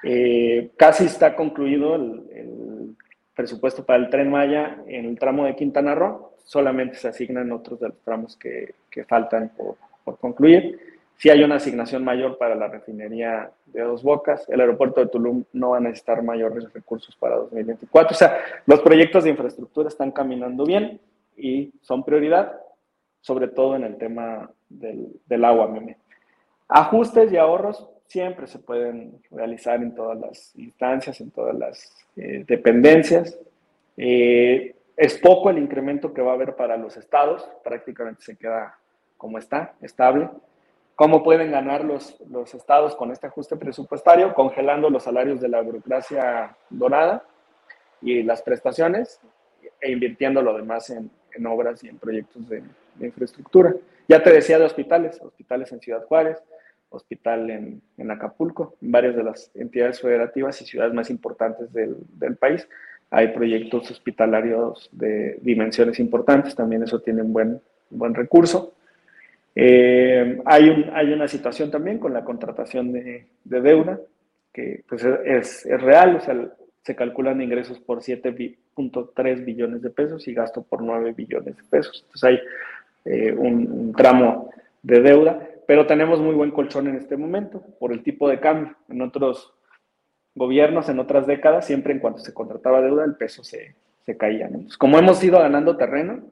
Eh, 0.04 0.72
casi 0.76 1.06
está 1.06 1.34
concluido 1.34 1.94
el, 1.94 2.96
presupuesto 3.34 3.86
para 3.86 3.98
el 3.98 4.10
tren 4.10 4.30
Maya 4.30 4.82
en 4.86 5.06
el 5.06 5.18
tramo 5.18 5.46
de 5.46 5.56
Quintana 5.56 5.94
Roo, 5.94 6.36
solamente 6.44 6.96
se 6.96 7.08
asignan 7.08 7.50
otros 7.50 7.80
de 7.80 7.88
los 7.88 7.98
tramos 8.02 8.36
que, 8.36 8.74
faltan 9.08 9.52
por, 9.56 9.76
por 10.04 10.18
concluir 10.18 10.91
si 11.22 11.30
hay 11.30 11.44
una 11.44 11.54
asignación 11.54 12.02
mayor 12.02 12.36
para 12.36 12.56
la 12.56 12.66
refinería 12.66 13.52
de 13.66 13.80
Dos 13.82 14.02
Bocas. 14.02 14.44
El 14.48 14.60
aeropuerto 14.60 15.00
de 15.00 15.06
Tulum 15.06 15.44
no 15.52 15.70
va 15.70 15.76
a 15.76 15.80
necesitar 15.80 16.20
mayores 16.20 16.72
recursos 16.72 17.14
para 17.14 17.36
2024. 17.36 18.12
O 18.12 18.18
sea, 18.18 18.38
los 18.66 18.80
proyectos 18.80 19.22
de 19.22 19.30
infraestructura 19.30 19.88
están 19.88 20.10
caminando 20.10 20.66
bien 20.66 21.00
y 21.36 21.72
son 21.80 22.02
prioridad, 22.02 22.58
sobre 23.20 23.46
todo 23.46 23.76
en 23.76 23.84
el 23.84 23.98
tema 23.98 24.50
del, 24.68 25.44
agua, 25.44 25.68
meme. 25.68 25.96
Ajustes 26.66 27.32
y 27.32 27.36
ahorros 27.36 27.88
siempre 28.08 28.48
se 28.48 28.58
pueden 28.58 29.22
realizar 29.30 29.80
en 29.80 29.94
todas 29.94 30.18
las 30.18 30.56
instancias, 30.56 31.20
en 31.20 31.30
todas 31.30 31.54
las 31.54 32.04
eh, 32.16 32.42
dependencias. 32.48 33.38
Eh, 33.96 34.74
es 34.96 35.18
poco 35.18 35.50
el 35.50 35.58
incremento 35.58 36.12
que 36.12 36.20
va 36.20 36.32
a 36.32 36.34
haber 36.34 36.56
para 36.56 36.76
los 36.76 36.96
estados, 36.96 37.48
prácticamente 37.62 38.22
se 38.22 38.34
queda 38.34 38.76
como 39.16 39.38
está, 39.38 39.76
estable. 39.82 40.28
¿Cómo 40.94 41.22
pueden 41.22 41.50
ganar 41.50 41.84
los, 41.84 42.20
los 42.30 42.54
estados 42.54 42.94
con 42.94 43.10
este 43.10 43.26
ajuste 43.26 43.56
presupuestario? 43.56 44.34
Congelando 44.34 44.90
los 44.90 45.04
salarios 45.04 45.40
de 45.40 45.48
la 45.48 45.60
burocracia 45.60 46.56
dorada 46.70 47.24
y 48.00 48.22
las 48.22 48.42
prestaciones 48.42 49.20
e 49.80 49.90
invirtiendo 49.90 50.42
lo 50.42 50.56
demás 50.56 50.90
en, 50.90 51.10
en 51.34 51.46
obras 51.46 51.82
y 51.84 51.88
en 51.88 51.98
proyectos 51.98 52.48
de, 52.48 52.62
infraestructura. 53.00 53.74
Ya 54.06 54.22
te 54.22 54.32
decía 54.32 54.58
de 54.58 54.66
hospitales, 54.66 55.18
hospitales 55.20 55.72
en 55.72 55.80
Ciudad 55.80 56.04
Juárez, 56.04 56.42
hospital 56.90 57.50
en, 57.50 57.82
en, 57.96 58.10
Acapulco, 58.10 58.74
en 58.82 58.92
varias 58.92 59.16
de 59.16 59.22
las 59.22 59.50
entidades 59.54 60.00
federativas 60.00 60.60
y 60.60 60.66
ciudades 60.66 60.92
más 60.92 61.08
importantes 61.08 61.72
del, 61.72 61.96
del, 62.18 62.36
país. 62.36 62.68
Hay 63.10 63.28
proyectos 63.28 63.90
hospitalarios 63.90 64.90
de 64.92 65.38
dimensiones 65.40 65.98
importantes, 66.00 66.54
también 66.54 66.82
eso 66.82 67.00
tiene 67.00 67.22
un 67.22 67.32
buen, 67.32 67.62
buen 67.88 68.14
recurso. 68.14 68.74
Eh, 69.54 70.40
hay, 70.44 70.68
un, 70.68 70.90
hay 70.94 71.12
una 71.12 71.28
situación 71.28 71.70
también 71.70 71.98
con 71.98 72.12
la 72.12 72.24
contratación 72.24 72.92
de, 72.92 73.26
deuda, 73.44 74.00
que 74.52 74.82
pues 74.88 75.04
es, 75.04 75.64
real, 75.80 76.16
o 76.16 76.20
sea, 76.20 76.50
se 76.82 76.96
calculan 76.96 77.40
ingresos 77.40 77.78
por 77.80 78.00
7.3 78.00 79.44
billones 79.44 79.82
de 79.82 79.90
pesos 79.90 80.26
y 80.26 80.34
gasto 80.34 80.62
por 80.62 80.82
9 80.82 81.12
billones 81.12 81.56
de 81.56 81.62
pesos. 81.64 82.04
Entonces 82.04 82.24
hay 82.24 82.40
eh, 83.04 83.32
un, 83.32 83.92
tramo 83.92 84.50
de 84.82 85.00
deuda, 85.00 85.48
pero 85.66 85.86
tenemos 85.86 86.20
muy 86.20 86.34
buen 86.34 86.50
colchón 86.50 86.88
en 86.88 86.96
este 86.96 87.16
momento 87.16 87.62
por 87.78 87.92
el 87.92 88.02
tipo 88.02 88.28
de 88.28 88.40
cambio. 88.40 88.74
En 88.88 89.02
otros 89.02 89.52
gobiernos, 90.34 90.88
en 90.88 90.98
otras 90.98 91.26
décadas, 91.26 91.66
siempre 91.66 91.92
en 91.92 92.00
cuanto 92.00 92.20
se 92.20 92.34
contrataba 92.34 92.80
deuda, 92.80 93.04
el 93.04 93.16
peso 93.16 93.44
se, 93.44 93.74
se 94.04 94.16
caía. 94.16 94.50
como 94.78 94.98
hemos 94.98 95.22
ido 95.22 95.38
ganando 95.38 95.76
terreno, 95.76 96.24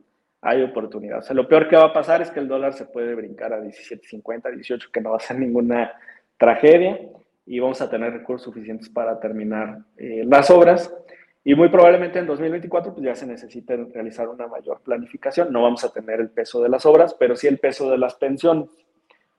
hay 0.43 0.62
oportunidad. 0.62 1.19
O 1.19 1.23
sea, 1.23 1.35
lo 1.35 1.47
peor 1.47 1.69
que 1.69 1.77
va 1.77 1.87
a 1.87 1.93
pasar 1.93 2.23
es 2.23 2.31
que 2.31 2.41
el 2.41 2.49
dólar 2.49 2.73
se 2.73 2.87
puede 2.87 3.15
brincar 3.15 3.53
a 3.53 3.61
17.50, 3.61 4.55
18, 4.55 4.89
que 4.93 5.01
no 5.01 5.11
va 5.11 5.17
a 5.17 5.21
ser 5.21 5.39
ninguna 5.39 5.93
tragedia 6.39 6.99
y 7.45 7.59
vamos 7.59 7.81
a 7.83 7.91
tener 7.91 8.12
recursos 8.12 8.45
suficientes 8.45 8.89
para 8.89 9.21
terminar 9.21 9.79
eh, 9.97 10.25
las 10.27 10.51
obras. 10.51 10.95
Y 11.43 11.55
muy 11.55 11.69
probablemente 11.69 12.19
en 12.19 12.27
2024 12.27 12.95
pues 12.95 13.05
ya 13.05 13.15
se 13.15 13.27
necesite 13.27 13.77
realizar 13.77 14.29
una 14.29 14.47
mayor 14.47 14.81
planificación. 14.83 15.53
No 15.53 15.62
vamos 15.62 15.85
a 15.85 15.93
tener 15.93 16.21
el 16.21 16.31
peso 16.31 16.62
de 16.62 16.69
las 16.69 16.87
obras, 16.87 17.15
pero 17.15 17.37
sí 17.37 17.47
el 17.47 17.59
peso 17.59 17.91
de 17.91 17.99
las 17.99 18.15
pensiones. 18.15 18.71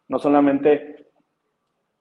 No 0.07 0.19
solamente 0.19 1.07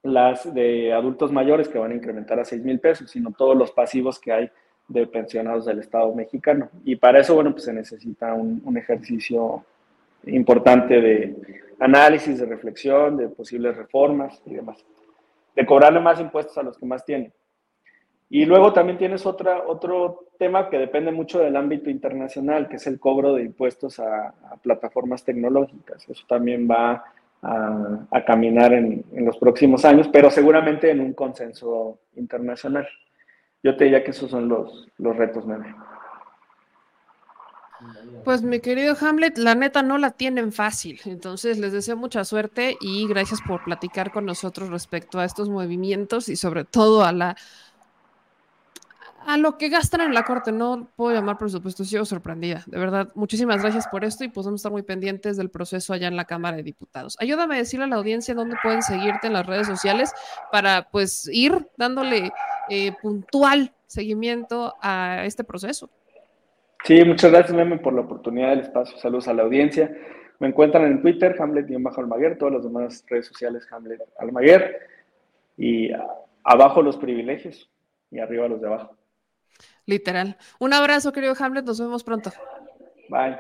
las 0.03 0.53
de 0.55 0.93
adultos 0.93 1.31
mayores 1.31 1.69
que 1.69 1.79
van 1.79 1.93
a 1.93 1.95
incrementar 1.95 2.41
a 2.41 2.45
6 2.45 2.63
mil 2.65 2.81
pesos, 2.81 3.11
sino 3.11 3.33
todos 3.33 3.57
los 3.57 3.71
pasivos 3.73 4.19
que 4.19 4.33
hay 4.33 4.51
de 4.91 5.07
pensionados 5.07 5.65
del 5.65 5.79
Estado 5.79 6.13
mexicano. 6.15 6.69
Y 6.85 6.97
para 6.97 7.21
eso, 7.21 7.35
bueno, 7.35 7.53
pues 7.53 7.65
se 7.65 7.73
necesita 7.73 8.35
un, 8.35 8.61
un 8.65 8.77
ejercicio 8.77 9.65
importante 10.27 11.01
de 11.01 11.37
análisis, 11.79 12.39
de 12.39 12.47
reflexión, 12.47 13.17
de 13.17 13.29
posibles 13.29 13.77
reformas 13.77 14.43
y 14.45 14.55
demás. 14.55 14.85
De 15.55 15.65
cobrarle 15.65 16.01
más 16.01 16.21
impuestos 16.21 16.59
a 16.59 16.63
los 16.63 16.77
que 16.77 16.87
más 16.87 17.05
tienen. 17.05 17.33
Y 18.29 18.45
luego 18.45 18.73
también 18.73 18.99
tienes 18.99 19.27
otra, 19.27 19.63
otro 19.67 20.27
tema 20.39 20.69
que 20.71 20.79
depende 20.79 21.11
mucho 21.11 21.41
del 21.41 21.57
ámbito 21.57 21.91
internacional, 21.91 22.69
que 22.69 22.77
es 22.77 22.87
el 22.87 23.01
cobro 23.01 23.35
de 23.35 23.43
impuestos 23.43 23.99
a, 23.99 24.35
plataformas 24.63 25.25
tecnológicas. 25.25 26.09
Eso 26.09 26.25
también 26.29 26.69
va 26.71 27.05
a, 27.43 28.07
a 28.11 28.25
caminar 28.25 28.73
en, 28.73 29.05
en, 29.13 29.25
los 29.25 29.37
próximos 29.39 29.85
años, 29.85 30.09
pero 30.13 30.31
seguramente 30.31 30.91
en 30.91 31.01
un 31.01 31.13
consenso 31.13 31.99
internacional. 32.17 32.87
Yo 33.63 33.77
te 33.77 33.85
diría 33.85 34.03
que 34.03 34.13
esos 34.13 34.31
son 34.31 34.49
los, 34.49 34.89
los 34.99 35.17
retos, 35.17 35.47
meme. 35.47 35.75
Pues 38.25 38.43
mi 38.43 38.61
querido 38.61 38.95
Hamlet, 39.01 39.39
la 39.39 39.55
neta 39.55 39.83
no 39.83 39.97
la 39.97 40.11
tienen 40.11 40.53
fácil. 40.53 41.01
Entonces 41.07 41.59
les 41.59 41.73
deseo 41.73 41.97
mucha 41.97 42.25
suerte 42.25 42.77
y 42.81 43.07
gracias 43.09 43.41
por 43.47 43.65
platicar 43.65 44.13
con 44.13 44.27
nosotros 44.27 44.69
respecto 44.69 45.19
a 45.19 45.25
estos 45.25 45.49
movimientos 45.49 46.29
y 46.29 46.37
sobre 46.37 46.65
todo 46.65 47.05
a 47.05 47.13
la 47.13 47.37
a 49.27 49.37
lo 49.37 49.59
que 49.59 49.69
gastan 49.69 50.01
en 50.03 50.15
la 50.15 50.25
corte. 50.25 50.53
No 50.53 50.89
puedo 50.97 51.15
llamar 51.15 51.39
presupuesto, 51.39 51.85
sigo 51.85 52.05
sorprendida. 52.05 52.65
De 52.67 52.79
verdad, 52.79 53.11
muchísimas 53.15 53.63
gracias 53.63 53.87
por 53.89 54.05
esto 54.05 54.25
y 54.25 54.29
podemos 54.29 54.61
estar 54.61 54.73
muy 54.73 54.83
pendientes 54.83 55.37
del 55.37 55.51
proceso 55.51 55.93
allá 55.93 56.09
en 56.09 56.17
la 56.17 56.25
Cámara 56.25 56.57
de 56.57 56.63
Diputados. 56.63 57.17
Ayúdame 57.21 57.55
a 57.55 57.59
decirle 57.59 57.85
a 57.85 57.89
la 57.89 57.97
audiencia 57.97 58.35
dónde 58.35 58.57
pueden 58.63 58.83
seguirte 58.83 59.27
en 59.27 59.35
las 59.35 59.47
redes 59.47 59.67
sociales 59.67 60.13
para 60.51 60.89
pues 60.91 61.29
ir 61.33 61.69
dándole 61.77 62.33
eh, 62.71 62.93
puntual 63.03 63.75
seguimiento 63.87 64.75
a 64.81 65.25
este 65.27 65.45
proceso. 65.45 65.91
Sí, 66.85 67.05
muchas 67.05 67.31
gracias, 67.31 67.55
Meme, 67.55 67.79
por 67.79 67.93
la 67.93 68.03
oportunidad 68.03 68.51
del 68.51 68.61
espacio. 68.61 68.97
Saludos 68.99 69.29
a 69.29 69.35
la 69.35 69.43
audiencia. 69.43 69.95
Me 70.39 70.49
encuentran 70.49 70.85
en 70.87 71.03
Twitter, 71.03 71.37
Hamlet-Almaguer, 71.39 72.39
todas 72.39 72.55
las 72.55 72.65
demás 72.65 73.05
redes 73.09 73.27
sociales, 73.27 73.67
Hamlet 73.71 74.01
Almaguer. 74.19 74.81
Y 75.59 75.91
abajo 76.43 76.81
los 76.81 76.97
privilegios 76.97 77.71
y 78.11 78.19
arriba 78.21 78.49
los 78.49 78.61
de 78.61 78.69
abajo. 78.69 78.97
Literal. 79.85 80.39
Un 80.59 80.73
abrazo, 80.73 81.13
querido 81.13 81.35
Hamlet. 81.39 81.67
Nos 81.67 81.81
vemos 81.81 82.05
pronto. 82.05 82.33
Bye. 83.11 83.39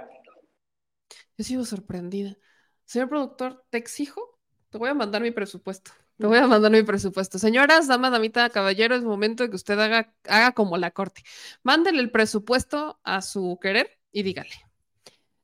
Yo 1.38 1.44
sigo 1.44 1.64
sorprendida. 1.64 2.36
Señor 2.84 3.08
productor, 3.08 3.64
te 3.70 3.78
exijo, 3.78 4.38
te 4.68 4.76
voy 4.76 4.90
a 4.90 4.94
mandar 4.94 5.22
mi 5.22 5.30
presupuesto. 5.30 5.92
Te 6.20 6.26
voy 6.26 6.36
a 6.36 6.46
mandar 6.46 6.70
mi 6.70 6.82
presupuesto. 6.82 7.38
Señoras, 7.38 7.86
dama, 7.88 8.10
damita, 8.10 8.50
caballero, 8.50 8.94
es 8.94 9.02
momento 9.02 9.42
de 9.42 9.48
que 9.48 9.56
usted 9.56 9.78
haga, 9.78 10.14
haga 10.24 10.52
como 10.52 10.76
la 10.76 10.90
corte. 10.90 11.22
Mándele 11.62 11.98
el 12.00 12.10
presupuesto 12.10 13.00
a 13.04 13.22
su 13.22 13.58
querer 13.58 13.98
y 14.12 14.22
dígale. 14.22 14.52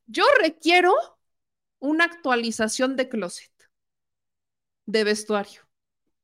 Yo 0.06 0.24
requiero 0.38 0.92
una 1.78 2.04
actualización 2.04 2.94
de 2.94 3.08
closet, 3.08 3.50
de 4.84 5.04
vestuario, 5.04 5.62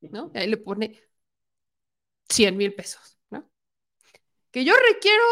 ¿no? 0.02 0.30
ahí 0.34 0.48
le 0.48 0.58
pone 0.58 1.00
100 2.28 2.54
mil 2.54 2.74
pesos, 2.74 3.16
¿no? 3.30 3.50
Que 4.50 4.66
yo 4.66 4.74
requiero 4.92 5.24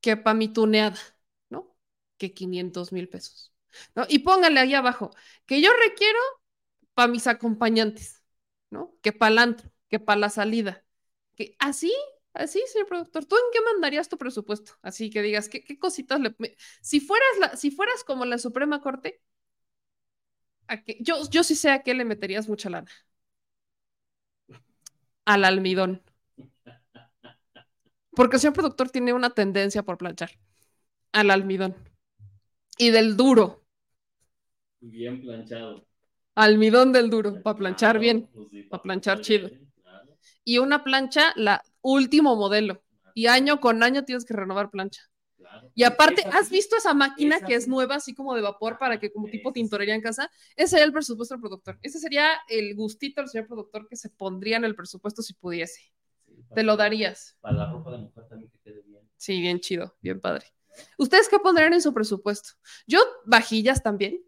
que 0.00 0.16
para 0.16 0.34
mi 0.34 0.48
tuneada, 0.48 0.98
¿no? 1.48 1.76
Que 2.18 2.34
500 2.34 2.92
mil 2.92 3.08
pesos, 3.08 3.54
¿no? 3.94 4.04
Y 4.08 4.18
póngale 4.18 4.58
ahí 4.58 4.74
abajo, 4.74 5.10
que 5.46 5.60
yo 5.60 5.70
requiero 5.84 6.18
para 6.96 7.08
mis 7.08 7.26
acompañantes, 7.26 8.15
¿no? 8.70 8.96
Que 9.02 9.12
para 9.12 9.32
el 9.32 9.38
antro, 9.38 9.70
que 9.88 10.00
para 10.00 10.20
la 10.20 10.30
salida, 10.30 10.84
que 11.36 11.56
así, 11.58 11.92
así, 12.34 12.62
señor 12.66 12.88
productor, 12.88 13.24
¿tú 13.26 13.36
en 13.36 13.42
qué 13.52 13.60
mandarías 13.72 14.08
tu 14.08 14.18
presupuesto? 14.18 14.72
Así 14.82 15.10
que 15.10 15.22
digas, 15.22 15.48
¿qué, 15.48 15.78
cositas 15.78 16.20
le... 16.20 16.34
Si 16.80 17.00
fueras, 17.00 17.38
la, 17.40 17.56
si 17.56 17.70
fueras 17.70 18.04
como 18.04 18.24
la 18.24 18.38
Suprema 18.38 18.80
Corte, 18.80 19.20
¿a? 20.68 20.82
Yo, 21.00 21.28
yo 21.30 21.44
sí 21.44 21.54
sé 21.54 21.70
a 21.70 21.82
qué 21.82 21.94
le 21.94 22.04
meterías 22.04 22.48
mucha 22.48 22.70
lana 22.70 22.90
al 25.26 25.44
almidón. 25.44 26.02
Porque 28.12 28.36
el 28.36 28.40
señor 28.40 28.54
productor 28.54 28.88
tiene 28.90 29.12
una 29.12 29.30
tendencia 29.30 29.82
por 29.82 29.98
planchar. 29.98 30.30
Al 31.12 31.30
almidón. 31.30 31.76
Y 32.78 32.90
del 32.90 33.16
duro. 33.16 33.62
Bien 34.80 35.20
planchado. 35.20 35.86
Almidón 36.36 36.92
del 36.92 37.10
duro, 37.10 37.42
para 37.42 37.56
planchar 37.56 37.98
bien, 37.98 38.28
pues 38.32 38.66
para 38.70 38.82
planchar 38.82 39.20
chido. 39.22 39.50
Y 40.44 40.58
una 40.58 40.84
plancha, 40.84 41.32
la 41.34 41.62
último 41.80 42.36
modelo. 42.36 42.82
Y 43.14 43.26
año 43.26 43.58
con 43.58 43.82
año 43.82 44.04
tienes 44.04 44.24
que 44.24 44.34
renovar 44.34 44.70
plancha. 44.70 45.02
Y 45.74 45.84
aparte, 45.84 46.22
¿has 46.32 46.50
visto 46.50 46.76
esa 46.76 46.92
máquina 46.92 47.40
que 47.40 47.54
es 47.54 47.66
nueva, 47.66 47.96
así 47.96 48.14
como 48.14 48.34
de 48.34 48.42
vapor, 48.42 48.78
para 48.78 49.00
que 49.00 49.10
como 49.10 49.28
tipo 49.28 49.52
tintorería 49.52 49.94
en 49.94 50.02
casa? 50.02 50.30
Ese 50.56 50.68
sería 50.68 50.84
el 50.84 50.92
presupuesto 50.92 51.34
del 51.34 51.40
productor. 51.40 51.78
Ese 51.82 51.98
sería 51.98 52.28
el 52.48 52.74
gustito 52.74 53.20
del 53.22 53.30
señor 53.30 53.46
productor 53.46 53.88
que 53.88 53.96
se 53.96 54.10
pondría 54.10 54.58
en 54.58 54.64
el 54.64 54.74
presupuesto 54.74 55.22
si 55.22 55.34
pudiese. 55.34 55.80
Te 56.54 56.62
lo 56.62 56.76
darías. 56.76 57.36
Para 57.40 57.56
la 57.56 57.72
ropa 57.72 57.92
de 57.92 57.98
mujer 57.98 58.28
también 58.28 58.50
que 58.50 58.58
quede 58.58 58.82
bien. 58.82 59.02
Sí, 59.16 59.40
bien 59.40 59.60
chido, 59.60 59.96
bien 60.02 60.20
padre. 60.20 60.46
¿Ustedes 60.98 61.28
qué 61.28 61.38
pondrían 61.38 61.72
en 61.72 61.80
su 61.80 61.94
presupuesto? 61.94 62.50
Yo, 62.86 63.00
vajillas 63.24 63.82
también. 63.82 64.22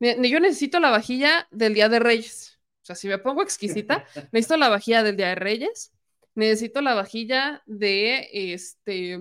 Yo 0.00 0.40
necesito 0.40 0.80
la 0.80 0.90
vajilla 0.90 1.48
del 1.50 1.74
Día 1.74 1.88
de 1.88 1.98
Reyes. 1.98 2.58
O 2.82 2.86
sea, 2.86 2.96
si 2.96 3.08
me 3.08 3.18
pongo 3.18 3.42
exquisita, 3.42 4.04
necesito 4.32 4.56
la 4.56 4.68
vajilla 4.68 5.02
del 5.02 5.16
Día 5.16 5.28
de 5.28 5.34
Reyes. 5.34 5.92
Necesito 6.34 6.80
la 6.80 6.94
vajilla 6.94 7.62
de 7.66 8.28
este 8.54 9.18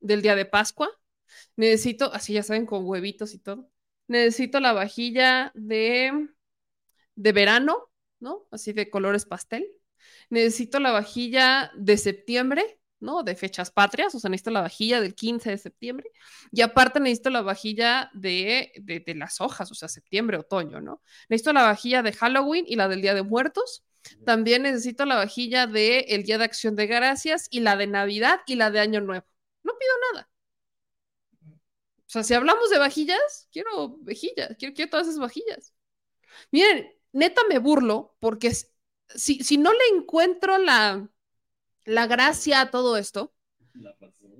del 0.00 0.22
día 0.22 0.34
de 0.34 0.44
Pascua. 0.44 0.88
Necesito, 1.56 2.12
así 2.12 2.34
ya 2.34 2.42
saben, 2.42 2.66
con 2.66 2.84
huevitos 2.84 3.34
y 3.34 3.38
todo. 3.38 3.70
Necesito 4.08 4.60
la 4.60 4.72
vajilla 4.72 5.52
de, 5.54 6.28
de 7.14 7.32
verano, 7.32 7.90
¿no? 8.20 8.46
Así 8.50 8.72
de 8.72 8.90
colores 8.90 9.24
pastel. 9.24 9.66
Necesito 10.30 10.80
la 10.80 10.90
vajilla 10.90 11.70
de 11.76 11.96
septiembre, 11.96 12.80
¿no? 13.02 13.22
De 13.22 13.36
fechas 13.36 13.70
patrias, 13.70 14.14
o 14.14 14.20
sea, 14.20 14.30
necesito 14.30 14.50
la 14.50 14.62
vajilla 14.62 15.00
del 15.00 15.14
15 15.14 15.50
de 15.50 15.58
septiembre. 15.58 16.10
Y 16.50 16.62
aparte 16.62 17.00
necesito 17.00 17.30
la 17.30 17.42
vajilla 17.42 18.10
de, 18.14 18.72
de, 18.80 19.00
de 19.00 19.14
las 19.14 19.40
hojas, 19.40 19.70
o 19.70 19.74
sea, 19.74 19.88
septiembre, 19.88 20.38
otoño, 20.38 20.80
¿no? 20.80 21.02
Necesito 21.28 21.52
la 21.52 21.64
vajilla 21.64 22.02
de 22.02 22.12
Halloween 22.12 22.64
y 22.66 22.76
la 22.76 22.88
del 22.88 23.02
Día 23.02 23.14
de 23.14 23.22
Muertos. 23.22 23.84
También 24.24 24.62
necesito 24.62 25.04
la 25.04 25.16
vajilla 25.16 25.66
de 25.66 26.00
el 26.08 26.24
Día 26.24 26.38
de 26.38 26.44
Acción 26.44 26.74
de 26.76 26.86
Gracias 26.86 27.46
y 27.50 27.60
la 27.60 27.76
de 27.76 27.86
Navidad 27.86 28.40
y 28.46 28.56
la 28.56 28.70
de 28.70 28.80
Año 28.80 29.00
Nuevo 29.00 29.26
no 29.62 29.72
pido 29.78 29.92
nada. 30.12 30.28
O 32.06 32.10
sea, 32.12 32.22
si 32.22 32.34
hablamos 32.34 32.68
de 32.70 32.78
vajillas, 32.78 33.48
quiero 33.50 33.96
vajillas, 34.00 34.56
quiero, 34.58 34.74
quiero 34.74 34.90
todas 34.90 35.08
esas 35.08 35.20
vajillas. 35.20 35.72
Miren, 36.50 36.92
neta 37.12 37.42
me 37.48 37.58
burlo 37.58 38.16
porque 38.20 38.52
si, 39.08 39.42
si 39.42 39.56
no 39.56 39.72
le 39.72 39.96
encuentro 39.96 40.58
la, 40.58 41.08
la 41.84 42.06
gracia 42.06 42.60
a 42.60 42.70
todo 42.70 42.96
esto, 42.96 43.32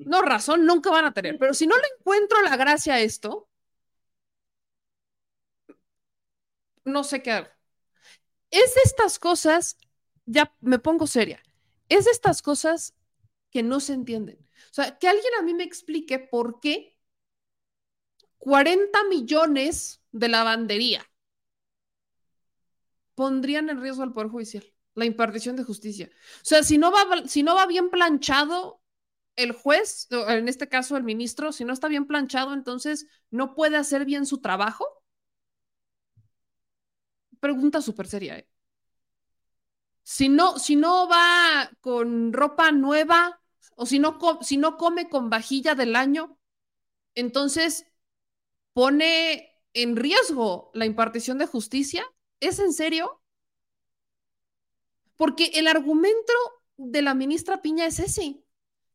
no, 0.05 0.23
razón 0.23 0.67
nunca 0.67 0.91
van 0.91 1.05
a 1.05 1.15
tener, 1.15 1.39
pero 1.39 1.55
si 1.55 1.67
no 1.67 1.77
le 1.77 1.85
encuentro 1.99 2.41
la 2.43 2.57
gracia 2.57 2.95
a 2.95 3.01
esto, 3.01 3.49
no 6.85 7.05
sé 7.05 7.23
qué 7.23 7.33
hago. 7.33 7.49
Es 8.51 8.75
de 8.75 8.81
estas 8.85 9.19
cosas, 9.19 9.79
ya 10.27 10.55
me 10.61 10.79
pongo 10.79 11.07
seria, 11.07 11.43
es 11.89 12.05
de 12.05 12.11
estas 12.11 12.43
cosas 12.43 12.95
que 13.51 13.63
no 13.63 13.81
se 13.81 13.95
entienden. 13.95 14.39
O 14.71 14.75
sea, 14.75 14.99
que 14.99 15.09
alguien 15.09 15.33
a 15.39 15.43
mí 15.43 15.55
me 15.55 15.65
explique 15.65 16.19
por 16.19 16.61
qué 16.61 16.97
40 18.39 19.05
millones 19.05 20.03
de 20.11 20.29
lavandería 20.29 21.07
pondrían 23.15 23.71
en 23.71 23.81
riesgo 23.81 24.03
al 24.03 24.13
Poder 24.13 24.29
Judicial, 24.31 24.72
la 24.95 25.05
impartición 25.05 25.57
de 25.57 25.65
justicia. 25.65 26.11
O 26.37 26.45
sea, 26.45 26.63
si 26.63 26.79
no 26.79 26.91
va, 26.91 27.27
si 27.27 27.43
no 27.43 27.55
va 27.55 27.67
bien 27.67 27.91
planchado 27.91 28.81
el 29.37 29.53
juez, 29.53 30.09
en 30.11 30.49
este 30.49 30.69
caso 30.69 30.97
el 30.97 31.05
ministro, 31.05 31.53
si 31.53 31.65
no 31.65 31.73
está 31.73 31.89
bien 31.89 32.07
planchado, 32.07 32.53
entonces 32.53 33.07
no 33.31 33.55
puede 33.55 33.77
hacer 33.77 34.05
bien 34.05 34.27
su 34.27 34.41
trabajo. 34.41 34.87
Pregunta 37.41 37.81
súper 37.83 38.07
seria. 38.07 38.39
¿eh? 38.39 38.49
Si, 40.03 40.29
no, 40.29 40.59
si 40.59 40.77
no 40.77 41.09
va 41.09 41.71
con 41.81 42.33
ropa 42.33 42.73
nueva, 42.73 43.41
o 43.77 43.87
si 43.87 43.99
no, 43.99 44.19
si 44.43 44.57
no 44.57 44.77
come 44.77 45.09
con 45.09 45.31
vajilla 45.31 45.75
del 45.75 45.97
año, 45.97 46.39
entonces 47.15 47.87
pone 48.73 49.59
en 49.75 49.97
riesgo 49.97 50.71
la 50.75 50.87
impartición 50.87 51.39
de 51.39 51.47
justicia. 51.47 52.05
¿Es 52.41 52.59
en 52.59 52.73
serio? 52.73 53.22
Porque 55.23 55.53
el 55.55 55.69
argumento 55.69 56.33
de 56.77 57.01
la 57.01 57.15
ministra 57.15 57.63
Piña 57.63 57.87
es 57.87 58.01
ese, 58.01 58.43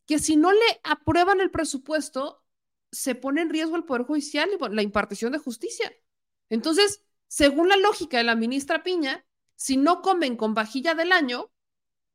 que 0.05 0.19
si 0.19 0.35
no 0.35 0.51
le 0.51 0.81
aprueban 0.83 1.39
el 1.39 1.51
presupuesto, 1.51 2.43
se 2.91 3.15
pone 3.15 3.41
en 3.41 3.49
riesgo 3.49 3.77
el 3.77 3.85
Poder 3.85 4.03
Judicial 4.03 4.49
y 4.51 4.75
la 4.75 4.81
impartición 4.81 5.31
de 5.31 5.37
justicia. 5.37 5.89
Entonces, 6.49 7.01
según 7.27 7.69
la 7.69 7.77
lógica 7.77 8.17
de 8.17 8.25
la 8.25 8.35
ministra 8.35 8.83
Piña, 8.83 9.25
si 9.55 9.77
no 9.77 10.01
comen 10.01 10.35
con 10.35 10.53
vajilla 10.53 10.95
del 10.95 11.13
año, 11.13 11.49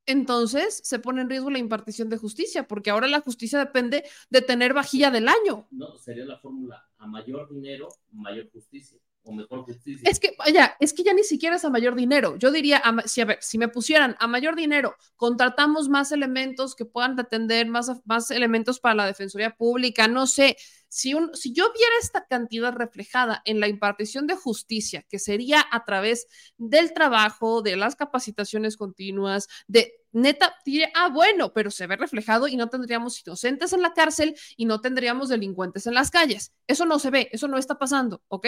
entonces 0.04 0.82
se 0.84 0.98
pone 0.98 1.22
en 1.22 1.30
riesgo 1.30 1.48
la 1.48 1.58
impartición 1.58 2.10
de 2.10 2.18
justicia, 2.18 2.68
porque 2.68 2.90
ahora 2.90 3.08
la 3.08 3.22
justicia 3.22 3.58
depende 3.58 4.04
de 4.28 4.42
tener 4.42 4.74
vajilla 4.74 5.10
del 5.10 5.26
año. 5.26 5.68
No, 5.70 5.96
sería 5.96 6.26
la 6.26 6.38
fórmula 6.38 6.86
a 6.98 7.06
mayor 7.06 7.50
dinero, 7.50 7.88
mayor 8.10 8.50
justicia. 8.52 8.98
O 9.24 9.32
mejor 9.32 9.62
justicia. 9.62 10.08
Es 10.10 10.18
que, 10.18 10.34
vaya, 10.36 10.76
es 10.80 10.92
que 10.92 11.04
ya 11.04 11.12
ni 11.12 11.22
siquiera 11.22 11.56
es 11.56 11.64
a 11.64 11.70
mayor 11.70 11.94
dinero. 11.94 12.36
Yo 12.36 12.50
diría, 12.50 12.82
si, 13.06 13.20
a 13.20 13.24
ver, 13.24 13.38
si 13.40 13.56
me 13.56 13.68
pusieran 13.68 14.16
a 14.18 14.26
mayor 14.26 14.56
dinero, 14.56 14.96
contratamos 15.16 15.88
más 15.88 16.10
elementos 16.10 16.74
que 16.74 16.84
puedan 16.84 17.18
atender, 17.18 17.68
más, 17.68 17.90
más 18.04 18.30
elementos 18.32 18.80
para 18.80 18.96
la 18.96 19.06
Defensoría 19.06 19.54
Pública, 19.54 20.08
no 20.08 20.26
sé. 20.26 20.56
Si, 20.88 21.14
un, 21.14 21.34
si 21.34 21.52
yo 21.52 21.72
viera 21.72 21.92
esta 22.02 22.26
cantidad 22.26 22.72
reflejada 22.72 23.40
en 23.44 23.60
la 23.60 23.68
impartición 23.68 24.26
de 24.26 24.36
justicia, 24.36 25.06
que 25.08 25.18
sería 25.18 25.64
a 25.70 25.84
través 25.84 26.26
del 26.58 26.92
trabajo, 26.92 27.62
de 27.62 27.76
las 27.76 27.96
capacitaciones 27.96 28.76
continuas, 28.76 29.48
de 29.68 30.01
neta 30.12 30.54
diría, 30.64 30.90
ah, 30.94 31.08
bueno, 31.08 31.52
pero 31.52 31.70
se 31.70 31.86
ve 31.86 31.96
reflejado 31.96 32.46
y 32.46 32.56
no 32.56 32.68
tendríamos 32.68 33.20
inocentes 33.20 33.72
en 33.72 33.82
la 33.82 33.94
cárcel 33.94 34.36
y 34.56 34.66
no 34.66 34.80
tendríamos 34.80 35.28
delincuentes 35.28 35.86
en 35.86 35.94
las 35.94 36.10
calles. 36.10 36.52
Eso 36.66 36.84
no 36.84 36.98
se 36.98 37.10
ve, 37.10 37.28
eso 37.32 37.48
no 37.48 37.58
está 37.58 37.78
pasando, 37.78 38.22
¿ok? 38.28 38.46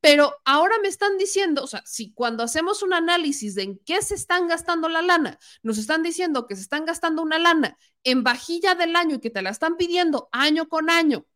Pero 0.00 0.36
ahora 0.44 0.76
me 0.82 0.88
están 0.88 1.16
diciendo, 1.18 1.64
o 1.64 1.66
sea, 1.66 1.82
si 1.86 2.12
cuando 2.12 2.42
hacemos 2.42 2.82
un 2.82 2.92
análisis 2.92 3.54
de 3.54 3.62
en 3.62 3.78
qué 3.78 4.02
se 4.02 4.14
están 4.14 4.46
gastando 4.48 4.88
la 4.88 5.02
lana, 5.02 5.38
nos 5.62 5.78
están 5.78 6.02
diciendo 6.02 6.46
que 6.46 6.56
se 6.56 6.62
están 6.62 6.84
gastando 6.84 7.22
una 7.22 7.38
lana 7.38 7.76
en 8.04 8.22
vajilla 8.22 8.74
del 8.74 8.94
año 8.94 9.16
y 9.16 9.20
que 9.20 9.30
te 9.30 9.42
la 9.42 9.50
están 9.50 9.76
pidiendo 9.76 10.28
año 10.32 10.68
con 10.68 10.90
año, 10.90 11.26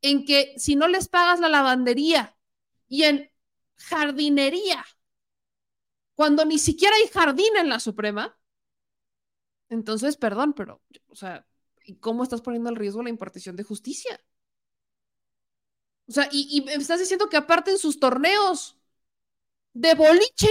en 0.00 0.24
que 0.24 0.54
si 0.58 0.76
no 0.76 0.88
les 0.88 1.08
pagas 1.08 1.40
la 1.40 1.48
lavandería 1.48 2.36
y 2.88 3.04
en 3.04 3.30
jardinería, 3.76 4.84
cuando 6.14 6.44
ni 6.44 6.58
siquiera 6.58 6.96
hay 6.96 7.08
jardín 7.08 7.56
en 7.56 7.68
la 7.68 7.78
Suprema, 7.78 8.36
entonces, 9.70 10.16
perdón, 10.16 10.54
pero, 10.54 10.82
o 11.08 11.16
sea, 11.16 11.46
¿cómo 12.00 12.22
estás 12.22 12.40
poniendo 12.42 12.70
en 12.70 12.76
riesgo 12.76 13.02
la 13.02 13.10
impartición 13.10 13.56
de 13.56 13.64
justicia? 13.64 14.20
O 16.08 16.12
sea, 16.12 16.28
y, 16.32 16.62
me 16.62 16.74
estás 16.74 17.00
diciendo 17.00 17.28
que 17.28 17.36
aparten 17.36 17.78
sus 17.78 18.00
torneos 18.00 18.78
de 19.74 19.94
boliche. 19.94 20.48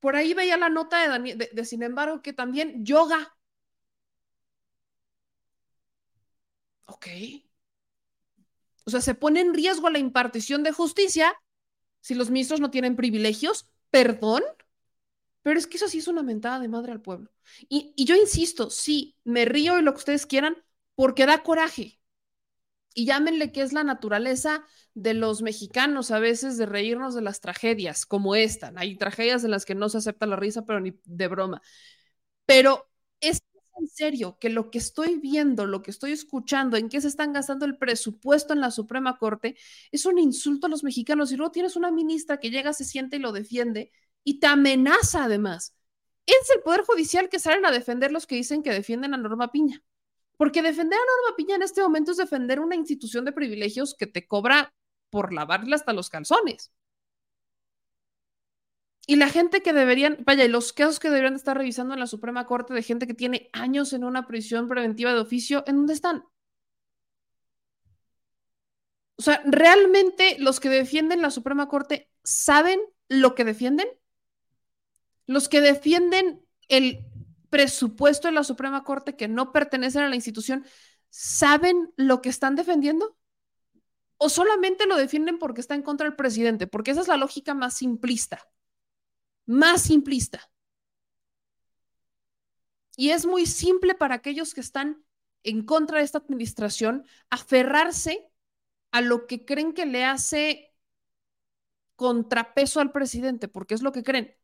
Por 0.00 0.16
ahí 0.16 0.34
veía 0.34 0.56
la 0.56 0.68
nota 0.68 1.00
de, 1.02 1.08
Daniel, 1.08 1.38
de, 1.52 1.64
sin 1.64 1.82
embargo, 1.82 2.22
que 2.22 2.32
también 2.32 2.84
yoga. 2.84 3.36
Ok. 6.86 7.06
O 8.84 8.90
sea, 8.90 9.00
se 9.00 9.14
pone 9.14 9.40
en 9.40 9.54
riesgo 9.54 9.90
la 9.90 9.98
impartición 9.98 10.62
de 10.62 10.72
justicia 10.72 11.34
si 12.00 12.14
los 12.14 12.30
ministros 12.30 12.60
no 12.60 12.70
tienen 12.70 12.96
privilegios. 12.96 13.68
¿Perdón? 13.90 14.42
Pero 15.46 15.60
es 15.60 15.68
que 15.68 15.76
eso 15.76 15.86
sí 15.86 15.98
es 15.98 16.08
una 16.08 16.24
mentada 16.24 16.58
de 16.58 16.66
madre 16.66 16.90
al 16.90 17.00
pueblo. 17.00 17.30
Y, 17.68 17.94
yo 18.04 18.16
insisto, 18.16 18.68
sí, 18.68 19.16
me 19.22 19.44
río 19.44 19.78
y 19.78 19.82
lo 19.82 19.92
que 19.92 19.98
ustedes 19.98 20.26
quieran, 20.26 20.56
porque 20.96 21.24
da 21.24 21.44
coraje. 21.44 22.00
Y 22.94 23.06
llámenle 23.06 23.52
que 23.52 23.62
es 23.62 23.72
la 23.72 23.84
naturaleza 23.84 24.66
de 24.94 25.14
los 25.14 25.42
mexicanos 25.42 26.10
a 26.10 26.18
veces 26.18 26.56
de 26.56 26.66
reírnos 26.66 27.14
de 27.14 27.22
las 27.22 27.40
tragedias 27.40 28.06
como 28.06 28.34
esta. 28.34 28.72
Hay 28.74 28.98
tragedias 28.98 29.44
en 29.44 29.52
las 29.52 29.64
que 29.64 29.76
no 29.76 29.88
se 29.88 29.98
acepta 29.98 30.26
la 30.26 30.34
risa, 30.34 30.64
pero 30.66 30.80
ni 30.80 30.94
de 31.04 31.28
broma. 31.28 31.62
Pero 32.44 32.90
es 33.20 33.40
en 33.78 33.86
serio 33.86 34.38
que 34.40 34.50
lo 34.50 34.72
que 34.72 34.78
estoy 34.78 35.20
viendo, 35.20 35.64
lo 35.66 35.80
que 35.80 35.92
estoy 35.92 36.10
escuchando, 36.10 36.76
en 36.76 36.88
qué 36.88 37.00
se 37.00 37.06
están 37.06 37.32
gastando 37.32 37.66
el 37.66 37.78
presupuesto 37.78 38.52
en 38.52 38.60
la 38.60 38.72
Suprema 38.72 39.16
Corte, 39.16 39.56
es 39.92 40.06
un 40.06 40.18
insulto 40.18 40.66
a 40.66 40.70
los 40.70 40.82
mexicanos. 40.82 41.30
Y 41.30 41.36
luego 41.36 41.52
tienes 41.52 41.76
una 41.76 41.92
ministra 41.92 42.40
que 42.40 42.50
llega, 42.50 42.72
se 42.72 42.84
siente 42.84 43.14
y 43.14 43.20
lo 43.20 43.30
defiende 43.30 43.92
y 44.26 44.40
te 44.40 44.48
amenaza 44.48 45.24
además. 45.24 45.76
Es 46.26 46.50
el 46.54 46.60
Poder 46.62 46.82
Judicial 46.82 47.28
que 47.28 47.38
salen 47.38 47.64
a 47.64 47.70
defender 47.70 48.10
los 48.10 48.26
que 48.26 48.34
dicen 48.34 48.64
que 48.64 48.72
defienden 48.72 49.14
a 49.14 49.16
Norma 49.16 49.52
Piña. 49.52 49.84
Porque 50.36 50.62
defender 50.62 50.98
a 50.98 51.22
Norma 51.22 51.36
Piña 51.36 51.54
en 51.54 51.62
este 51.62 51.80
momento 51.80 52.10
es 52.10 52.16
defender 52.16 52.58
una 52.58 52.74
institución 52.74 53.24
de 53.24 53.30
privilegios 53.30 53.94
que 53.94 54.08
te 54.08 54.26
cobra 54.26 54.74
por 55.10 55.32
lavarle 55.32 55.76
hasta 55.76 55.92
los 55.92 56.10
calzones. 56.10 56.72
Y 59.06 59.14
la 59.14 59.28
gente 59.28 59.62
que 59.62 59.72
deberían, 59.72 60.18
vaya, 60.26 60.44
y 60.44 60.48
los 60.48 60.72
casos 60.72 60.98
que 60.98 61.08
deberían 61.08 61.36
estar 61.36 61.56
revisando 61.56 61.94
en 61.94 62.00
la 62.00 62.08
Suprema 62.08 62.46
Corte 62.46 62.74
de 62.74 62.82
gente 62.82 63.06
que 63.06 63.14
tiene 63.14 63.48
años 63.52 63.92
en 63.92 64.02
una 64.02 64.26
prisión 64.26 64.66
preventiva 64.66 65.14
de 65.14 65.20
oficio, 65.20 65.62
¿en 65.68 65.76
dónde 65.76 65.92
están? 65.92 66.24
O 69.18 69.22
sea, 69.22 69.40
¿realmente 69.46 70.36
los 70.40 70.58
que 70.58 70.68
defienden 70.68 71.22
la 71.22 71.30
Suprema 71.30 71.68
Corte 71.68 72.10
saben 72.24 72.80
lo 73.08 73.36
que 73.36 73.44
defienden? 73.44 73.86
Los 75.26 75.48
que 75.48 75.60
defienden 75.60 76.44
el 76.68 77.04
presupuesto 77.50 78.28
de 78.28 78.34
la 78.34 78.44
Suprema 78.44 78.84
Corte 78.84 79.16
que 79.16 79.28
no 79.28 79.52
pertenecen 79.52 80.02
a 80.02 80.08
la 80.08 80.16
institución, 80.16 80.64
¿saben 81.10 81.92
lo 81.96 82.22
que 82.22 82.28
están 82.28 82.56
defendiendo? 82.56 83.16
¿O 84.18 84.28
solamente 84.28 84.86
lo 84.86 84.96
defienden 84.96 85.38
porque 85.38 85.60
está 85.60 85.74
en 85.74 85.82
contra 85.82 86.06
del 86.06 86.16
presidente? 86.16 86.66
Porque 86.66 86.90
esa 86.90 87.02
es 87.02 87.08
la 87.08 87.16
lógica 87.16 87.54
más 87.54 87.74
simplista. 87.74 88.48
Más 89.46 89.82
simplista. 89.82 90.50
Y 92.96 93.10
es 93.10 93.26
muy 93.26 93.46
simple 93.46 93.94
para 93.94 94.14
aquellos 94.14 94.54
que 94.54 94.60
están 94.60 95.04
en 95.42 95.64
contra 95.64 95.98
de 95.98 96.04
esta 96.04 96.18
administración 96.18 97.06
aferrarse 97.30 98.28
a 98.90 99.00
lo 99.02 99.26
que 99.26 99.44
creen 99.44 99.74
que 99.74 99.86
le 99.86 100.04
hace 100.04 100.74
contrapeso 101.94 102.80
al 102.80 102.92
presidente, 102.92 103.48
porque 103.48 103.74
es 103.74 103.82
lo 103.82 103.92
que 103.92 104.02
creen. 104.02 104.34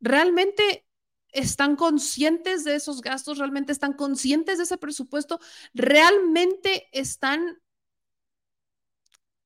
¿Realmente 0.00 0.86
están 1.30 1.76
conscientes 1.76 2.64
de 2.64 2.74
esos 2.76 3.00
gastos? 3.00 3.38
¿Realmente 3.38 3.72
están 3.72 3.92
conscientes 3.92 4.58
de 4.58 4.64
ese 4.64 4.78
presupuesto? 4.78 5.40
¿Realmente 5.74 6.88
están 6.92 7.60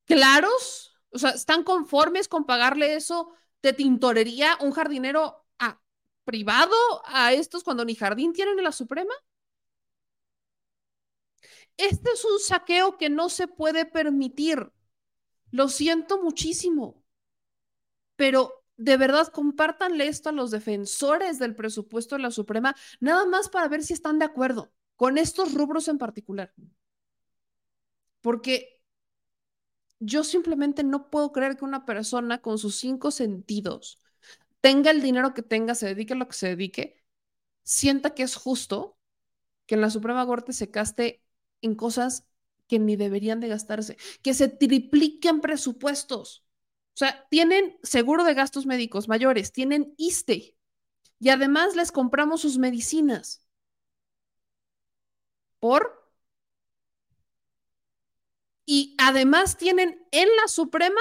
claros? 0.05 0.95
O 1.11 1.19
sea, 1.19 1.31
¿están 1.31 1.65
conformes 1.65 2.29
con 2.29 2.45
pagarle 2.45 2.95
eso 2.95 3.33
de 3.63 3.73
tintorería 3.73 4.57
un 4.61 4.73
jardinero 4.73 5.47
a, 5.59 5.81
privado 6.25 6.75
a 7.05 7.33
estos 7.33 7.65
cuando 7.65 7.85
ni 7.85 7.95
jardín 7.95 8.33
tienen 8.33 8.59
en 8.59 8.65
la 8.65 8.73
Suprema? 8.73 9.15
Este 11.77 12.11
es 12.13 12.25
un 12.25 12.39
saqueo 12.39 12.99
que 12.99 13.09
no 13.09 13.29
se 13.29 13.49
puede 13.49 13.85
permitir. 13.87 14.71
Lo 15.51 15.69
siento 15.69 16.23
muchísimo, 16.23 17.03
pero 18.17 18.60
de 18.81 18.97
verdad 18.97 19.29
compártanle 19.29 20.09
esto 20.09 20.31
a 20.31 20.33
los 20.33 20.51
defensores 20.51 21.39
del 21.39 21.55
presupuesto 21.55 22.17
de 22.17 22.23
la 22.23 22.31
Suprema, 22.31 22.75
nada 22.99 23.27
más 23.27 23.51
para 23.51 23.69
ver 23.69 23.85
si 23.85 23.93
están 23.93 24.19
de 24.19 24.25
acuerdo 24.25 24.73
con 24.97 25.19
estos 25.19 25.53
rubros 25.53 25.87
en 25.89 25.99
particular. 25.99 26.55
Porque 28.23 28.83
yo 29.99 30.25
simplemente 30.25 30.83
no 30.83 31.11
puedo 31.11 31.31
creer 31.31 31.59
que 31.59 31.67
una 31.67 31.85
persona 31.85 32.41
con 32.41 32.59
sus 32.59 32.77
cinco 32.77 33.11
sentidos 33.11 33.99
tenga 34.63 34.91
el 34.91 35.03
dinero 35.03 35.35
que 35.35 35.43
tenga, 35.43 35.75
se 35.75 35.87
dedique 35.87 36.15
a 36.15 36.17
lo 36.17 36.27
que 36.29 36.35
se 36.35 36.49
dedique, 36.49 37.05
sienta 37.63 38.15
que 38.15 38.23
es 38.23 38.35
justo 38.35 38.99
que 39.67 39.75
en 39.75 39.83
la 39.83 39.91
Suprema 39.91 40.25
Corte 40.27 40.55
se 40.55 40.67
gaste 40.67 41.23
en 41.61 41.75
cosas 41.75 42.27
que 42.67 42.79
ni 42.79 42.97
deberían 42.97 43.41
de 43.41 43.49
gastarse, 43.49 43.99
que 44.23 44.33
se 44.33 44.49
tripliquen 44.49 45.41
presupuestos. 45.43 46.47
O 46.95 46.99
sea, 47.01 47.27
tienen 47.31 47.79
seguro 47.83 48.25
de 48.25 48.35
gastos 48.35 48.67
médicos 48.67 49.09
mayores, 49.09 49.53
tienen 49.53 49.95
ISTE 49.97 50.57
y 51.19 51.29
además 51.29 51.77
les 51.77 51.93
compramos 51.93 52.41
sus 52.41 52.59
medicinas. 52.59 53.47
¿Por? 55.61 56.01
Y 58.67 58.95
además 58.99 59.57
tienen 59.57 60.07
en 60.11 60.29
la 60.41 60.49
Suprema 60.49 61.01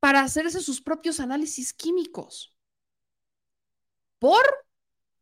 para 0.00 0.20
hacerse 0.20 0.60
sus 0.60 0.80
propios 0.80 1.20
análisis 1.20 1.72
químicos. 1.72 2.54
¿Por? 4.18 4.44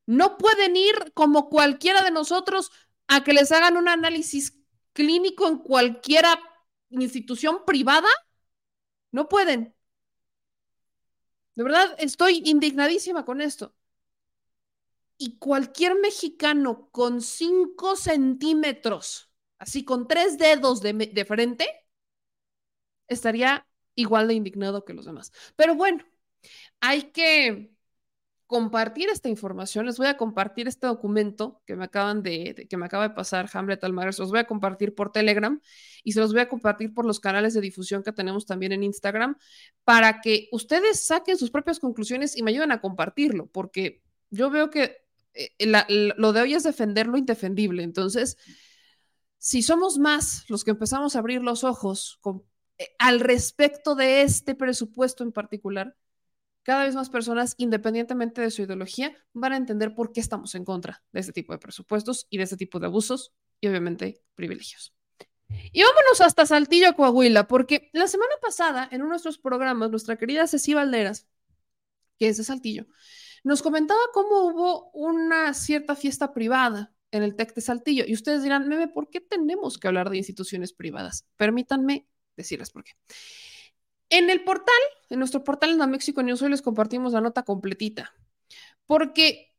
No 0.06 0.36
pueden 0.38 0.76
ir 0.76 1.12
como 1.14 1.48
cualquiera 1.48 2.02
de 2.02 2.10
nosotros 2.10 2.70
a 3.08 3.24
que 3.24 3.32
les 3.32 3.52
hagan 3.52 3.76
un 3.76 3.88
análisis 3.88 4.58
clínico 4.92 5.48
en 5.48 5.58
cualquiera 5.58 6.38
institución 6.90 7.64
privada, 7.66 8.08
no 9.12 9.28
pueden. 9.28 9.74
De 11.56 11.64
verdad, 11.64 11.94
estoy 11.98 12.42
indignadísima 12.44 13.24
con 13.24 13.40
esto. 13.40 13.74
Y 15.18 15.38
cualquier 15.38 15.96
mexicano 15.96 16.88
con 16.90 17.20
cinco 17.20 17.96
centímetros, 17.96 19.30
así 19.58 19.84
con 19.84 20.06
tres 20.08 20.38
dedos 20.38 20.82
de, 20.82 20.92
de 20.92 21.24
frente, 21.24 21.66
estaría 23.08 23.66
igual 23.94 24.28
de 24.28 24.34
indignado 24.34 24.84
que 24.84 24.94
los 24.94 25.06
demás. 25.06 25.32
Pero 25.56 25.74
bueno, 25.74 26.04
hay 26.80 27.12
que 27.12 27.73
compartir 28.46 29.08
esta 29.08 29.28
información, 29.28 29.86
les 29.86 29.96
voy 29.96 30.06
a 30.06 30.16
compartir 30.16 30.68
este 30.68 30.86
documento 30.86 31.62
que 31.66 31.76
me 31.76 31.84
acaban 31.84 32.22
de, 32.22 32.66
que 32.68 32.76
me 32.76 32.86
acaba 32.86 33.08
de 33.08 33.14
pasar 33.14 33.48
Hamlet 33.52 33.82
Almaguer, 33.82 34.18
los 34.18 34.30
voy 34.30 34.40
a 34.40 34.46
compartir 34.46 34.94
por 34.94 35.12
Telegram 35.12 35.60
y 36.02 36.12
se 36.12 36.20
los 36.20 36.32
voy 36.32 36.42
a 36.42 36.48
compartir 36.48 36.92
por 36.92 37.06
los 37.06 37.20
canales 37.20 37.54
de 37.54 37.60
difusión 37.60 38.02
que 38.02 38.12
tenemos 38.12 38.46
también 38.46 38.72
en 38.72 38.82
Instagram 38.82 39.36
para 39.84 40.20
que 40.20 40.48
ustedes 40.52 41.06
saquen 41.06 41.38
sus 41.38 41.50
propias 41.50 41.80
conclusiones 41.80 42.36
y 42.36 42.42
me 42.42 42.50
ayuden 42.50 42.72
a 42.72 42.80
compartirlo, 42.80 43.46
porque 43.46 44.02
yo 44.30 44.50
veo 44.50 44.70
que 44.70 45.04
eh, 45.34 45.50
lo 46.16 46.32
de 46.32 46.40
hoy 46.40 46.54
es 46.54 46.62
defender 46.62 47.06
lo 47.06 47.16
indefendible. 47.16 47.82
Entonces, 47.82 48.36
si 49.38 49.62
somos 49.62 49.98
más 49.98 50.44
los 50.48 50.64
que 50.64 50.70
empezamos 50.70 51.16
a 51.16 51.18
abrir 51.18 51.42
los 51.42 51.64
ojos 51.64 52.20
eh, 52.78 52.88
al 52.98 53.20
respecto 53.20 53.94
de 53.94 54.22
este 54.22 54.54
presupuesto 54.54 55.22
en 55.22 55.32
particular, 55.32 55.96
cada 56.64 56.84
vez 56.84 56.94
más 56.94 57.10
personas, 57.10 57.54
independientemente 57.58 58.40
de 58.40 58.50
su 58.50 58.62
ideología, 58.62 59.16
van 59.32 59.52
a 59.52 59.56
entender 59.56 59.94
por 59.94 60.12
qué 60.12 60.20
estamos 60.20 60.54
en 60.54 60.64
contra 60.64 61.04
de 61.12 61.20
este 61.20 61.32
tipo 61.32 61.52
de 61.52 61.58
presupuestos 61.58 62.26
y 62.30 62.38
de 62.38 62.44
este 62.44 62.56
tipo 62.56 62.80
de 62.80 62.86
abusos 62.86 63.32
y 63.60 63.68
obviamente 63.68 64.22
privilegios. 64.34 64.94
Y 65.72 65.82
vámonos 65.82 66.20
hasta 66.20 66.46
Saltillo, 66.46 66.96
Coahuila, 66.96 67.46
porque 67.46 67.90
la 67.92 68.08
semana 68.08 68.32
pasada, 68.40 68.88
en 68.90 69.02
uno 69.02 69.10
de 69.10 69.10
nuestros 69.10 69.38
programas, 69.38 69.90
nuestra 69.90 70.16
querida 70.16 70.46
Ceci 70.46 70.74
Valderas, 70.74 71.28
que 72.18 72.28
es 72.28 72.38
de 72.38 72.44
Saltillo, 72.44 72.86
nos 73.44 73.62
comentaba 73.62 74.00
cómo 74.12 74.46
hubo 74.46 74.90
una 74.92 75.52
cierta 75.52 75.94
fiesta 75.94 76.32
privada 76.32 76.94
en 77.10 77.22
el 77.22 77.36
TEC 77.36 77.54
de 77.54 77.60
Saltillo. 77.60 78.04
Y 78.06 78.14
ustedes 78.14 78.42
dirán, 78.42 78.66
Meme, 78.68 78.88
¿por 78.88 79.10
qué 79.10 79.20
tenemos 79.20 79.78
que 79.78 79.86
hablar 79.86 80.08
de 80.10 80.16
instituciones 80.16 80.72
privadas? 80.72 81.26
Permítanme 81.36 82.08
decirles 82.36 82.70
por 82.70 82.84
qué. 82.84 82.92
En 84.14 84.30
el 84.30 84.44
portal, 84.44 84.82
en 85.10 85.18
nuestro 85.18 85.42
portal 85.42 85.70
en 85.70 85.90
México 85.90 86.22
News, 86.22 86.40
hoy 86.40 86.50
les 86.50 86.62
compartimos 86.62 87.12
la 87.12 87.20
nota 87.20 87.42
completita, 87.42 88.14
porque 88.86 89.52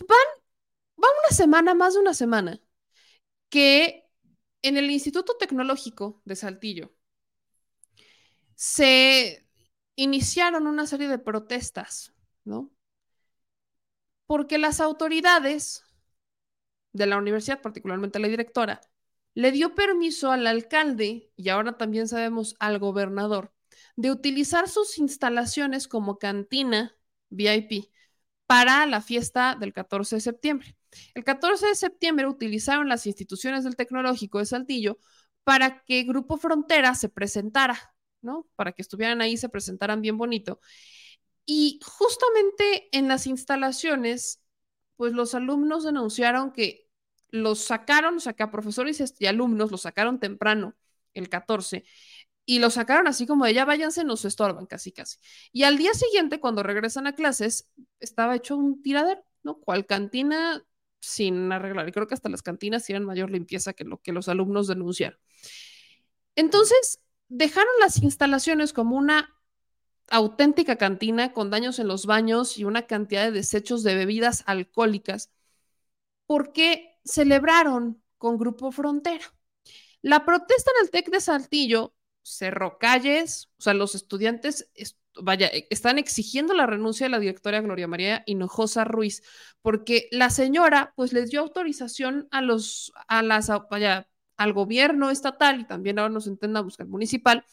van, 0.00 0.28
va 1.02 1.08
una 1.24 1.34
semana, 1.34 1.72
más 1.72 1.94
de 1.94 2.00
una 2.00 2.12
semana, 2.12 2.60
que 3.48 4.04
en 4.60 4.76
el 4.76 4.90
Instituto 4.90 5.38
Tecnológico 5.38 6.20
de 6.26 6.36
Saltillo 6.36 6.94
se 8.54 9.48
iniciaron 9.96 10.66
una 10.66 10.86
serie 10.86 11.08
de 11.08 11.18
protestas, 11.18 12.12
¿no? 12.44 12.70
Porque 14.26 14.58
las 14.58 14.80
autoridades 14.80 15.82
de 16.92 17.06
la 17.06 17.16
universidad, 17.16 17.62
particularmente 17.62 18.18
la 18.18 18.28
directora, 18.28 18.82
le 19.38 19.52
dio 19.52 19.76
permiso 19.76 20.32
al 20.32 20.48
alcalde, 20.48 21.30
y 21.36 21.48
ahora 21.48 21.78
también 21.78 22.08
sabemos 22.08 22.56
al 22.58 22.80
gobernador, 22.80 23.52
de 23.94 24.10
utilizar 24.10 24.68
sus 24.68 24.98
instalaciones 24.98 25.86
como 25.86 26.18
cantina 26.18 26.96
VIP 27.30 27.92
para 28.48 28.84
la 28.86 29.00
fiesta 29.00 29.54
del 29.54 29.72
14 29.72 30.16
de 30.16 30.20
septiembre. 30.22 30.76
El 31.14 31.22
14 31.22 31.68
de 31.68 31.76
septiembre 31.76 32.26
utilizaron 32.26 32.88
las 32.88 33.06
instituciones 33.06 33.62
del 33.62 33.76
Tecnológico 33.76 34.40
de 34.40 34.46
Saltillo 34.46 34.98
para 35.44 35.84
que 35.84 36.02
Grupo 36.02 36.36
Frontera 36.36 36.96
se 36.96 37.08
presentara, 37.08 37.94
¿no? 38.20 38.48
Para 38.56 38.72
que 38.72 38.82
estuvieran 38.82 39.20
ahí, 39.20 39.36
se 39.36 39.48
presentaran 39.48 40.02
bien 40.02 40.18
bonito. 40.18 40.58
Y 41.46 41.78
justamente 41.84 42.88
en 42.90 43.06
las 43.06 43.28
instalaciones, 43.28 44.42
pues 44.96 45.12
los 45.12 45.36
alumnos 45.36 45.84
denunciaron 45.84 46.50
que 46.50 46.87
los 47.30 47.60
sacaron, 47.60 48.16
o 48.16 48.20
sea, 48.20 48.32
que 48.32 48.42
a 48.42 48.50
profesores 48.50 49.14
y 49.18 49.26
alumnos 49.26 49.70
los 49.70 49.82
sacaron 49.82 50.20
temprano, 50.20 50.74
el 51.14 51.28
14, 51.28 51.84
y 52.44 52.60
los 52.60 52.74
sacaron 52.74 53.06
así 53.06 53.26
como 53.26 53.44
de 53.44 53.54
ya 53.54 53.66
váyanse, 53.66 54.04
nos 54.04 54.24
estorban, 54.24 54.66
casi, 54.66 54.90
casi. 54.90 55.18
Y 55.52 55.64
al 55.64 55.76
día 55.76 55.92
siguiente, 55.92 56.40
cuando 56.40 56.62
regresan 56.62 57.06
a 57.06 57.14
clases, 57.14 57.68
estaba 58.00 58.36
hecho 58.36 58.56
un 58.56 58.82
tiradero, 58.82 59.22
¿no? 59.42 59.58
Cual 59.60 59.84
cantina 59.84 60.64
sin 61.00 61.52
arreglar. 61.52 61.88
Y 61.88 61.92
creo 61.92 62.06
que 62.06 62.14
hasta 62.14 62.30
las 62.30 62.42
cantinas 62.42 62.84
tienen 62.84 63.04
mayor 63.04 63.30
limpieza 63.30 63.74
que 63.74 63.84
lo 63.84 64.00
que 64.00 64.12
los 64.12 64.28
alumnos 64.28 64.66
denunciaron. 64.66 65.18
Entonces, 66.36 67.00
dejaron 67.28 67.72
las 67.80 68.02
instalaciones 68.02 68.72
como 68.72 68.96
una 68.96 69.34
auténtica 70.08 70.76
cantina 70.76 71.32
con 71.32 71.50
daños 71.50 71.78
en 71.78 71.88
los 71.88 72.06
baños 72.06 72.56
y 72.58 72.64
una 72.64 72.86
cantidad 72.86 73.24
de 73.24 73.32
desechos 73.32 73.82
de 73.82 73.94
bebidas 73.94 74.42
alcohólicas, 74.46 75.30
porque 76.26 76.97
celebraron 77.08 78.02
con 78.18 78.38
Grupo 78.38 78.70
Frontera. 78.70 79.24
La 80.02 80.24
protesta 80.24 80.70
en 80.76 80.84
el 80.84 80.90
TEC 80.90 81.10
de 81.10 81.20
Saltillo 81.20 81.94
cerró 82.22 82.78
calles, 82.78 83.50
o 83.58 83.62
sea, 83.62 83.74
los 83.74 83.94
estudiantes 83.94 84.70
vaya, 85.22 85.48
e, 85.48 85.66
están 85.70 85.98
exigiendo 85.98 86.54
la 86.54 86.66
renuncia 86.66 87.06
de 87.06 87.10
la 87.10 87.18
directora 87.18 87.60
Gloria 87.60 87.88
María 87.88 88.22
Hinojosa 88.26 88.84
Ruiz, 88.84 89.22
porque 89.62 90.08
la 90.10 90.30
señora, 90.30 90.92
pues, 90.96 91.12
les 91.12 91.30
dio 91.30 91.40
autorización 91.40 92.28
a 92.30 92.42
los, 92.42 92.92
a 93.08 93.22
las, 93.22 93.50
vaya, 93.70 94.08
al 94.36 94.52
gobierno 94.52 95.10
estatal 95.10 95.60
y 95.60 95.66
también 95.66 95.98
ahora 95.98 96.14
nos 96.14 96.26
entendamos 96.26 96.78
al 96.78 96.88
municipal, 96.88 97.44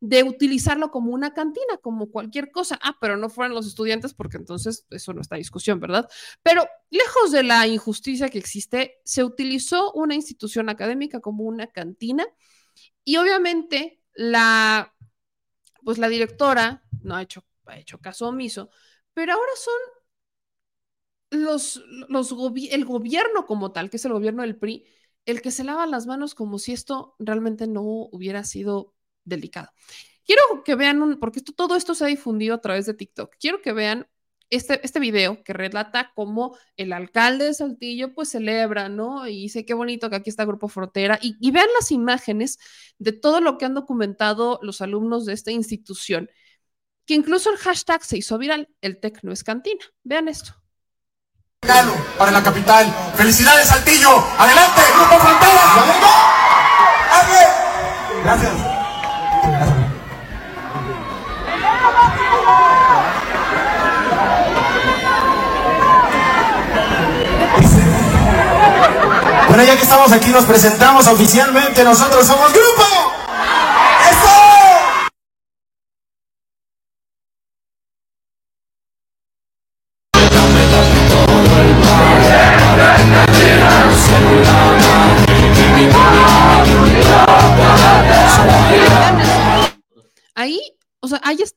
de 0.00 0.22
utilizarlo 0.22 0.90
como 0.90 1.12
una 1.12 1.34
cantina, 1.34 1.76
como 1.82 2.10
cualquier 2.10 2.50
cosa. 2.50 2.78
Ah, 2.82 2.96
pero 3.00 3.16
no 3.16 3.28
fueron 3.28 3.54
los 3.54 3.66
estudiantes 3.66 4.14
porque 4.14 4.36
entonces 4.36 4.86
eso 4.90 5.12
no 5.12 5.20
está 5.20 5.36
en 5.36 5.40
discusión, 5.40 5.80
¿verdad? 5.80 6.08
Pero 6.42 6.66
lejos 6.90 7.32
de 7.32 7.42
la 7.42 7.66
injusticia 7.66 8.28
que 8.28 8.38
existe, 8.38 9.00
se 9.04 9.24
utilizó 9.24 9.92
una 9.92 10.14
institución 10.14 10.68
académica 10.68 11.20
como 11.20 11.44
una 11.44 11.66
cantina 11.68 12.26
y 13.04 13.16
obviamente 13.16 14.00
la 14.14 14.94
pues 15.84 15.98
la 15.98 16.08
directora 16.08 16.84
no 17.02 17.16
ha 17.16 17.22
hecho, 17.22 17.44
ha 17.66 17.78
hecho 17.78 17.98
caso 17.98 18.28
omiso, 18.28 18.70
pero 19.14 19.32
ahora 19.32 19.52
son 19.56 21.40
los, 21.40 21.82
los 22.08 22.34
el 22.70 22.84
gobierno 22.84 23.46
como 23.46 23.72
tal, 23.72 23.90
que 23.90 23.96
es 23.96 24.04
el 24.04 24.12
gobierno 24.12 24.42
del 24.42 24.56
PRI, 24.56 24.84
el 25.26 25.42
que 25.42 25.50
se 25.50 25.64
lava 25.64 25.86
las 25.86 26.06
manos 26.06 26.34
como 26.34 26.58
si 26.58 26.72
esto 26.72 27.14
realmente 27.18 27.66
no 27.66 27.82
hubiera 27.82 28.44
sido 28.44 28.94
delicado. 29.28 29.70
Quiero 30.24 30.62
que 30.64 30.74
vean, 30.74 31.02
un, 31.02 31.18
porque 31.18 31.40
todo 31.40 31.76
esto 31.76 31.94
se 31.94 32.04
ha 32.04 32.08
difundido 32.08 32.54
a 32.54 32.60
través 32.60 32.86
de 32.86 32.94
TikTok, 32.94 33.34
quiero 33.38 33.62
que 33.62 33.72
vean 33.72 34.06
este, 34.50 34.80
este 34.84 35.00
video 35.00 35.42
que 35.42 35.52
relata 35.52 36.12
cómo 36.14 36.56
el 36.76 36.92
alcalde 36.92 37.46
de 37.46 37.54
Saltillo 37.54 38.14
pues 38.14 38.30
celebra, 38.30 38.88
¿no? 38.88 39.26
Y 39.26 39.42
dice 39.42 39.66
qué 39.66 39.74
bonito 39.74 40.08
que 40.08 40.16
aquí 40.16 40.30
está 40.30 40.44
Grupo 40.44 40.68
Frontera 40.68 41.18
y, 41.20 41.50
vean 41.50 41.68
las 41.78 41.90
imágenes 41.90 42.58
de 42.98 43.12
todo 43.12 43.40
lo 43.40 43.58
que 43.58 43.66
han 43.66 43.74
documentado 43.74 44.58
los 44.62 44.80
alumnos 44.80 45.26
de 45.26 45.34
esta 45.34 45.50
institución, 45.50 46.30
que 47.04 47.14
incluso 47.14 47.50
el 47.50 47.58
hashtag 47.58 48.04
se 48.04 48.18
hizo 48.18 48.38
viral, 48.38 48.68
el 48.80 48.98
TEC 49.00 49.20
no 49.22 49.32
es 49.32 49.44
cantina. 49.44 49.84
Vean 50.02 50.28
esto. 50.28 50.54
Para 51.60 52.30
la 52.30 52.42
capital. 52.42 52.86
¡Felicidades, 53.16 53.68
Saltillo! 53.68 54.10
¡Adelante, 54.38 54.80
Grupo 54.94 55.18
Frontera! 55.18 55.58
Gracias. 58.24 58.77
Ya 69.66 69.76
que 69.76 69.82
estamos 69.82 70.12
aquí, 70.12 70.30
nos 70.30 70.44
presentamos 70.44 71.08
oficialmente. 71.08 71.82
Nosotros 71.82 72.24
somos 72.26 72.52
Grupo. 72.52 72.97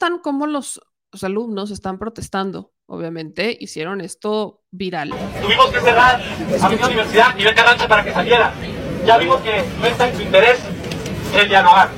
O 0.02 0.08
sea, 0.08 0.16
ahí 0.18 0.18
están 0.18 0.20
como 0.20 0.48
los, 0.48 0.82
los 1.12 1.24
alumnos 1.24 1.72
están 1.72 2.00
protestando 2.00 2.72
obviamente, 2.92 3.58
hicieron 3.58 4.02
esto 4.02 4.64
viral. 4.70 5.14
Tuvimos 5.42 5.68
que 5.68 5.80
cerrar 5.80 6.22
a 6.62 6.70
mi 6.70 6.76
universidad 6.76 7.38
y 7.38 7.44
Carranza 7.56 7.88
para 7.88 8.04
que 8.04 8.12
saliera. 8.12 8.54
Ya 9.06 9.18
vimos 9.18 9.40
que 9.42 9.64
no 9.80 9.86
está 9.86 10.10
en 10.10 10.16
su 10.18 10.22
interés 10.24 10.60
el 11.34 11.48
dialogar. 11.48 11.90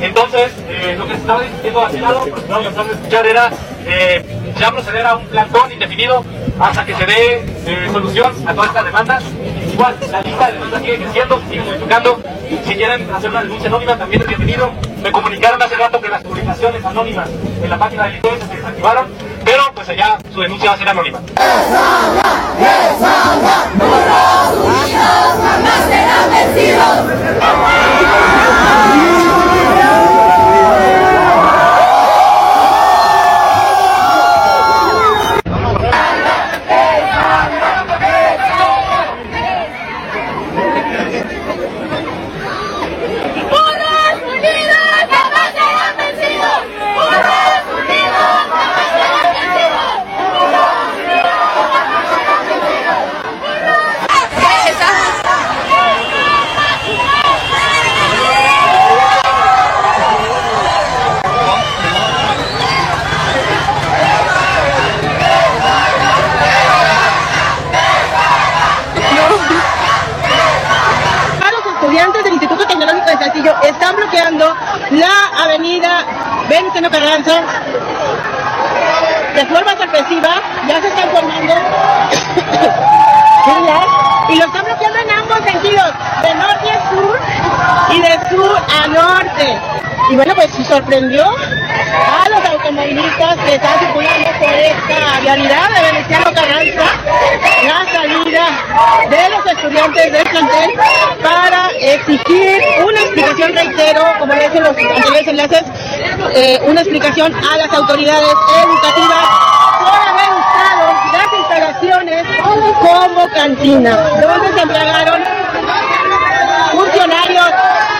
Entonces, 0.00 0.52
eh, 0.68 0.96
lo 0.98 1.06
que 1.06 1.14
se 1.14 1.20
estaba 1.20 1.42
diciendo 1.42 1.86
al 1.86 2.00
lado, 2.00 2.26
pues 2.28 2.48
no, 2.48 2.60
lo 2.60 2.74
que 2.74 2.92
escuchar 2.92 3.26
era 3.26 3.50
eh, 3.86 4.24
ya 4.58 4.70
proceder 4.70 5.06
a 5.06 5.16
un 5.16 5.26
plantón 5.26 5.72
indefinido 5.72 6.24
hasta 6.58 6.84
que 6.84 6.94
se 6.94 7.06
dé 7.06 7.44
eh, 7.66 7.88
solución 7.92 8.32
a 8.46 8.54
todas 8.54 8.68
estas 8.68 8.84
demandas. 8.84 9.24
Igual, 9.72 9.96
la 10.10 10.22
lista 10.22 10.46
de 10.46 10.52
denuncias 10.52 10.82
sigue 10.82 10.98
creciendo, 10.98 11.42
sigue 11.48 11.62
modificando. 11.62 12.20
Si 12.66 12.74
quieren 12.74 13.10
hacer 13.14 13.30
una 13.30 13.42
denuncia 13.42 13.68
anónima, 13.68 13.96
también 13.96 14.22
es 14.22 14.28
bienvenido. 14.28 14.70
Me 15.02 15.10
comunicaron 15.10 15.62
hace 15.62 15.76
rato 15.76 16.00
que 16.00 16.08
las 16.08 16.22
publicaciones 16.22 16.84
anónimas 16.84 17.28
en 17.62 17.70
la 17.70 17.78
página 17.78 18.08
de 18.08 18.16
ITS 18.18 18.46
se 18.48 18.56
desactivaron 18.56 19.32
pero 19.44 19.62
pues 19.74 19.88
allá 19.88 20.18
su 20.32 20.40
denuncia 20.40 20.70
va 20.70 20.74
a 20.76 20.78
ser 20.78 20.88
anónima. 20.88 21.20
Están 73.62 73.96
bloqueando 73.96 74.56
la 74.90 75.42
avenida 75.44 76.04
Benito 76.48 76.90
Carranza 76.90 77.42
de 79.34 79.46
forma 79.46 79.76
sorpresiva, 79.76 80.34
ya 80.68 80.80
se 80.80 80.88
están 80.88 81.10
formando. 81.10 81.54
Y 84.28 84.36
lo 84.36 84.44
están 84.44 84.64
bloqueando 84.64 84.98
en 85.00 85.10
ambos 85.10 85.38
sentidos, 85.44 85.92
de 86.22 86.34
norte 86.36 86.70
a 86.70 86.90
sur 86.90 87.18
y 87.90 88.00
de 88.00 88.28
sur 88.30 88.56
a 88.56 88.86
norte. 88.86 89.60
Y 90.10 90.16
bueno, 90.16 90.34
pues 90.34 90.50
sorprendió 90.66 91.24
a 91.24 92.28
los 92.28 92.44
automovilistas 92.44 93.36
que 93.38 93.54
están 93.54 93.78
circulando 93.78 94.30
por 94.38 94.52
esta 94.52 95.20
vialidad 95.20 95.68
de 95.70 95.92
Veneciano 95.92 96.32
Carranza 96.32 96.84
la 97.66 97.92
salida 97.92 98.46
de 99.08 99.30
los 99.30 99.46
estudiantes 99.46 100.12
del 100.12 100.24
plantel 100.24 100.72
para 101.22 101.68
exigir 101.80 102.62
una 102.84 103.00
explicación, 103.00 103.54
reitero, 103.54 104.02
como 104.18 104.34
le 104.34 104.48
dicen 104.48 104.62
los 104.64 104.76
anteriores 104.76 105.26
enlaces, 105.28 105.62
eh, 106.34 106.60
una 106.64 106.80
explicación 106.80 107.34
a 107.34 107.56
las 107.56 107.72
autoridades 107.72 108.34
educativas 108.64 109.26
por 109.78 110.08
haber 110.08 110.30
usado 110.40 110.84
las 111.12 111.32
instalaciones 111.38 112.26
como 112.80 113.28
cantina, 113.30 113.96
donde 114.20 114.52
se 114.52 114.60
embriagaron 114.60 115.22
funcionarios, 116.72 117.50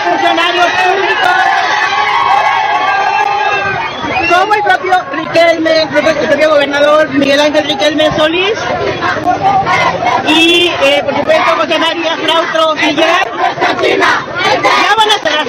funcionarios 0.04 0.66
como 4.43 4.55
el 4.55 4.62
propio 4.62 4.93
Riquelme, 5.12 5.82
el 5.82 5.89
propio 5.89 6.51
gobernador 6.51 7.09
Miguel 7.10 7.39
Ángel 7.39 7.64
Riquelme 7.64 8.10
Solís, 8.16 8.59
y 10.28 10.69
eh, 10.82 11.01
por 11.05 11.16
supuesto 11.16 11.51
José 11.59 11.78
María 11.78 12.16
Frautro 12.16 12.74
Villar. 12.74 13.31
Ya 13.82 14.94
van 14.97 15.10
a 15.10 15.19
cerrar, 15.23 15.47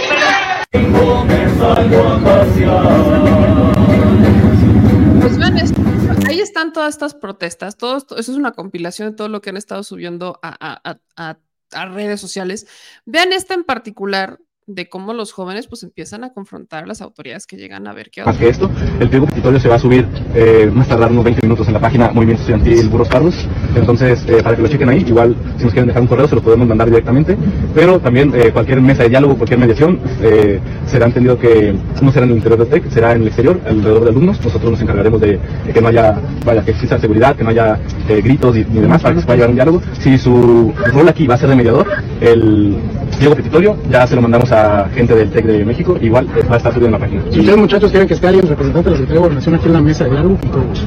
Pues 5.21 5.37
esto. 5.63 5.81
Ahí 6.27 6.39
están 6.41 6.71
todas 6.71 6.93
estas 6.93 7.15
protestas. 7.15 7.77
Todo 7.77 7.97
esto, 7.97 8.17
eso 8.17 8.31
es 8.31 8.37
una 8.37 8.51
compilación 8.51 9.09
de 9.09 9.15
todo 9.15 9.27
lo 9.27 9.41
que 9.41 9.49
han 9.49 9.57
estado 9.57 9.81
subiendo 9.83 10.39
a, 10.43 10.97
a 11.15 11.85
redes 11.85 12.21
sociales. 12.21 12.67
Vean 13.05 13.33
esta 13.33 13.55
en 13.55 13.63
particular, 13.63 14.39
de 14.67 14.89
cómo 14.89 15.13
los 15.13 15.31
jóvenes 15.31 15.67
pues 15.67 15.83
empiezan 15.83 16.23
a 16.23 16.33
confrontar 16.33 16.83
a 16.83 16.87
las 16.87 17.01
autoridades 17.01 17.45
que 17.45 17.57
llegan 17.57 17.87
a 17.87 17.93
ver 17.93 18.09
qué 18.09 18.23
Más 18.23 18.37
que 18.37 18.49
esto, 18.49 18.69
el 18.99 19.09
pliego 19.09 19.25
petitorio 19.25 19.59
se 19.59 19.67
va 19.67 19.75
a 19.75 19.79
subir 19.79 20.07
eh, 20.35 20.69
más 20.73 20.87
tardar 20.87 21.11
unos 21.11 21.23
20 21.23 21.41
minutos 21.41 21.67
en 21.67 21.73
la 21.73 21.79
página 21.79 22.11
Movimiento 22.11 22.41
Estudiantil 22.41 22.89
Burros 22.89 23.09
Pardos. 23.09 23.47
Entonces, 23.75 24.23
eh, 24.27 24.41
para 24.43 24.55
que 24.55 24.61
lo 24.61 24.67
chequen 24.67 24.89
ahí, 24.89 25.03
igual 25.07 25.35
si 25.57 25.63
nos 25.63 25.73
quieren 25.73 25.87
dejar 25.87 26.01
un 26.01 26.07
correo 26.07 26.27
se 26.27 26.35
lo 26.35 26.41
podemos 26.41 26.67
mandar 26.67 26.87
directamente. 26.89 27.37
Pero 27.73 27.99
también 27.99 28.31
eh, 28.35 28.51
cualquier 28.51 28.81
mesa 28.81 29.03
de 29.03 29.09
diálogo, 29.09 29.35
cualquier 29.35 29.59
mediación, 29.59 29.99
eh, 30.21 30.59
será 30.85 31.05
entendido 31.05 31.37
que 31.37 31.75
no 32.01 32.11
será 32.11 32.25
en 32.25 32.31
el 32.31 32.37
interior 32.37 32.59
del 32.59 32.69
TEC, 32.69 32.91
será 32.91 33.13
en 33.13 33.21
el 33.21 33.27
exterior, 33.27 33.59
alrededor 33.65 34.03
de 34.03 34.09
alumnos. 34.09 34.43
Nosotros 34.43 34.71
nos 34.71 34.81
encargaremos 34.81 35.21
de, 35.21 35.39
de 35.65 35.73
que 35.73 35.81
no 35.81 35.87
haya, 35.87 36.19
vaya, 36.45 36.63
que 36.63 36.71
exista 36.71 36.99
seguridad, 36.99 37.35
que 37.35 37.43
no 37.43 37.49
haya 37.49 37.79
eh, 38.09 38.21
gritos 38.21 38.55
ni, 38.55 38.63
ni 38.65 38.81
demás 38.81 39.01
para 39.01 39.15
que 39.15 39.21
se 39.21 39.25
pueda 39.25 39.37
llevar 39.37 39.49
un 39.49 39.55
diálogo. 39.55 39.81
Si 39.99 40.17
su 40.17 40.73
rol 40.93 41.07
aquí 41.09 41.27
va 41.27 41.35
a 41.35 41.37
ser 41.37 41.49
de 41.49 41.55
mediador, 41.55 41.87
el 42.21 42.77
pliego 43.23 43.35
petitorio 43.37 43.77
ya 43.89 44.05
se 44.05 44.15
lo 44.15 44.21
mandamos 44.21 44.51
a 44.51 44.89
gente 44.93 45.15
del 45.15 45.29
TEC 45.29 45.45
de 45.45 45.63
México, 45.65 45.97
igual 46.01 46.27
va 46.49 46.55
a 46.55 46.57
estar 46.57 46.73
subido 46.73 46.87
en 46.87 46.91
la 46.93 46.99
página. 46.99 47.21
Si 47.31 47.39
ustedes 47.39 47.57
muchachos 47.57 47.89
quieren 47.91 48.07
que 48.07 48.15
esté 48.15 48.27
alguien 48.27 48.47
representante 48.47 48.89
de 48.89 48.91
la 48.91 48.97
Secretaría 48.97 49.13
de 49.13 49.19
Gobernación 49.27 49.55
aquí 49.55 49.65
en 49.67 49.73
la 49.73 49.81
mesa 49.81 50.03
de 50.03 50.09
diálogo, 50.11 50.37
con 50.41 50.51
todo 50.51 50.61
gusto. 50.63 50.85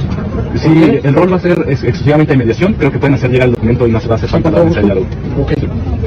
Sí, 0.55 0.99
el 1.03 1.13
rol 1.15 1.31
va 1.33 1.37
a 1.37 1.39
ser 1.39 1.51
ex- 1.67 1.83
exclusivamente 1.83 2.33
de 2.33 2.37
mediación, 2.37 2.73
creo 2.73 2.91
que 2.91 2.99
pueden 2.99 3.15
hacer 3.15 3.31
llegar 3.31 3.47
el 3.47 3.53
documento 3.55 3.87
y 3.87 3.91
no 3.91 3.99
se 3.99 4.07
va 4.07 4.13
a 4.13 4.17
hacer 4.17 4.29
falta 4.29 4.51
la 4.51 4.63
mesa 4.63 4.79
de 4.79 4.85
diálogo. 4.85 5.07
Ok, 5.41 5.53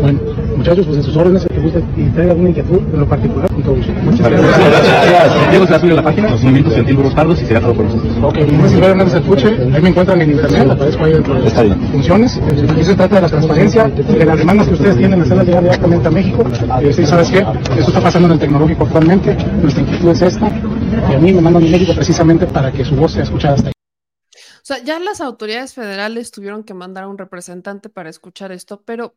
bueno, 0.00 0.18
muchachos, 0.60 0.86
pues 0.86 0.98
en 0.98 1.02
sus 1.02 1.16
órdenes, 1.16 1.46
que 1.46 1.58
guste 1.58 1.82
y 1.96 2.04
tenga 2.10 2.32
alguna 2.32 2.50
inquietud 2.50 2.78
en 2.78 3.00
lo 3.00 3.08
particular, 3.08 3.48
con 3.48 3.62
todo 3.62 3.74
gusto. 3.76 3.92
Muchas 3.92 4.20
Vale, 4.20 4.36
gracias. 4.36 5.44
El 5.44 5.50
Diego 5.50 5.64
se 5.64 5.70
va 5.70 5.76
a 5.76 5.80
subir 5.80 5.92
a 5.92 5.96
la 5.96 6.02
página, 6.02 6.30
los 6.30 6.42
movimientos 6.42 6.72
estudiantil 6.72 6.96
Burros 6.96 7.14
Pardos 7.14 7.42
y 7.42 7.46
será 7.46 7.60
todo 7.60 7.74
por 7.74 7.84
nosotros. 7.86 8.12
Ok, 8.22 8.34
mi 8.36 8.42
nombre 8.42 8.66
es 8.66 8.72
Silvio 8.72 8.88
Hernández 8.88 9.14
Alpuche, 9.14 9.48
ahí 9.48 9.82
me 9.82 9.88
encuentran 9.88 10.20
en 10.20 10.30
internet, 10.32 10.70
aparezco 10.70 11.04
ahí 11.04 11.12
dentro 11.12 11.34
de 11.34 11.40
las 11.40 11.52
funciones. 11.90 12.40
Aquí 12.70 12.84
se 12.84 12.94
trata 12.94 13.14
de 13.16 13.22
la 13.22 13.28
transparencia, 13.28 13.84
de 13.88 14.24
las 14.24 14.38
demandas 14.38 14.68
que 14.68 14.74
ustedes 14.74 14.96
tienen, 14.98 15.22
hacerlas 15.22 15.46
llegar 15.46 15.62
directamente 15.62 16.08
a 16.08 16.10
México. 16.10 16.44
Y 16.82 16.92
sí, 16.92 17.06
¿sabes 17.06 17.30
qué? 17.30 17.38
Esto 17.38 17.88
está 17.88 18.00
pasando 18.00 18.28
en 18.28 18.32
el 18.32 18.38
tecnológico 18.38 18.84
actualmente, 18.84 19.34
nuestra 19.62 19.82
inquietud 19.82 20.10
es 20.10 20.22
esta, 20.22 20.48
y 21.10 21.14
a 21.14 21.18
mí 21.18 21.32
me 21.32 21.40
mandan 21.40 21.64
a 21.64 21.68
México 21.70 21.94
precisamente 21.94 22.46
para 22.46 22.70
que 22.70 22.84
su 22.84 22.94
voz 22.96 23.12
sea 23.12 23.22
escuchada 23.22 23.54
hasta 23.54 23.68
ahí. 23.68 23.72
O 24.62 24.72
sea, 24.72 24.84
ya 24.84 24.98
las 24.98 25.20
autoridades 25.22 25.72
federales 25.74 26.30
tuvieron 26.30 26.64
que 26.64 26.74
mandar 26.74 27.04
a 27.04 27.08
un 27.08 27.16
representante 27.16 27.88
para 27.88 28.10
escuchar 28.10 28.52
esto, 28.52 28.82
pero 28.84 29.14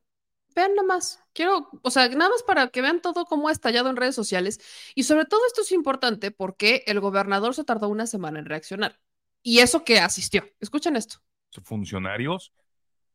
vean 0.56 0.76
nada 0.76 0.88
más. 0.88 1.20
Quiero, 1.34 1.70
o 1.82 1.92
sea, 1.92 2.08
nada 2.10 2.30
más 2.30 2.44
para 2.44 2.68
que 2.70 2.82
vean 2.82 3.02
todo 3.02 3.26
cómo 3.26 3.48
ha 3.48 3.52
estallado 3.52 3.90
en 3.90 3.96
redes 3.96 4.16
sociales. 4.16 4.60
Y 4.96 5.04
sobre 5.04 5.26
todo 5.26 5.42
esto 5.48 5.62
es 5.62 5.72
importante 5.72 6.32
porque 6.32 6.84
el 6.88 7.00
gobernador 7.00 7.56
se 7.56 7.64
tardó 7.64 7.90
una 7.90 8.08
semana 8.08 8.40
en 8.40 8.46
reaccionar. 8.46 9.00
Y 9.42 9.60
eso 9.60 9.84
que 9.84 10.00
asistió. 10.00 10.48
Escuchen 10.60 10.96
esto. 10.96 11.18
funcionarios 11.64 12.54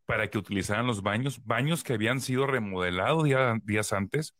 para 0.06 0.30
que 0.30 0.38
utilizaran 0.38 0.86
los 0.86 1.02
baños, 1.02 1.44
baños 1.44 1.84
que 1.84 1.92
habían 1.92 2.20
sido 2.20 2.46
remodelados 2.46 3.24
día- 3.24 3.58
días 3.64 3.92
antes 3.92 4.34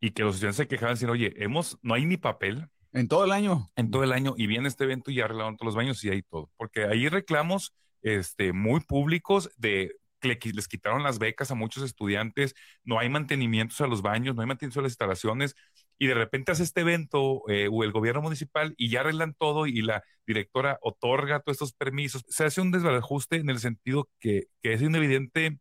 y 0.00 0.10
que 0.12 0.22
los 0.22 0.36
estudiantes 0.36 0.56
se 0.58 0.68
quejaban 0.68 0.94
diciendo, 0.94 1.14
oye, 1.14 1.34
hemos, 1.42 1.78
no 1.82 1.94
hay 1.94 2.04
ni 2.04 2.16
papel 2.16 2.68
En 2.92 3.08
todo 3.08 3.24
el 3.24 3.32
año. 3.32 3.68
en 3.76 3.90
todo 3.90 4.04
el 4.04 4.12
año 4.12 4.34
y 4.36 4.46
viene 4.46 4.68
este 4.68 4.84
evento 4.84 5.10
y 5.10 5.20
arreglaron 5.20 5.56
todos 5.56 5.66
los 5.66 5.74
baños 5.74 6.02
y 6.04 6.10
hay 6.10 6.22
todo. 6.22 6.50
Porque 6.56 6.84
hay 6.84 7.08
reclamos 7.08 7.74
este, 8.02 8.52
muy 8.52 8.80
públicos 8.80 9.50
de 9.56 9.96
les 10.22 10.68
quitaron 10.68 11.02
las 11.02 11.18
becas 11.18 11.50
a 11.50 11.54
muchos 11.54 11.82
estudiantes, 11.84 12.54
no 12.84 12.98
hay 12.98 13.08
mantenimientos 13.08 13.80
a 13.80 13.86
los 13.86 14.02
baños, 14.02 14.34
no 14.34 14.42
hay 14.42 14.48
mantenimiento 14.48 14.80
a 14.80 14.82
las 14.84 14.92
instalaciones 14.92 15.54
y 15.98 16.06
de 16.06 16.14
repente 16.14 16.52
hace 16.52 16.62
este 16.62 16.80
evento 16.82 17.42
eh, 17.48 17.68
o 17.70 17.84
el 17.84 17.92
gobierno 17.92 18.22
municipal 18.22 18.74
y 18.76 18.90
ya 18.90 19.00
arreglan 19.00 19.34
todo 19.34 19.66
y 19.66 19.82
la 19.82 20.02
directora 20.26 20.78
otorga 20.82 21.40
todos 21.40 21.56
estos 21.56 21.72
permisos. 21.72 22.24
Se 22.28 22.44
hace 22.44 22.60
un 22.60 22.70
desbarajuste 22.70 23.36
en 23.36 23.50
el 23.50 23.58
sentido 23.58 24.08
que, 24.20 24.44
que 24.62 24.72
es 24.74 24.82
un 24.82 24.94
evidente 24.96 25.58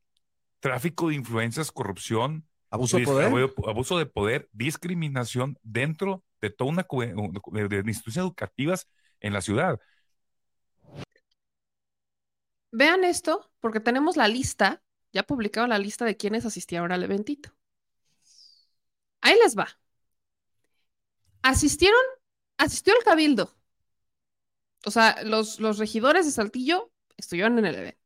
tráfico 0.60 1.10
de 1.10 1.16
influencias, 1.16 1.72
corrupción, 1.72 2.48
Abuso 2.70 2.98
de 2.98 3.06
poder. 3.06 3.28
abu- 3.28 3.70
abuso 3.70 3.98
de 3.98 4.06
poder, 4.06 4.50
discriminación 4.52 5.58
dentro 5.64 6.24
de 6.42 6.50
toda 6.50 6.70
una 6.72 6.86
de, 6.90 7.68
de 7.70 7.78
instituciones 7.78 8.18
educativas 8.18 8.90
en 9.22 9.34
la 9.34 9.42
ciudad. 9.42 9.80
Vean 12.72 13.04
esto, 13.04 13.52
porque 13.60 13.80
tenemos 13.82 14.16
la 14.18 14.28
lista, 14.28 14.82
ya 15.14 15.24
publicaron 15.24 15.70
la 15.70 15.80
lista 15.80 16.06
de 16.06 16.18
quienes 16.18 16.46
asistieron 16.46 16.92
al 16.92 17.04
eventito. 17.04 17.52
Ahí 19.22 19.36
les 19.44 19.56
va. 19.56 19.68
Asistieron, 21.42 22.00
asistió 22.58 22.94
el 22.96 23.04
cabildo. 23.04 23.56
O 24.86 24.92
sea, 24.92 25.22
los, 25.24 25.60
los 25.60 25.78
regidores 25.78 26.26
de 26.26 26.32
Saltillo 26.32 26.92
estuvieron 27.18 27.58
en 27.60 27.66
el 27.66 27.76
evento. 27.76 28.02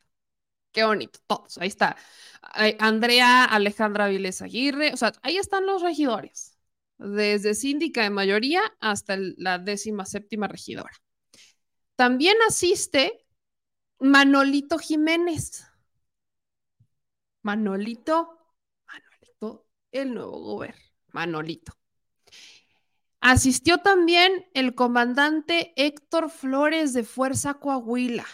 Qué 0.72 0.84
bonito, 0.84 1.20
todos. 1.28 1.58
Ahí 1.58 1.68
está. 1.68 1.98
Ay, 2.42 2.78
Andrea 2.80 3.46
Alejandra 3.46 4.08
Viles 4.08 4.42
Aguirre. 4.42 4.94
O 4.94 4.98
sea, 4.98 5.14
ahí 5.24 5.38
están 5.38 5.66
los 5.66 5.82
regidores. 5.82 6.58
Desde 6.98 7.56
síndica 7.56 8.04
de 8.04 8.10
mayoría 8.10 8.62
hasta 8.80 9.18
la 9.18 9.60
décima 9.60 10.06
séptima 10.06 10.48
regidora. 10.48 10.92
También 11.96 12.38
asiste 12.48 13.21
Manolito 14.02 14.80
Jiménez. 14.80 15.64
Manolito, 17.44 18.36
Manolito, 18.88 19.68
el 19.92 20.16
nuevo 20.16 20.40
gobernador, 20.40 20.84
Manolito. 21.12 21.74
Asistió 23.20 23.78
también 23.78 24.48
el 24.56 24.74
comandante 24.74 25.74
Héctor 25.76 26.32
Flores 26.32 26.94
de 26.94 27.04
Fuerza 27.04 27.54
Coahuila, 27.56 28.26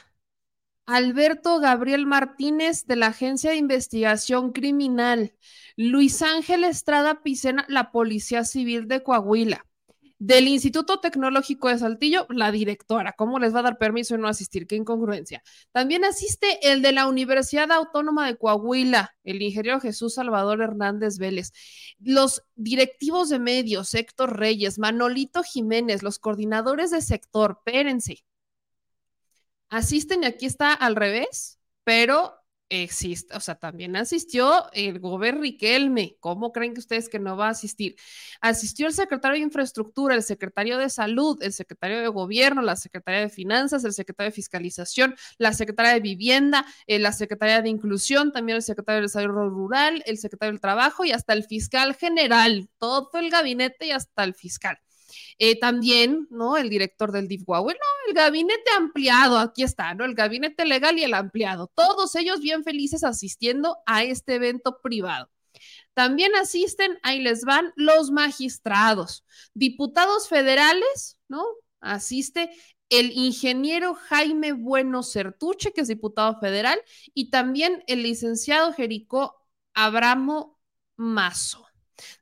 Alberto 0.85 1.59
Gabriel 1.59 2.05
Martínez 2.05 2.85
de 2.85 2.95
la 2.95 3.07
Agencia 3.07 3.51
de 3.51 3.57
Investigación 3.57 4.53
Criminal, 4.53 5.35
Luis 5.75 6.21
Ángel 6.21 6.63
Estrada 6.63 7.23
Picena, 7.23 7.65
la 7.67 7.91
Policía 7.91 8.45
Civil 8.45 8.87
de 8.87 9.03
Coahuila, 9.03 9.66
del 10.19 10.47
Instituto 10.47 10.99
Tecnológico 10.99 11.69
de 11.69 11.77
Saltillo, 11.77 12.25
la 12.29 12.51
directora. 12.51 13.13
¿Cómo 13.13 13.39
les 13.39 13.53
va 13.53 13.59
a 13.59 13.63
dar 13.63 13.77
permiso 13.77 14.15
de 14.15 14.21
no 14.21 14.27
asistir? 14.27 14.65
Qué 14.65 14.75
incongruencia. 14.75 15.43
También 15.71 16.05
asiste 16.05 16.71
el 16.71 16.81
de 16.81 16.91
la 16.91 17.07
Universidad 17.07 17.71
Autónoma 17.71 18.25
de 18.25 18.37
Coahuila, 18.37 19.15
el 19.23 19.41
ingeniero 19.41 19.79
Jesús 19.79 20.15
Salvador 20.15 20.61
Hernández 20.61 21.17
Vélez, 21.17 21.51
los 21.99 22.43
directivos 22.55 23.29
de 23.29 23.39
medios, 23.39 23.93
Héctor 23.93 24.37
Reyes, 24.37 24.79
Manolito 24.79 25.43
Jiménez, 25.43 26.01
los 26.01 26.19
coordinadores 26.19 26.91
de 26.91 27.01
sector, 27.01 27.59
espérense. 27.59 28.23
Asisten 29.69 30.23
y 30.23 30.27
aquí 30.27 30.45
está 30.45 30.73
al 30.73 30.95
revés, 30.95 31.59
pero 31.83 32.33
existe, 32.69 33.35
o 33.35 33.39
sea, 33.39 33.55
también 33.55 33.95
asistió 33.95 34.71
el 34.73 34.99
gobernador 34.99 35.41
Riquelme. 35.41 36.17
¿Cómo 36.19 36.51
creen 36.51 36.73
que 36.73 36.79
ustedes 36.79 37.09
que 37.09 37.19
no 37.19 37.37
va 37.37 37.47
a 37.47 37.51
asistir? 37.51 37.95
Asistió 38.41 38.87
el 38.87 38.93
secretario 38.93 39.37
de 39.39 39.43
Infraestructura, 39.43 40.15
el 40.15 40.23
secretario 40.23 40.77
de 40.77 40.89
Salud, 40.89 41.41
el 41.41 41.53
secretario 41.53 41.99
de 41.99 42.07
Gobierno, 42.07 42.61
la 42.61 42.75
secretaria 42.75 43.21
de 43.21 43.29
Finanzas, 43.29 43.83
el 43.83 43.93
secretario 43.93 44.29
de 44.31 44.35
Fiscalización, 44.35 45.15
la 45.37 45.53
secretaria 45.53 45.93
de 45.93 45.99
Vivienda, 45.99 46.65
eh, 46.87 46.99
la 46.99 47.11
secretaria 47.11 47.61
de 47.61 47.69
Inclusión, 47.69 48.31
también 48.31 48.57
el 48.57 48.63
secretario 48.63 49.01
de 49.01 49.07
Desarrollo 49.07 49.49
Rural, 49.49 50.03
el 50.05 50.17
secretario 50.17 50.53
del 50.53 50.61
Trabajo 50.61 51.05
y 51.05 51.11
hasta 51.11 51.33
el 51.33 51.43
fiscal 51.43 51.95
general, 51.95 52.69
todo 52.77 53.09
el 53.13 53.29
gabinete 53.29 53.87
y 53.87 53.91
hasta 53.91 54.23
el 54.23 54.33
fiscal. 54.33 54.79
Eh, 55.39 55.59
también, 55.59 56.27
¿no? 56.29 56.57
El 56.57 56.69
director 56.69 57.11
del 57.11 57.27
DIF 57.27 57.43
no, 57.47 57.65
el 58.07 58.13
gabinete 58.13 58.71
ampliado, 58.77 59.37
aquí 59.37 59.63
está, 59.63 59.93
¿no? 59.93 60.05
El 60.05 60.15
gabinete 60.15 60.65
legal 60.65 60.97
y 60.97 61.03
el 61.03 61.13
ampliado, 61.13 61.71
todos 61.75 62.15
ellos 62.15 62.39
bien 62.39 62.63
felices 62.63 63.03
asistiendo 63.03 63.77
a 63.85 64.03
este 64.03 64.35
evento 64.35 64.79
privado. 64.81 65.29
También 65.93 66.35
asisten, 66.35 66.99
ahí 67.03 67.21
les 67.21 67.43
van 67.43 67.73
los 67.75 68.11
magistrados, 68.11 69.25
diputados 69.53 70.29
federales, 70.29 71.17
¿no? 71.27 71.43
Asiste 71.79 72.51
el 72.89 73.11
ingeniero 73.11 73.95
Jaime 73.95 74.53
Bueno 74.53 75.03
Certuche, 75.03 75.73
que 75.73 75.81
es 75.81 75.87
diputado 75.87 76.39
federal, 76.39 76.79
y 77.13 77.29
también 77.29 77.83
el 77.87 78.03
licenciado 78.03 78.73
Jericó 78.73 79.35
Abramo 79.73 80.59
Mazo. 80.95 81.66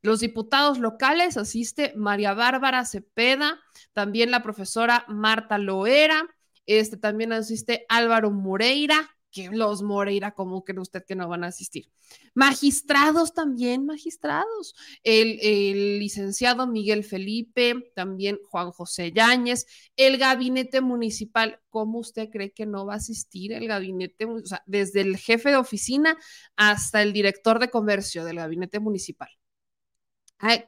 Los 0.02 0.20
diputados 0.20 0.80
locales 0.80 1.38
asiste 1.38 1.94
María 1.96 2.34
Bárbara 2.34 2.86
Cepeda, 2.86 3.60
también 3.94 4.32
la 4.32 4.44
profesora 4.44 5.06
Marta 5.08 5.58
Loera, 5.58 6.24
este 6.66 6.98
también 6.98 7.34
asiste 7.34 7.86
Álvaro 7.90 8.32
Moreira, 8.32 9.16
que 9.36 9.50
los 9.50 9.84
Moreira, 9.84 10.32
¿cómo 10.32 10.64
cree 10.64 10.80
usted 10.80 11.04
que 11.06 11.14
no 11.14 11.28
van 11.28 11.44
a 11.44 11.48
asistir? 11.48 11.92
Magistrados 12.34 13.34
también, 13.34 13.86
magistrados. 13.86 14.76
El, 15.04 15.40
el, 15.42 16.00
licenciado 16.00 16.66
Miguel 16.68 17.04
Felipe, 17.04 17.92
también 17.96 18.40
Juan 18.50 18.72
José 18.72 19.12
Yáñez, 19.12 19.66
el 19.98 20.18
gabinete 20.18 20.80
municipal, 20.80 21.60
¿cómo 21.70 22.00
usted 22.00 22.30
cree 22.30 22.54
que 22.54 22.66
no 22.66 22.86
va 22.86 22.94
a 22.94 22.98
asistir 22.98 23.52
el 23.52 23.68
gabinete? 23.68 24.24
O 24.24 24.40
sea, 24.46 24.64
desde 24.66 25.02
el 25.02 25.18
jefe 25.18 25.50
de 25.50 25.58
oficina 25.58 26.18
hasta 26.56 27.02
el 27.02 27.12
director 27.12 27.60
de 27.60 27.70
comercio 27.70 28.24
del 28.24 28.38
gabinete 28.38 28.80
municipal. 28.80 29.30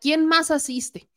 ¿Quién 0.02 0.26
más 0.26 0.52
asiste? 0.52 1.10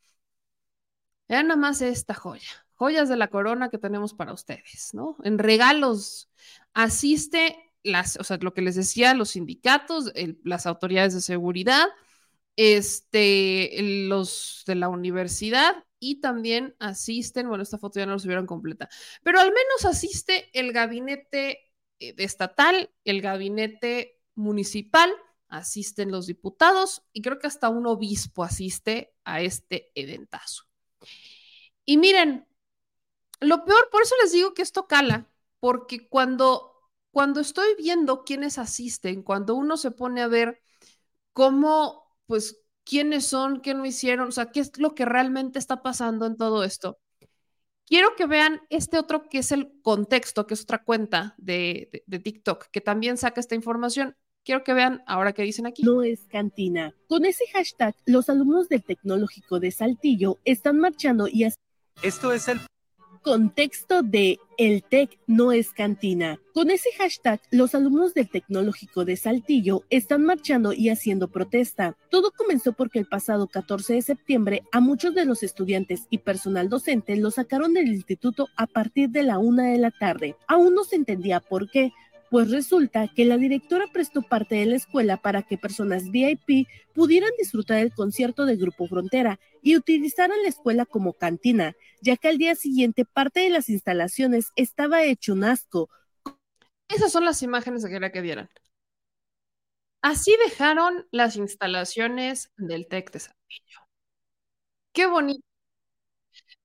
Vean 1.28 1.46
nada 1.48 1.60
más 1.60 1.80
esta 1.80 2.14
joya, 2.14 2.66
joyas 2.74 3.08
de 3.08 3.16
la 3.16 3.28
corona 3.28 3.70
que 3.70 3.78
tenemos 3.78 4.14
para 4.14 4.32
ustedes, 4.32 4.90
¿no? 4.94 5.16
En 5.22 5.38
regalos 5.38 6.28
asiste 6.74 7.56
las, 7.82 8.16
o 8.16 8.24
sea, 8.24 8.38
lo 8.38 8.52
que 8.52 8.62
les 8.62 8.74
decía, 8.74 9.14
los 9.14 9.30
sindicatos, 9.30 10.12
las 10.44 10.66
autoridades 10.66 11.14
de 11.14 11.20
seguridad, 11.20 11.86
este, 12.56 13.70
los 14.08 14.64
de 14.66 14.74
la 14.74 14.88
universidad 14.88 15.84
y 15.98 16.20
también 16.20 16.74
asisten, 16.78 17.48
bueno, 17.48 17.62
esta 17.62 17.78
foto 17.78 18.00
ya 18.00 18.06
no 18.06 18.12
lo 18.12 18.18
subieron 18.18 18.46
completa, 18.46 18.88
pero 19.22 19.38
al 19.40 19.48
menos 19.48 19.84
asiste 19.84 20.50
el 20.58 20.72
gabinete 20.72 21.72
eh, 22.00 22.14
estatal, 22.18 22.90
el 23.04 23.20
gabinete 23.22 24.20
municipal, 24.34 25.10
asisten 25.51 26.10
los 26.10 26.27
diputados 26.27 27.02
y 27.12 27.22
creo 27.22 27.39
que 27.39 27.47
hasta 27.47 27.68
un 27.68 27.86
obispo 27.86 28.44
asiste 28.44 29.14
a 29.24 29.43
este 29.43 29.93
eventazo. 29.94 30.64
Y 31.85 31.97
miren, 31.97 32.47
lo 33.40 33.64
peor, 33.64 33.89
por 33.90 34.02
eso 34.02 34.14
les 34.22 34.32
digo 34.32 34.55
que 34.55 34.62
esto 34.62 34.86
cala, 34.86 35.28
porque 35.59 36.09
cuando, 36.09 36.72
cuando 37.10 37.40
estoy 37.40 37.74
viendo 37.77 38.24
quiénes 38.24 38.59
asisten, 38.59 39.22
cuando 39.22 39.55
uno 39.55 39.77
se 39.77 39.90
pone 39.90 40.22
a 40.22 40.28
ver 40.28 40.62
cómo, 41.32 42.16
pues, 42.27 42.62
quiénes 42.85 43.27
son, 43.27 43.60
qué 43.60 43.74
no 43.74 43.86
hicieron, 43.86 44.28
o 44.28 44.32
sea, 44.32 44.51
qué 44.52 44.60
es 44.60 44.78
lo 44.78 44.94
que 44.94 45.05
realmente 45.05 45.59
está 45.59 45.82
pasando 45.82 46.27
en 46.27 46.36
todo 46.36 46.64
esto. 46.64 47.01
Quiero 47.86 48.14
que 48.14 48.27
vean 48.27 48.60
este 48.70 48.98
otro 48.98 49.28
que 49.28 49.39
es 49.39 49.51
el 49.52 49.72
contexto, 49.82 50.47
que 50.47 50.55
es 50.55 50.62
otra 50.62 50.85
cuenta 50.85 51.35
de, 51.39 52.05
de 52.06 52.18
TikTok, 52.20 52.66
que 52.70 52.81
también 52.81 53.16
saca 53.16 53.40
esta 53.40 53.56
información. 53.56 54.16
Quiero 54.44 54.64
que 54.64 54.72
vean 54.72 55.02
ahora 55.06 55.32
qué 55.32 55.42
dicen 55.42 55.66
aquí. 55.66 55.82
No 55.82 56.02
es 56.02 56.26
cantina. 56.28 56.94
Con 57.08 57.24
ese 57.24 57.44
hashtag, 57.52 57.94
los 58.06 58.28
alumnos 58.30 58.68
del 58.68 58.82
Tecnológico 58.82 59.60
de 59.60 59.70
Saltillo 59.70 60.38
están 60.44 60.78
marchando 60.78 61.28
y... 61.28 61.46
Esto 62.02 62.32
es 62.32 62.48
el 62.48 62.60
contexto 63.22 64.02
de 64.02 64.38
El 64.56 64.82
TEC 64.82 65.18
no 65.26 65.52
es 65.52 65.72
cantina. 65.72 66.40
Con 66.54 66.70
ese 66.70 66.90
hashtag, 66.98 67.40
los 67.50 67.74
alumnos 67.74 68.14
del 68.14 68.28
Tecnológico 68.28 69.04
de 69.04 69.16
Saltillo 69.16 69.84
están 69.90 70.24
marchando 70.24 70.72
y 70.72 70.88
haciendo 70.88 71.28
protesta. 71.28 71.96
Todo 72.10 72.30
comenzó 72.30 72.72
porque 72.72 72.98
el 72.98 73.06
pasado 73.06 73.46
14 73.46 73.94
de 73.94 74.02
septiembre 74.02 74.62
a 74.72 74.80
muchos 74.80 75.14
de 75.14 75.24
los 75.24 75.42
estudiantes 75.42 76.06
y 76.10 76.18
personal 76.18 76.68
docente 76.68 77.16
los 77.16 77.34
sacaron 77.34 77.74
del 77.74 77.88
instituto 77.88 78.48
a 78.56 78.66
partir 78.66 79.10
de 79.10 79.22
la 79.22 79.38
una 79.38 79.68
de 79.70 79.78
la 79.78 79.90
tarde. 79.90 80.36
Aún 80.46 80.74
no 80.74 80.84
se 80.84 80.96
entendía 80.96 81.40
por 81.40 81.70
qué, 81.70 81.92
pues 82.31 82.51
resulta 82.51 83.09
que 83.09 83.24
la 83.24 83.36
directora 83.36 83.86
prestó 83.93 84.23
parte 84.23 84.55
de 84.55 84.66
la 84.66 84.77
escuela 84.77 85.16
para 85.16 85.43
que 85.43 85.59
personas 85.59 86.11
VIP 86.11 86.69
pudieran 86.94 87.31
disfrutar 87.36 87.78
del 87.78 87.93
concierto 87.93 88.47
del 88.47 88.57
Grupo 88.57 88.86
Frontera 88.86 89.40
y 89.62 89.77
utilizaran 89.77 90.40
la 90.43 90.48
escuela 90.48 90.86
como 90.86 91.12
cantina, 91.12 91.74
ya 92.01 92.16
que 92.16 92.28
al 92.28 92.39
día 92.39 92.55
siguiente 92.55 93.05
parte 93.05 93.40
de 93.40 93.51
las 93.51 93.69
instalaciones 93.69 94.52
estaba 94.55 95.02
hecho 95.02 95.32
un 95.32 95.43
asco. 95.44 95.90
Esas 96.89 97.11
son 97.11 97.24
las 97.24 97.43
imágenes 97.43 97.85
que 97.85 97.90
quería 97.90 98.12
que 98.12 98.20
vieran. 98.20 98.48
Así 100.02 100.35
dejaron 100.44 101.07
las 101.11 101.36
instalaciones 101.36 102.51
del 102.57 102.86
TEC 102.86 103.11
de 103.11 103.19
Saltillo. 103.19 103.81
Qué 104.93 105.07
bonito. 105.07 105.44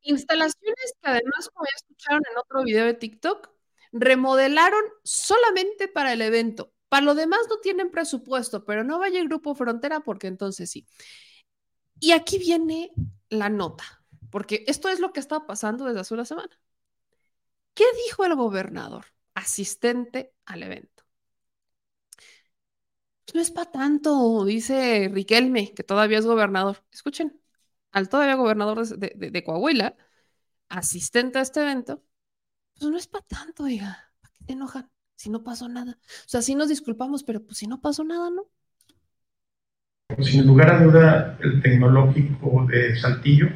Instalaciones 0.03 0.93
que 1.01 1.09
además, 1.09 1.49
como 1.51 1.65
ya 1.65 1.75
escucharon 1.75 2.21
en 2.31 2.37
otro 2.37 2.63
video 2.63 2.85
de 2.85 2.93
TikTok, 2.93 3.54
remodelaron 3.95 4.83
solamente 5.03 5.87
para 5.87 6.13
el 6.13 6.21
evento. 6.21 6.73
Para 6.89 7.05
lo 7.05 7.15
demás 7.15 7.39
no 7.49 7.59
tienen 7.59 7.89
presupuesto, 7.89 8.65
pero 8.65 8.83
no 8.83 8.99
vaya 8.99 9.19
el 9.19 9.29
Grupo 9.29 9.55
Frontera 9.55 10.01
porque 10.01 10.27
entonces 10.27 10.69
sí. 10.69 10.85
Y 11.99 12.11
aquí 12.11 12.37
viene 12.37 12.91
la 13.29 13.49
nota, 13.49 14.03
porque 14.29 14.65
esto 14.67 14.89
es 14.89 14.99
lo 14.99 15.13
que 15.13 15.21
está 15.21 15.47
pasando 15.47 15.85
desde 15.85 16.01
hace 16.01 16.13
una 16.13 16.25
semana. 16.25 16.59
¿Qué 17.73 17.85
dijo 18.05 18.25
el 18.25 18.35
gobernador 18.35 19.05
asistente 19.33 20.33
al 20.45 20.63
evento? 20.63 21.03
Pues 23.25 23.35
no 23.35 23.41
es 23.41 23.51
para 23.51 23.71
tanto, 23.71 24.45
dice 24.45 25.09
Riquelme, 25.11 25.73
que 25.73 25.83
todavía 25.83 26.19
es 26.19 26.25
gobernador. 26.25 26.83
Escuchen, 26.91 27.41
al 27.91 28.09
todavía 28.09 28.35
gobernador 28.35 28.85
de, 28.87 29.31
de 29.31 29.43
Coahuila, 29.43 29.95
asistente 30.69 31.39
a 31.39 31.41
este 31.41 31.61
evento, 31.61 32.03
pues 32.79 32.91
no 32.91 32.97
es 32.97 33.07
para 33.07 33.25
tanto, 33.25 33.65
diga. 33.65 33.97
¿Para 34.21 34.33
qué 34.33 34.45
te 34.45 34.53
enojan? 34.53 34.89
Si 35.15 35.29
no 35.29 35.43
pasó 35.43 35.69
nada. 35.69 35.97
O 36.01 36.27
sea, 36.27 36.41
sí 36.41 36.55
nos 36.55 36.69
disculpamos, 36.69 37.23
pero 37.23 37.41
pues 37.43 37.57
si 37.57 37.67
no 37.67 37.81
pasó 37.81 38.03
nada, 38.03 38.29
¿no? 38.29 38.43
Sin 40.21 40.45
lugar 40.45 40.69
a 40.69 40.83
duda, 40.83 41.37
el 41.41 41.61
tecnológico 41.61 42.67
de 42.69 42.95
Saltillo 42.95 43.49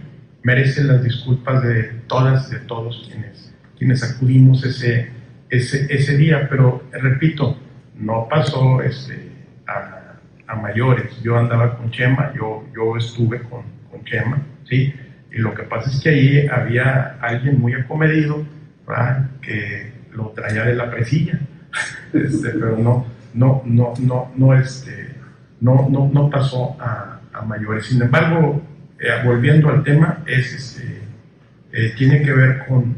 merece 0.43 0.83
las 0.83 1.03
disculpas 1.03 1.61
de 1.63 1.83
todas, 2.07 2.49
de 2.49 2.59
todos 2.59 3.07
quienes, 3.07 3.53
quienes 3.77 4.03
acudimos 4.03 4.65
ese, 4.65 5.11
ese, 5.49 5.93
ese 5.93 6.17
día, 6.17 6.47
pero 6.49 6.83
repito, 6.91 7.57
no 7.95 8.27
pasó 8.29 8.81
este, 8.81 9.31
a, 9.67 10.15
a, 10.47 10.55
mayores. 10.55 11.21
Yo 11.21 11.37
andaba 11.37 11.77
con 11.77 11.91
Chema, 11.91 12.33
yo, 12.35 12.65
yo 12.75 12.97
estuve 12.97 13.43
con, 13.43 13.63
con 13.91 14.03
Chema, 14.05 14.41
¿sí? 14.67 14.93
Y 15.31 15.37
lo 15.37 15.53
que 15.53 15.63
pasa 15.63 15.89
es 15.91 16.01
que 16.01 16.09
ahí 16.09 16.47
había 16.47 17.19
alguien 17.21 17.59
muy 17.59 17.73
acomedido 17.73 18.43
que 19.41 19.91
lo 20.13 20.29
traía 20.29 20.65
de 20.65 20.75
la 20.75 20.89
presilla, 20.89 21.39
este, 22.13 22.49
pero 22.49 22.77
no, 22.77 23.05
no, 23.33 23.61
no, 23.65 23.93
no, 23.99 24.31
no, 24.35 24.53
este, 24.53 25.15
no, 25.61 25.87
no, 25.89 26.09
no 26.11 26.29
pasó 26.29 26.75
a, 26.79 27.15
mayores. 27.45 27.85
Sin 27.85 28.01
embargo, 28.01 28.61
eh, 28.99 29.07
volviendo 29.23 29.69
al 29.69 29.81
tema, 29.83 30.23
es, 30.25 30.53
este, 30.53 31.01
eh, 31.71 31.93
tiene 31.97 32.21
que 32.21 32.33
ver 32.33 32.65
con, 32.67 32.97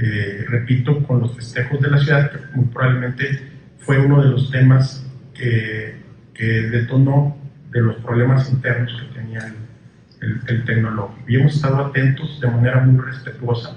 eh, 0.00 0.44
repito, 0.48 1.02
con 1.02 1.20
los 1.20 1.34
festejos 1.34 1.80
de 1.80 1.90
la 1.90 1.98
ciudad, 1.98 2.30
que 2.30 2.38
muy 2.54 2.66
probablemente 2.66 3.42
fue 3.80 3.98
uno 3.98 4.22
de 4.22 4.28
los 4.28 4.52
temas 4.52 5.04
que, 5.34 5.96
que 6.32 6.44
detonó 6.44 7.36
de 7.72 7.80
los 7.80 7.96
problemas 7.96 8.48
internos 8.52 8.92
que 9.00 9.18
tenía 9.18 9.40
el, 9.40 10.28
el, 10.28 10.40
el 10.46 10.64
tecnológico. 10.64 11.24
Y 11.26 11.36
hemos 11.36 11.56
estado 11.56 11.86
atentos 11.86 12.40
de 12.40 12.46
manera 12.46 12.80
muy 12.80 13.04
respetuosa 13.04 13.76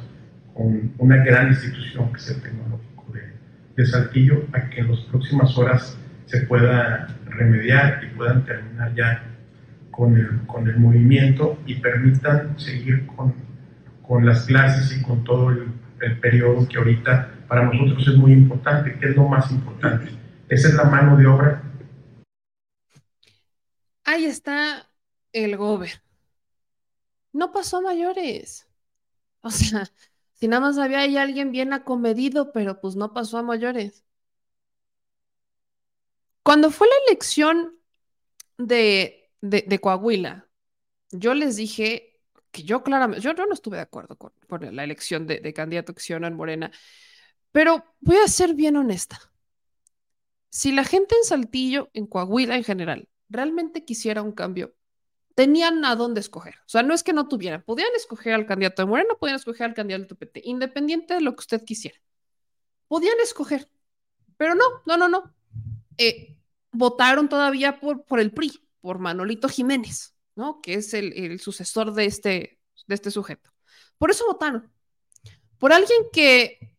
con 0.54 0.94
una 0.98 1.18
gran 1.18 1.50
institución 1.50 2.12
que 2.12 2.20
es 2.20 2.30
el 2.30 2.42
Tecnológico 2.42 3.06
de, 3.14 3.34
de 3.76 3.86
Saltillo, 3.86 4.46
a 4.54 4.70
que 4.70 4.82
en 4.82 4.92
las 4.92 5.00
próximas 5.02 5.58
horas 5.58 5.98
se 6.26 6.42
pueda 6.42 7.08
remediar 7.26 8.04
y 8.04 8.16
puedan 8.16 8.46
terminar 8.46 8.94
ya 8.96 9.24
con 9.92 10.16
el, 10.16 10.46
con 10.48 10.68
el 10.68 10.78
movimiento 10.78 11.60
y 11.66 11.76
permitan 11.76 12.58
seguir 12.60 13.06
con, 13.08 13.34
con 14.02 14.26
las 14.26 14.46
clases 14.46 14.98
y 14.98 15.02
con 15.04 15.24
todo 15.24 15.52
el, 15.52 15.68
el, 16.02 16.20
periodo 16.20 16.68
que 16.68 16.78
ahorita 16.78 17.32
para 17.48 17.66
nosotros 17.66 18.08
es 18.08 18.16
muy 18.16 18.32
importante, 18.32 18.98
que 18.98 19.10
es 19.10 19.16
lo 19.16 19.28
más 19.28 19.52
importante, 19.52 20.12
Esa 20.48 20.70
es 20.70 20.74
la 20.76 20.86
mano 20.86 21.18
de 21.18 21.28
obra. 21.28 21.62
Ahí 24.06 24.26
está 24.26 24.88
el 25.34 25.58
gober. 25.58 26.02
No 27.34 27.52
pasó 27.52 27.78
a 27.78 27.82
mayores. 27.82 28.68
O 29.42 29.50
sea, 29.50 29.84
si 30.42 30.48
nada 30.48 30.62
más 30.62 30.80
había 30.80 31.02
ahí 31.02 31.18
alguien 31.18 31.52
bien 31.52 31.72
acomedido, 31.72 32.52
pero 32.52 32.82
pues 32.82 32.96
no 32.96 33.14
pasó 33.14 33.38
a 33.38 33.44
mayores. 33.44 34.04
Cuando 36.42 36.72
fue 36.72 36.88
la 36.88 36.96
elección 37.08 37.80
de, 38.58 39.30
de, 39.42 39.80
Coahuila, 39.80 40.50
yo 41.12 41.36
les 41.36 41.58
dije 41.58 42.24
que 42.50 42.64
yo 42.64 42.84
claramente, 42.84 43.22
yo, 43.22 43.34
no 43.34 43.54
estuve 43.54 43.78
de 43.78 43.84
acuerdo 43.84 44.18
con, 44.18 44.34
la 44.76 44.84
elección 44.84 45.28
de, 45.28 45.54
candidato 45.54 45.94
que 45.94 46.20
Morena, 46.32 46.72
pero 47.52 47.86
voy 48.00 48.18
a 48.18 48.28
ser 48.28 48.56
bien 48.56 48.78
honesta. 48.78 49.20
Si 50.50 50.72
la 50.72 50.86
gente 50.86 51.14
en 51.16 51.24
Saltillo, 51.24 51.92
en 51.94 52.08
Coahuila 52.08 52.56
en 52.56 52.64
general, 52.64 53.08
realmente 53.30 53.86
quisiera 53.86 54.24
un 54.24 54.32
cambio, 54.32 54.74
tenían 55.42 55.84
a 55.86 55.96
dónde 55.96 56.20
escoger. 56.20 56.54
O 56.68 56.70
sea, 56.70 56.84
no 56.84 56.94
es 56.94 57.02
que 57.02 57.14
no 57.14 57.28
tuvieran, 57.28 57.64
podían 57.64 57.90
escoger 57.96 58.36
al 58.36 58.46
candidato 58.46 58.84
de 58.84 58.86
Morena, 58.86 59.16
podían 59.20 59.38
escoger 59.38 59.66
al 59.66 59.74
candidato 59.74 60.14
de 60.14 60.16
PT, 60.16 60.42
independiente 60.46 61.16
de 61.16 61.22
lo 61.22 61.36
que 61.36 61.40
usted 61.40 61.66
quisiera. 61.66 61.98
Podían 62.88 63.20
escoger, 63.24 63.68
pero 64.38 64.54
no, 64.54 64.64
no, 64.86 64.98
no, 64.98 65.10
no. 65.10 65.34
Eh, 65.98 66.38
votaron 66.72 67.28
todavía 67.28 67.80
por, 67.80 68.06
por 68.06 68.20
el 68.20 68.32
PRI, 68.32 68.52
por 68.82 69.00
Manolito 69.00 69.50
Jiménez, 69.50 70.14
¿no? 70.36 70.62
Que 70.62 70.76
es 70.76 70.94
el, 70.94 71.12
el 71.14 71.40
sucesor 71.40 71.92
de 71.96 72.06
este, 72.06 72.60
de 72.86 72.94
este 72.94 73.10
sujeto. 73.10 73.50
Por 73.98 74.12
eso 74.12 74.28
votaron. 74.28 74.72
Por 75.58 75.74
alguien 75.74 76.04
que 76.14 76.78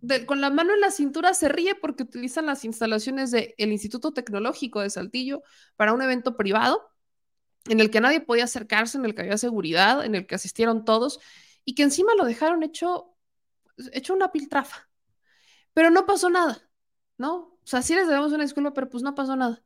de, 0.00 0.24
con 0.24 0.40
la 0.40 0.48
mano 0.48 0.72
en 0.72 0.80
la 0.80 0.92
cintura 0.92 1.34
se 1.34 1.50
ríe 1.50 1.74
porque 1.74 2.04
utilizan 2.04 2.46
las 2.46 2.64
instalaciones 2.64 3.32
del 3.32 3.52
Instituto 3.58 4.14
Tecnológico 4.14 4.80
de 4.80 4.88
Saltillo 4.88 5.42
para 5.76 5.92
un 5.92 6.00
evento 6.00 6.38
privado 6.38 6.88
en 7.68 7.80
el 7.80 7.90
que 7.90 8.00
nadie 8.00 8.20
podía 8.20 8.44
acercarse, 8.44 8.98
en 8.98 9.04
el 9.04 9.14
que 9.14 9.22
había 9.22 9.38
seguridad, 9.38 10.04
en 10.04 10.14
el 10.14 10.26
que 10.26 10.34
asistieron 10.34 10.84
todos 10.84 11.20
y 11.64 11.74
que 11.74 11.82
encima 11.82 12.14
lo 12.14 12.24
dejaron 12.24 12.62
hecho, 12.62 13.16
hecho 13.92 14.14
una 14.14 14.32
piltrafa. 14.32 14.88
Pero 15.74 15.90
no 15.90 16.06
pasó 16.06 16.30
nada, 16.30 16.70
¿no? 17.18 17.36
O 17.36 17.60
sea, 17.64 17.82
sí 17.82 17.94
les 17.94 18.08
debemos 18.08 18.32
una 18.32 18.44
disculpa, 18.44 18.72
pero 18.74 18.88
pues 18.88 19.02
no 19.02 19.14
pasó 19.14 19.36
nada. 19.36 19.62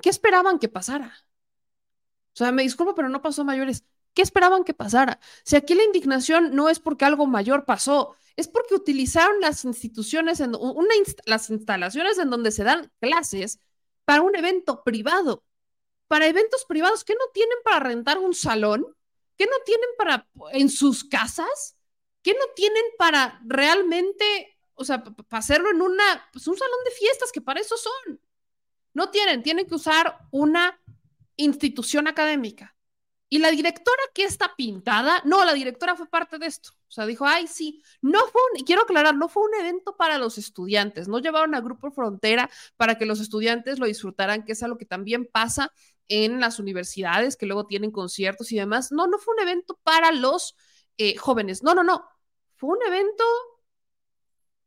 ¿Qué 0.00 0.10
esperaban 0.10 0.58
que 0.58 0.68
pasara? 0.68 1.12
O 2.34 2.36
sea, 2.36 2.52
me 2.52 2.62
disculpo, 2.62 2.94
pero 2.94 3.08
no 3.08 3.22
pasó 3.22 3.44
mayores. 3.44 3.84
¿Qué 4.14 4.22
esperaban 4.22 4.64
que 4.64 4.74
pasara? 4.74 5.20
Si 5.44 5.56
aquí 5.56 5.74
la 5.74 5.84
indignación 5.84 6.54
no 6.54 6.68
es 6.68 6.80
porque 6.80 7.04
algo 7.04 7.26
mayor 7.26 7.64
pasó, 7.64 8.16
es 8.36 8.48
porque 8.48 8.74
utilizaron 8.74 9.40
las 9.40 9.64
instituciones, 9.64 10.40
en, 10.40 10.54
una 10.54 10.94
las 11.26 11.50
instalaciones 11.50 12.18
en 12.18 12.30
donde 12.30 12.50
se 12.50 12.64
dan 12.64 12.90
clases 13.00 13.60
para 14.04 14.22
un 14.22 14.36
evento 14.36 14.82
privado. 14.84 15.44
Para 16.12 16.26
eventos 16.26 16.66
privados 16.66 17.04
que 17.04 17.14
no 17.14 17.24
tienen 17.32 17.56
para 17.64 17.80
rentar 17.80 18.18
un 18.18 18.34
salón, 18.34 18.84
que 19.38 19.46
no 19.46 19.56
tienen 19.64 19.88
para 19.96 20.28
en 20.52 20.68
sus 20.68 21.04
casas, 21.04 21.78
que 22.22 22.34
no 22.34 22.44
tienen 22.54 22.84
para 22.98 23.40
realmente, 23.46 24.58
o 24.74 24.84
sea, 24.84 25.02
para 25.02 25.38
hacerlo 25.38 25.70
en 25.70 25.80
una, 25.80 26.28
pues 26.30 26.46
un 26.48 26.58
salón 26.58 26.76
de 26.84 26.90
fiestas, 26.90 27.32
que 27.32 27.40
para 27.40 27.60
eso 27.60 27.78
son. 27.78 28.20
No 28.92 29.08
tienen, 29.08 29.42
tienen 29.42 29.66
que 29.66 29.74
usar 29.74 30.18
una 30.30 30.78
institución 31.36 32.06
académica. 32.06 32.76
Y 33.30 33.38
la 33.38 33.50
directora 33.50 34.02
que 34.12 34.24
está 34.24 34.54
pintada, 34.54 35.22
no, 35.24 35.42
la 35.46 35.54
directora 35.54 35.96
fue 35.96 36.06
parte 36.06 36.38
de 36.38 36.44
esto. 36.44 36.72
O 36.88 36.90
sea, 36.90 37.06
dijo, 37.06 37.24
ay, 37.24 37.46
sí, 37.46 37.82
no 38.02 38.18
fue 38.26 38.42
un, 38.52 38.62
quiero 38.66 38.82
aclarar, 38.82 39.16
no 39.16 39.30
fue 39.30 39.44
un 39.44 39.54
evento 39.58 39.96
para 39.96 40.18
los 40.18 40.36
estudiantes, 40.36 41.08
no 41.08 41.18
llevaron 41.20 41.54
a 41.54 41.62
Grupo 41.62 41.90
Frontera 41.90 42.50
para 42.76 42.98
que 42.98 43.06
los 43.06 43.18
estudiantes 43.20 43.78
lo 43.78 43.86
disfrutaran, 43.86 44.44
que 44.44 44.52
es 44.52 44.62
algo 44.62 44.76
que 44.76 44.84
también 44.84 45.24
pasa 45.24 45.72
en 46.08 46.40
las 46.40 46.58
universidades, 46.58 47.36
que 47.36 47.46
luego 47.46 47.66
tienen 47.66 47.90
conciertos 47.90 48.52
y 48.52 48.56
demás. 48.56 48.92
No, 48.92 49.06
no 49.06 49.18
fue 49.18 49.34
un 49.34 49.40
evento 49.40 49.78
para 49.82 50.12
los 50.12 50.56
eh, 50.98 51.16
jóvenes, 51.16 51.62
no, 51.62 51.74
no, 51.74 51.82
no, 51.82 52.04
fue 52.56 52.70
un 52.70 52.82
evento 52.86 53.24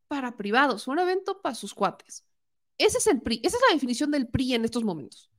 para 0.08 0.36
privados, 0.38 0.86
fue 0.86 0.94
un 0.94 1.00
evento 1.00 1.42
para 1.42 1.56
sus 1.56 1.74
cuates. 1.74 2.26
Ese 2.78 2.98
es 2.98 3.08
el 3.08 3.22
PRI, 3.22 3.42
esa 3.44 3.58
es 3.58 3.64
la 3.68 3.74
definición 3.74 4.12
del 4.12 4.28
PRI 4.28 4.56
en 4.56 4.66
estos 4.66 4.84
momentos. 4.84 5.32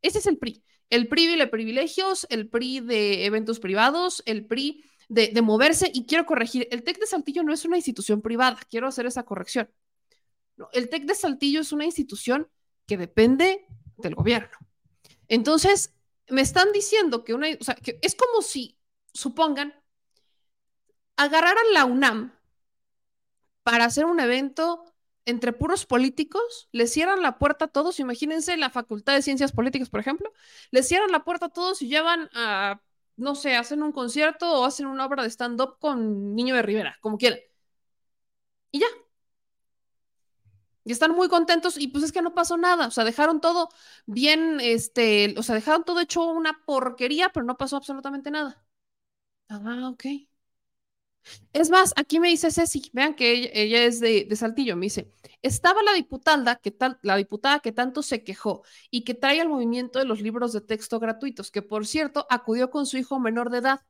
Ese 0.00 0.18
es 0.18 0.26
el 0.26 0.38
PRI. 0.38 0.62
El 0.90 1.08
PRI 1.08 1.36
de 1.36 1.46
privilegios, 1.46 2.26
el 2.28 2.48
PRI 2.48 2.80
de 2.80 3.24
eventos 3.24 3.60
privados, 3.60 4.22
el 4.26 4.46
PRI 4.46 4.84
de, 5.08 5.42
moverse. 5.42 5.90
Y 5.92 6.06
quiero 6.06 6.26
corregir, 6.26 6.68
el 6.70 6.82
TEC 6.82 6.98
de 7.00 7.06
Saltillo 7.06 7.42
no 7.42 7.52
es 7.52 7.64
una 7.64 7.76
institución 7.76 8.22
privada, 8.22 8.58
quiero 8.70 8.88
hacer 8.88 9.06
esa 9.06 9.24
corrección. 9.24 9.70
El 10.72 10.88
TEC 10.88 11.04
de 11.04 11.14
Saltillo 11.14 11.60
es 11.60 11.72
una 11.72 11.84
institución 11.84 12.48
que 12.86 12.96
depende 12.96 13.66
del 13.96 14.14
gobierno. 14.14 14.56
Entonces, 15.32 15.94
me 16.28 16.42
están 16.42 16.72
diciendo 16.72 17.24
que 17.24 17.32
una, 17.32 17.46
o 17.58 17.64
sea, 17.64 17.74
que 17.74 17.98
es 18.02 18.14
como 18.14 18.42
si, 18.42 18.78
supongan, 19.14 19.72
agarraran 21.16 21.72
la 21.72 21.86
UNAM 21.86 22.32
para 23.62 23.84
hacer 23.84 24.04
un 24.04 24.20
evento 24.20 24.84
entre 25.24 25.52
puros 25.52 25.86
políticos, 25.86 26.68
le 26.72 26.86
cierran 26.88 27.22
la 27.22 27.38
puerta 27.38 27.66
a 27.66 27.68
todos, 27.68 28.00
imagínense 28.00 28.56
la 28.56 28.70
Facultad 28.70 29.14
de 29.14 29.22
Ciencias 29.22 29.52
Políticas, 29.52 29.88
por 29.88 30.00
ejemplo, 30.00 30.32
le 30.72 30.82
cierran 30.82 31.12
la 31.12 31.22
puerta 31.24 31.46
a 31.46 31.48
todos 31.50 31.80
y 31.82 31.88
llevan 31.88 32.28
a, 32.34 32.82
no 33.16 33.34
sé, 33.36 33.54
hacen 33.56 33.82
un 33.84 33.92
concierto 33.92 34.50
o 34.50 34.64
hacen 34.64 34.86
una 34.86 35.06
obra 35.06 35.22
de 35.22 35.30
stand-up 35.30 35.78
con 35.78 36.34
Niño 36.34 36.56
de 36.56 36.62
Rivera, 36.62 36.98
como 37.00 37.18
quieran. 37.18 37.38
Y 38.72 38.80
ya. 38.80 38.86
Y 40.84 40.92
están 40.92 41.12
muy 41.12 41.28
contentos 41.28 41.78
y 41.78 41.88
pues 41.88 42.04
es 42.04 42.12
que 42.12 42.22
no 42.22 42.34
pasó 42.34 42.56
nada, 42.56 42.88
o 42.88 42.90
sea, 42.90 43.04
dejaron 43.04 43.40
todo 43.40 43.68
bien, 44.06 44.58
este, 44.60 45.34
o 45.38 45.42
sea, 45.42 45.54
dejaron 45.54 45.84
todo 45.84 46.00
hecho 46.00 46.24
una 46.24 46.60
porquería, 46.66 47.30
pero 47.30 47.46
no 47.46 47.56
pasó 47.56 47.76
absolutamente 47.76 48.30
nada. 48.30 48.64
Ah, 49.48 49.88
ok. 49.90 50.04
Es 51.52 51.70
más, 51.70 51.92
aquí 51.96 52.18
me 52.20 52.28
dice 52.28 52.50
Ceci, 52.50 52.90
vean 52.92 53.14
que 53.14 53.50
ella, 53.54 53.84
es 53.84 54.00
de, 54.00 54.24
de, 54.28 54.36
Saltillo, 54.36 54.76
me 54.76 54.86
dice, 54.86 55.12
estaba 55.42 55.82
la 55.82 55.92
diputada, 55.92 56.56
que 56.56 56.70
tal, 56.70 56.98
la 57.02 57.16
diputada 57.16 57.60
que 57.60 57.72
tanto 57.72 58.02
se 58.02 58.24
quejó 58.24 58.62
y 58.90 59.04
que 59.04 59.14
trae 59.14 59.40
el 59.40 59.48
movimiento 59.48 59.98
de 59.98 60.04
los 60.04 60.20
libros 60.20 60.52
de 60.52 60.60
texto 60.60 60.98
gratuitos, 60.98 61.50
que 61.50 61.62
por 61.62 61.86
cierto 61.86 62.26
acudió 62.30 62.70
con 62.70 62.86
su 62.86 62.98
hijo 62.98 63.20
menor 63.20 63.50
de 63.50 63.58
edad. 63.58 63.80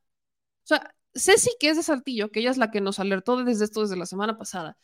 O 0.64 0.66
sea, 0.66 0.94
Ceci, 1.14 1.50
que 1.60 1.70
es 1.70 1.76
de 1.76 1.82
Saltillo, 1.84 2.30
que 2.30 2.40
ella 2.40 2.50
es 2.50 2.58
la 2.58 2.70
que 2.70 2.80
nos 2.80 3.00
alertó 3.00 3.42
desde 3.44 3.64
esto 3.66 3.82
desde 3.82 3.96
la 3.96 4.06
semana 4.06 4.38
pasada, 4.38 4.78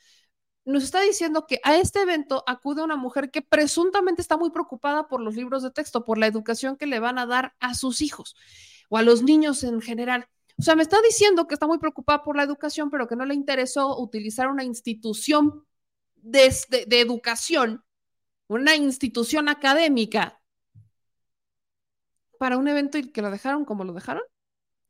nos 0.73 0.85
está 0.85 1.01
diciendo 1.01 1.47
que 1.47 1.61
a 1.65 1.77
este 1.77 2.03
evento 2.03 2.45
acude 2.47 2.83
una 2.83 2.97
mujer 2.97 3.31
que 3.31 3.43
presuntamente 3.43 4.21
está 4.21 4.37
muy 4.37 4.51
preocupada 4.51 5.09
por 5.09 5.21
los 5.21 5.35
libros 5.35 5.63
de 5.63 5.71
texto, 5.71 6.05
por 6.05 6.19
la 6.19 6.27
educación 6.27 6.77
que 6.77 6.87
le 6.87 7.01
van 7.01 7.19
a 7.19 7.27
dar 7.27 7.55
a 7.59 7.75
sus 7.75 8.03
hijos 8.03 8.37
o 8.91 8.99
a 8.99 9.03
los 9.03 9.23
niños 9.23 9.65
en 9.65 9.81
general. 9.81 10.29
O 10.59 10.63
sea, 10.63 10.77
me 10.77 10.83
está 10.83 11.01
diciendo 11.01 11.47
que 11.47 11.55
está 11.55 11.67
muy 11.67 11.79
preocupada 11.79 12.23
por 12.23 12.37
la 12.37 12.43
educación, 12.43 12.91
pero 12.91 13.09
que 13.09 13.17
no 13.17 13.25
le 13.25 13.35
interesó 13.35 13.99
utilizar 13.99 14.49
una 14.49 14.65
institución 14.65 15.65
de, 16.17 16.55
de 16.87 17.01
educación, 17.01 17.85
una 18.49 18.77
institución 18.77 19.49
académica, 19.49 20.39
para 22.39 22.59
un 22.59 22.69
evento 22.69 22.99
y 22.99 23.11
que 23.11 23.23
lo 23.23 23.31
dejaron 23.31 23.65
como 23.65 23.85
lo 23.85 23.93
dejaron. 23.93 24.23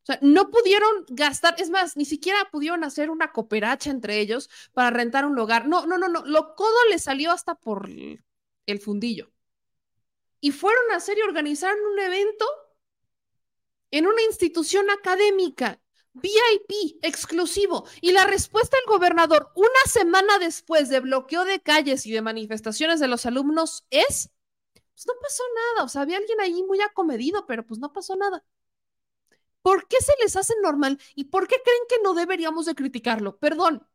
O 0.08 0.12
sea, 0.12 0.18
no 0.22 0.50
pudieron 0.50 1.04
gastar, 1.10 1.54
es 1.58 1.68
más, 1.68 1.94
ni 1.98 2.06
siquiera 2.06 2.48
pudieron 2.50 2.82
hacer 2.82 3.10
una 3.10 3.30
cooperacha 3.30 3.90
entre 3.90 4.20
ellos 4.20 4.48
para 4.72 4.88
rentar 4.88 5.26
un 5.26 5.34
lugar. 5.34 5.68
No, 5.68 5.84
no, 5.84 5.98
no, 5.98 6.08
no, 6.08 6.24
lo 6.24 6.54
codo 6.54 6.78
le 6.88 6.98
salió 6.98 7.30
hasta 7.30 7.54
por 7.56 7.90
el 7.90 8.80
fundillo. 8.80 9.30
Y 10.40 10.52
fueron 10.52 10.90
a 10.92 10.96
hacer 10.96 11.18
y 11.18 11.22
organizaron 11.22 11.78
un 11.92 11.98
evento 12.00 12.46
en 13.90 14.06
una 14.06 14.22
institución 14.22 14.88
académica, 14.90 15.78
VIP, 16.14 16.98
exclusivo. 17.02 17.86
Y 18.00 18.12
la 18.12 18.24
respuesta 18.24 18.78
del 18.78 18.86
gobernador 18.86 19.50
una 19.56 19.68
semana 19.92 20.38
después 20.38 20.88
de 20.88 21.00
bloqueo 21.00 21.44
de 21.44 21.60
calles 21.60 22.06
y 22.06 22.12
de 22.12 22.22
manifestaciones 22.22 22.98
de 22.98 23.08
los 23.08 23.26
alumnos 23.26 23.84
es, 23.90 24.30
pues 24.94 25.06
no 25.06 25.12
pasó 25.20 25.42
nada. 25.74 25.84
O 25.84 25.88
sea, 25.88 26.02
había 26.02 26.16
alguien 26.16 26.40
ahí 26.40 26.62
muy 26.62 26.80
acomedido, 26.80 27.44
pero 27.46 27.66
pues 27.66 27.78
no 27.78 27.92
pasó 27.92 28.16
nada. 28.16 28.42
¿Por 29.68 29.86
qué 29.86 29.98
se 30.00 30.14
les 30.22 30.34
hace 30.34 30.54
normal? 30.62 30.98
¿Y 31.14 31.24
por 31.24 31.46
qué 31.46 31.56
creen 31.62 31.82
que 31.90 31.96
no 32.02 32.14
deberíamos 32.14 32.64
de 32.64 32.74
criticarlo? 32.74 33.38
Perdón. 33.38 33.86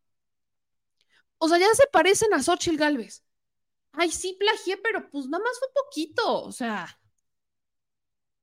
O 1.37 1.47
sea, 1.49 1.57
ya 1.59 1.67
se 1.75 1.87
parecen 1.91 2.33
a 2.33 2.41
Xochitl 2.41 2.77
Galvez. 2.77 3.23
Ay, 3.93 4.11
sí, 4.11 4.37
plagié, 4.39 4.77
pero 4.77 5.09
pues 5.11 5.27
nada 5.27 5.43
más 5.43 5.59
fue 5.59 5.69
poquito. 5.73 6.43
O 6.43 6.51
sea, 6.53 6.99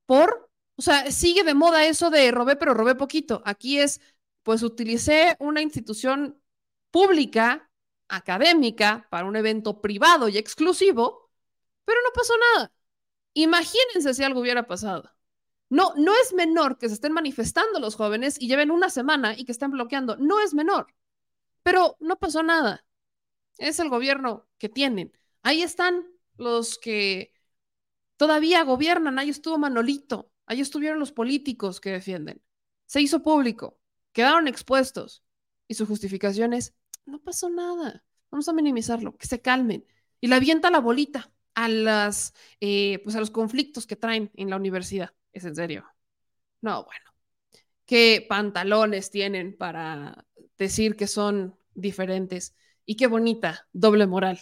por 0.06 0.50
o 0.76 0.82
sea, 0.82 1.10
sigue 1.10 1.44
de 1.44 1.54
moda 1.54 1.84
eso 1.86 2.10
de 2.10 2.30
robé, 2.30 2.56
pero 2.56 2.74
robé 2.74 2.94
poquito. 2.94 3.42
Aquí 3.44 3.78
es, 3.78 4.00
pues 4.42 4.62
utilicé 4.62 5.36
una 5.38 5.60
institución 5.62 6.40
pública, 6.90 7.70
académica, 8.08 9.06
para 9.10 9.26
un 9.26 9.36
evento 9.36 9.80
privado 9.82 10.28
y 10.28 10.38
exclusivo, 10.38 11.30
pero 11.84 12.00
no 12.02 12.10
pasó 12.14 12.34
nada. 12.56 12.72
Imagínense 13.34 14.14
si 14.14 14.24
algo 14.24 14.40
hubiera 14.40 14.66
pasado. 14.66 15.10
No, 15.70 15.94
no 15.96 16.12
es 16.14 16.34
menor 16.34 16.78
que 16.78 16.88
se 16.88 16.94
estén 16.94 17.12
manifestando 17.12 17.78
los 17.80 17.94
jóvenes 17.94 18.36
y 18.40 18.48
lleven 18.48 18.70
una 18.70 18.90
semana 18.90 19.34
y 19.38 19.44
que 19.44 19.52
estén 19.52 19.70
bloqueando. 19.70 20.16
No 20.16 20.40
es 20.40 20.52
menor. 20.52 20.94
Pero 21.62 21.96
no 22.00 22.18
pasó 22.18 22.42
nada. 22.42 22.84
es 23.58 23.80
el 23.80 23.88
gobierno 23.88 24.48
que 24.58 24.68
tienen. 24.68 25.12
Ahí 25.42 25.62
están 25.62 26.06
los 26.36 26.78
que 26.78 27.32
todavía 28.16 28.64
gobiernan, 28.64 29.18
ahí 29.18 29.30
estuvo 29.30 29.58
Manolito, 29.58 30.32
ahí 30.46 30.60
estuvieron 30.60 30.98
los 30.98 31.12
políticos 31.12 31.80
que 31.80 31.90
defienden. 31.90 32.42
Se 32.86 33.00
hizo 33.00 33.22
público, 33.22 33.78
quedaron 34.12 34.48
expuestos 34.48 35.24
y 35.68 35.74
su 35.74 35.86
justificación 35.86 36.52
es, 36.52 36.74
no 37.06 37.20
pasó 37.22 37.48
nada, 37.48 38.04
vamos 38.30 38.48
a 38.48 38.52
minimizarlo, 38.52 39.16
que 39.16 39.26
se 39.26 39.40
calmen. 39.40 39.86
Y 40.20 40.28
le 40.28 40.34
avienta 40.34 40.70
la 40.70 40.80
bolita 40.80 41.32
a, 41.54 41.68
las, 41.68 42.34
eh, 42.60 43.00
pues 43.04 43.16
a 43.16 43.20
los 43.20 43.30
conflictos 43.30 43.86
que 43.86 43.96
traen 43.96 44.30
en 44.34 44.50
la 44.50 44.56
universidad. 44.56 45.14
¿Es 45.32 45.44
en 45.44 45.54
serio? 45.54 45.84
No, 46.60 46.84
bueno. 46.84 47.04
¿Qué 47.86 48.24
pantalones 48.28 49.10
tienen 49.10 49.56
para 49.56 50.26
decir 50.56 50.96
que 50.96 51.06
son 51.06 51.58
diferentes? 51.74 52.54
Y 52.84 52.96
qué 52.96 53.06
bonita 53.06 53.68
doble 53.72 54.06
moral. 54.06 54.38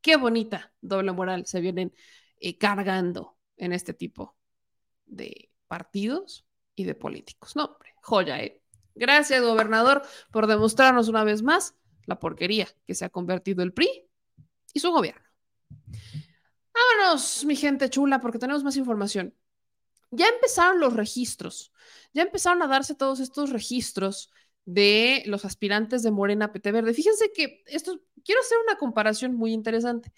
Qué 0.00 0.16
bonita 0.16 0.72
doble 0.80 1.12
moral 1.12 1.46
se 1.46 1.60
vienen 1.60 1.94
eh, 2.40 2.58
cargando 2.58 3.36
en 3.56 3.72
este 3.72 3.92
tipo 3.92 4.36
de 5.06 5.50
partidos 5.66 6.46
y 6.74 6.84
de 6.84 6.94
políticos. 6.94 7.56
No, 7.56 7.64
hombre, 7.66 7.94
joya, 8.02 8.40
¿eh? 8.40 8.62
Gracias, 8.94 9.42
gobernador, 9.42 10.02
por 10.32 10.46
demostrarnos 10.46 11.08
una 11.08 11.24
vez 11.24 11.42
más 11.42 11.76
la 12.06 12.18
porquería 12.18 12.66
que 12.86 12.94
se 12.94 13.04
ha 13.04 13.10
convertido 13.10 13.62
el 13.62 13.72
PRI 13.72 13.88
y 14.72 14.80
su 14.80 14.90
gobierno. 14.90 15.22
Vámonos, 16.74 17.44
mi 17.44 17.54
gente 17.54 17.90
chula, 17.90 18.20
porque 18.20 18.38
tenemos 18.38 18.64
más 18.64 18.76
información. 18.76 19.34
Ya 20.10 20.26
empezaron 20.28 20.80
los 20.80 20.94
registros, 20.94 21.72
ya 22.12 22.22
empezaron 22.22 22.62
a 22.62 22.66
darse 22.66 22.94
todos 22.94 23.20
estos 23.20 23.50
registros 23.50 24.30
de 24.64 25.22
los 25.26 25.44
aspirantes 25.44 26.02
de 26.02 26.10
Morena 26.10 26.52
PT 26.52 26.72
Verde. 26.72 26.94
Fíjense 26.94 27.32
que 27.32 27.62
esto, 27.66 28.00
quiero 28.24 28.40
hacer 28.40 28.58
una 28.66 28.76
comparación 28.76 29.34
muy 29.34 29.52
interesante. 29.52 30.12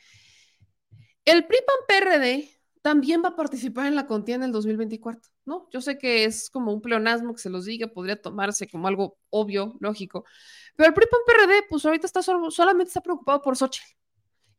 El 1.25 1.47
PRI-PAN-PRD 1.47 2.51
también 2.83 3.23
va 3.23 3.31
a 3.31 3.37
participar 3.37 3.87
en 3.87 3.95
la 3.95 4.07
contienda 4.07 4.47
del 4.47 4.53
2024, 4.53 5.31
¿no? 5.45 5.69
Yo 5.71 5.81
sé 5.81 5.99
que 5.99 6.25
es 6.25 6.51
como 6.51 6.73
un 6.73 6.81
pleonasmo 6.81 7.35
que 7.35 7.43
se 7.43 7.51
los 7.51 7.67
diga, 7.67 7.89
podría 7.89 8.21
tomarse 8.21 8.69
como 8.69 8.89
algo 8.89 9.19
obvio, 9.29 9.77
lógico, 9.81 10.25
pero 10.77 10.89
el 10.89 10.95
PRI-PAN-PRD, 10.95 11.67
pues 11.69 11.85
ahorita 11.85 12.07
está 12.07 12.23
solamente 12.23 12.89
está 12.89 13.03
preocupado 13.03 13.43
por 13.43 13.57
Xochitl 13.57 14.00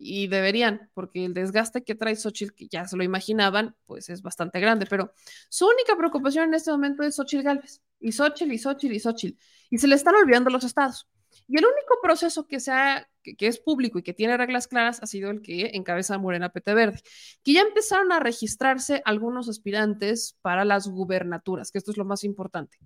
y 0.03 0.27
deberían, 0.27 0.89
porque 0.93 1.23
el 1.23 1.33
desgaste 1.33 1.83
que 1.83 1.95
trae 1.95 2.15
Xochitl, 2.15 2.55
que 2.55 2.67
ya 2.67 2.87
se 2.87 2.97
lo 2.97 3.03
imaginaban, 3.03 3.75
pues 3.85 4.09
es 4.09 4.21
bastante 4.21 4.59
grande, 4.59 4.87
pero 4.89 5.13
su 5.49 5.67
única 5.67 5.95
preocupación 5.95 6.45
en 6.45 6.55
este 6.55 6.71
momento 6.71 7.03
es 7.03 7.15
Xochitl 7.15 7.43
Galvez, 7.43 7.81
y 7.99 8.11
Xochitl, 8.11 8.51
y 8.51 8.57
Xochitl, 8.57 8.93
y 8.95 8.99
Xochitl, 8.99 9.39
y 9.69 9.77
se 9.77 9.87
le 9.87 9.95
están 9.95 10.15
olvidando 10.15 10.49
los 10.49 10.63
estados. 10.63 11.07
Y 11.47 11.57
el 11.57 11.65
único 11.65 11.99
proceso 12.01 12.47
que, 12.47 12.59
sea, 12.59 13.07
que, 13.23 13.47
es 13.47 13.59
público 13.59 13.99
y 13.99 14.03
que 14.03 14.13
tiene 14.13 14.37
reglas 14.37 14.67
claras 14.67 15.01
ha 15.01 15.05
sido 15.05 15.29
el 15.29 15.41
que 15.41 15.71
encabeza 15.73 16.17
Morena 16.17 16.49
PT 16.49 16.73
Verde, 16.73 17.01
que 17.43 17.53
ya 17.53 17.61
empezaron 17.61 18.11
a 18.11 18.19
registrarse 18.19 19.01
algunos 19.05 19.49
aspirantes 19.49 20.37
para 20.41 20.65
las 20.65 20.87
gubernaturas, 20.87 21.71
que 21.71 21.77
esto 21.77 21.91
es 21.91 21.97
lo 21.97 22.05
más 22.05 22.23
importante. 22.23 22.77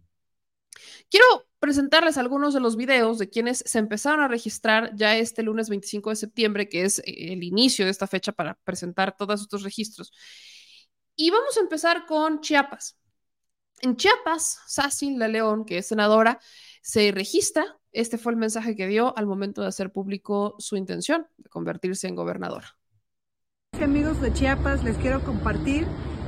Quiero 1.10 1.26
presentarles 1.60 2.18
algunos 2.18 2.54
de 2.54 2.60
los 2.60 2.76
videos 2.76 3.18
de 3.18 3.30
quienes 3.30 3.64
se 3.66 3.80
empezaron 3.80 4.22
a 4.22 4.28
registrar 4.28 4.92
ya 4.96 5.16
este 5.18 5.44
lunes 5.44 5.70
25 5.70 6.12
de 6.12 6.16
septiembre, 6.16 6.70
que 6.70 6.84
es 6.84 7.00
eh, 7.00 7.34
el 7.34 7.44
inicio 7.44 7.86
de 7.86 7.92
esta 7.92 8.08
fecha 8.08 8.32
para 8.32 8.56
presentar 8.64 9.16
todos 9.18 9.42
estos 9.42 9.64
registros. 9.64 10.12
Y 11.16 11.32
vamos 11.32 11.58
a 11.58 11.62
empezar 11.62 12.06
con 12.06 12.42
Chiapas. 12.42 12.98
En 13.82 13.96
Chiapas, 13.96 14.60
Sassy 14.68 15.16
La 15.16 15.28
León, 15.28 15.66
que 15.66 15.80
es 15.80 15.88
senadora, 15.88 16.40
se 16.82 17.12
registra. 17.12 17.78
Este 17.92 18.18
fue 18.18 18.34
el 18.34 18.38
mensaje 18.38 18.76
que 18.76 18.88
dio 18.88 19.18
al 19.18 19.26
momento 19.26 19.62
de 19.62 19.68
hacer 19.68 19.92
público 19.92 20.56
su 20.60 20.76
intención 20.76 21.28
de 21.38 21.50
convertirse 21.50 22.08
en 22.08 22.16
gobernadora. 22.16 22.78
Amigos 23.82 24.22
de 24.22 24.32
Chiapas, 24.34 24.84
les 24.84 24.98
quiero 24.98 25.24
compartir 25.24 25.86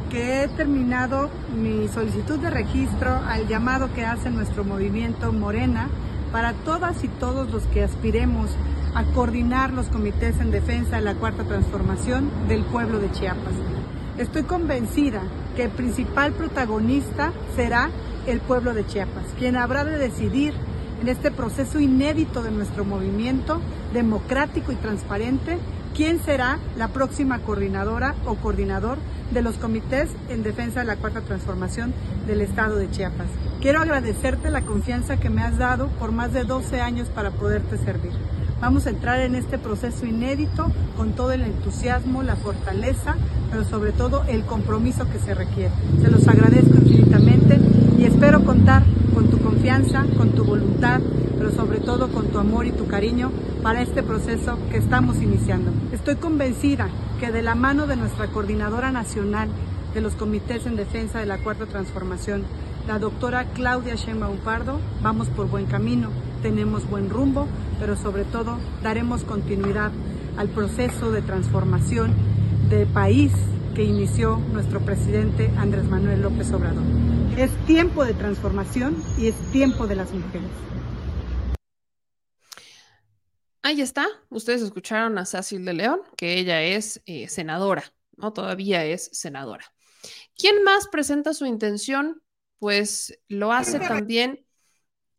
que 0.09 0.43
he 0.43 0.47
terminado 0.47 1.29
mi 1.55 1.87
solicitud 1.87 2.39
de 2.39 2.49
registro 2.49 3.09
al 3.27 3.47
llamado 3.47 3.93
que 3.93 4.05
hace 4.05 4.29
nuestro 4.29 4.63
movimiento 4.63 5.33
Morena 5.33 5.89
para 6.31 6.53
todas 6.53 7.03
y 7.03 7.07
todos 7.07 7.51
los 7.51 7.63
que 7.63 7.83
aspiremos 7.83 8.49
a 8.95 9.03
coordinar 9.13 9.73
los 9.73 9.87
comités 9.87 10.39
en 10.39 10.51
defensa 10.51 10.97
de 10.97 11.03
la 11.03 11.15
cuarta 11.15 11.43
transformación 11.43 12.29
del 12.47 12.63
pueblo 12.63 12.99
de 12.99 13.11
Chiapas. 13.11 13.53
Estoy 14.17 14.43
convencida 14.43 15.21
que 15.55 15.65
el 15.65 15.71
principal 15.71 16.31
protagonista 16.33 17.33
será 17.55 17.89
el 18.25 18.39
pueblo 18.39 18.73
de 18.73 18.85
Chiapas, 18.85 19.25
quien 19.37 19.55
habrá 19.55 19.83
de 19.83 19.97
decidir 19.97 20.53
en 21.01 21.09
este 21.09 21.31
proceso 21.31 21.79
inédito 21.79 22.41
de 22.41 22.51
nuestro 22.51 22.83
movimiento 22.83 23.61
democrático 23.93 24.71
y 24.71 24.75
transparente 24.75 25.57
quién 25.97 26.19
será 26.23 26.59
la 26.77 26.89
próxima 26.89 27.39
coordinadora 27.39 28.13
o 28.27 28.35
coordinador 28.35 28.99
de 29.31 29.41
los 29.41 29.55
comités 29.55 30.11
en 30.29 30.43
defensa 30.43 30.81
de 30.81 30.85
la 30.85 30.95
cuarta 30.95 31.21
transformación 31.21 31.91
del 32.27 32.41
estado 32.41 32.75
de 32.75 32.87
Chiapas. 32.91 33.25
Quiero 33.61 33.81
agradecerte 33.81 34.51
la 34.51 34.61
confianza 34.61 35.17
que 35.17 35.31
me 35.31 35.41
has 35.41 35.57
dado 35.57 35.87
por 35.99 36.11
más 36.11 36.33
de 36.33 36.43
12 36.43 36.81
años 36.81 37.07
para 37.09 37.31
poderte 37.31 37.79
servir. 37.79 38.11
Vamos 38.61 38.85
a 38.85 38.91
entrar 38.91 39.21
en 39.21 39.33
este 39.33 39.57
proceso 39.57 40.05
inédito 40.05 40.71
con 40.95 41.13
todo 41.13 41.31
el 41.31 41.41
entusiasmo, 41.41 42.21
la 42.21 42.35
fortaleza, 42.35 43.15
pero 43.49 43.63
sobre 43.63 43.91
todo 43.91 44.23
el 44.27 44.43
compromiso 44.43 45.09
que 45.09 45.17
se 45.17 45.33
requiere. 45.33 45.73
Se 45.99 46.11
los 46.11 46.27
agradezco 46.27 46.75
infinitamente 46.75 47.59
y 47.97 48.05
espero 48.05 48.43
contar 48.43 48.83
con 49.15 49.26
con 50.15 50.29
tu 50.29 50.45
voluntad, 50.45 51.01
pero 51.37 51.51
sobre 51.51 51.79
todo 51.79 52.07
con 52.07 52.27
tu 52.27 52.39
amor 52.39 52.65
y 52.65 52.71
tu 52.71 52.87
cariño 52.87 53.31
para 53.61 53.81
este 53.81 54.01
proceso 54.01 54.57
que 54.71 54.77
estamos 54.77 55.21
iniciando. 55.21 55.71
Estoy 55.91 56.15
convencida 56.15 56.87
que 57.19 57.33
de 57.33 57.41
la 57.41 57.53
mano 57.53 57.85
de 57.85 57.97
nuestra 57.97 58.27
coordinadora 58.27 58.93
nacional 58.93 59.49
de 59.93 59.99
los 59.99 60.13
comités 60.13 60.65
en 60.67 60.77
defensa 60.77 61.19
de 61.19 61.25
la 61.25 61.39
cuarta 61.39 61.65
transformación, 61.65 62.43
la 62.87 62.97
doctora 62.97 63.43
Claudia 63.53 63.95
Sheinbaum 63.95 64.37
Pardo, 64.37 64.79
vamos 65.03 65.27
por 65.27 65.49
buen 65.49 65.65
camino, 65.65 66.11
tenemos 66.41 66.89
buen 66.89 67.09
rumbo, 67.09 67.45
pero 67.77 67.97
sobre 67.97 68.23
todo 68.23 68.59
daremos 68.81 69.25
continuidad 69.25 69.91
al 70.37 70.47
proceso 70.47 71.11
de 71.11 71.21
transformación 71.21 72.13
de 72.69 72.85
país 72.85 73.33
que 73.77 73.83
inició 73.83 74.39
nuestro 74.39 74.83
presidente 74.83 75.51
Andrés 75.55 75.83
Manuel 75.83 76.23
López 76.23 76.51
Obrador. 76.51 76.81
Es 77.37 77.51
tiempo 77.67 78.03
de 78.03 78.15
transformación 78.15 78.97
y 79.19 79.27
es 79.27 79.35
tiempo 79.51 79.85
de 79.85 79.95
las 79.95 80.11
mujeres. 80.11 80.49
Ahí 83.61 83.81
está, 83.81 84.07
ustedes 84.29 84.63
escucharon 84.63 85.19
a 85.19 85.25
Cecil 85.25 85.63
de 85.63 85.73
León, 85.73 86.01
que 86.17 86.39
ella 86.39 86.63
es 86.63 87.03
eh, 87.05 87.27
senadora, 87.27 87.83
¿no? 88.15 88.33
Todavía 88.33 88.83
es 88.83 89.11
senadora. 89.13 89.65
¿Quién 90.35 90.63
más 90.63 90.87
presenta 90.87 91.35
su 91.35 91.45
intención? 91.45 92.23
Pues 92.57 93.19
lo 93.27 93.53
hace 93.53 93.77
también 93.77 94.43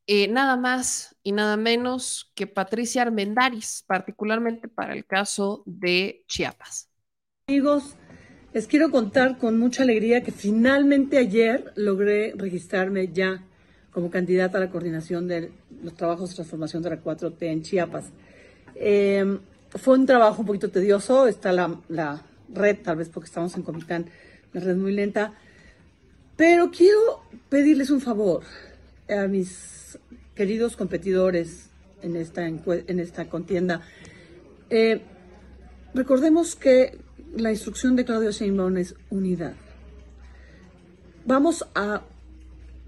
eh, 0.08 0.26
nada 0.26 0.56
más 0.56 1.14
y 1.22 1.30
nada 1.30 1.56
menos 1.56 2.32
que 2.34 2.48
Patricia 2.48 3.02
Armendaris, 3.02 3.84
particularmente 3.86 4.66
para 4.66 4.94
el 4.94 5.06
caso 5.06 5.62
de 5.64 6.24
Chiapas. 6.26 6.90
Amigos, 7.46 7.94
les 8.58 8.66
quiero 8.66 8.90
contar 8.90 9.38
con 9.38 9.56
mucha 9.56 9.84
alegría 9.84 10.24
que 10.24 10.32
finalmente 10.32 11.16
ayer 11.16 11.72
logré 11.76 12.34
registrarme 12.36 13.06
ya 13.06 13.44
como 13.92 14.10
candidata 14.10 14.58
a 14.58 14.60
la 14.62 14.68
coordinación 14.68 15.28
de 15.28 15.52
los 15.80 15.94
trabajos 15.94 16.30
de 16.30 16.34
transformación 16.34 16.82
de 16.82 16.90
la 16.90 17.00
4T 17.00 17.36
en 17.42 17.62
Chiapas. 17.62 18.06
Eh, 18.74 19.38
fue 19.70 19.96
un 19.96 20.06
trabajo 20.06 20.40
un 20.40 20.46
poquito 20.46 20.72
tedioso, 20.72 21.28
está 21.28 21.52
la, 21.52 22.24
red, 22.52 22.78
tal 22.82 22.96
vez 22.96 23.08
porque 23.08 23.26
estamos 23.26 23.54
en 23.54 23.62
Comitán, 23.62 24.06
la 24.52 24.60
red 24.60 24.74
muy 24.74 24.92
lenta, 24.92 25.34
pero 26.36 26.72
quiero 26.72 27.22
pedirles 27.48 27.90
un 27.90 28.00
favor 28.00 28.42
a 29.08 29.28
mis 29.28 30.00
queridos 30.34 30.76
competidores 30.76 31.70
en 32.02 32.16
esta, 32.16 32.44
en 32.44 32.98
esta 32.98 33.28
contienda. 33.28 33.82
Eh, 34.68 35.00
recordemos 35.94 36.56
que 36.56 37.06
la 37.36 37.50
instrucción 37.50 37.96
de 37.96 38.04
Claudio 38.04 38.30
Sheinbaum 38.30 38.76
es 38.78 38.94
unidad. 39.10 39.54
Vamos 41.24 41.66
a 41.74 42.02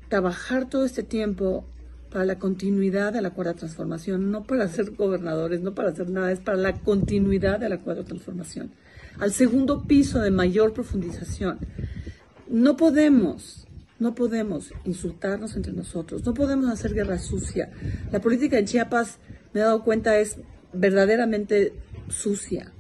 trabajar 0.09 0.69
todo 0.69 0.85
este 0.85 1.03
tiempo 1.03 1.65
para 2.11 2.25
la 2.25 2.39
continuidad 2.39 3.13
de 3.13 3.23
la 3.23 3.31
cuarta 3.31 3.55
transformación, 3.55 4.31
no 4.31 4.45
para 4.45 4.67
ser 4.69 4.93
gobernadores, 4.93 5.61
no 5.61 5.75
para 5.75 5.91
hacer 5.91 6.11
nada, 6.11 6.33
es 6.33 6.41
para 6.41 6.57
la 6.57 6.75
continuidad 6.75 7.61
de 7.61 7.69
la 7.69 7.79
cuarta 7.79 8.05
transformación. 8.05 8.73
Al 9.19 9.33
segundo 9.33 9.85
piso 9.85 10.21
de 10.21 10.31
mayor 10.31 10.73
profundización. 10.73 11.59
No 12.49 12.77
podemos, 12.77 13.69
no 14.01 14.15
podemos 14.15 14.73
insultarnos 14.85 15.55
entre 15.55 15.73
nosotros, 15.73 16.25
no 16.25 16.35
podemos 16.35 16.69
hacer 16.69 16.95
guerra 16.95 17.19
sucia. 17.19 17.71
La 18.11 18.21
política 18.21 18.59
en 18.59 18.67
Chiapas, 18.67 19.19
me 19.53 19.61
he 19.61 19.63
dado 19.63 19.85
cuenta, 19.85 20.19
es 20.19 20.39
verdaderamente 20.73 21.75
sucia. 22.09 22.73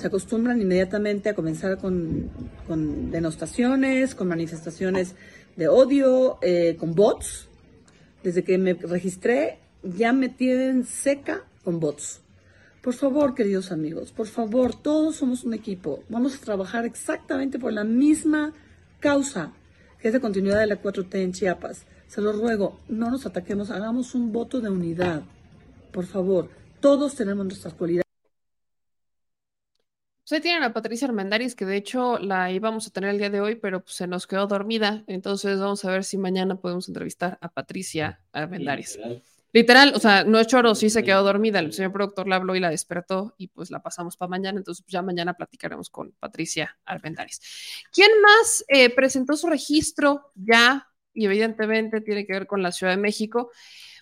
Se 0.00 0.06
acostumbran 0.06 0.58
inmediatamente 0.58 1.28
a 1.28 1.34
comenzar 1.34 1.76
con, 1.76 2.30
denostaciones, 3.10 4.14
con 4.14 4.28
manifestaciones 4.28 5.14
de 5.56 5.68
odio, 5.68 6.38
eh, 6.40 6.76
con 6.80 6.94
bots, 6.94 7.50
desde 8.22 8.42
que 8.42 8.56
me 8.56 8.72
registré, 8.72 9.58
ya 9.82 10.14
me 10.14 10.30
tienen 10.30 10.86
seca 10.86 11.44
con 11.64 11.80
bots. 11.80 12.22
Por 12.80 12.94
favor, 12.94 13.34
queridos 13.34 13.72
amigos, 13.72 14.10
por 14.10 14.26
favor, 14.26 14.74
todos 14.74 15.16
somos 15.16 15.44
un 15.44 15.52
equipo. 15.52 16.02
Vamos 16.08 16.34
a 16.34 16.40
trabajar 16.40 16.86
exactamente 16.86 17.58
por 17.58 17.74
la 17.74 17.84
misma 17.84 18.54
causa, 19.00 19.52
que 20.00 20.08
es 20.08 20.14
de 20.14 20.20
continuidad 20.20 20.60
de 20.60 20.66
la 20.66 20.80
4T 20.80 21.14
en 21.16 21.32
Chiapas. 21.32 21.84
Se 22.06 22.22
lo 22.22 22.32
ruego, 22.32 22.80
no 22.88 23.10
nos 23.10 23.26
ataquemos, 23.26 23.70
hagamos 23.70 24.14
un 24.14 24.32
voto 24.32 24.62
de 24.62 24.70
unidad. 24.70 25.24
Por 25.92 26.06
favor, 26.06 26.48
todos 26.80 27.16
tenemos 27.16 27.44
nuestras 27.44 27.74
cualidades. 27.74 28.09
Ustedes 30.30 30.44
tienen 30.44 30.62
a 30.62 30.72
Patricia 30.72 31.08
Armendáriz, 31.08 31.56
que 31.56 31.64
de 31.64 31.76
hecho 31.76 32.16
la 32.20 32.52
íbamos 32.52 32.86
a 32.86 32.90
tener 32.90 33.10
el 33.10 33.18
día 33.18 33.30
de 33.30 33.40
hoy, 33.40 33.56
pero 33.56 33.82
pues, 33.82 33.96
se 33.96 34.06
nos 34.06 34.28
quedó 34.28 34.46
dormida. 34.46 35.02
Entonces 35.08 35.58
vamos 35.58 35.84
a 35.84 35.90
ver 35.90 36.04
si 36.04 36.18
mañana 36.18 36.54
podemos 36.54 36.86
entrevistar 36.86 37.36
a 37.40 37.48
Patricia 37.48 38.20
Armendáriz. 38.30 38.96
Literal, 39.52 39.92
o 39.92 39.98
sea, 39.98 40.22
no 40.22 40.38
es 40.38 40.46
choro, 40.46 40.76
sí 40.76 40.88
se 40.88 41.02
quedó 41.02 41.24
dormida. 41.24 41.58
El 41.58 41.72
señor 41.72 41.90
productor 41.90 42.28
la 42.28 42.36
habló 42.36 42.54
y 42.54 42.60
la 42.60 42.70
despertó 42.70 43.34
y 43.38 43.48
pues 43.48 43.72
la 43.72 43.82
pasamos 43.82 44.16
para 44.16 44.28
mañana. 44.28 44.58
Entonces 44.58 44.84
pues, 44.84 44.92
ya 44.92 45.02
mañana 45.02 45.34
platicaremos 45.34 45.90
con 45.90 46.12
Patricia 46.12 46.78
Armendáriz. 46.84 47.40
¿Quién 47.92 48.10
más 48.22 48.64
eh, 48.68 48.94
presentó 48.94 49.36
su 49.36 49.48
registro 49.48 50.30
ya? 50.36 50.86
Y 51.12 51.24
evidentemente 51.24 52.02
tiene 52.02 52.24
que 52.24 52.34
ver 52.34 52.46
con 52.46 52.62
la 52.62 52.70
Ciudad 52.70 52.92
de 52.92 53.02
México. 53.02 53.50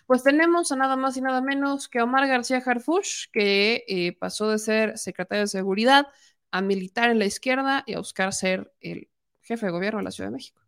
Pues 0.09 0.23
tenemos 0.23 0.73
a 0.73 0.77
nada 0.77 0.97
más 0.97 1.19
y 1.19 1.21
nada 1.21 1.43
menos 1.43 1.87
que 1.87 2.01
Omar 2.01 2.27
García 2.27 2.63
Harfush, 2.65 3.27
que 3.31 3.85
eh, 3.87 4.17
pasó 4.19 4.49
de 4.49 4.59
ser 4.59 4.97
secretario 4.97 5.43
de 5.43 5.49
Seguridad 5.49 6.07
a 6.51 6.63
militar 6.63 7.11
en 7.11 7.19
la 7.19 7.27
izquierda 7.27 7.85
y 7.85 7.93
a 7.93 7.99
buscar 7.99 8.33
ser 8.33 8.73
el 8.81 9.11
jefe 9.43 9.67
de 9.67 9.73
gobierno 9.73 9.99
de 9.99 10.05
la 10.05 10.11
Ciudad 10.11 10.31
de 10.31 10.37
México. 10.37 10.63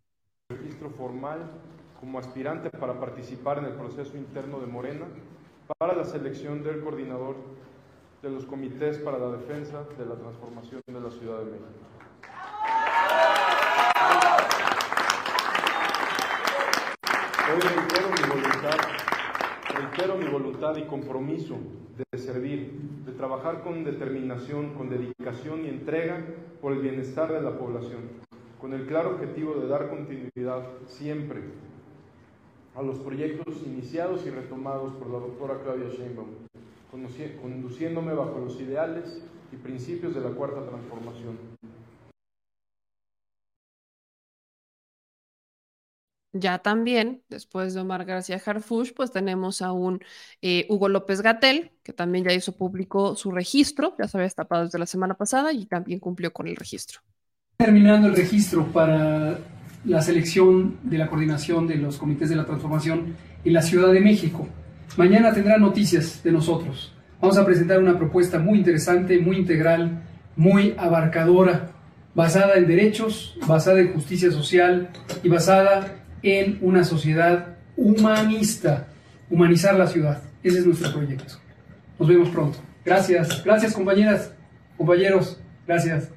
Registro 0.50 0.90
formal 0.90 1.52
como 2.00 2.18
aspirante 2.18 2.68
para 2.68 3.00
participar 3.00 3.56
en 3.56 3.64
el 3.64 3.72
proceso 3.72 4.14
interno 4.18 4.60
de 4.60 4.66
Morena 4.66 5.06
para 5.78 5.96
la 5.96 6.04
selección 6.04 6.62
del 6.62 6.82
coordinador 6.82 7.36
de 8.20 8.28
los 8.28 8.44
comités 8.44 8.98
para 8.98 9.16
la 9.16 9.30
defensa 9.38 9.84
de 9.96 10.04
la 10.04 10.16
transformación 10.16 10.82
de 10.86 11.00
la 11.00 11.10
Ciudad 11.10 11.38
de 11.38 11.44
México. 11.46 11.66
Hoy 17.52 17.60
reitero 17.60 18.10
mi 18.10 18.28
voluntad, 18.28 18.76
reitero 19.80 20.16
mi 20.16 20.26
voluntad 20.26 20.76
y 20.76 20.82
compromiso 20.82 21.56
de 21.96 22.18
servir, 22.18 22.70
de 23.06 23.12
trabajar 23.12 23.62
con 23.62 23.82
determinación, 23.84 24.74
con 24.74 24.90
dedicación 24.90 25.64
y 25.64 25.68
entrega 25.68 26.22
por 26.60 26.72
el 26.72 26.80
bienestar 26.80 27.32
de 27.32 27.40
la 27.40 27.58
población, 27.58 28.02
con 28.60 28.74
el 28.74 28.86
claro 28.86 29.12
objetivo 29.12 29.54
de 29.54 29.68
dar 29.68 29.88
continuidad 29.88 30.66
siempre 30.86 31.40
a 32.74 32.82
los 32.82 32.98
proyectos 32.98 33.62
iniciados 33.64 34.26
y 34.26 34.30
retomados 34.30 34.92
por 34.94 35.08
la 35.08 35.18
doctora 35.18 35.60
Claudia 35.62 35.88
Sheinbaum, 35.88 36.28
conduciéndome 37.40 38.12
bajo 38.12 38.38
los 38.38 38.60
ideales 38.60 39.24
y 39.50 39.56
principios 39.56 40.14
de 40.14 40.20
la 40.20 40.30
Cuarta 40.30 40.62
Transformación. 40.66 41.59
Ya 46.32 46.58
también, 46.58 47.22
después 47.28 47.74
de 47.74 47.80
Omar 47.80 48.04
García 48.04 48.40
Harfush, 48.44 48.92
pues 48.94 49.10
tenemos 49.10 49.62
a 49.62 49.72
un 49.72 50.00
eh, 50.42 50.64
Hugo 50.68 50.88
López 50.88 51.22
Gatel, 51.22 51.72
que 51.82 51.92
también 51.92 52.24
ya 52.24 52.32
hizo 52.32 52.56
público 52.56 53.16
su 53.16 53.32
registro, 53.32 53.96
ya 53.98 54.06
se 54.06 54.16
había 54.16 54.26
destapado 54.26 54.64
desde 54.64 54.78
la 54.78 54.86
semana 54.86 55.14
pasada 55.14 55.52
y 55.52 55.66
también 55.66 55.98
cumplió 55.98 56.32
con 56.32 56.46
el 56.46 56.54
registro. 56.54 57.00
Terminando 57.56 58.06
el 58.06 58.14
registro 58.14 58.64
para 58.66 59.38
la 59.84 60.02
selección 60.02 60.78
de 60.84 60.98
la 60.98 61.08
coordinación 61.08 61.66
de 61.66 61.76
los 61.76 61.96
comités 61.96 62.28
de 62.28 62.36
la 62.36 62.44
transformación 62.44 63.16
en 63.44 63.52
la 63.52 63.62
Ciudad 63.62 63.92
de 63.92 64.00
México. 64.00 64.46
Mañana 64.96 65.32
tendrá 65.32 65.58
noticias 65.58 66.22
de 66.22 66.30
nosotros. 66.30 66.92
Vamos 67.20 67.38
a 67.38 67.44
presentar 67.44 67.80
una 67.80 67.98
propuesta 67.98 68.38
muy 68.38 68.58
interesante, 68.58 69.18
muy 69.18 69.36
integral, 69.36 70.02
muy 70.36 70.74
abarcadora, 70.78 71.72
basada 72.14 72.54
en 72.54 72.66
derechos, 72.66 73.36
basada 73.46 73.80
en 73.80 73.92
justicia 73.92 74.30
social 74.30 74.90
y 75.22 75.28
basada 75.28 75.99
en 76.22 76.58
una 76.60 76.84
sociedad 76.84 77.56
humanista, 77.76 78.88
humanizar 79.28 79.76
la 79.76 79.86
ciudad. 79.86 80.22
Ese 80.42 80.58
es 80.58 80.66
nuestro 80.66 80.92
proyecto. 80.92 81.34
Nos 81.98 82.08
vemos 82.08 82.28
pronto. 82.30 82.58
Gracias, 82.84 83.44
gracias 83.44 83.74
compañeras, 83.74 84.32
compañeros, 84.76 85.38
gracias. 85.66 86.10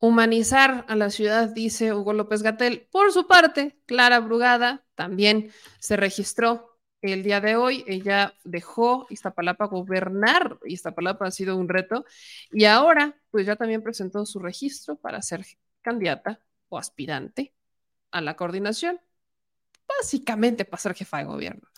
Humanizar 0.00 0.84
a 0.86 0.94
la 0.94 1.10
ciudad, 1.10 1.48
dice 1.48 1.92
Hugo 1.92 2.12
López 2.12 2.42
Gatel. 2.42 2.86
Por 2.92 3.12
su 3.12 3.26
parte, 3.26 3.80
Clara 3.84 4.20
Brugada 4.20 4.84
también 4.94 5.50
se 5.80 5.96
registró 5.96 6.78
el 7.02 7.24
día 7.24 7.40
de 7.40 7.56
hoy. 7.56 7.84
Ella 7.88 8.34
dejó 8.44 9.08
Iztapalapa 9.10 9.66
gobernar. 9.66 10.58
Iztapalapa 10.64 11.26
ha 11.26 11.30
sido 11.32 11.56
un 11.56 11.68
reto. 11.68 12.04
Y 12.52 12.66
ahora, 12.66 13.20
pues 13.30 13.44
ya 13.46 13.56
también 13.56 13.82
presentó 13.82 14.24
su 14.24 14.38
registro 14.38 14.96
para 14.96 15.20
ser 15.20 15.44
candidata 15.82 16.40
o 16.68 16.78
aspirante 16.78 17.57
a 18.10 18.20
la 18.20 18.36
coordinación. 18.36 19.00
Básicamente 20.00 20.64
para 20.64 20.80
ser 20.80 20.94
jefa 20.94 21.18
de 21.18 21.24
gobierno. 21.24 21.68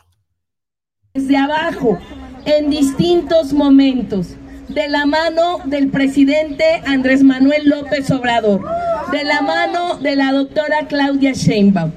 Desde 1.15 1.36
abajo, 1.36 1.98
en 2.44 2.70
distintos 2.70 3.52
momentos 3.52 4.36
de 4.69 4.89
la 4.89 5.07
mano 5.07 5.59
del 5.65 5.89
presidente 5.90 6.65
Andrés 6.86 7.24
Manuel 7.24 7.69
López 7.69 8.11
Obrador, 8.11 8.65
de 9.11 9.24
la 9.24 9.43
mano 9.43 9.97
de 9.97 10.15
la 10.15 10.32
doctora 10.32 10.86
Claudia 10.86 11.32
Sheinbaum. 11.32 11.90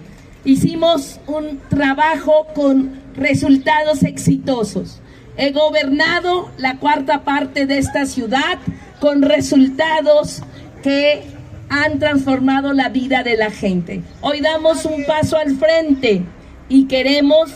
Hicimos 0.45 1.19
un 1.27 1.59
trabajo 1.69 2.47
con 2.55 2.99
resultados 3.15 4.01
exitosos. 4.03 4.99
He 5.37 5.51
gobernado 5.51 6.51
la 6.57 6.77
cuarta 6.79 7.23
parte 7.23 7.65
de 7.65 7.77
esta 7.77 8.05
ciudad 8.05 8.57
con 8.99 9.21
resultados 9.21 10.41
que 10.81 11.23
han 11.69 11.99
transformado 11.99 12.73
la 12.73 12.89
vida 12.89 13.23
de 13.23 13.37
la 13.37 13.51
gente. 13.51 14.01
Hoy 14.21 14.41
damos 14.41 14.85
un 14.85 15.05
paso 15.05 15.37
al 15.37 15.55
frente 15.55 16.23
y 16.69 16.85
queremos 16.85 17.51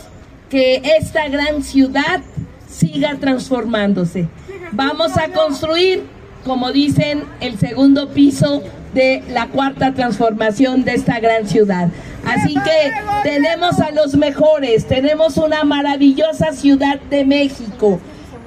que 0.48 0.82
esta 0.98 1.28
gran 1.28 1.62
ciudad 1.62 2.20
siga 2.68 3.16
transformándose. 3.20 4.28
Vamos 4.72 5.16
a 5.16 5.28
construir, 5.28 6.02
como 6.44 6.72
dicen, 6.72 7.24
el 7.40 7.58
segundo 7.58 8.10
piso 8.10 8.62
de 8.94 9.22
la 9.30 9.48
cuarta 9.48 9.92
transformación 9.92 10.84
de 10.84 10.94
esta 10.94 11.20
gran 11.20 11.46
ciudad. 11.46 11.88
Así 12.24 12.54
que 12.54 12.92
tenemos 13.22 13.80
a 13.80 13.90
los 13.90 14.14
mejores, 14.16 14.86
tenemos 14.86 15.36
una 15.36 15.64
maravillosa 15.64 16.52
ciudad 16.52 17.00
de 17.10 17.24
México 17.24 18.00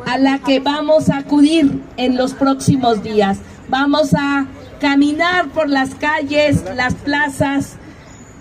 a 0.06 0.18
la 0.18 0.40
que 0.40 0.60
vamos 0.60 1.10
a 1.10 1.18
acudir 1.18 1.82
en 1.98 2.18
los 2.18 2.34
próximos 2.34 3.04
días. 3.04 3.40
Vamos 3.70 4.14
a 4.14 4.48
caminar 4.82 5.50
por 5.50 5.70
las 5.70 5.94
calles, 5.94 6.64
las 6.76 6.96
plazas, 6.96 7.78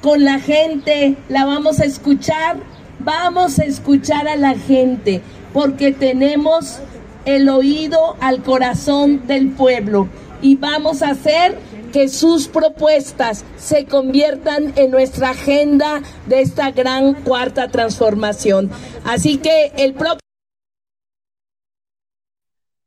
con 0.00 0.24
la 0.24 0.40
gente, 0.40 1.16
la 1.28 1.44
vamos 1.44 1.78
a 1.80 1.84
escuchar, 1.84 2.56
vamos 2.98 3.58
a 3.58 3.64
escuchar 3.64 4.26
a 4.26 4.36
la 4.36 4.56
gente, 4.56 5.20
porque 5.52 5.92
tenemos 5.92 6.80
el 7.26 7.50
oído 7.50 8.16
al 8.20 8.42
corazón 8.42 9.26
del 9.26 9.50
pueblo 9.50 10.08
y 10.40 10.56
vamos 10.56 11.02
a 11.02 11.10
hacer 11.10 11.58
que 11.92 12.08
sus 12.08 12.48
propuestas 12.48 13.44
se 13.58 13.84
conviertan 13.84 14.72
en 14.76 14.90
nuestra 14.90 15.30
agenda 15.30 16.00
de 16.26 16.40
esta 16.40 16.70
gran 16.70 17.14
cuarta 17.22 17.68
transformación. 17.68 18.70
Así 19.04 19.36
que 19.36 19.72
el 19.76 19.92
próximo... 19.92 20.20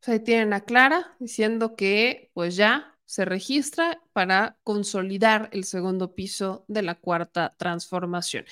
Ahí 0.07 0.19
tienen 0.19 0.51
a 0.53 0.61
Clara 0.61 1.15
diciendo 1.19 1.75
que 1.75 2.31
pues 2.33 2.55
ya 2.55 2.92
se 3.13 3.25
registra 3.25 4.01
para 4.11 4.57
consolidar 4.63 5.47
el 5.51 5.65
segundo 5.65 6.15
piso 6.15 6.65
de 6.67 6.81
la 6.81 6.95
cuarta 6.95 7.53
transformación. 7.57 8.43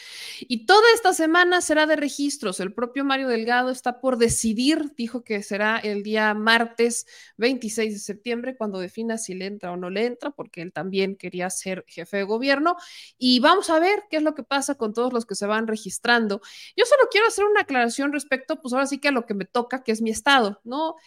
Y 0.42 0.68
toda 0.68 0.84
esta 0.94 1.14
semana 1.14 1.62
será 1.62 1.88
de 1.88 1.96
registros. 1.96 2.60
El 2.60 2.72
propio 2.72 3.04
Mario 3.04 3.28
Delgado 3.28 3.72
está 3.72 4.00
por 4.00 4.20
decidir, 4.20 4.94
dijo 4.96 5.24
que 5.24 5.42
será 5.42 5.80
el 5.80 6.04
día 6.04 6.36
martes 6.36 7.08
26 7.38 7.94
de 7.94 8.00
septiembre 8.00 8.56
cuando 8.56 8.78
defina 8.78 9.18
si 9.18 9.34
le 9.34 9.48
entra 9.48 9.72
o 9.72 9.78
no 9.78 9.90
le 9.90 10.06
entra, 10.06 10.30
porque 10.30 10.62
él 10.62 10.72
también 10.72 11.16
quería 11.16 11.50
ser 11.50 11.84
jefe 11.88 12.18
de 12.18 12.24
gobierno. 12.24 12.76
Y 13.18 13.40
vamos 13.40 13.72
a 13.72 13.80
ver 13.80 14.04
qué 14.12 14.18
es 14.18 14.24
lo 14.24 14.36
que 14.36 14.44
pasa 14.44 14.76
con 14.76 14.94
todos 14.94 15.12
los 15.12 15.26
que 15.26 15.34
se 15.34 15.48
van 15.48 15.66
registrando. 15.66 16.40
Yo 16.78 16.86
solo 16.86 17.02
quiero 17.10 17.26
hacer 17.26 17.46
una 17.46 17.62
aclaración 17.62 18.14
respecto, 18.14 18.62
pues 18.62 18.76
ahora 18.76 18.86
sí 18.86 19.00
que 19.00 19.08
a 19.08 19.12
lo 19.12 19.26
que 19.26 19.34
me 19.34 19.46
toca, 19.46 19.84
que 19.84 19.92
es 19.92 20.04
mi 20.04 20.12
estado, 20.12 20.62
¿no? 20.64 20.98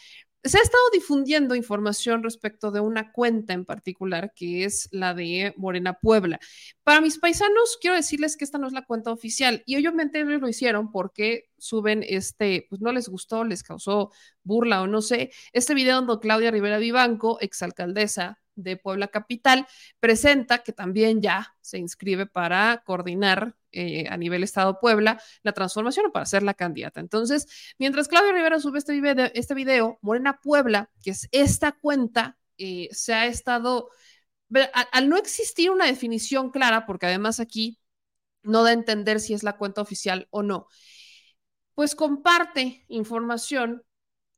Se 0.47 0.59
ha 0.59 0.61
estado 0.61 0.83
difundiendo 0.93 1.55
información 1.55 2.23
respecto 2.23 2.71
de 2.71 2.81
una 2.81 3.13
cuenta 3.13 3.55
en 3.55 3.65
particular, 3.65 4.35
que 4.37 4.65
es 4.65 4.91
la 4.93 5.15
de 5.15 5.55
Morena 5.57 5.95
Puebla. 5.95 6.39
Para 6.83 7.01
mis 7.01 7.19
paisanos, 7.19 7.79
quiero 7.81 7.97
decirles 7.97 8.37
que 8.37 8.45
esta 8.45 8.59
no 8.59 8.67
es 8.67 8.75
la 8.75 8.85
cuenta 8.85 9.11
oficial 9.11 9.63
y 9.65 9.77
obviamente 9.77 10.21
ellos 10.21 10.43
lo 10.43 10.49
hicieron 10.49 10.93
porque 10.93 11.47
suben 11.57 12.05
este, 12.07 12.67
pues 12.69 12.83
no 12.83 12.93
les 12.93 13.09
gustó, 13.09 13.43
les 13.45 13.63
causó 13.63 14.11
burla 14.43 14.83
o 14.83 14.87
no 14.87 15.01
sé, 15.01 15.31
este 15.55 15.73
video 15.73 16.03
donde 16.03 16.21
Claudia 16.21 16.51
Rivera 16.51 16.77
Vivanco, 16.77 17.39
exalcaldesa 17.41 18.39
de 18.55 18.77
Puebla 18.77 19.09
Capital 19.09 19.67
presenta 19.99 20.59
que 20.59 20.75
también 20.75 21.23
ya 21.23 21.55
se 21.63 21.79
inscribe 21.79 22.27
para 22.27 22.83
coordinar 22.85 23.57
eh, 23.75 24.07
a 24.09 24.17
nivel 24.17 24.43
Estado 24.43 24.79
Puebla 24.81 25.21
la 25.43 25.53
transformación 25.53 26.13
para 26.13 26.27
ser 26.27 26.43
la 26.43 26.55
candidata. 26.55 27.01
Entonces, 27.01 27.47
mientras 27.79 28.09
Claudia 28.09 28.33
Rivera 28.33 28.61
sube 28.61 28.79
este 28.79 28.93
video, 28.93 29.31
este 29.35 29.55
video 29.55 29.99
Morena 30.01 30.41
Puebla, 30.41 30.91
que 31.03 31.11
es 31.11 31.29
esta 31.33 31.73
cuenta, 31.73 32.39
eh, 32.57 32.89
se 32.93 33.15
ha 33.15 33.27
estado, 33.27 33.91
al, 34.93 35.09
no 35.09 35.17
existir 35.17 35.71
una 35.71 35.87
definición 35.87 36.51
clara, 36.51 36.87
porque 36.87 37.07
además 37.07 37.41
aquí 37.41 37.81
no 38.43 38.63
da 38.63 38.71
a 38.71 38.75
entender 38.75 39.21
si 39.21 39.35
es 39.35 39.43
la 39.43 39.57
cuenta 39.57 39.81
oficial 39.83 40.29
o 40.31 40.43
no, 40.43 40.69
pues 41.75 41.95
comparte 41.95 42.85
información 42.89 43.83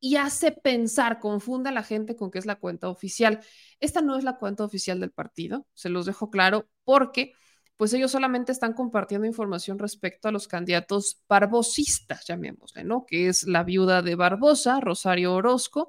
y 0.00 0.16
hace 0.16 0.52
pensar, 0.52 1.20
confunde 1.20 1.70
a 1.70 1.72
la 1.72 1.82
gente 1.82 2.16
con 2.16 2.30
que 2.30 2.38
es 2.38 2.46
la 2.46 2.56
cuenta 2.56 2.88
oficial. 2.88 3.40
Esta 3.80 4.02
no 4.02 4.16
es 4.16 4.24
la 4.24 4.38
cuenta 4.38 4.64
oficial 4.64 5.00
del 5.00 5.10
partido, 5.10 5.66
se 5.74 5.88
los 5.88 6.06
dejo 6.06 6.30
claro, 6.30 6.68
porque 6.84 7.34
pues 7.77 7.93
ellos 7.93 8.11
solamente 8.11 8.53
están 8.53 8.73
compartiendo 8.73 9.27
información 9.27 9.78
respecto 9.78 10.28
a 10.28 10.32
los 10.32 10.48
candidatos 10.48 11.23
barbosistas, 11.28 12.27
llamémosle, 12.27 12.85
¿no? 12.85 13.05
Que 13.07 13.28
es 13.28 13.44
la 13.44 13.65
viuda 13.65 14.03
de 14.03 14.15
Barbosa, 14.15 14.81
Rosario 14.81 15.35
Orozco, 15.35 15.89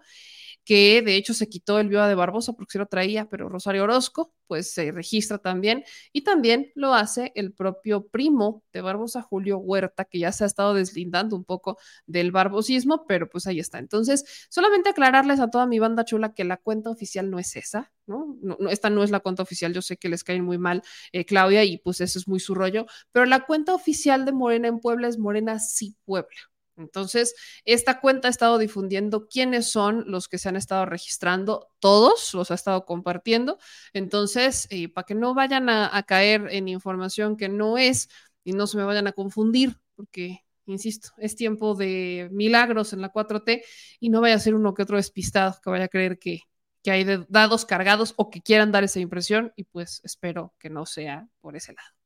que 0.68 1.02
de 1.02 1.16
hecho 1.16 1.34
se 1.34 1.48
quitó 1.48 1.80
el 1.80 1.88
viuda 1.88 2.10
de 2.10 2.16
Barbosa 2.16 2.52
porque 2.52 2.74
se 2.74 2.78
lo 2.78 2.88
traía, 2.88 3.30
pero 3.30 3.48
Rosario 3.48 3.86
Orozco 3.86 4.34
pues 4.48 4.74
se 4.74 4.92
registra 4.92 5.38
también 5.38 5.86
y 6.12 6.24
también 6.26 6.74
lo 6.76 6.94
hace 6.94 7.32
el 7.36 7.54
propio 7.54 8.08
primo 8.08 8.64
de 8.74 8.82
Barbosa, 8.82 9.22
Julio 9.22 9.60
Huerta, 9.60 10.04
que 10.04 10.20
ya 10.20 10.34
se 10.34 10.44
ha 10.44 10.48
estado 10.48 10.74
deslindando 10.74 11.38
un 11.38 11.46
poco 11.46 11.78
del 12.06 12.34
barbosismo, 12.34 13.06
pero 13.08 13.30
pues 13.30 13.48
ahí 13.48 13.62
está. 13.62 13.80
Entonces, 13.80 14.26
solamente 14.50 14.90
aclararles 14.90 15.40
a 15.40 15.50
toda 15.50 15.68
mi 15.68 15.80
banda 15.80 16.04
chula 16.04 16.34
que 16.34 16.44
la 16.44 16.58
cuenta 16.58 16.90
oficial 16.90 17.32
no 17.32 17.40
es 17.40 17.56
esa, 17.56 17.94
¿no? 18.06 18.38
no, 18.42 18.58
no 18.60 18.70
esta 18.70 18.90
no 18.90 19.04
es 19.06 19.12
la 19.12 19.22
cuenta 19.22 19.44
oficial, 19.44 19.74
yo 19.74 19.82
sé 19.82 19.96
que 19.96 20.10
les 20.10 20.26
cae 20.26 20.42
muy 20.42 20.58
mal 20.58 20.82
eh, 21.14 21.24
Claudia 21.24 21.64
y 21.64 21.78
pues 21.78 22.02
eso 22.02 22.20
es 22.20 22.28
muy 22.28 22.42
su 22.42 22.56
rollo, 22.56 22.88
pero 23.14 23.26
la 23.26 23.46
cuenta 23.46 23.74
oficial 23.74 24.26
de 24.26 24.34
Morena 24.34 24.68
en 24.68 24.82
Puebla 24.82 25.08
es 25.08 25.18
Morena 25.18 25.60
Sí 25.60 25.96
Puebla. 26.04 26.36
Entonces, 26.78 27.36
esta 27.66 28.00
cuenta 28.00 28.28
ha 28.28 28.32
estado 28.32 28.58
difundiendo 28.58 29.28
quiénes 29.28 29.70
son 29.70 30.06
los 30.08 30.28
que 30.28 30.38
se 30.38 30.50
han 30.50 30.56
estado 30.56 30.86
registrando, 30.86 31.70
todos 31.80 32.34
los 32.34 32.52
ha 32.52 32.56
estado 32.56 32.86
compartiendo. 32.86 33.58
Entonces, 33.94 34.68
eh, 34.70 34.90
para 34.90 35.06
que 35.06 35.16
no 35.16 35.34
vayan 35.34 35.70
a, 35.70 35.96
a, 35.96 36.04
caer 36.04 36.48
en 36.52 36.68
información 36.68 37.38
que 37.38 37.50
no 37.50 37.78
es 37.78 38.10
y 38.44 38.54
no 38.54 38.68
se 38.68 38.78
me 38.78 38.84
vayan 38.84 39.08
a 39.08 39.12
confundir, 39.14 39.78
porque, 39.96 40.46
insisto, 40.66 41.10
es 41.18 41.36
tiempo 41.36 41.76
de 41.76 42.30
milagros 42.32 42.94
en 42.94 43.02
la 43.02 43.12
4T 43.12 43.64
y 44.00 44.10
no 44.10 44.22
vaya 44.22 44.36
a 44.36 44.40
ser 44.40 44.56
uno 44.56 44.74
que 44.74 44.84
otro 44.84 44.98
despistado 44.98 45.58
que 45.64 45.70
vaya 45.70 45.86
a 45.86 45.90
creer 45.90 46.20
que, 46.20 46.42
que 46.84 46.92
hay 46.92 47.06
dados 47.28 47.66
cargados 47.66 48.14
o 48.18 48.30
que 48.30 48.42
quieran 48.42 48.72
dar 48.72 48.84
esa 48.84 49.00
impresión 49.00 49.54
y 49.56 49.66
pues 49.66 50.02
espero 50.04 50.54
que 50.60 50.70
no 50.70 50.86
sea 50.86 51.28
por 51.42 51.56
ese 51.58 51.74
lado. 51.74 51.97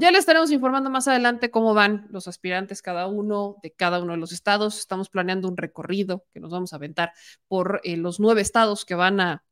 Ya 0.00 0.12
les 0.12 0.20
estaremos 0.20 0.52
informando 0.52 0.90
más 0.90 1.08
adelante 1.08 1.50
cómo 1.50 1.74
van 1.74 2.06
los 2.10 2.28
aspirantes 2.28 2.82
cada 2.82 3.08
uno 3.08 3.56
de 3.64 3.72
cada 3.72 4.00
uno 4.00 4.12
de 4.12 4.18
los 4.18 4.30
estados. 4.30 4.78
Estamos 4.78 5.10
planeando 5.10 5.48
un 5.48 5.56
recorrido 5.56 6.24
que 6.32 6.38
nos 6.38 6.52
vamos 6.52 6.72
a 6.72 6.76
aventar 6.76 7.12
por 7.48 7.80
eh, 7.82 7.96
los 7.96 8.20
nueve 8.20 8.40
estados 8.40 8.84
que 8.84 8.94
van 8.94 9.18
a 9.18 9.44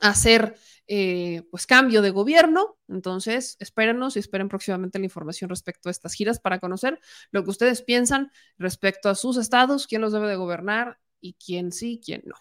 hacer 0.00 0.56
eh, 0.88 1.42
pues 1.52 1.66
cambio 1.68 2.02
de 2.02 2.10
gobierno. 2.10 2.80
Entonces, 2.88 3.56
espérenos 3.60 4.16
y 4.16 4.18
esperen 4.18 4.48
próximamente 4.48 4.98
la 4.98 5.04
información 5.04 5.50
respecto 5.50 5.88
a 5.88 5.92
estas 5.92 6.14
giras 6.14 6.40
para 6.40 6.58
conocer 6.58 6.98
lo 7.30 7.44
que 7.44 7.50
ustedes 7.50 7.80
piensan 7.82 8.32
respecto 8.58 9.08
a 9.08 9.14
sus 9.14 9.36
estados, 9.36 9.86
quién 9.86 10.00
los 10.00 10.12
debe 10.12 10.26
de 10.26 10.34
gobernar 10.34 10.98
y 11.20 11.34
quién 11.34 11.70
sí, 11.70 12.00
quién 12.04 12.22
no. 12.26 12.34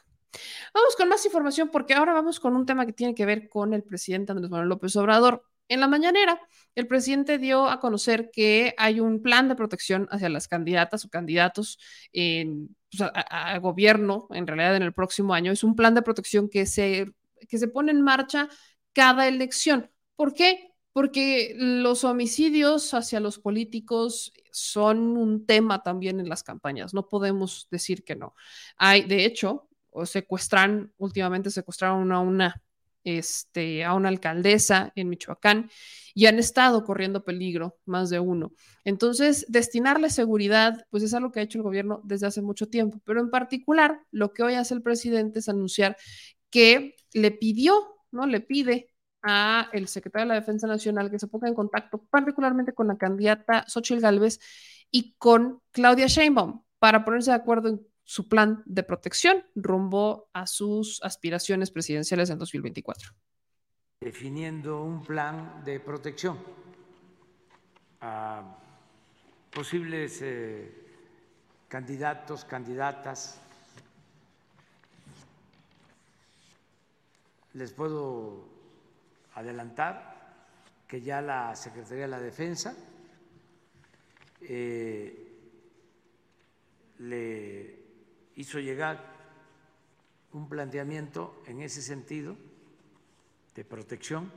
Vamos 0.73 0.95
con 0.95 1.09
más 1.09 1.23
información 1.23 1.69
porque 1.69 1.93
ahora 1.93 2.13
vamos 2.13 2.39
con 2.39 2.55
un 2.55 2.65
tema 2.65 2.87
que 2.87 2.93
tiene 2.93 3.13
que 3.13 3.27
ver 3.27 3.49
con 3.49 3.75
el 3.75 3.83
presidente 3.83 4.31
Andrés 4.31 4.49
Manuel 4.49 4.69
López 4.69 4.95
Obrador. 4.95 5.43
En 5.67 5.79
la 5.79 5.87
mañanera, 5.87 6.39
el 6.75 6.87
presidente 6.87 7.39
dio 7.39 7.67
a 7.67 7.79
conocer 7.79 8.29
que 8.31 8.75
hay 8.77 8.99
un 8.99 9.21
plan 9.21 9.47
de 9.49 9.55
protección 9.55 10.07
hacia 10.11 10.29
las 10.29 10.47
candidatas 10.47 11.05
o 11.05 11.09
candidatos 11.09 11.79
en, 12.13 12.75
pues, 12.91 13.09
a, 13.13 13.57
gobierno, 13.59 14.27
en 14.31 14.45
realidad 14.45 14.75
en 14.75 14.83
el 14.83 14.93
próximo 14.93 15.33
año. 15.33 15.51
Es 15.51 15.63
un 15.63 15.75
plan 15.75 15.95
de 15.95 16.03
protección 16.03 16.49
que 16.49 16.65
se, 16.67 17.11
que 17.49 17.57
se 17.57 17.67
pone 17.67 17.91
en 17.91 18.01
marcha 18.01 18.47
cada 18.93 19.27
elección. 19.27 19.89
¿Por 20.15 20.33
qué? 20.33 20.71
Porque 20.93 21.55
los 21.57 22.03
homicidios 22.03 22.93
hacia 22.93 23.19
los 23.19 23.39
políticos 23.39 24.31
son 24.51 25.17
un 25.17 25.45
tema 25.45 25.81
también 25.83 26.19
en 26.19 26.29
las 26.29 26.43
campañas. 26.43 26.93
No 26.93 27.07
podemos 27.09 27.67
decir 27.71 28.03
que 28.03 28.15
no. 28.15 28.35
Hay, 28.77 29.03
de 29.03 29.25
hecho, 29.25 29.67
secuestran, 30.05 30.93
últimamente 30.97 31.49
secuestraron 31.49 32.11
a 32.11 32.19
una 32.19 32.61
este, 33.05 33.85
a 33.85 33.93
una 33.93 34.09
alcaldesa 34.09 34.91
en 34.95 35.07
Michoacán 35.07 35.69
y 36.13 36.25
han 36.25 36.39
estado 36.39 36.83
corriendo 36.83 37.23
peligro, 37.23 37.77
más 37.85 38.09
de 38.09 38.19
uno. 38.19 38.51
Entonces, 38.83 39.45
destinarle 39.47 40.09
seguridad, 40.09 40.85
pues 40.89 41.03
es 41.03 41.13
algo 41.13 41.31
que 41.31 41.39
ha 41.39 41.43
hecho 41.43 41.59
el 41.59 41.63
gobierno 41.63 42.01
desde 42.03 42.27
hace 42.27 42.41
mucho 42.41 42.67
tiempo, 42.67 42.99
pero 43.05 43.21
en 43.21 43.29
particular 43.29 44.01
lo 44.11 44.33
que 44.33 44.43
hoy 44.43 44.55
hace 44.55 44.73
el 44.73 44.81
presidente 44.81 45.39
es 45.39 45.47
anunciar 45.47 45.95
que 46.49 46.95
le 47.13 47.31
pidió, 47.31 47.75
¿no? 48.11 48.25
Le 48.25 48.41
pide 48.41 48.89
a 49.21 49.69
el 49.73 49.87
secretario 49.87 50.25
de 50.25 50.29
la 50.29 50.39
Defensa 50.39 50.67
Nacional 50.67 51.09
que 51.09 51.19
se 51.19 51.27
ponga 51.27 51.47
en 51.47 51.55
contacto 51.55 52.05
particularmente 52.09 52.73
con 52.73 52.87
la 52.87 52.97
candidata 52.97 53.65
Xochitl 53.67 54.01
Gálvez 54.01 54.39
y 54.91 55.15
con 55.17 55.61
Claudia 55.71 56.07
Sheinbaum 56.07 56.61
para 56.79 57.03
ponerse 57.03 57.31
de 57.31 57.37
acuerdo 57.37 57.69
en 57.69 57.87
su 58.05 58.29
plan 58.29 58.61
de 58.65 58.83
protección 58.83 59.43
rumbo 59.55 60.29
a 60.31 60.45
sus 60.45 61.01
aspiraciones 61.03 61.71
presidenciales 61.71 62.29
en 62.29 62.37
2024. 62.37 63.11
Definiendo 63.99 64.83
un 64.83 65.03
plan 65.03 65.63
de 65.65 65.79
protección 65.79 66.37
a 68.01 68.57
posibles 69.51 70.19
eh, 70.21 70.71
candidatos, 71.67 72.45
candidatas. 72.45 73.41
Les 77.53 77.73
puedo 77.73 78.47
adelantar 79.33 80.45
que 80.87 81.01
ya 81.01 81.21
la 81.21 81.55
Secretaría 81.55 82.03
de 82.03 82.09
la 82.09 82.19
Defensa 82.19 82.75
eh, 84.41 85.25
le 86.99 87.84
hizo 88.35 88.59
llegar 88.59 89.15
un 90.33 90.49
planteamiento 90.49 91.41
en 91.45 91.61
ese 91.61 91.81
sentido 91.81 92.35
de 93.55 93.63
protección 93.63 94.31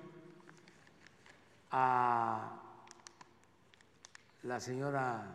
a 1.71 2.63
la 4.45 4.61
señora 4.61 5.35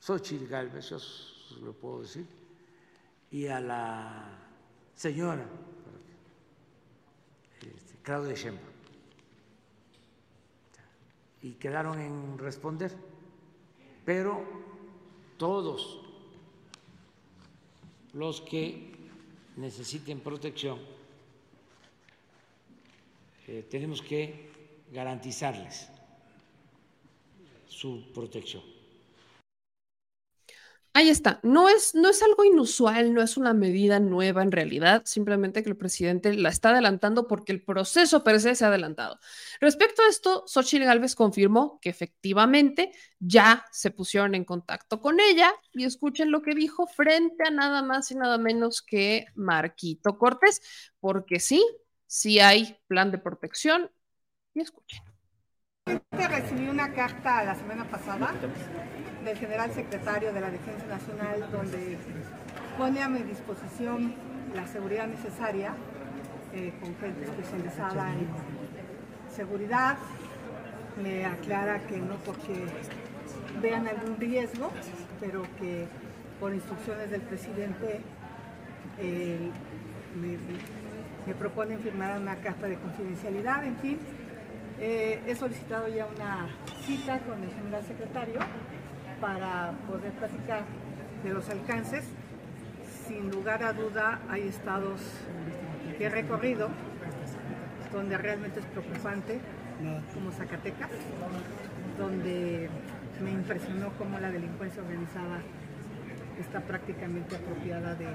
Xochitl 0.00 0.46
Galvez, 0.46 0.90
yo 0.90 0.98
lo 1.64 1.72
puedo 1.72 2.02
decir, 2.02 2.26
y 3.30 3.46
a 3.46 3.60
la 3.60 4.28
señora 4.94 5.44
este, 7.60 7.98
Claudia 8.02 8.34
Sheinbaum. 8.34 8.72
Y 11.42 11.54
quedaron 11.54 11.98
en 11.98 12.38
responder, 12.38 12.92
pero 14.04 14.44
todos 15.36 16.01
los 18.14 18.40
que 18.40 18.92
necesiten 19.56 20.20
protección, 20.20 20.78
eh, 23.48 23.66
tenemos 23.70 24.02
que 24.02 24.50
garantizarles 24.92 25.88
su 27.68 28.12
protección. 28.14 28.71
Ahí 30.94 31.08
está. 31.08 31.40
No 31.42 31.70
es, 31.70 31.94
no 31.94 32.10
es 32.10 32.22
algo 32.22 32.44
inusual, 32.44 33.14
no 33.14 33.22
es 33.22 33.38
una 33.38 33.54
medida 33.54 33.98
nueva 33.98 34.42
en 34.42 34.52
realidad, 34.52 35.02
simplemente 35.06 35.62
que 35.62 35.70
el 35.70 35.76
presidente 35.76 36.34
la 36.34 36.50
está 36.50 36.68
adelantando 36.68 37.26
porque 37.26 37.52
el 37.52 37.62
proceso 37.62 38.22
per 38.22 38.40
se 38.40 38.54
se 38.54 38.64
ha 38.66 38.68
adelantado. 38.68 39.18
Respecto 39.58 40.02
a 40.02 40.08
esto, 40.08 40.44
Xochitl 40.46 40.84
Gálvez 40.84 41.14
confirmó 41.14 41.78
que 41.80 41.88
efectivamente 41.88 42.92
ya 43.18 43.64
se 43.72 43.90
pusieron 43.90 44.34
en 44.34 44.44
contacto 44.44 45.00
con 45.00 45.18
ella 45.18 45.50
y 45.72 45.84
escuchen 45.84 46.30
lo 46.30 46.42
que 46.42 46.54
dijo 46.54 46.86
frente 46.86 47.44
a 47.46 47.50
nada 47.50 47.82
más 47.82 48.10
y 48.10 48.14
nada 48.14 48.36
menos 48.36 48.82
que 48.82 49.24
Marquito 49.34 50.18
Cortés, 50.18 50.60
porque 51.00 51.40
sí, 51.40 51.64
sí 52.06 52.38
hay 52.38 52.76
plan 52.86 53.10
de 53.10 53.16
protección 53.16 53.90
y 54.52 54.60
escuchen. 54.60 55.02
Recibí 56.10 56.68
una 56.68 56.92
carta 56.92 57.42
la 57.44 57.54
semana 57.54 57.90
pasada 57.90 58.34
del 59.24 59.36
general 59.38 59.70
secretario 59.72 60.32
de 60.32 60.40
la 60.40 60.50
Defensa 60.50 60.86
Nacional 60.86 61.48
donde 61.50 61.96
pone 62.76 63.02
a 63.02 63.08
mi 63.08 63.20
disposición 63.20 64.14
la 64.54 64.66
seguridad 64.66 65.06
necesaria 65.06 65.74
eh, 66.52 66.72
con 66.80 66.94
gente 66.96 67.24
especializada 67.24 68.12
en 68.12 68.26
seguridad. 69.34 69.96
Me 71.02 71.24
aclara 71.24 71.80
que 71.86 71.98
no 71.98 72.16
porque 72.16 72.64
vean 73.62 73.86
algún 73.86 74.18
riesgo, 74.18 74.70
pero 75.20 75.42
que 75.58 75.86
por 76.40 76.52
instrucciones 76.52 77.10
del 77.10 77.22
presidente 77.22 78.00
eh, 78.98 79.50
me, 81.26 81.34
proponen 81.34 81.78
firmar 81.78 82.20
una 82.20 82.36
carta 82.36 82.66
de 82.66 82.76
confidencialidad, 82.76 83.64
en 83.64 83.76
fin. 83.76 83.98
Eh, 84.80 85.22
he 85.26 85.34
solicitado 85.36 85.86
ya 85.88 86.06
una 86.06 86.48
cita 86.84 87.20
con 87.20 87.42
el 87.42 87.50
general 87.50 87.84
secretario 87.84 88.40
para 89.22 89.70
poder 89.88 90.10
platicar 90.14 90.64
de 91.22 91.32
los 91.32 91.48
alcances. 91.48 92.04
Sin 93.06 93.30
lugar 93.30 93.62
a 93.62 93.72
duda 93.72 94.18
hay 94.28 94.48
estados 94.48 95.00
que 95.96 96.06
he 96.06 96.10
recorrido 96.10 96.68
donde 97.92 98.18
realmente 98.18 98.58
es 98.58 98.66
preocupante, 98.66 99.38
como 100.12 100.32
Zacatecas, 100.32 100.90
donde 101.98 102.68
me 103.22 103.30
impresionó 103.30 103.90
cómo 103.98 104.18
la 104.18 104.30
delincuencia 104.30 104.82
organizada 104.82 105.40
está 106.40 106.60
prácticamente 106.60 107.36
apropiada 107.36 107.94
de 107.94 108.06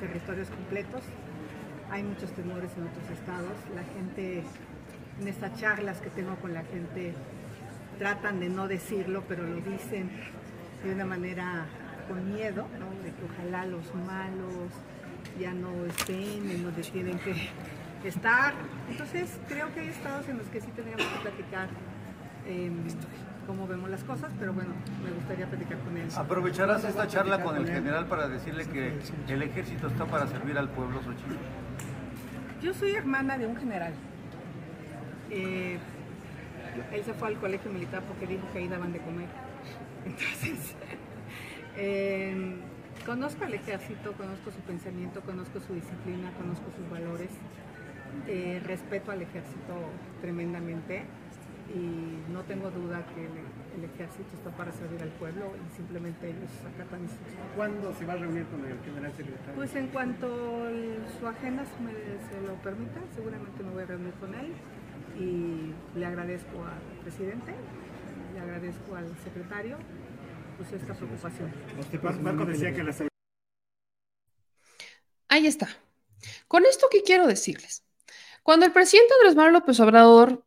territorios 0.00 0.48
completos. 0.48 1.02
Hay 1.90 2.02
muchos 2.02 2.32
temores 2.32 2.70
en 2.76 2.88
otros 2.88 3.10
estados. 3.10 3.52
La 3.74 3.84
gente, 3.84 4.42
en 5.20 5.28
estas 5.28 5.54
charlas 5.60 6.00
que 6.00 6.10
tengo 6.10 6.34
con 6.36 6.54
la 6.54 6.62
gente, 6.64 7.14
tratan 7.98 8.40
de 8.40 8.48
no 8.48 8.68
decirlo, 8.68 9.24
pero 9.28 9.42
lo 9.42 9.56
dicen 9.56 10.10
de 10.84 10.92
una 10.92 11.04
manera 11.04 11.66
con 12.08 12.32
miedo, 12.32 12.66
¿no? 12.78 12.88
de 13.02 13.10
que 13.10 13.24
ojalá 13.32 13.66
los 13.66 13.94
malos 13.94 14.72
ya 15.38 15.52
no 15.52 15.84
estén 15.86 16.50
en 16.50 16.62
donde 16.64 16.82
tienen 16.82 17.18
que 17.18 17.50
estar. 18.08 18.54
Entonces 18.90 19.38
creo 19.48 19.72
que 19.74 19.80
hay 19.80 19.88
estados 19.88 20.28
en 20.28 20.38
los 20.38 20.46
que 20.48 20.60
sí 20.60 20.68
tendríamos 20.74 21.06
que 21.06 21.20
platicar 21.20 21.68
eh, 22.46 22.70
cómo 23.46 23.66
vemos 23.66 23.90
las 23.90 24.04
cosas, 24.04 24.32
pero 24.38 24.52
bueno, 24.52 24.70
me 25.04 25.10
gustaría 25.10 25.46
platicar 25.46 25.78
con 25.78 25.96
él. 25.96 26.08
¿Aprovecharás 26.16 26.84
esta 26.84 27.06
charla 27.08 27.42
con 27.42 27.56
el 27.56 27.66
general 27.66 28.06
para 28.06 28.28
decirle 28.28 28.66
que 28.66 28.92
el 29.32 29.42
ejército 29.42 29.88
está 29.88 30.04
para 30.06 30.26
servir 30.26 30.56
al 30.58 30.68
pueblo, 30.68 31.02
Xochitl? 31.02 31.34
Yo 32.62 32.74
soy 32.74 32.92
hermana 32.92 33.38
de 33.38 33.46
un 33.46 33.56
general. 33.56 33.92
Eh, 35.30 35.78
él 36.92 37.04
se 37.04 37.14
fue 37.14 37.28
al 37.28 37.38
colegio 37.38 37.70
militar 37.70 38.02
porque 38.02 38.26
dijo 38.26 38.46
que 38.52 38.58
ahí 38.58 38.68
daban 38.68 38.92
de 38.92 38.98
comer. 39.00 39.28
Entonces, 40.04 40.74
eh, 41.76 42.56
conozco 43.04 43.44
al 43.44 43.54
ejército, 43.54 44.12
conozco 44.12 44.50
su 44.50 44.60
pensamiento, 44.60 45.20
conozco 45.22 45.60
su 45.60 45.74
disciplina, 45.74 46.30
conozco 46.38 46.66
sus 46.76 46.88
valores. 46.90 47.30
Eh, 48.26 48.60
respeto 48.64 49.12
al 49.12 49.22
ejército 49.22 49.74
tremendamente 50.20 51.04
y 51.74 52.32
no 52.32 52.40
tengo 52.42 52.70
duda 52.70 53.04
que 53.14 53.20
el, 53.20 53.36
el, 53.76 53.84
ejército 53.84 54.32
está 54.34 54.50
para 54.50 54.72
servir 54.72 55.02
al 55.02 55.10
pueblo 55.10 55.52
y 55.54 55.76
simplemente 55.76 56.28
ellos 56.28 56.50
acatan 56.74 57.02
instrucciones. 57.02 57.52
¿Cuándo 57.54 57.92
se 57.94 58.06
va 58.06 58.14
a 58.14 58.16
reunir 58.16 58.44
con 58.46 58.64
el 58.64 58.78
general 58.80 59.12
secretario? 59.12 59.54
Pues 59.54 59.74
en 59.76 59.88
cuanto 59.88 60.68
el, 60.68 61.04
su 61.20 61.26
agenda 61.26 61.64
se, 61.64 61.82
me, 61.84 61.92
se, 61.92 62.46
lo 62.46 62.54
permita, 62.62 63.00
seguramente 63.14 63.62
me 63.62 63.70
voy 63.70 63.82
a 63.82 63.86
reunir 63.86 64.14
con 64.14 64.34
él 64.34 64.52
y 65.18 65.72
le 65.98 66.06
agradezco 66.06 66.64
al 66.64 67.00
presidente, 67.02 67.54
le 68.34 68.40
agradezco 68.40 68.94
al 68.96 69.16
secretario 69.18 69.76
pues 70.56 70.72
esta 70.72 70.94
preocupación. 70.94 71.52
Usted, 71.78 72.02
Marco 72.02 72.44
decía 72.44 72.72
que 72.72 72.82
la... 72.82 72.94
Ahí 75.28 75.46
está. 75.46 75.68
Con 76.48 76.64
esto, 76.66 76.88
¿qué 76.90 77.02
quiero 77.02 77.26
decirles? 77.26 77.84
Cuando 78.42 78.66
el 78.66 78.72
presidente 78.72 79.14
Andrés 79.14 79.36
Manuel 79.36 79.52
López 79.52 79.78
Obrador 79.80 80.44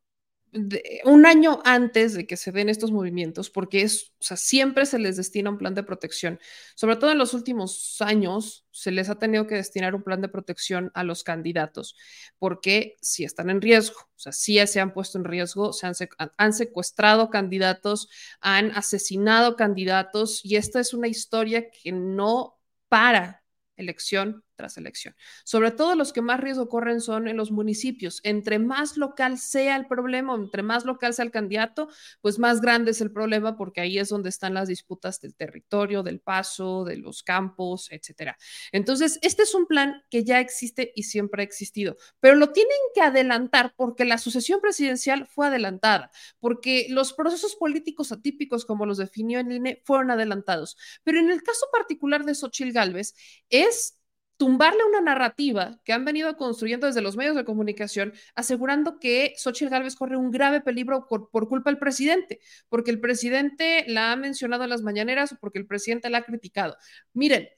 un 1.05 1.25
año 1.25 1.61
antes 1.63 2.13
de 2.13 2.27
que 2.27 2.35
se 2.35 2.51
den 2.51 2.67
estos 2.67 2.91
movimientos, 2.91 3.49
porque 3.49 3.83
es, 3.83 4.13
o 4.19 4.23
sea, 4.23 4.35
siempre 4.35 4.85
se 4.85 4.99
les 4.99 5.15
destina 5.15 5.49
un 5.49 5.57
plan 5.57 5.75
de 5.75 5.83
protección. 5.83 6.39
Sobre 6.75 6.97
todo 6.97 7.11
en 7.11 7.17
los 7.17 7.33
últimos 7.33 7.97
años 8.01 8.65
se 8.71 8.91
les 8.91 9.09
ha 9.09 9.17
tenido 9.17 9.47
que 9.47 9.55
destinar 9.55 9.95
un 9.95 10.03
plan 10.03 10.21
de 10.21 10.27
protección 10.27 10.91
a 10.93 11.03
los 11.03 11.23
candidatos, 11.23 11.95
porque 12.37 12.97
si 13.01 13.23
están 13.23 13.49
en 13.49 13.61
riesgo, 13.61 13.99
o 14.01 14.19
sea, 14.19 14.33
sí 14.33 14.59
se 14.67 14.81
han 14.81 14.93
puesto 14.93 15.17
en 15.17 15.23
riesgo, 15.23 15.71
se 15.71 15.87
han, 15.87 15.93
han 16.37 16.53
secuestrado 16.53 17.29
candidatos, 17.29 18.09
han 18.41 18.71
asesinado 18.71 19.55
candidatos, 19.55 20.43
y 20.43 20.57
esta 20.57 20.79
es 20.79 20.93
una 20.93 21.07
historia 21.07 21.69
que 21.71 21.91
no 21.91 22.59
para 22.89 23.43
elección 23.77 24.43
tras 24.61 24.77
elección. 24.77 25.15
Sobre 25.43 25.71
todo 25.71 25.95
los 25.95 26.13
que 26.13 26.21
más 26.21 26.39
riesgo 26.39 26.69
corren 26.69 27.01
son 27.01 27.27
en 27.27 27.35
los 27.35 27.49
municipios. 27.49 28.21
Entre 28.23 28.59
más 28.59 28.95
local 28.95 29.39
sea 29.39 29.75
el 29.75 29.87
problema, 29.87 30.35
entre 30.35 30.61
más 30.61 30.85
local 30.85 31.15
sea 31.15 31.25
el 31.25 31.31
candidato, 31.31 31.89
pues 32.21 32.37
más 32.37 32.61
grande 32.61 32.91
es 32.91 33.01
el 33.01 33.11
problema 33.11 33.57
porque 33.57 33.81
ahí 33.81 33.97
es 33.97 34.09
donde 34.09 34.29
están 34.29 34.53
las 34.53 34.67
disputas 34.67 35.19
del 35.19 35.33
territorio, 35.33 36.03
del 36.03 36.19
paso, 36.19 36.85
de 36.85 36.97
los 36.97 37.23
campos, 37.23 37.91
etcétera. 37.91 38.37
Entonces, 38.71 39.17
este 39.23 39.43
es 39.43 39.55
un 39.55 39.65
plan 39.65 40.03
que 40.11 40.23
ya 40.23 40.39
existe 40.39 40.91
y 40.95 41.03
siempre 41.03 41.41
ha 41.41 41.45
existido, 41.45 41.97
pero 42.19 42.35
lo 42.35 42.51
tienen 42.51 42.77
que 42.93 43.01
adelantar 43.01 43.73
porque 43.75 44.05
la 44.05 44.19
sucesión 44.19 44.61
presidencial 44.61 45.25
fue 45.25 45.47
adelantada, 45.47 46.11
porque 46.39 46.85
los 46.89 47.13
procesos 47.13 47.55
políticos 47.55 48.11
atípicos 48.11 48.65
como 48.65 48.85
los 48.85 48.99
definió 48.99 49.39
el 49.39 49.51
INE 49.51 49.81
fueron 49.85 50.11
adelantados. 50.11 50.77
Pero 51.03 51.19
en 51.19 51.31
el 51.31 51.41
caso 51.41 51.65
particular 51.71 52.25
de 52.25 52.35
Xochil 52.35 52.73
Gálvez 52.73 53.15
es 53.49 54.00
tumbarle 54.41 54.83
una 54.85 55.01
narrativa 55.01 55.79
que 55.85 55.93
han 55.93 56.03
venido 56.03 56.35
construyendo 56.35 56.87
desde 56.87 57.03
los 57.03 57.15
medios 57.15 57.35
de 57.35 57.45
comunicación, 57.45 58.11
asegurando 58.33 58.97
que 58.97 59.35
Xochitl 59.37 59.69
Gálvez 59.69 59.95
corre 59.95 60.17
un 60.17 60.31
grave 60.31 60.61
peligro 60.61 61.05
por, 61.07 61.29
por, 61.29 61.47
culpa 61.47 61.69
del 61.69 61.77
presidente, 61.77 62.39
porque 62.67 62.89
el 62.89 62.99
presidente 62.99 63.85
la 63.87 64.11
ha 64.11 64.15
mencionado 64.15 64.63
en 64.63 64.71
las 64.71 64.81
mañaneras 64.81 65.31
o 65.31 65.37
porque 65.39 65.59
el 65.59 65.67
presidente 65.67 66.09
la 66.09 66.17
ha 66.17 66.23
criticado. 66.23 66.75
Miren, 67.13 67.49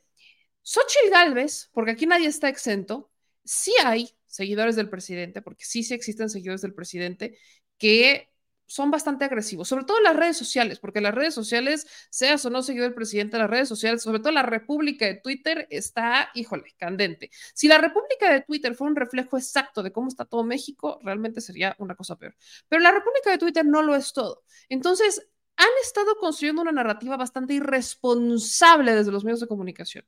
Xochitl 0.61 1.09
Gálvez, 1.09 1.69
porque 1.71 1.91
aquí 1.91 2.05
nadie 2.05 2.27
está 2.27 2.49
exento, 2.49 3.09
sí 3.45 3.73
hay 3.85 4.09
seguidores 4.27 4.75
del 4.75 4.89
presidente, 4.89 5.41
porque 5.41 5.63
sí, 5.63 5.83
sí 5.83 5.93
existen 5.93 6.29
seguidores 6.29 6.63
del 6.63 6.73
presidente 6.73 7.37
que 7.77 8.32
son 8.65 8.91
bastante 8.91 9.25
agresivos, 9.25 9.67
sobre 9.67 9.85
todo 9.85 9.99
las 10.01 10.15
redes 10.15 10.37
sociales, 10.37 10.79
porque 10.79 11.01
las 11.01 11.13
redes 11.13 11.33
sociales, 11.33 11.87
seas 12.09 12.45
o 12.45 12.49
no 12.49 12.63
seguido 12.63 12.85
el 12.85 12.93
presidente, 12.93 13.37
las 13.37 13.49
redes 13.49 13.67
sociales, 13.69 14.01
sobre 14.01 14.19
todo 14.19 14.31
la 14.31 14.43
República 14.43 15.05
de 15.05 15.15
Twitter, 15.15 15.67
está, 15.69 16.29
híjole, 16.33 16.73
candente. 16.77 17.29
Si 17.53 17.67
la 17.67 17.77
República 17.77 18.31
de 18.31 18.41
Twitter 18.41 18.75
fuera 18.75 18.91
un 18.91 18.95
reflejo 18.95 19.37
exacto 19.37 19.83
de 19.83 19.91
cómo 19.91 20.07
está 20.07 20.25
todo 20.25 20.43
México, 20.43 20.99
realmente 21.03 21.41
sería 21.41 21.75
una 21.79 21.95
cosa 21.95 22.15
peor. 22.17 22.35
Pero 22.67 22.81
la 22.81 22.91
República 22.91 23.31
de 23.31 23.37
Twitter 23.37 23.65
no 23.65 23.81
lo 23.81 23.95
es 23.95 24.13
todo. 24.13 24.43
Entonces, 24.69 25.27
han 25.55 25.69
estado 25.81 26.15
construyendo 26.17 26.61
una 26.61 26.71
narrativa 26.71 27.17
bastante 27.17 27.53
irresponsable 27.53 28.95
desde 28.95 29.11
los 29.11 29.23
medios 29.23 29.39
de 29.39 29.47
comunicación. 29.47 30.05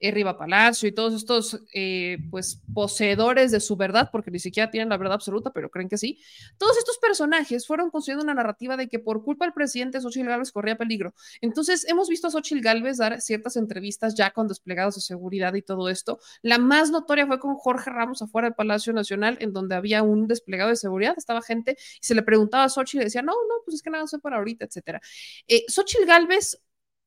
Riva 0.00 0.36
Palacio 0.38 0.88
y 0.88 0.92
todos 0.92 1.14
estos 1.14 1.62
eh, 1.74 2.18
pues 2.30 2.60
poseedores 2.74 3.50
de 3.50 3.60
su 3.60 3.76
verdad, 3.76 4.10
porque 4.12 4.30
ni 4.30 4.38
siquiera 4.38 4.70
tienen 4.70 4.88
la 4.88 4.96
verdad 4.96 5.14
absoluta, 5.14 5.52
pero 5.52 5.70
creen 5.70 5.88
que 5.88 5.98
sí. 5.98 6.18
Todos 6.58 6.78
estos 6.78 6.98
personajes 6.98 7.66
fueron 7.66 7.90
construyendo 7.90 8.24
una 8.24 8.34
narrativa 8.34 8.76
de 8.76 8.88
que 8.88 8.98
por 8.98 9.22
culpa 9.22 9.44
del 9.44 9.52
presidente 9.52 10.00
Xochitl 10.00 10.28
Gálvez 10.28 10.52
corría 10.52 10.76
peligro. 10.76 11.14
Entonces 11.40 11.86
hemos 11.88 12.08
visto 12.08 12.28
a 12.28 12.30
Xochitl 12.30 12.62
Gálvez 12.62 12.98
dar 12.98 13.20
ciertas 13.20 13.56
entrevistas 13.56 14.14
ya 14.14 14.30
con 14.30 14.48
desplegados 14.48 14.94
de 14.96 15.00
seguridad 15.00 15.54
y 15.54 15.62
todo 15.62 15.88
esto. 15.88 16.20
La 16.42 16.58
más 16.58 16.90
notoria 16.90 17.26
fue 17.26 17.38
con 17.38 17.56
Jorge 17.56 17.90
Ramos 17.90 18.22
afuera 18.22 18.48
del 18.48 18.54
Palacio 18.54 18.92
Nacional, 18.92 19.38
en 19.40 19.52
donde 19.52 19.74
había 19.74 20.02
un 20.02 20.26
desplegado 20.26 20.70
de 20.70 20.76
seguridad, 20.76 21.14
estaba 21.16 21.42
gente 21.42 21.76
y 22.00 22.06
se 22.06 22.14
le 22.14 22.22
preguntaba 22.22 22.64
a 22.64 22.68
Xochitl 22.68 23.02
y 23.02 23.04
decía, 23.04 23.22
no, 23.22 23.32
no, 23.32 23.54
pues 23.64 23.76
es 23.76 23.82
que 23.82 23.90
nada, 23.90 24.06
sé 24.06 24.18
para 24.18 24.36
ahorita, 24.36 24.64
etcétera. 24.64 25.00
Eh, 25.48 25.64
Gálvez 26.06 26.60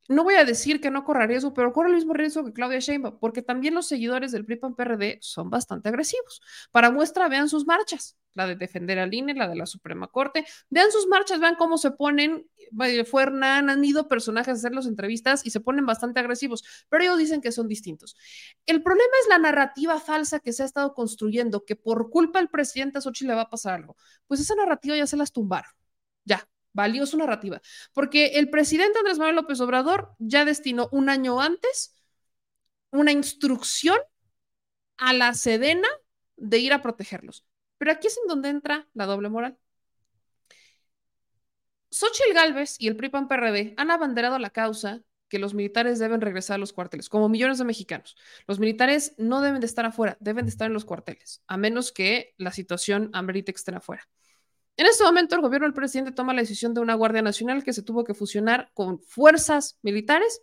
no 0.10 0.24
voy 0.24 0.36
a 0.36 0.46
decir 0.46 0.82
que 0.82 0.92
no 0.92 1.04
corra 1.04 1.28
riesgo, 1.28 1.54
pero 1.54 1.72
corre 1.74 1.90
el 1.90 1.96
mismo 1.96 2.14
riesgo 2.14 2.44
que 2.44 2.54
Claudia 2.54 2.80
Sheinbaum, 2.80 3.20
porque 3.20 3.42
también 3.42 3.74
los 3.74 3.88
seguidores 3.88 4.32
del 4.32 4.46
PRI 4.46 4.58
PAN 4.58 4.76
PRD 4.76 5.18
son 5.22 5.50
bastante 5.50 5.90
agresivos. 5.90 6.42
Para 6.72 6.92
muestra, 6.92 7.28
vean 7.30 7.50
sus 7.50 7.66
marchas, 7.66 8.18
la 8.34 8.48
de 8.48 8.56
defender 8.56 9.00
al 9.00 9.14
INE, 9.14 9.34
la 9.34 9.48
de 9.48 9.56
la 9.56 9.66
Suprema 9.66 10.08
Corte, 10.08 10.46
vean 10.70 10.92
sus 10.92 11.08
marchas, 11.08 11.40
vean 11.40 11.56
cómo 11.56 11.78
se 11.78 11.92
ponen, 11.92 12.48
fue 13.06 13.24
Hernán, 13.24 13.70
han 13.70 13.84
ido 13.84 14.08
personajes 14.08 14.50
a 14.50 14.52
hacer 14.54 14.74
las 14.74 14.88
entrevistas 14.88 15.46
y 15.46 15.52
se 15.52 15.60
ponen 15.60 15.86
bastante 15.86 16.20
agresivos, 16.20 16.64
pero 16.90 17.04
ellos 17.04 17.18
dicen 17.18 17.42
que 17.42 17.52
son 17.52 17.68
distintos. 17.68 18.16
El 18.66 18.84
problema 18.84 19.12
es 19.22 19.30
la 19.30 19.38
narrativa 19.38 20.00
falsa 20.00 20.40
que 20.40 20.54
se 20.54 20.64
ha 20.64 20.66
estado 20.66 20.94
construyendo, 20.94 21.66
que 21.66 21.76
por 21.76 22.10
culpa 22.10 22.40
del 22.40 22.50
presidente 22.50 22.98
a 22.98 23.02
Xochitl 23.02 23.30
le 23.30 23.36
va 23.36 23.42
a 23.44 23.50
pasar 23.50 23.76
algo. 23.76 23.96
Pues 24.28 24.40
esa 24.40 24.56
narrativa 24.56 24.96
ya 24.98 25.08
se 25.08 25.18
las 25.18 25.32
tumbaron, 25.32 25.72
ya, 26.26 26.48
valió 26.74 27.06
su 27.06 27.18
narrativa, 27.18 27.62
porque 27.94 28.38
el 28.38 28.50
presidente 28.50 29.00
Andrés 29.00 29.20
Manuel 29.20 29.38
López 29.38 29.60
Obrador 29.62 30.16
ya 30.20 30.46
destinó 30.46 30.90
un 30.92 31.10
año 31.10 31.40
antes 31.40 31.96
una 32.92 33.12
instrucción 33.12 33.98
a 34.98 35.14
la 35.14 35.34
Sedena 35.34 35.88
de 36.36 36.60
ir 36.60 36.74
a 36.74 36.82
protegerlos. 36.82 37.46
Pero 37.78 37.92
aquí 37.92 38.08
es 38.08 38.18
en 38.22 38.28
donde 38.28 38.50
entra 38.50 38.88
la 38.94 39.06
doble 39.06 39.30
moral. 39.30 39.58
Xochitl 41.92 42.34
Gálvez 42.34 42.76
y 42.80 42.88
el 42.88 42.96
PRI-PAN 42.96 43.28
PRD 43.28 43.76
han 43.78 43.92
abanderado 43.92 44.40
la 44.40 44.50
causa 44.50 45.04
que 45.30 45.40
los 45.40 45.54
militares 45.54 46.00
deben 46.00 46.22
regresar 46.22 46.56
a 46.56 46.58
los 46.60 46.74
cuarteles, 46.74 47.10
como 47.10 47.30
millones 47.30 47.58
de 47.58 47.66
mexicanos. 47.66 48.16
Los 48.48 48.60
militares 48.60 49.16
no 49.18 49.42
deben 49.42 49.62
de 49.62 49.66
estar 49.66 49.86
afuera, 49.86 50.18
deben 50.20 50.46
de 50.46 50.52
estar 50.52 50.68
en 50.68 50.74
los 50.74 50.86
cuarteles, 50.86 51.42
a 51.48 51.58
menos 51.58 51.92
que 51.92 52.36
la 52.38 52.52
situación 52.52 53.10
amerite 53.14 53.52
que 53.52 53.58
estén 53.58 53.76
afuera. 53.76 54.08
En 54.76 54.88
este 54.88 55.04
momento, 55.04 55.36
el 55.36 55.42
gobierno 55.42 55.68
del 55.68 55.74
presidente 55.74 56.12
toma 56.12 56.34
la 56.34 56.42
decisión 56.42 56.74
de 56.74 56.82
una 56.82 56.96
Guardia 56.96 57.22
Nacional 57.22 57.64
que 57.64 57.74
se 57.74 57.84
tuvo 57.84 58.04
que 58.04 58.14
fusionar 58.14 58.72
con 58.74 59.00
fuerzas 59.00 59.78
militares 59.84 60.42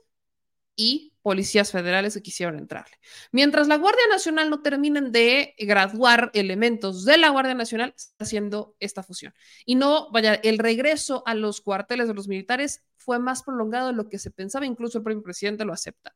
y 0.76 1.12
policías 1.22 1.72
federales 1.72 2.14
que 2.14 2.22
quisieron 2.22 2.56
entrarle. 2.56 2.96
Mientras 3.32 3.68
la 3.68 3.76
Guardia 3.76 4.06
Nacional 4.08 4.48
no 4.48 4.62
terminen 4.62 5.12
de 5.12 5.54
graduar 5.58 6.30
elementos 6.32 7.04
de 7.04 7.18
la 7.18 7.28
Guardia 7.28 7.54
Nacional, 7.54 7.92
está 7.96 8.24
haciendo 8.24 8.76
esta 8.80 9.02
fusión. 9.02 9.34
Y 9.66 9.74
no, 9.74 10.10
vaya, 10.10 10.34
el 10.34 10.58
regreso 10.58 11.22
a 11.26 11.34
los 11.34 11.60
cuarteles 11.60 12.08
de 12.08 12.14
los 12.14 12.28
militares 12.28 12.84
fue 12.96 13.18
más 13.18 13.42
prolongado 13.42 13.88
de 13.88 13.94
lo 13.94 14.08
que 14.08 14.18
se 14.18 14.30
pensaba, 14.30 14.64
incluso 14.64 14.98
el 14.98 15.04
propio 15.04 15.22
presidente 15.22 15.64
lo 15.64 15.72
acepta. 15.72 16.14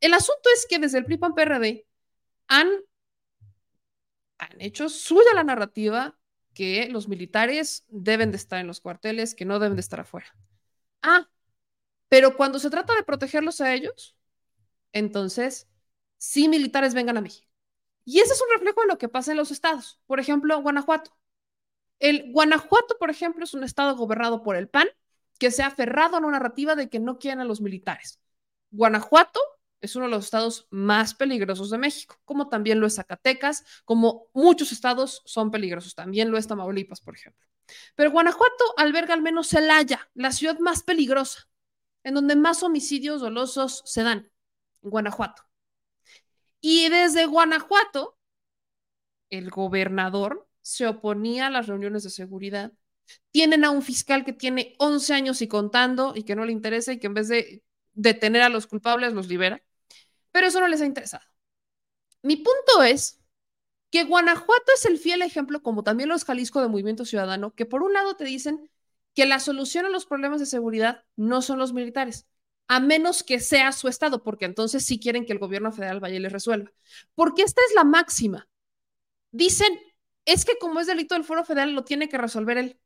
El 0.00 0.14
asunto 0.14 0.48
es 0.54 0.66
que 0.68 0.78
desde 0.78 0.98
el 0.98 1.04
PRI-PAN-PRD 1.04 1.86
han, 2.48 2.68
han 4.38 4.60
hecho 4.60 4.88
suya 4.88 5.34
la 5.34 5.44
narrativa 5.44 6.18
que 6.54 6.88
los 6.88 7.08
militares 7.08 7.84
deben 7.88 8.30
de 8.30 8.36
estar 8.36 8.60
en 8.60 8.66
los 8.66 8.80
cuarteles, 8.80 9.34
que 9.34 9.44
no 9.44 9.58
deben 9.58 9.76
de 9.76 9.80
estar 9.80 10.00
afuera. 10.00 10.34
Ah, 11.02 11.28
pero 12.08 12.36
cuando 12.36 12.58
se 12.58 12.70
trata 12.70 12.94
de 12.94 13.02
protegerlos 13.02 13.60
a 13.60 13.72
ellos, 13.72 14.16
entonces 14.92 15.68
sí 16.18 16.48
militares 16.48 16.94
vengan 16.94 17.16
a 17.16 17.22
mí. 17.22 17.30
Y 18.04 18.20
ese 18.20 18.34
es 18.34 18.42
un 18.42 18.58
reflejo 18.58 18.82
de 18.82 18.88
lo 18.88 18.98
que 18.98 19.08
pasa 19.08 19.30
en 19.30 19.38
los 19.38 19.50
estados. 19.50 20.00
Por 20.06 20.20
ejemplo, 20.20 20.60
Guanajuato. 20.60 21.16
El 21.98 22.32
Guanajuato, 22.32 22.98
por 22.98 23.10
ejemplo, 23.10 23.44
es 23.44 23.54
un 23.54 23.64
estado 23.64 23.96
gobernado 23.96 24.42
por 24.42 24.56
el 24.56 24.68
PAN 24.68 24.88
que 25.38 25.50
se 25.50 25.62
ha 25.62 25.68
aferrado 25.68 26.16
a 26.16 26.18
una 26.18 26.32
narrativa 26.32 26.74
de 26.74 26.88
que 26.88 26.98
no 26.98 27.18
quieren 27.18 27.40
a 27.40 27.44
los 27.44 27.60
militares. 27.60 28.20
Guanajuato 28.70 29.40
es 29.82 29.96
uno 29.96 30.06
de 30.06 30.12
los 30.12 30.24
estados 30.24 30.68
más 30.70 31.12
peligrosos 31.12 31.68
de 31.70 31.76
México, 31.76 32.18
como 32.24 32.48
también 32.48 32.80
lo 32.80 32.86
es 32.86 32.94
Zacatecas, 32.94 33.64
como 33.84 34.28
muchos 34.32 34.70
estados 34.72 35.22
son 35.26 35.50
peligrosos, 35.50 35.94
también 35.94 36.30
lo 36.30 36.38
es 36.38 36.46
Tamaulipas, 36.46 37.00
por 37.00 37.16
ejemplo. 37.16 37.46
Pero 37.96 38.12
Guanajuato 38.12 38.64
alberga 38.76 39.12
al 39.12 39.22
menos 39.22 39.48
Celaya, 39.48 40.08
la 40.14 40.30
ciudad 40.30 40.58
más 40.60 40.84
peligrosa, 40.84 41.48
en 42.04 42.14
donde 42.14 42.36
más 42.36 42.62
homicidios 42.62 43.20
dolosos 43.20 43.82
se 43.84 44.04
dan, 44.04 44.30
en 44.82 44.90
Guanajuato. 44.90 45.42
Y 46.60 46.88
desde 46.88 47.26
Guanajuato, 47.26 48.16
el 49.30 49.50
gobernador 49.50 50.48
se 50.60 50.86
oponía 50.86 51.48
a 51.48 51.50
las 51.50 51.66
reuniones 51.66 52.04
de 52.04 52.10
seguridad. 52.10 52.72
Tienen 53.32 53.64
a 53.64 53.70
un 53.70 53.82
fiscal 53.82 54.24
que 54.24 54.32
tiene 54.32 54.76
11 54.78 55.12
años 55.12 55.42
y 55.42 55.48
contando 55.48 56.12
y 56.14 56.22
que 56.22 56.36
no 56.36 56.44
le 56.44 56.52
interesa 56.52 56.92
y 56.92 57.00
que 57.00 57.08
en 57.08 57.14
vez 57.14 57.26
de 57.26 57.64
detener 57.94 58.42
a 58.42 58.48
los 58.48 58.68
culpables 58.68 59.12
los 59.12 59.26
libera 59.26 59.60
pero 60.32 60.46
eso 60.48 60.60
no 60.60 60.68
les 60.68 60.80
ha 60.80 60.86
interesado. 60.86 61.24
Mi 62.22 62.36
punto 62.36 62.82
es 62.82 63.20
que 63.90 64.04
Guanajuato 64.04 64.72
es 64.74 64.86
el 64.86 64.98
fiel 64.98 65.22
ejemplo, 65.22 65.62
como 65.62 65.84
también 65.84 66.08
los 66.08 66.24
Jalisco 66.24 66.60
de 66.60 66.68
Movimiento 66.68 67.04
Ciudadano, 67.04 67.54
que 67.54 67.66
por 67.66 67.82
un 67.82 67.92
lado 67.92 68.16
te 68.16 68.24
dicen 68.24 68.70
que 69.14 69.26
la 69.26 69.38
solución 69.38 69.84
a 69.86 69.90
los 69.90 70.06
problemas 70.06 70.40
de 70.40 70.46
seguridad 70.46 71.04
no 71.16 71.42
son 71.42 71.58
los 71.58 71.74
militares, 71.74 72.26
a 72.68 72.80
menos 72.80 73.22
que 73.22 73.38
sea 73.38 73.70
su 73.72 73.88
estado, 73.88 74.22
porque 74.22 74.46
entonces 74.46 74.84
sí 74.84 74.98
quieren 74.98 75.26
que 75.26 75.32
el 75.32 75.38
gobierno 75.38 75.72
federal 75.72 76.00
vaya 76.00 76.16
y 76.16 76.20
les 76.20 76.32
resuelva. 76.32 76.72
Porque 77.14 77.42
esta 77.42 77.60
es 77.68 77.74
la 77.74 77.84
máxima. 77.84 78.48
Dicen, 79.30 79.78
es 80.24 80.44
que 80.44 80.56
como 80.58 80.80
es 80.80 80.86
delito 80.86 81.14
del 81.14 81.24
foro 81.24 81.44
federal, 81.44 81.74
lo 81.74 81.84
tiene 81.84 82.08
que 82.08 82.18
resolver 82.18 82.56
él 82.58 82.80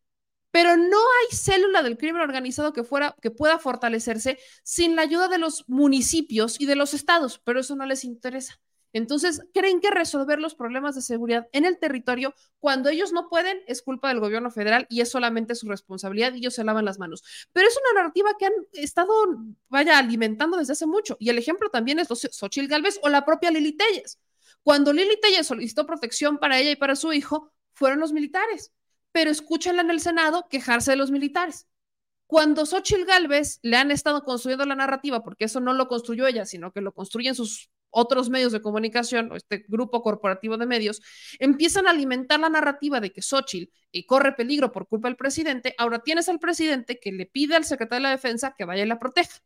pero 0.51 0.77
no 0.77 0.97
hay 0.97 1.37
célula 1.37 1.83
del 1.83 1.99
crimen 1.99 2.23
organizado 2.23 2.73
que, 2.73 2.85
fuera, 2.85 3.15
que 3.21 3.31
pueda 3.31 3.59
fortalecerse 3.59 4.39
sin 4.63 4.97
la 4.97 5.03
ayuda 5.03 5.29
de 5.29 5.39
los 5.39 5.69
municipios 5.69 6.61
y 6.61 6.67
de 6.67 6.77
los 6.77 6.95
estados, 6.95 7.41
pero 7.45 7.61
eso 7.61 7.77
no 7.77 7.87
les 7.87 8.05
interesa. 8.05 8.59
Entonces, 8.93 9.43
creen 9.53 9.81
que 9.81 9.91
resolver 9.91 10.39
los 10.39 10.55
problemas 10.55 10.95
de 10.95 11.03
seguridad 11.03 11.49
en 11.53 11.67
el 11.67 11.79
territorio, 11.79 12.35
cuando 12.59 12.89
ellos 12.89 13.13
no 13.13 13.29
pueden, 13.29 13.61
es 13.67 13.83
culpa 13.83 14.09
del 14.09 14.21
gobierno 14.21 14.51
federal 14.51 14.87
y 14.89 15.03
es 15.03 15.11
solamente 15.11 15.55
su 15.55 15.69
responsabilidad 15.69 16.33
y 16.33 16.39
ellos 16.39 16.55
se 16.55 16.65
lavan 16.65 16.87
las 16.87 16.99
manos. 16.99 17.23
Pero 17.53 17.69
es 17.69 17.77
una 17.77 18.01
narrativa 18.01 18.31
que 18.39 18.47
han 18.47 18.55
estado, 18.73 19.13
vaya, 19.69 19.99
alimentando 19.99 20.57
desde 20.57 20.73
hace 20.73 20.87
mucho. 20.87 21.19
Y 21.21 21.29
el 21.29 21.37
ejemplo 21.37 21.69
también 21.69 21.99
es 21.99 22.09
Xochil 22.09 22.69
Gálvez 22.69 22.99
o 23.03 23.11
la 23.11 23.27
propia 23.27 23.51
Lili 23.51 23.77
Telles. 23.77 24.19
Cuando 24.63 24.95
Lili 24.95 25.21
Telles 25.21 25.47
solicitó 25.47 25.85
protección 25.87 26.39
para 26.39 26.59
ella 26.59 26.71
y 26.71 26.77
para 26.77 26.97
su 26.97 27.13
hijo, 27.13 27.53
fueron 27.75 28.01
los 28.01 28.15
militares 28.15 28.73
pero 29.17 29.31
escúchenla 29.31 29.81
en 29.81 29.89
el 29.89 30.01
Senado 30.01 30.47
quejarse 30.51 30.91
de 30.91 30.99
los 30.99 31.11
militares. 31.11 31.67
Cuando 32.27 32.67
Xochitl 32.67 33.07
Galvez 33.07 33.61
le 33.63 33.79
han 33.79 33.91
estado 33.91 34.25
construyendo 34.25 34.67
la 34.67 34.75
narrativa, 34.75 35.25
porque 35.25 35.47
eso 35.47 35.59
no 35.59 35.73
lo 35.73 35.89
construyó 35.89 36.27
ella, 36.27 36.45
sino 36.45 36.71
que 36.71 36.83
lo 36.83 36.93
construyen 36.93 37.35
sus 37.35 37.71
otros 37.89 38.29
medios 38.29 38.53
de 38.53 38.61
comunicación 38.61 39.33
o 39.33 39.37
este 39.37 39.65
grupo 39.69 40.03
corporativo 40.03 40.59
de 40.59 40.67
medios, 40.67 41.01
empiezan 41.39 41.87
a 41.87 41.93
alimentar 41.93 42.41
la 42.41 42.51
narrativa 42.51 43.01
de 43.01 43.11
que 43.11 43.23
Xochitl 43.23 43.73
corre 44.07 44.33
peligro 44.35 44.71
por 44.71 44.87
culpa 44.87 45.09
del 45.09 45.17
presidente. 45.17 45.75
Ahora 45.79 46.01
tienes 46.01 46.29
al 46.29 46.39
presidente 46.39 47.01
que 47.01 47.11
le 47.11 47.25
pide 47.25 47.57
al 47.57 47.65
secretario 47.65 48.03
de 48.03 48.11
la 48.11 48.17
defensa 48.17 48.55
que 48.55 48.67
vaya 48.67 48.83
y 48.83 48.87
la 48.87 48.99
proteja. 48.99 49.39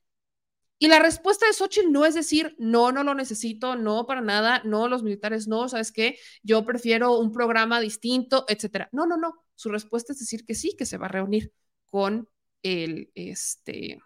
Y 0.83 0.89
la 0.89 0.99
respuesta 0.99 1.47
de 1.47 1.53
Xochitl 1.53 1.93
no 1.93 2.07
es 2.07 2.15
decir, 2.15 2.57
no, 2.59 2.91
no 2.91 3.05
lo 3.05 3.15
necesito, 3.15 3.77
no 3.77 4.07
para 4.07 4.23
nada, 4.23 4.63
no, 4.65 4.89
los 4.89 5.03
militares 5.03 5.47
no, 5.47 5.69
¿sabes 5.69 5.93
qué? 5.93 6.19
Yo 6.43 6.65
prefiero 6.65 7.19
un 7.19 7.33
programa 7.33 7.81
distinto, 7.81 8.47
etcétera. 8.49 8.89
No, 8.91 9.05
no, 9.05 9.19
no. 9.19 9.35
Su 9.55 9.69
respuesta 9.69 10.15
es 10.15 10.21
decir 10.21 10.47
que 10.47 10.55
sí, 10.55 10.75
que 10.79 10.87
se 10.87 10.97
va 10.97 11.05
a 11.05 11.11
reunir 11.11 11.53
con 11.85 12.31
el, 12.63 13.13
este, 13.15 14.01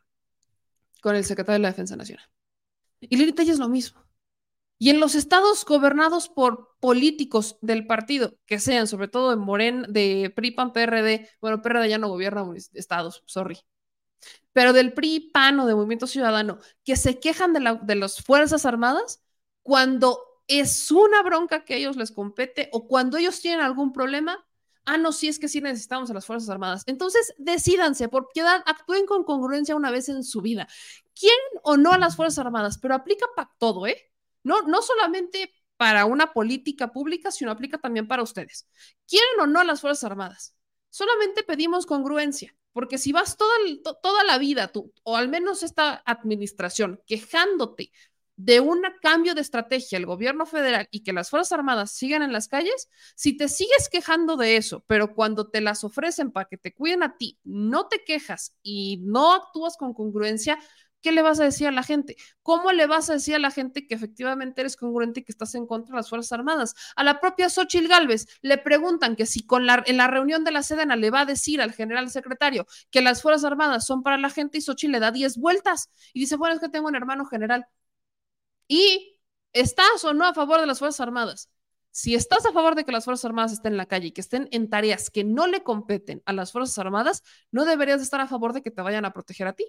con 1.01 1.14
el 1.14 1.24
secretario 1.24 1.60
de 1.60 1.62
la 1.62 1.68
Defensa 1.68 1.94
Nacional. 1.94 2.28
Y 2.98 3.18
Lili 3.18 3.32
es 3.38 3.59
lo 3.60 3.68
mismo. 3.68 4.05
Y 4.76 4.90
en 4.90 4.98
los 4.98 5.14
estados 5.14 5.64
gobernados 5.64 6.28
por 6.28 6.76
políticos 6.80 7.56
del 7.60 7.86
partido, 7.86 8.34
que 8.46 8.59
sean 8.59 8.88
sobre 8.88 9.06
todo 9.06 9.30
de 9.30 9.36
Moren, 9.36 9.86
de 9.88 10.32
PRI, 10.34 10.51
PAN, 10.51 10.72
PRD, 10.72 11.30
bueno, 11.40 11.62
PRD 11.62 11.88
ya 11.88 11.98
no 11.98 12.09
gobierna 12.09 12.44
estados, 12.72 13.22
sorry, 13.26 13.60
pero 14.52 14.72
del 14.72 14.92
PRI, 14.92 15.30
PAN 15.32 15.60
o 15.60 15.66
de 15.66 15.74
Movimiento 15.74 16.06
Ciudadano, 16.06 16.59
que 16.84 16.96
se 16.96 17.18
quejan 17.18 17.52
de, 17.52 17.60
la, 17.60 17.74
de 17.74 17.96
las 17.96 18.22
Fuerzas 18.22 18.64
Armadas 18.64 19.22
cuando 19.62 20.20
es 20.46 20.90
una 20.90 21.22
bronca 21.22 21.64
que 21.64 21.74
a 21.74 21.76
ellos 21.76 21.96
les 21.96 22.12
compete 22.12 22.68
o 22.72 22.86
cuando 22.86 23.16
ellos 23.16 23.40
tienen 23.40 23.60
algún 23.60 23.92
problema, 23.92 24.46
ah, 24.84 24.98
no, 24.98 25.12
sí 25.12 25.28
es 25.28 25.38
que 25.38 25.48
sí 25.48 25.60
necesitamos 25.60 26.10
a 26.10 26.14
las 26.14 26.26
Fuerzas 26.26 26.48
Armadas. 26.51 26.82
Entonces, 26.86 27.34
decídanse, 27.38 28.09
por 28.09 28.28
piedad, 28.32 28.62
actúen 28.66 29.06
con 29.06 29.24
congruencia 29.24 29.76
una 29.76 29.90
vez 29.90 30.09
en 30.09 30.22
su 30.22 30.40
vida. 30.42 30.68
Quieren 31.18 31.38
o 31.62 31.76
no 31.76 31.92
a 31.92 31.98
las 31.98 32.16
Fuerzas 32.16 32.44
Armadas, 32.44 32.78
pero 32.78 32.94
aplica 32.94 33.26
para 33.34 33.51
todo, 33.59 33.86
¿eh? 33.86 34.10
No, 34.42 34.62
no 34.62 34.82
solamente 34.82 35.51
para 35.76 36.05
una 36.05 36.32
política 36.32 36.92
pública, 36.92 37.30
sino 37.30 37.51
aplica 37.51 37.78
también 37.78 38.06
para 38.06 38.22
ustedes. 38.22 38.68
¿Quieren 39.09 39.40
o 39.40 39.46
no 39.46 39.60
a 39.60 39.64
las 39.64 39.80
Fuerzas 39.80 40.05
Armadas? 40.05 40.55
Solamente 40.90 41.42
pedimos 41.42 41.86
congruencia. 41.86 42.55
Porque 42.74 42.98
si 42.98 43.12
vas 43.12 43.38
toda, 43.38 43.55
toda 44.02 44.22
la 44.24 44.36
vida, 44.36 44.68
tú, 44.68 44.92
o 45.02 45.16
al 45.16 45.28
menos 45.30 45.62
esta 45.62 46.02
administración, 46.05 47.01
quejándote 47.06 47.90
de 48.36 48.60
un 48.60 48.82
cambio 49.01 49.34
de 49.34 49.40
estrategia 49.40 49.96
el 49.96 50.06
gobierno 50.06 50.44
federal 50.44 50.88
y 50.90 51.05
que 51.05 51.12
las 51.12 51.30
Fuerzas 51.30 51.52
Armadas 51.52 51.92
sigan 51.92 52.22
en 52.22 52.32
las 52.32 52.48
calles, 52.48 52.90
si 53.14 53.36
te 53.36 53.48
sigues 53.48 53.88
quejando 53.90 54.36
de 54.36 54.56
eso, 54.56 54.84
pero 54.86 55.14
cuando 55.14 55.48
te 55.48 55.60
las 55.60 55.84
ofrecen 55.84 56.32
para 56.32 56.48
que 56.48 56.59
te 56.59 56.74
cuiden 56.74 57.02
a 57.05 57.16
ti, 57.16 57.38
no 57.44 57.86
te 57.86 58.02
quejas 58.05 58.56
y 58.62 58.98
no 59.02 59.32
actúas 59.32 59.76
con 59.76 59.94
congruencia, 59.94 60.59
¿qué 61.05 61.12
le 61.12 61.20
vas 61.20 61.39
a 61.39 61.44
decir 61.44 61.68
a 61.68 61.70
la 61.70 61.82
gente? 61.82 62.16
¿Cómo 62.43 62.72
le 62.72 62.86
vas 62.86 63.10
a 63.10 63.12
decir 63.12 63.35
a 63.35 63.39
la 63.39 63.51
gente 63.51 63.86
que 63.86 63.94
efectivamente 63.94 64.62
eres 64.62 64.74
congruente 64.74 65.20
y 65.20 65.22
que 65.22 65.32
estás 65.32 65.55
en 65.55 65.66
contra 65.66 65.93
de 65.93 65.98
las 65.98 66.09
Fuerzas 66.09 66.32
Armadas? 66.32 66.74
A 66.97 67.05
la 67.05 67.20
propia 67.20 67.51
Xochil 67.51 67.89
Gálvez 67.89 68.26
le 68.40 68.56
preguntan 68.56 69.14
que 69.14 69.26
si 69.26 69.47
en 69.51 69.97
la 69.98 70.06
reunión 70.09 70.44
de 70.44 70.51
la 70.51 70.62
Sedena 70.62 70.97
le 70.97 71.10
va 71.10 71.20
a 71.20 71.24
decir 71.26 71.60
al 71.60 71.74
general 71.74 72.09
secretario 72.09 72.66
que 72.90 73.02
las 73.02 73.20
Fuerzas 73.20 73.44
Armadas 73.44 73.85
son 73.86 74.02
para 74.02 74.16
la 74.16 74.31
gente 74.31 74.56
y 74.56 74.62
Xochil 74.62 74.93
le 74.93 75.01
da 75.01 75.10
10 75.10 75.36
vueltas 75.36 75.90
y 76.14 76.20
dice, 76.20 76.36
bueno, 76.36 76.55
es 76.55 76.60
que 76.62 76.70
tengo 76.70 76.89
un 76.89 76.97
hermano 76.97 77.26
general. 77.26 77.66
¿Y 78.66 79.18
estás 79.52 80.05
o 80.05 80.14
no 80.14 80.24
a 80.24 80.32
favor 80.32 80.59
de 80.60 80.66
las 80.66 80.78
Fuerzas 80.78 81.01
Armadas? 81.01 81.51
Si 81.90 82.14
estás 82.14 82.47
a 82.47 82.52
favor 82.52 82.76
de 82.76 82.85
que 82.85 82.93
las 82.93 83.05
Fuerzas 83.05 83.26
Armadas 83.26 83.52
estén 83.52 83.74
en 83.74 83.76
la 83.76 83.86
calle 83.86 84.06
y 84.06 84.12
que 84.12 84.22
estén 84.22 84.48
en 84.52 84.70
tareas 84.70 85.10
que 85.10 85.22
no 85.22 85.47
le 85.47 85.62
competen 85.62 86.22
a 86.24 86.32
las 86.32 86.51
Fuerzas 86.51 86.78
Armadas, 86.78 87.22
no 87.51 87.66
deberías 87.66 88.01
estar 88.01 88.20
a 88.22 88.26
favor 88.26 88.55
de 88.55 88.62
que 88.62 88.70
te 88.70 88.81
vayan 88.81 89.05
a 89.05 89.12
proteger 89.12 89.47
a 89.47 89.52
ti 89.52 89.66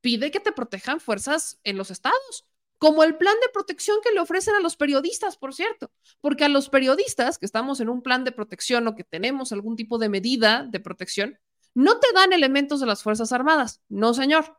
pide 0.00 0.30
que 0.30 0.40
te 0.40 0.52
protejan 0.52 1.00
fuerzas 1.00 1.58
en 1.64 1.76
los 1.76 1.90
estados, 1.90 2.46
como 2.78 3.04
el 3.04 3.16
plan 3.16 3.36
de 3.42 3.50
protección 3.52 3.98
que 4.02 4.12
le 4.12 4.20
ofrecen 4.20 4.54
a 4.54 4.60
los 4.60 4.76
periodistas, 4.76 5.36
por 5.36 5.54
cierto, 5.54 5.92
porque 6.20 6.44
a 6.44 6.48
los 6.48 6.68
periodistas 6.70 7.38
que 7.38 7.46
estamos 7.46 7.80
en 7.80 7.88
un 7.88 8.02
plan 8.02 8.24
de 8.24 8.32
protección 8.32 8.88
o 8.88 8.94
que 8.94 9.04
tenemos 9.04 9.52
algún 9.52 9.76
tipo 9.76 9.98
de 9.98 10.08
medida 10.08 10.64
de 10.64 10.80
protección, 10.80 11.38
no 11.74 12.00
te 12.00 12.12
dan 12.14 12.32
elementos 12.32 12.80
de 12.80 12.86
las 12.86 13.02
Fuerzas 13.02 13.32
Armadas, 13.32 13.82
no 13.88 14.14
señor, 14.14 14.56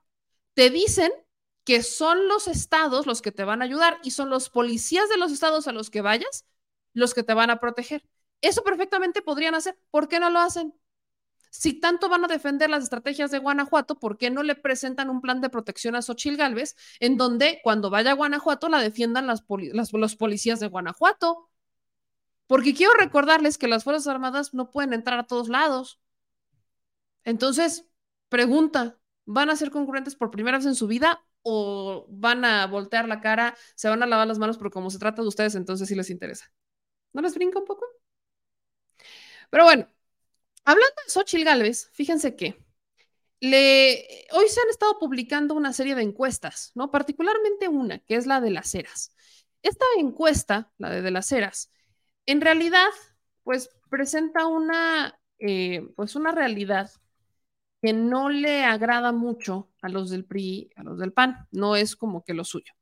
te 0.54 0.70
dicen 0.70 1.12
que 1.64 1.84
son 1.84 2.28
los 2.28 2.48
estados 2.48 3.06
los 3.06 3.22
que 3.22 3.32
te 3.32 3.44
van 3.44 3.62
a 3.62 3.66
ayudar 3.66 4.00
y 4.04 4.12
son 4.12 4.30
los 4.30 4.50
policías 4.50 5.10
de 5.10 5.18
los 5.18 5.32
estados 5.32 5.68
a 5.68 5.72
los 5.72 5.90
que 5.90 6.02
vayas 6.02 6.46
los 6.94 7.14
que 7.14 7.24
te 7.24 7.34
van 7.34 7.50
a 7.50 7.60
proteger. 7.60 8.04
Eso 8.42 8.64
perfectamente 8.64 9.22
podrían 9.22 9.56
hacer, 9.56 9.78
¿por 9.92 10.08
qué 10.08 10.20
no 10.20 10.30
lo 10.30 10.40
hacen? 10.40 10.74
Si 11.52 11.74
tanto 11.74 12.10
van 12.10 12.24
a 12.26 12.28
defender 12.28 12.70
las 12.70 12.84
estrategias 12.84 13.30
de 13.30 13.40
Guanajuato, 13.40 14.00
¿por 14.00 14.18
qué 14.18 14.32
no 14.32 14.42
le 14.42 14.56
presentan 14.56 15.10
un 15.10 15.22
plan 15.22 15.42
de 15.42 15.50
protección 15.50 15.96
a 15.96 16.02
Xochil 16.02 16.38
Gálvez 16.38 16.76
en 17.00 17.18
donde 17.18 17.60
cuando 17.64 17.90
vaya 17.90 18.12
a 18.12 18.16
Guanajuato 18.16 18.70
la 18.70 18.80
defiendan 18.82 19.28
las, 19.28 19.44
los 19.48 20.16
policías 20.16 20.62
de 20.62 20.68
Guanajuato? 20.68 21.50
Porque 22.48 22.74
quiero 22.74 22.94
recordarles 22.94 23.58
que 23.58 23.68
las 23.68 23.84
Fuerzas 23.84 24.08
Armadas 24.08 24.54
no 24.54 24.72
pueden 24.72 24.94
entrar 24.94 25.20
a 25.20 25.28
todos 25.28 25.50
lados. 25.50 26.00
Entonces, 27.24 27.86
pregunta, 28.30 28.98
¿van 29.26 29.50
a 29.50 29.56
ser 29.56 29.72
concurrentes 29.72 30.16
por 30.16 30.32
primera 30.32 30.58
vez 30.58 30.66
en 30.66 30.76
su 30.76 30.88
vida 30.88 31.24
o 31.44 32.06
van 32.10 32.46
a 32.46 32.66
voltear 32.68 33.08
la 33.08 33.20
cara, 33.22 33.56
se 33.76 33.90
van 33.90 34.04
a 34.04 34.08
lavar 34.08 34.28
las 34.28 34.40
manos, 34.40 34.58
pero 34.58 34.72
como 34.72 34.90
se 34.90 35.00
trata 35.00 35.22
de 35.22 35.28
ustedes, 35.28 35.56
entonces 35.56 35.88
sí 35.88 35.96
les 35.96 36.10
interesa. 36.10 36.52
¿No 37.14 37.22
les 37.22 37.36
brinca 37.36 37.60
un 37.60 37.66
poco? 37.66 37.86
Pero 39.50 39.64
bueno, 39.66 39.88
hablando 40.66 40.96
de 41.06 41.12
Xochitl 41.12 41.44
Galvez, 41.44 41.90
fíjense 41.94 42.36
que 42.36 42.58
hoy 43.44 44.48
se 44.48 44.62
han 44.62 44.70
estado 44.70 45.00
publicando 45.00 45.56
una 45.56 45.74
serie 45.74 45.96
de 45.96 46.04
encuestas, 46.04 46.72
¿no? 46.76 46.92
Particularmente 46.92 47.68
una, 47.68 48.00
que 48.00 48.16
es 48.16 48.28
la 48.28 48.40
de 48.40 48.52
las 48.52 48.74
eras. 48.76 49.16
Esta 49.64 49.86
encuesta, 49.98 50.72
la 50.78 50.90
de, 50.90 51.02
de 51.02 51.12
las 51.12 51.32
eras, 51.32 51.72
en 52.26 52.42
realidad, 52.42 52.90
pues 53.44 53.70
presenta 53.90 54.46
una, 54.48 55.20
eh, 55.40 55.88
pues 55.96 56.16
una 56.16 56.32
realidad 56.32 56.92
que 57.82 57.94
no 57.94 58.30
le 58.30 58.64
agrada 58.64 59.12
mucho 59.12 59.70
a 59.82 59.90
los 59.90 60.12
del 60.12 60.26
PRI, 60.26 60.72
a 60.76 60.84
los 60.84 61.00
del 61.00 61.14
PAN, 61.14 61.48
no 61.52 61.76
es 61.76 61.96
como 61.96 62.24
que 62.24 62.34
lo 62.34 62.44
suyo. 62.44 62.74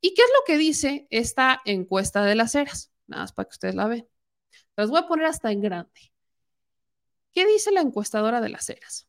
¿Y 0.00 0.14
qué 0.14 0.22
es 0.22 0.28
lo 0.28 0.44
que 0.46 0.58
dice 0.58 1.06
esta 1.10 1.62
encuesta 1.64 2.22
de 2.22 2.34
las 2.34 2.54
eras? 2.54 2.92
Nada 3.06 3.22
más 3.22 3.32
para 3.32 3.48
que 3.48 3.54
ustedes 3.54 3.74
la 3.74 3.86
vean. 3.86 4.06
Las 4.76 4.90
voy 4.90 5.00
a 5.00 5.08
poner 5.08 5.26
hasta 5.26 5.50
en 5.52 5.62
grande. 5.62 6.12
¿Qué 7.36 7.44
dice 7.44 7.70
la 7.70 7.82
encuestadora 7.82 8.40
de 8.40 8.48
las 8.48 8.70
eras? 8.70 9.06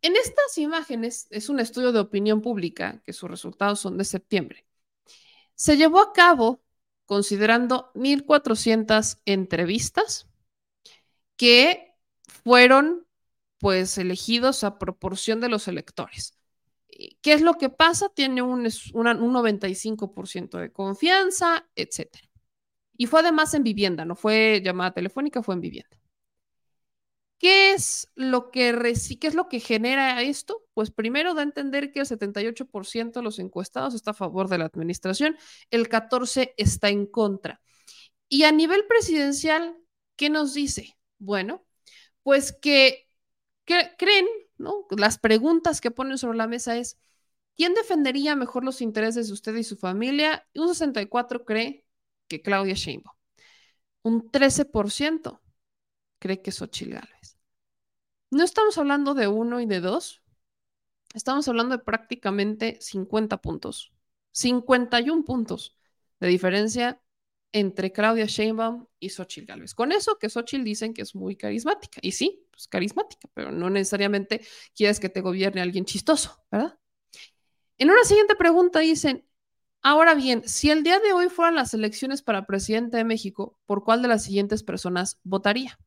En 0.00 0.16
estas 0.16 0.58
imágenes, 0.58 1.28
es 1.30 1.48
un 1.48 1.60
estudio 1.60 1.92
de 1.92 2.00
opinión 2.00 2.40
pública, 2.42 3.00
que 3.04 3.12
sus 3.12 3.30
resultados 3.30 3.78
son 3.78 3.96
de 3.98 4.04
septiembre. 4.04 4.66
Se 5.54 5.76
llevó 5.76 6.00
a 6.00 6.12
cabo 6.12 6.60
considerando 7.06 7.92
1.400 7.94 9.20
entrevistas 9.26 10.26
que 11.36 11.94
fueron 12.26 13.06
pues 13.58 13.96
elegidos 13.96 14.64
a 14.64 14.80
proporción 14.80 15.40
de 15.40 15.50
los 15.50 15.68
electores. 15.68 16.36
¿Qué 16.88 17.32
es 17.32 17.42
lo 17.42 17.54
que 17.58 17.68
pasa? 17.68 18.08
Tiene 18.08 18.42
un, 18.42 18.68
una, 18.94 19.14
un 19.14 19.32
95% 19.32 20.58
de 20.58 20.72
confianza, 20.72 21.64
etc. 21.76 22.08
Y 22.96 23.06
fue 23.06 23.20
además 23.20 23.54
en 23.54 23.62
vivienda, 23.62 24.04
no 24.04 24.16
fue 24.16 24.60
llamada 24.64 24.90
telefónica, 24.90 25.44
fue 25.44 25.54
en 25.54 25.60
vivienda. 25.60 26.01
¿Qué 27.42 27.72
es 27.72 28.08
lo 28.14 28.52
que, 28.52 28.72
qué 29.20 29.26
es 29.26 29.34
lo 29.34 29.48
que 29.48 29.58
genera 29.58 30.22
esto? 30.22 30.62
Pues 30.74 30.92
primero 30.92 31.34
da 31.34 31.40
a 31.40 31.44
entender 31.44 31.90
que 31.90 31.98
el 31.98 32.06
78% 32.06 33.18
de 33.18 33.24
los 33.24 33.40
encuestados 33.40 33.94
está 33.94 34.12
a 34.12 34.14
favor 34.14 34.48
de 34.48 34.58
la 34.58 34.66
administración, 34.66 35.36
el 35.72 35.88
14% 35.88 36.54
está 36.56 36.88
en 36.88 37.04
contra. 37.04 37.60
Y 38.28 38.44
a 38.44 38.52
nivel 38.52 38.86
presidencial, 38.86 39.76
¿qué 40.14 40.30
nos 40.30 40.54
dice? 40.54 40.96
Bueno, 41.18 41.66
pues 42.22 42.52
que 42.52 43.08
creen, 43.64 44.26
¿no? 44.58 44.86
Las 44.96 45.18
preguntas 45.18 45.80
que 45.80 45.90
ponen 45.90 46.18
sobre 46.18 46.38
la 46.38 46.46
mesa 46.46 46.76
es, 46.76 46.96
¿quién 47.56 47.74
defendería 47.74 48.36
mejor 48.36 48.64
los 48.64 48.80
intereses 48.80 49.26
de 49.26 49.32
usted 49.34 49.56
y 49.56 49.64
su 49.64 49.76
familia? 49.76 50.46
Un 50.54 50.68
64 50.68 51.44
cree 51.44 51.84
que 52.28 52.40
Claudia 52.40 52.74
Sheinbaum. 52.74 53.16
Un 54.02 54.30
13% 54.30 55.40
cree 56.20 56.40
que 56.42 56.52
Xochitl 56.52 56.92
Gálvez. 56.94 57.21
No 58.32 58.44
estamos 58.44 58.78
hablando 58.78 59.12
de 59.12 59.28
uno 59.28 59.60
y 59.60 59.66
de 59.66 59.80
dos, 59.80 60.22
estamos 61.12 61.46
hablando 61.48 61.76
de 61.76 61.84
prácticamente 61.84 62.78
50 62.80 63.42
puntos, 63.42 63.92
51 64.30 65.22
puntos 65.22 65.76
de 66.18 66.28
diferencia 66.28 67.02
entre 67.52 67.92
Claudia 67.92 68.24
Sheinbaum 68.24 68.86
y 68.98 69.10
Xochitl 69.10 69.48
Gálvez. 69.48 69.74
Con 69.74 69.92
eso 69.92 70.18
que 70.18 70.30
Xochitl 70.30 70.64
dicen 70.64 70.94
que 70.94 71.02
es 71.02 71.14
muy 71.14 71.36
carismática. 71.36 72.00
Y 72.02 72.12
sí, 72.12 72.46
pues 72.50 72.68
carismática, 72.68 73.28
pero 73.34 73.52
no 73.52 73.68
necesariamente 73.68 74.40
quieres 74.74 74.98
que 74.98 75.10
te 75.10 75.20
gobierne 75.20 75.60
alguien 75.60 75.84
chistoso, 75.84 76.42
¿verdad? 76.50 76.78
En 77.76 77.90
una 77.90 78.02
siguiente 78.04 78.34
pregunta 78.34 78.78
dicen, 78.78 79.26
ahora 79.82 80.14
bien, 80.14 80.48
si 80.48 80.70
el 80.70 80.84
día 80.84 81.00
de 81.00 81.12
hoy 81.12 81.28
fueran 81.28 81.56
las 81.56 81.74
elecciones 81.74 82.22
para 82.22 82.46
presidente 82.46 82.96
de 82.96 83.04
México, 83.04 83.58
¿por 83.66 83.84
cuál 83.84 84.00
de 84.00 84.08
las 84.08 84.24
siguientes 84.24 84.62
personas 84.62 85.20
votaría? 85.22 85.78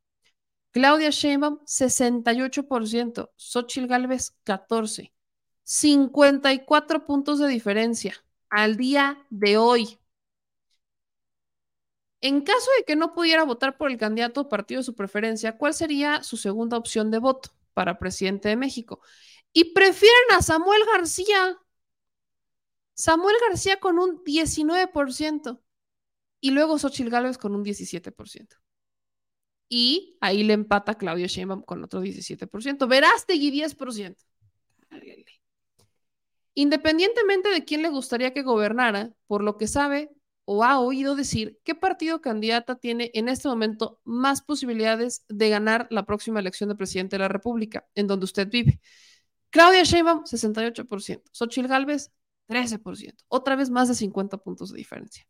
Claudia 0.76 1.10
Sheinbaum, 1.10 1.60
68%, 1.66 3.32
Xochitl 3.38 3.88
Gálvez, 3.88 4.36
14%, 4.44 5.10
54 5.64 7.06
puntos 7.06 7.40
de 7.40 7.48
diferencia 7.48 8.14
al 8.50 8.76
día 8.76 9.26
de 9.30 9.56
hoy. 9.56 9.98
En 12.20 12.42
caso 12.42 12.70
de 12.78 12.84
que 12.84 12.98
no 12.98 13.14
pudiera 13.14 13.46
votar 13.46 13.78
por 13.78 13.90
el 13.90 13.98
candidato 13.98 14.42
o 14.42 14.50
partido 14.50 14.82
de 14.82 14.84
su 14.84 14.96
preferencia, 14.96 15.58
¿cuál 15.58 15.74
sería 15.74 16.24
su 16.24 16.36
segunda 16.36 16.76
opción 16.76 17.10
de 17.10 17.20
voto 17.20 17.52
para 17.74 17.98
presidente 17.98 18.50
de 18.50 18.58
México? 18.58 19.00
Y 19.54 19.72
prefieren 19.74 20.32
a 20.32 20.42
Samuel 20.42 20.82
García. 20.92 21.58
Samuel 22.96 23.38
García 23.48 23.80
con 23.80 23.98
un 23.98 24.22
19% 24.26 25.62
y 26.42 26.52
luego 26.52 26.78
Xochitl 26.78 27.12
Gálvez 27.12 27.38
con 27.38 27.56
un 27.56 27.64
17%. 27.64 28.65
Y 29.68 30.18
ahí 30.22 30.44
le 30.44 30.54
empata 30.54 30.96
Claudio 30.96 31.28
Sheinbaum 31.28 31.64
con 31.64 31.84
otro 31.84 32.02
17%. 32.02 32.88
Verástegui 32.88 33.52
10%. 33.52 34.16
Independientemente 36.54 37.50
de 37.50 37.66
quién 37.66 37.82
le 37.82 37.90
gustaría 37.90 38.34
que 38.34 38.44
gobernara, 38.44 39.12
por 39.28 39.44
lo 39.44 39.58
que 39.58 39.68
sabe, 39.68 40.12
o 40.46 40.64
ha 40.64 40.80
oído 40.80 41.16
decir 41.16 41.60
qué 41.64 41.76
partido 41.76 42.22
candidata 42.22 42.76
tiene 42.76 43.12
en 43.14 43.28
este 43.28 43.48
momento 43.48 44.00
más 44.04 44.42
posibilidades 44.42 45.26
de 45.28 45.50
ganar 45.50 45.88
la 45.90 46.06
próxima 46.06 46.40
elección 46.40 46.70
de 46.70 46.76
presidente 46.76 47.16
de 47.16 47.22
la 47.22 47.28
República, 47.28 47.86
en 47.96 48.08
donde 48.08 48.26
usted 48.26 48.48
vive. 48.50 48.80
Claudia 49.50 49.84
Sheinbaum, 49.84 50.24
68%. 50.24 51.24
Xochitl 51.32 51.68
Gálvez, 51.68 52.12
13%. 52.48 53.16
Otra 53.28 53.56
vez 53.56 53.70
más 53.70 53.88
de 53.88 53.96
50 53.96 54.38
puntos 54.38 54.72
de 54.72 54.78
diferencia. 54.78 55.28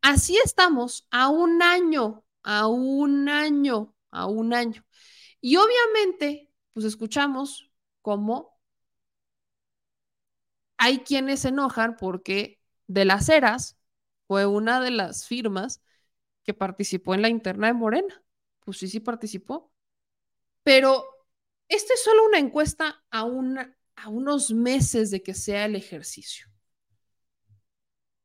Así 0.00 0.38
estamos 0.42 1.06
a 1.10 1.28
un 1.28 1.62
año, 1.62 2.24
a 2.42 2.66
un 2.68 3.28
año, 3.28 3.94
a 4.10 4.26
un 4.26 4.54
año. 4.54 4.84
Y 5.40 5.56
obviamente, 5.56 6.50
pues 6.74 6.86
escuchamos 6.86 7.70
cómo 8.02 8.60
hay 10.78 11.00
quienes 11.00 11.40
se 11.40 11.48
enojan 11.48 11.96
porque 11.96 12.60
de 12.86 13.04
las 13.04 13.28
Heras 13.28 13.78
fue 14.26 14.46
una 14.46 14.80
de 14.80 14.90
las 14.90 15.26
firmas 15.26 15.82
que 16.44 16.54
participó 16.54 17.14
en 17.14 17.22
la 17.22 17.28
interna 17.28 17.68
de 17.68 17.74
Morena. 17.74 18.22
Pues 18.60 18.78
sí, 18.78 18.88
sí 18.88 19.00
participó. 19.00 19.72
Pero 20.64 21.04
esta 21.68 21.94
es 21.94 22.04
solo 22.04 22.26
una 22.26 22.40
encuesta 22.40 23.04
a, 23.12 23.20
a 23.22 24.10
unos 24.10 24.52
meses 24.52 25.12
de 25.12 25.22
que 25.22 25.34
sea 25.34 25.66
el 25.66 25.76
ejercicio. 25.76 26.48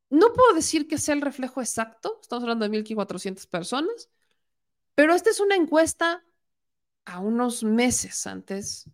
No 0.09 0.33
puedo 0.33 0.53
decir 0.53 0.87
que 0.87 0.97
sea 0.97 1.15
el 1.15 1.21
reflejo 1.21 1.61
exacto, 1.61 2.19
estamos 2.21 2.43
hablando 2.43 2.67
de 2.67 2.69
1.400 2.69 3.47
personas, 3.47 4.09
pero 4.93 5.13
esta 5.13 5.29
es 5.29 5.39
una 5.39 5.55
encuesta 5.55 6.23
a 7.05 7.19
unos 7.19 7.63
meses 7.63 8.25
antes 8.27 8.89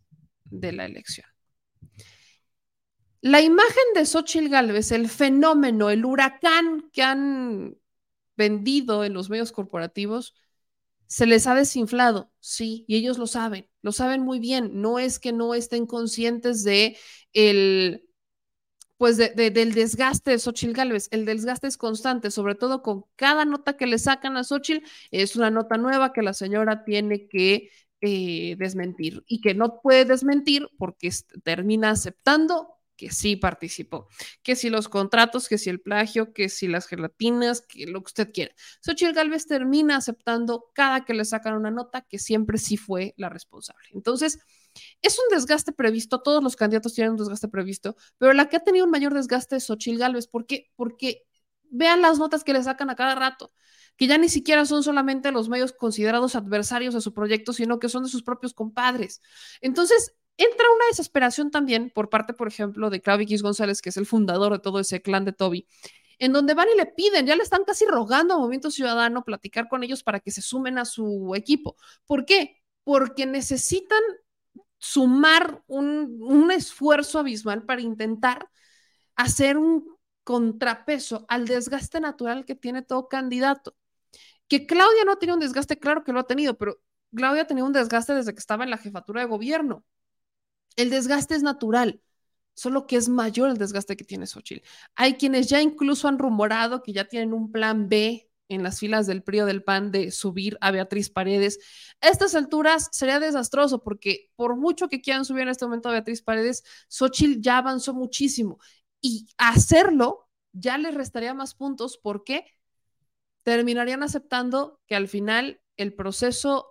de 0.46 0.72
la 0.72 0.86
elección. 0.86 1.28
La 3.22 3.42
imagen 3.42 3.84
de 3.94 4.06
Xochitl 4.06 4.50
Galvez, 4.50 4.92
el 4.92 5.08
fenómeno, 5.08 5.90
el 5.92 6.06
huracán 6.06 6.90
que 6.92 7.04
han 7.04 7.78
vendido 8.36 9.04
en 9.04 9.14
los 9.14 9.30
medios 9.30 9.52
corporativos, 9.52 10.34
se 11.06 11.26
les 11.28 11.46
ha 11.46 11.54
desinflado, 11.54 12.32
sí, 12.40 12.86
y 12.88 12.96
ellos 12.96 13.18
lo 13.18 13.28
saben, 13.28 13.70
lo 13.82 13.92
saben 13.92 14.22
muy 14.22 14.40
bien. 14.40 14.82
No 14.82 14.98
es 14.98 15.20
que 15.20 15.34
no 15.34 15.54
estén 15.54 15.86
conscientes 15.86 16.64
de 16.64 16.98
el, 17.34 18.10
pues 19.02 19.18
del 19.18 19.73
desgaste 19.73 20.30
de 20.30 20.38
Xochitl 20.38 20.73
Galvez. 20.73 21.07
El 21.10 21.26
desgaste 21.26 21.65
es 21.65 21.76
constante, 21.76 22.30
sobre 22.30 22.53
todo 22.53 22.84
con 22.84 23.06
cada 23.15 23.45
nota 23.45 23.76
que 23.76 23.88
le 23.88 23.98
sacan 23.98 24.38
a 24.38 24.44
Xochitl, 24.44 24.86
es 25.10 25.36
una 25.36 25.49
nota 25.49 25.78
nueva 25.78 26.14
que 26.14 26.22
la 26.22 26.34
señora 26.34 26.84
tiene 26.84 27.28
que 27.28 27.72
eh, 28.02 28.56
desmentir 28.60 29.23
y 29.26 29.41
que 29.41 29.56
no 29.56 29.82
puede 29.82 30.06
desmentir 30.06 30.69
porque 30.78 31.10
termina 31.44 31.90
aceptando 31.90 32.76
que 32.95 33.10
sí 33.10 33.38
participó, 33.38 34.07
que 34.44 34.56
si 34.56 34.69
los 34.69 34.88
contratos, 34.88 35.49
que 35.49 35.57
si 35.57 35.72
el 35.72 35.82
plagio, 35.82 36.32
que 36.32 36.48
si 36.48 36.68
las 36.68 36.86
gelatinas, 36.86 37.61
que 37.61 37.88
lo 37.88 38.02
que 38.03 38.10
usted 38.10 38.32
quiera. 38.32 38.53
Xochitl 38.86 39.14
Galvez 39.14 39.48
termina 39.48 39.95
aceptando 39.95 40.69
cada 40.76 41.06
que 41.06 41.15
le 41.15 41.26
sacan 41.26 41.56
una 41.56 41.72
nota 41.72 42.02
que 42.02 42.19
siempre 42.19 42.60
sí 42.60 42.78
fue 42.78 43.15
la 43.18 43.30
responsable. 43.30 43.90
Entonces, 43.95 44.38
es 45.02 45.18
un 45.19 45.35
desgaste 45.35 45.72
previsto, 45.72 46.22
todos 46.22 46.43
los 46.43 46.56
candidatos 46.56 46.93
tienen 46.93 47.11
un 47.11 47.18
desgaste 47.18 47.48
previsto, 47.48 47.95
pero 48.18 48.34
la 48.34 48.49
que 48.49 48.57
ha 48.57 48.64
tenido 48.64 48.85
un 48.85 48.91
mayor 48.91 49.14
desgaste 49.14 49.57
es 49.57 49.65
Xochitl 49.65 49.98
Galvez. 49.98 50.27
¿Por 50.27 50.45
qué? 50.45 50.72
Porque 50.76 51.26
vean 51.69 52.02
las 52.02 52.19
notas 52.19 52.43
que 52.43 52.53
le 52.53 52.64
sacan 52.64 52.89
a 52.89 52.95
cada 52.95 53.15
rato 53.15 53.52
que 53.98 54.07
ya 54.07 54.18
ni 54.18 54.30
siquiera 54.30 54.65
son 54.65 54.84
solamente 54.84 55.31
los 55.31 55.49
medios 55.49 55.73
considerados 55.73 56.35
adversarios 56.35 56.93
de 56.93 57.02
su 57.02 57.14
proyecto, 57.14 57.53
sino 57.53 57.77
que 57.77 57.89
son 57.89 58.03
de 58.03 58.10
sus 58.10 58.23
propios 58.23 58.53
compadres. 58.53 59.22
Entonces, 59.61 60.15
entra 60.38 60.65
una 60.76 60.85
desesperación 60.89 61.52
también 61.52 61.91
por 61.93 62.10
parte, 62.10 62.34
por 62.34 62.48
ejemplo, 62.48 62.89
de 62.89 63.02
Claudio 63.02 63.38
González, 63.41 63.81
que 63.81 63.89
es 63.89 63.98
el 63.98 64.06
fundador 64.06 64.53
de 64.53 64.60
todo 64.60 64.80
ese 64.80 65.02
clan 65.02 65.26
de 65.26 65.34
Toby, 65.34 65.68
en 66.18 66.34
donde 66.34 66.53
van 66.53 66.68
y 66.73 66.77
le 66.77 66.88
piden, 66.88 67.26
ya 67.26 67.35
le 67.35 67.43
están 67.43 67.64
casi 67.64 67.85
rogando 67.85 68.34
a 68.34 68.38
Movimiento 68.38 68.72
Ciudadano 68.72 69.23
platicar 69.23 69.68
con 69.68 69.84
ellos 69.84 70.03
para 70.03 70.19
que 70.19 70.31
se 70.31 70.41
sumen 70.41 70.77
a 70.77 70.85
su 70.85 71.34
equipo. 71.35 71.76
¿Por 72.06 72.26
qué? 72.26 72.61
Porque 72.84 73.26
necesitan 73.26 74.02
sumar 74.82 75.64
un, 75.68 76.18
un 76.22 76.52
esfuerzo 76.52 77.20
abismal 77.20 77.64
para 77.64 77.82
intentar 77.82 78.49
hacer 79.16 79.58
un 79.58 79.95
contrapeso 80.24 81.26
al 81.30 81.45
desgaste 81.48 81.99
natural 81.99 82.45
que 82.45 82.56
tiene 82.56 82.82
todo 82.82 83.08
candidato. 83.08 83.76
Que 84.48 84.66
Claudia 84.66 85.06
no 85.06 85.18
tiene 85.18 85.36
un 85.36 85.40
desgaste, 85.40 85.78
claro 85.78 86.03
que 86.03 86.12
lo 86.12 86.20
ha 86.20 86.28
tenido, 86.28 86.58
pero 86.58 86.82
Claudia 87.16 87.45
tenía 87.45 87.64
un 87.64 87.74
desgaste 87.74 88.16
desde 88.16 88.34
que 88.34 88.40
estaba 88.40 88.64
en 88.64 88.72
la 88.72 88.78
jefatura 88.78 89.22
de 89.22 89.28
gobierno. 89.28 89.86
El 90.76 90.90
desgaste 90.90 91.36
es 91.36 91.44
natural, 91.44 92.02
solo 92.56 92.88
que 92.88 92.95
es 92.95 93.08
mayor 93.08 93.52
el 93.52 93.58
desgaste 93.58 93.95
que 93.95 94.03
tiene 94.03 94.26
Xochitl. 94.26 94.66
Hay 94.95 95.14
quienes 95.16 95.48
ya 95.48 95.62
incluso 95.62 96.08
han 96.08 96.18
rumorado 96.18 96.82
que 96.82 96.94
ya 96.94 97.06
tienen 97.06 97.34
un 97.34 97.52
plan 97.52 97.88
B 97.88 98.31
en 98.53 98.64
las 98.64 98.80
filas 98.80 99.07
del 99.07 99.23
PRI 99.23 99.41
o 99.41 99.45
del 99.45 99.64
PAN 99.64 99.91
de 99.91 100.11
subir 100.11 100.57
a 100.61 100.72
Beatriz 100.72 101.10
Paredes. 101.10 101.60
A 102.02 102.10
estas 102.10 102.36
alturas 102.36 102.90
sería 102.91 103.19
desastroso 103.19 103.82
porque 103.82 104.30
por 104.36 104.56
mucho 104.57 104.90
que 104.90 105.02
quieran 105.02 105.26
subir 105.26 105.44
en 105.44 105.49
este 105.49 105.65
momento 105.65 105.90
a 105.90 105.94
Beatriz 105.94 106.22
Paredes, 106.22 106.64
Xochitl 106.90 107.41
ya 107.41 107.57
avanzó 107.57 107.94
muchísimo 107.94 108.60
y 109.02 109.28
hacerlo 109.38 110.28
ya 110.53 110.78
les 110.78 110.94
restaría 110.94 111.34
más 111.34 111.56
puntos 111.56 111.98
porque 111.98 112.45
terminarían 113.44 114.03
aceptando 114.03 114.82
que 114.86 114.95
al 114.95 115.07
final 115.07 115.61
el 115.78 115.94
proceso 115.94 116.68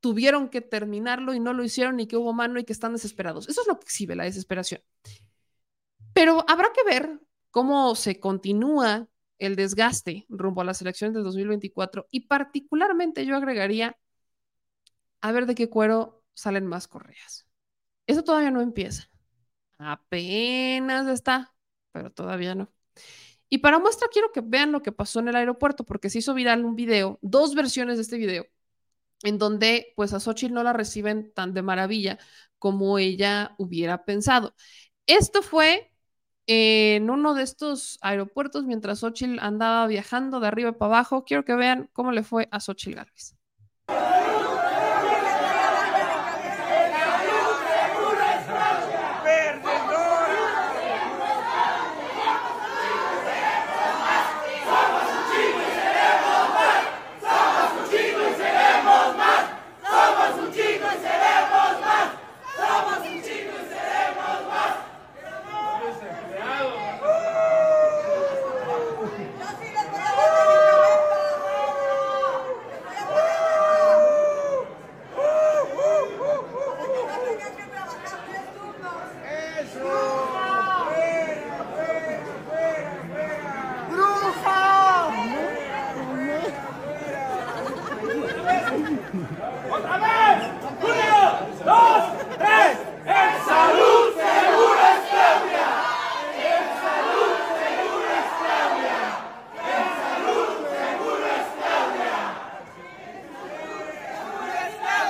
tuvieron 0.00 0.48
que 0.48 0.60
terminarlo 0.60 1.34
y 1.34 1.40
no 1.40 1.52
lo 1.52 1.64
hicieron 1.64 2.00
y 2.00 2.06
que 2.06 2.16
hubo 2.16 2.32
mano 2.32 2.58
y 2.58 2.64
que 2.64 2.72
están 2.72 2.92
desesperados. 2.92 3.48
Eso 3.48 3.60
es 3.62 3.66
lo 3.66 3.78
que 3.78 3.84
exhibe 3.84 4.16
la 4.16 4.24
desesperación. 4.24 4.82
Pero 6.14 6.44
habrá 6.48 6.68
que 6.72 6.84
ver 6.84 7.20
cómo 7.50 7.94
se 7.94 8.18
continúa 8.18 9.08
el 9.40 9.56
desgaste 9.56 10.26
rumbo 10.28 10.60
a 10.60 10.64
las 10.64 10.80
elecciones 10.82 11.14
del 11.14 11.24
2024 11.24 12.06
y 12.10 12.28
particularmente 12.28 13.26
yo 13.26 13.36
agregaría 13.36 13.96
a 15.20 15.32
ver 15.32 15.46
de 15.46 15.54
qué 15.54 15.68
cuero 15.68 16.22
salen 16.34 16.66
más 16.66 16.88
correas. 16.88 17.46
Eso 18.06 18.22
todavía 18.22 18.50
no 18.50 18.60
empieza. 18.60 19.10
Apenas 19.78 21.08
está, 21.08 21.54
pero 21.92 22.10
todavía 22.10 22.54
no. 22.54 22.72
Y 23.48 23.58
para 23.58 23.78
muestra 23.78 24.08
quiero 24.12 24.30
que 24.32 24.42
vean 24.42 24.72
lo 24.72 24.82
que 24.82 24.92
pasó 24.92 25.20
en 25.20 25.28
el 25.28 25.36
aeropuerto, 25.36 25.84
porque 25.84 26.10
se 26.10 26.18
hizo 26.18 26.34
viral 26.34 26.64
un 26.64 26.76
video, 26.76 27.18
dos 27.22 27.54
versiones 27.54 27.96
de 27.96 28.02
este 28.02 28.16
video, 28.18 28.46
en 29.22 29.38
donde 29.38 29.92
pues 29.96 30.12
a 30.14 30.20
Xochitl 30.20 30.54
no 30.54 30.62
la 30.62 30.72
reciben 30.72 31.32
tan 31.32 31.54
de 31.54 31.62
maravilla 31.62 32.18
como 32.58 32.98
ella 32.98 33.54
hubiera 33.58 34.04
pensado. 34.04 34.54
Esto 35.06 35.42
fue 35.42 35.89
en 36.52 37.10
uno 37.10 37.34
de 37.34 37.44
estos 37.44 38.00
aeropuertos 38.02 38.64
mientras 38.64 38.98
Xochitl 38.98 39.38
andaba 39.38 39.86
viajando 39.86 40.40
de 40.40 40.48
arriba 40.48 40.72
para 40.72 40.96
abajo. 40.96 41.22
Quiero 41.24 41.44
que 41.44 41.54
vean 41.54 41.88
cómo 41.92 42.10
le 42.10 42.24
fue 42.24 42.48
a 42.50 42.58
Xochitl 42.58 42.96
Gálvez. 42.96 43.36
¡Otra 89.70 89.98
vez! 89.98 90.38
¡Uno, 90.82 91.20
dos, 91.64 92.02
tres! 92.38 92.78
¡En 93.04 93.32
salud 93.44 94.06
seguro 94.14 94.80
es 94.90 95.00
Claudia! 95.10 95.68
¡En 96.46 96.64
salud 96.84 97.32
seguro 97.60 98.06
es 98.18 98.26
Claudia! 98.40 99.00
¡En 99.66 99.86
salud 100.00 100.48
seguro 100.70 101.26
es 101.26 101.44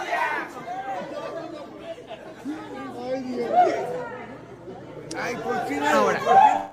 Claudia! 0.00 0.28
Ay, 5.22 5.34
¿por 5.36 5.56
qué 5.66 5.76
no? 5.76 5.86
Ahora, 5.88 6.20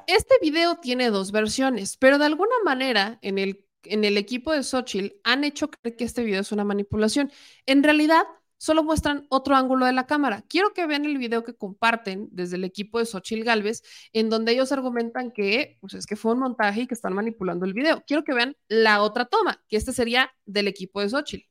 este 0.08 0.27
video 0.42 0.78
tiene 0.78 1.10
dos 1.10 1.32
versiones, 1.32 1.98
pero 1.98 2.18
de 2.18 2.26
alguna 2.26 2.56
manera 2.64 3.20
en 3.22 3.38
el, 3.38 3.66
en 3.84 4.04
el 4.04 4.18
equipo 4.18 4.52
de 4.52 4.64
Xochitl 4.64 5.16
han 5.24 5.44
hecho 5.44 5.70
creer 5.70 5.96
que 5.96 6.04
este 6.04 6.24
video 6.24 6.42
es 6.42 6.52
una 6.52 6.64
manipulación. 6.64 7.32
En 7.66 7.84
realidad, 7.84 8.24
solo 8.58 8.84
muestran 8.84 9.26
otro 9.30 9.56
ángulo 9.56 9.86
de 9.86 9.94
la 9.94 10.08
cámara. 10.08 10.44
Quiero 10.48 10.74
que 10.74 10.88
vean 10.88 11.06
el 11.06 11.18
video 11.18 11.44
que 11.44 11.56
comparten 11.56 12.28
desde 12.32 12.56
el 12.58 12.64
equipo 12.64 13.00
de 13.00 13.06
Xochitl 13.06 13.44
Galvez, 13.44 13.84
en 14.14 14.30
donde 14.30 14.54
ellos 14.54 14.72
argumentan 14.72 15.32
que 15.32 15.78
pues, 15.82 15.94
es 15.94 16.06
que 16.06 16.16
fue 16.16 16.34
un 16.34 16.40
montaje 16.40 16.82
y 16.82 16.88
que 16.88 16.94
están 16.94 17.14
manipulando 17.14 17.66
el 17.66 17.74
video. 17.74 18.04
Quiero 18.06 18.24
que 18.24 18.34
vean 18.34 18.56
la 18.68 19.02
otra 19.02 19.26
toma, 19.26 19.64
que 19.68 19.78
este 19.78 19.94
sería 19.94 20.32
del 20.46 20.68
equipo 20.68 21.02
de 21.02 21.10
Xochitl. 21.10 21.46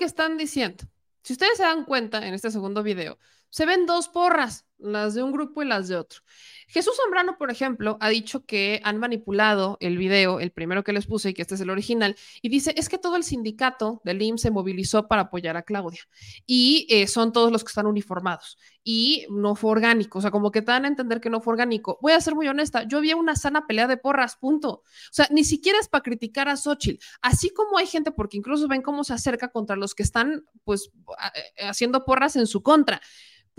Que 0.00 0.06
están 0.06 0.36
diciendo? 0.36 0.82
Si 1.22 1.34
ustedes 1.34 1.58
se 1.58 1.62
dan 1.62 1.84
cuenta 1.84 2.26
en 2.26 2.34
este 2.34 2.50
segundo 2.50 2.82
video, 2.82 3.18
se 3.50 3.66
ven 3.66 3.86
dos 3.86 4.08
porras, 4.08 4.66
las 4.82 5.14
de 5.14 5.22
un 5.22 5.32
grupo 5.32 5.62
y 5.62 5.66
las 5.66 5.88
de 5.88 5.96
otro. 5.96 6.20
Jesús 6.68 6.94
Zambrano, 6.96 7.36
por 7.36 7.50
ejemplo, 7.50 7.96
ha 8.00 8.08
dicho 8.08 8.44
que 8.44 8.80
han 8.84 8.98
manipulado 8.98 9.76
el 9.80 9.98
video, 9.98 10.38
el 10.38 10.52
primero 10.52 10.84
que 10.84 10.92
les 10.92 11.06
puse 11.06 11.30
y 11.30 11.34
que 11.34 11.42
este 11.42 11.56
es 11.56 11.60
el 11.60 11.70
original, 11.70 12.16
y 12.42 12.48
dice, 12.48 12.72
es 12.76 12.88
que 12.88 12.96
todo 12.98 13.16
el 13.16 13.24
sindicato 13.24 14.00
del 14.04 14.22
IMSS 14.22 14.42
se 14.42 14.50
movilizó 14.50 15.08
para 15.08 15.22
apoyar 15.22 15.56
a 15.56 15.62
Claudia 15.62 16.00
y 16.46 16.86
eh, 16.88 17.08
son 17.08 17.32
todos 17.32 17.50
los 17.50 17.64
que 17.64 17.68
están 17.68 17.86
uniformados 17.86 18.56
y 18.84 19.26
no 19.30 19.56
fue 19.56 19.72
orgánico, 19.72 20.18
o 20.18 20.22
sea, 20.22 20.30
como 20.30 20.50
que 20.50 20.62
te 20.62 20.72
dan 20.72 20.84
a 20.84 20.88
entender 20.88 21.20
que 21.20 21.28
no 21.28 21.40
fue 21.40 21.52
orgánico. 21.52 21.98
Voy 22.00 22.12
a 22.12 22.20
ser 22.20 22.34
muy 22.34 22.48
honesta, 22.48 22.84
yo 22.84 23.00
vi 23.00 23.12
una 23.12 23.36
sana 23.36 23.66
pelea 23.66 23.86
de 23.86 23.96
porras, 23.96 24.36
punto. 24.36 24.70
O 24.70 25.12
sea, 25.12 25.26
ni 25.30 25.44
siquiera 25.44 25.78
es 25.78 25.88
para 25.88 26.02
criticar 26.02 26.48
a 26.48 26.56
Xochitl, 26.56 27.04
así 27.20 27.50
como 27.50 27.78
hay 27.78 27.86
gente, 27.86 28.12
porque 28.12 28.36
incluso 28.36 28.68
ven 28.68 28.82
cómo 28.82 29.04
se 29.04 29.12
acerca 29.12 29.48
contra 29.48 29.76
los 29.76 29.94
que 29.94 30.02
están, 30.02 30.44
pues, 30.64 30.90
eh, 31.34 31.66
haciendo 31.66 32.04
porras 32.04 32.36
en 32.36 32.46
su 32.46 32.62
contra 32.62 33.00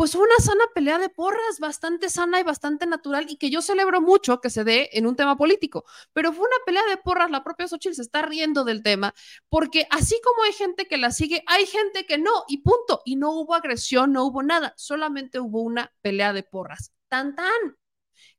pues 0.02 0.16
una 0.16 0.36
sana 0.40 0.64
pelea 0.74 0.98
de 0.98 1.10
porras, 1.10 1.60
bastante 1.60 2.10
sana 2.10 2.40
y 2.40 2.44
bastante 2.44 2.88
natural, 2.88 3.28
y 3.30 3.36
que 3.36 3.52
yo 3.52 3.62
celebro 3.62 4.02
mucho 4.02 4.42
que 4.42 4.50
se 4.50 4.64
dé 4.64 4.90
en 4.94 5.06
un 5.06 5.16
tema 5.16 5.38
político, 5.38 5.86
pero 6.12 6.34
fue 6.34 6.48
una 6.48 6.56
pelea 6.66 6.82
de 6.90 6.98
porras, 6.98 7.30
la 7.30 7.44
propia 7.44 7.68
Xochitl 7.68 7.94
se 7.94 8.02
está 8.02 8.24
riendo 8.24 8.64
del 8.64 8.82
tema, 8.82 9.14
porque 9.48 9.86
así 9.92 10.20
como 10.24 10.42
hay 10.42 10.54
gente 10.54 10.88
que 10.88 10.98
la 10.98 11.12
sigue, 11.12 11.44
hay 11.46 11.68
gente 11.68 12.08
que 12.08 12.18
no, 12.18 12.32
y 12.48 12.64
punto, 12.64 13.04
y 13.06 13.16
no 13.16 13.30
hubo 13.30 13.54
agresión, 13.54 14.12
no 14.12 14.26
hubo 14.26 14.42
nada, 14.42 14.74
solamente 14.76 15.40
hubo 15.40 15.62
una 15.62 15.94
pelea 16.02 16.34
de 16.34 16.42
porras, 16.42 16.92
tan 17.08 17.36
tan. 17.36 17.78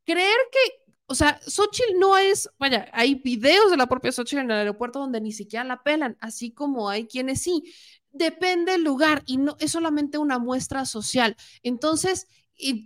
Creer 0.04 0.38
que 0.50 0.58
o 1.06 1.14
sea, 1.14 1.38
Xochitl 1.46 1.98
no 1.98 2.16
es, 2.16 2.48
vaya, 2.58 2.88
hay 2.92 3.16
videos 3.16 3.70
de 3.70 3.76
la 3.76 3.86
propia 3.86 4.10
Xochitl 4.10 4.40
en 4.40 4.50
el 4.50 4.56
aeropuerto 4.58 4.98
donde 4.98 5.20
ni 5.20 5.30
siquiera 5.30 5.62
la 5.62 5.82
pelan, 5.82 6.16
así 6.20 6.52
como 6.52 6.88
hay 6.88 7.06
quienes 7.06 7.42
sí. 7.42 7.62
Depende 8.12 8.72
del 8.72 8.84
lugar 8.84 9.22
y 9.26 9.38
no 9.38 9.56
es 9.58 9.72
solamente 9.72 10.18
una 10.18 10.38
muestra 10.38 10.84
social. 10.84 11.36
Entonces, 11.62 12.26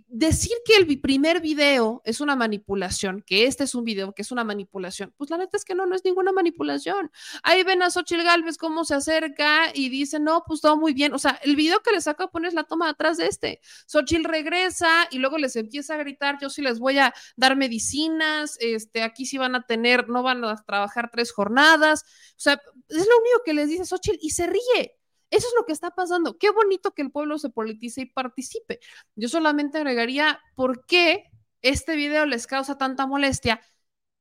decir 0.07 0.53
que 0.65 0.75
el 0.75 0.99
primer 0.99 1.41
video 1.41 2.01
es 2.03 2.19
una 2.19 2.35
manipulación, 2.35 3.21
que 3.21 3.45
este 3.45 3.63
es 3.63 3.75
un 3.75 3.83
video 3.83 4.13
que 4.13 4.21
es 4.21 4.31
una 4.31 4.43
manipulación, 4.43 5.13
pues 5.17 5.29
la 5.29 5.37
neta 5.37 5.57
es 5.57 5.65
que 5.65 5.75
no, 5.75 5.85
no 5.85 5.95
es 5.95 6.03
ninguna 6.03 6.31
manipulación. 6.31 7.11
Ahí 7.43 7.63
ven 7.63 7.83
a 7.83 7.91
Xochitl 7.91 8.23
Galvez 8.23 8.57
cómo 8.57 8.85
se 8.85 8.95
acerca 8.95 9.71
y 9.73 9.89
dice, 9.89 10.19
no, 10.19 10.43
pues 10.47 10.61
todo 10.61 10.77
muy 10.77 10.93
bien. 10.93 11.13
O 11.13 11.19
sea, 11.19 11.39
el 11.43 11.55
video 11.55 11.81
que 11.81 11.91
les 11.91 12.07
acabo 12.07 12.27
de 12.27 12.31
poner 12.31 12.49
es 12.49 12.53
la 12.55 12.63
toma 12.63 12.89
atrás 12.89 13.17
de 13.17 13.27
este. 13.27 13.59
Xochitl 13.85 14.23
regresa 14.23 15.07
y 15.11 15.19
luego 15.19 15.37
les 15.37 15.55
empieza 15.55 15.93
a 15.93 15.97
gritar, 15.97 16.37
yo 16.41 16.49
sí 16.49 16.61
les 16.61 16.79
voy 16.79 16.97
a 16.97 17.13
dar 17.35 17.55
medicinas, 17.55 18.57
este, 18.59 19.03
aquí 19.03 19.25
sí 19.25 19.37
van 19.37 19.55
a 19.55 19.65
tener, 19.65 20.09
no 20.09 20.23
van 20.23 20.43
a 20.43 20.55
trabajar 20.63 21.09
tres 21.11 21.31
jornadas. 21.31 22.03
O 22.31 22.39
sea, 22.39 22.53
es 22.53 22.97
lo 22.97 23.17
único 23.19 23.41
que 23.45 23.53
les 23.53 23.69
dice 23.69 23.85
Xochitl 23.85 24.17
y 24.21 24.31
se 24.31 24.47
ríe. 24.47 24.96
Eso 25.29 25.47
es 25.47 25.53
lo 25.57 25.65
que 25.65 25.73
está 25.73 25.91
pasando. 25.91 26.37
Qué 26.37 26.49
bonito 26.51 26.93
que 26.93 27.01
el 27.01 27.11
pueblo 27.11 27.37
se 27.37 27.49
politice 27.49 28.01
y 28.01 28.05
participe. 28.05 28.79
Yo 29.15 29.27
solamente 29.29 29.77
agregaría 29.77 30.39
por 30.55 30.85
qué 30.85 31.25
este 31.61 31.95
video 31.95 32.25
les 32.25 32.47
causa 32.47 32.77
tanta 32.77 33.07
molestia 33.07 33.61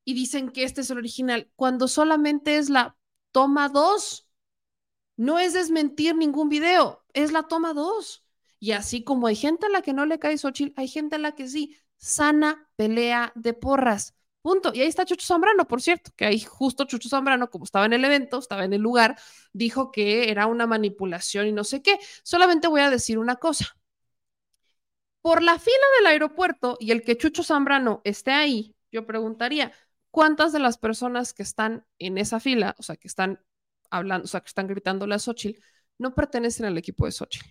y 0.04 0.14
dicen 0.14 0.50
que 0.50 0.64
este 0.64 0.80
es 0.80 0.90
el 0.90 0.98
original, 0.98 1.50
cuando 1.56 1.88
solamente 1.88 2.58
es 2.58 2.70
la 2.70 2.96
toma 3.32 3.68
2. 3.68 4.28
No 5.16 5.38
es 5.38 5.54
desmentir 5.54 6.14
ningún 6.14 6.48
video, 6.48 7.04
es 7.12 7.32
la 7.32 7.44
toma 7.44 7.72
2. 7.72 8.24
Y 8.58 8.72
así 8.72 9.04
como 9.04 9.26
hay 9.26 9.36
gente 9.36 9.66
a 9.66 9.70
la 9.70 9.82
que 9.82 9.92
no 9.92 10.06
le 10.06 10.18
cae 10.18 10.38
Xochitl, 10.38 10.72
hay 10.76 10.88
gente 10.88 11.16
a 11.16 11.18
la 11.18 11.34
que 11.34 11.48
sí. 11.48 11.76
Sana 11.96 12.68
pelea 12.76 13.32
de 13.34 13.54
porras. 13.54 14.15
Punto. 14.46 14.70
Y 14.72 14.80
ahí 14.80 14.86
está 14.86 15.04
Chucho 15.04 15.26
Zambrano, 15.26 15.66
por 15.66 15.82
cierto, 15.82 16.12
que 16.14 16.24
ahí 16.24 16.38
justo 16.38 16.84
Chucho 16.84 17.08
Zambrano, 17.08 17.50
como 17.50 17.64
estaba 17.64 17.84
en 17.86 17.94
el 17.94 18.04
evento, 18.04 18.38
estaba 18.38 18.64
en 18.64 18.72
el 18.74 18.80
lugar, 18.80 19.18
dijo 19.52 19.90
que 19.90 20.30
era 20.30 20.46
una 20.46 20.68
manipulación 20.68 21.48
y 21.48 21.52
no 21.52 21.64
sé 21.64 21.82
qué. 21.82 21.98
Solamente 22.22 22.68
voy 22.68 22.80
a 22.82 22.88
decir 22.88 23.18
una 23.18 23.34
cosa. 23.36 23.76
Por 25.20 25.42
la 25.42 25.58
fila 25.58 25.76
del 25.98 26.06
aeropuerto 26.06 26.76
y 26.78 26.92
el 26.92 27.02
que 27.02 27.16
Chucho 27.16 27.42
Zambrano 27.42 28.02
esté 28.04 28.30
ahí, 28.30 28.76
yo 28.92 29.04
preguntaría, 29.04 29.72
¿cuántas 30.12 30.52
de 30.52 30.60
las 30.60 30.78
personas 30.78 31.34
que 31.34 31.42
están 31.42 31.84
en 31.98 32.16
esa 32.16 32.38
fila, 32.38 32.76
o 32.78 32.84
sea, 32.84 32.94
que 32.96 33.08
están 33.08 33.44
hablando, 33.90 34.26
o 34.26 34.28
sea, 34.28 34.42
que 34.42 34.48
están 34.48 34.68
gritándole 34.68 35.16
a 35.16 35.18
Xochitl, 35.18 35.60
no 35.98 36.14
pertenecen 36.14 36.66
al 36.66 36.78
equipo 36.78 37.04
de 37.04 37.10
Xochitl? 37.10 37.48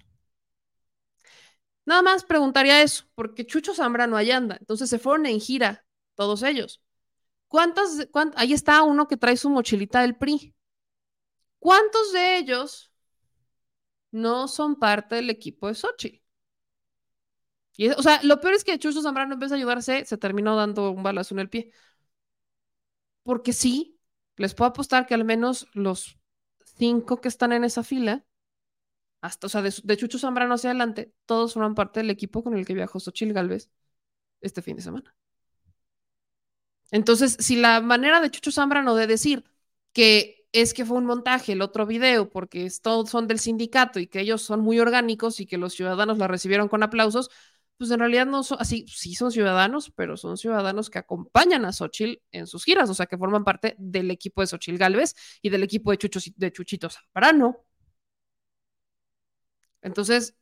Nada 1.85 2.01
más 2.01 2.23
preguntaría 2.23 2.81
eso, 2.81 3.03
porque 3.15 3.45
Chucho 3.45 3.73
Zambrano 3.75 4.15
ahí 4.15 4.31
anda, 4.31 4.55
entonces 4.61 4.89
se 4.89 4.97
fueron 4.97 5.25
en 5.25 5.41
gira 5.41 5.85
todos 6.15 6.41
ellos. 6.41 6.84
¿Cuántas, 7.55 8.09
cuánt- 8.11 8.33
ahí 8.35 8.51
está 8.51 8.83
uno 8.83 9.07
que 9.07 9.15
trae 9.15 9.37
su 9.37 9.49
mochilita 9.49 10.01
del 10.01 10.17
PRI. 10.17 10.53
¿Cuántos 11.59 12.11
de 12.11 12.37
ellos 12.37 12.91
no 14.11 14.47
son 14.47 14.77
parte 14.79 15.13
del 15.15 15.29
equipo 15.29 15.67
de 15.67 15.75
Xochitl? 15.75 16.17
Y, 17.77 17.89
o 17.89 18.01
sea, 18.01 18.21
lo 18.23 18.39
peor 18.39 18.53
es 18.53 18.63
que 18.63 18.79
Chucho 18.79 19.01
Zambrano 19.01 19.33
en 19.33 19.39
vez 19.39 19.49
de 19.51 19.57
ayudarse, 19.57 20.05
se 20.05 20.17
terminó 20.17 20.55
dando 20.55 20.91
un 20.91 21.03
balazo 21.03 21.35
en 21.35 21.39
el 21.39 21.49
pie. 21.49 21.71
Porque 23.23 23.53
sí, 23.53 23.99
les 24.37 24.53
puedo 24.55 24.69
apostar 24.69 25.05
que 25.07 25.13
al 25.13 25.25
menos 25.25 25.67
los 25.73 26.17
cinco 26.77 27.21
que 27.21 27.27
están 27.27 27.51
en 27.53 27.63
esa 27.63 27.83
fila, 27.83 28.25
hasta, 29.21 29.47
o 29.47 29.49
sea, 29.49 29.61
de, 29.61 29.97
Chucho 29.97 30.19
Zambrano 30.19 30.55
hacia 30.55 30.71
adelante, 30.71 31.13
todos 31.25 31.53
forman 31.53 31.75
parte 31.75 31.99
del 32.01 32.11
equipo 32.11 32.43
con 32.43 32.55
el 32.55 32.65
que 32.65 32.73
viajó 32.75 32.99
Xochitl 32.99 33.33
Galvez 33.33 33.71
este 34.41 34.61
fin 34.61 34.77
de 34.77 34.83
semana. 34.83 35.15
Entonces, 36.91 37.37
si 37.39 37.55
la 37.55 37.81
manera 37.81 38.21
de 38.21 38.31
Chucho 38.31 38.51
Zambrano 38.51 38.95
de 38.95 39.07
decir 39.07 39.43
que 39.93 40.47
es 40.51 40.73
que 40.73 40.85
fue 40.85 40.97
un 40.97 41.05
montaje 41.05 41.51
el 41.53 41.61
otro 41.61 41.85
video 41.85 42.29
porque 42.29 42.69
todos 42.81 43.09
son 43.09 43.27
del 43.27 43.39
sindicato 43.39 43.99
y 43.99 44.07
que 44.07 44.21
ellos 44.21 44.41
son 44.41 44.61
muy 44.61 44.79
orgánicos 44.79 45.39
y 45.39 45.45
que 45.47 45.57
los 45.57 45.73
ciudadanos 45.73 46.17
la 46.17 46.27
recibieron 46.27 46.69
con 46.69 46.83
aplausos, 46.83 47.29
pues 47.77 47.91
en 47.91 47.99
realidad 47.99 48.25
no 48.25 48.43
son 48.43 48.57
así, 48.61 48.85
sí 48.87 49.15
son 49.15 49.31
ciudadanos, 49.31 49.91
pero 49.95 50.15
son 50.17 50.37
ciudadanos 50.37 50.89
que 50.89 50.99
acompañan 50.99 51.65
a 51.65 51.73
Xochitl 51.73 52.21
en 52.31 52.47
sus 52.47 52.63
giras, 52.63 52.89
o 52.89 52.93
sea, 52.93 53.05
que 53.05 53.17
forman 53.17 53.43
parte 53.43 53.75
del 53.77 54.11
equipo 54.11 54.41
de 54.41 54.47
Xochitl 54.47 54.77
Galvez 54.77 55.13
y 55.41 55.49
del 55.49 55.63
equipo 55.63 55.91
de, 55.91 55.97
Chucho, 55.97 56.19
de 56.35 56.51
Chuchito 56.51 56.89
Zambrano. 56.89 57.65
Entonces, 59.81 60.35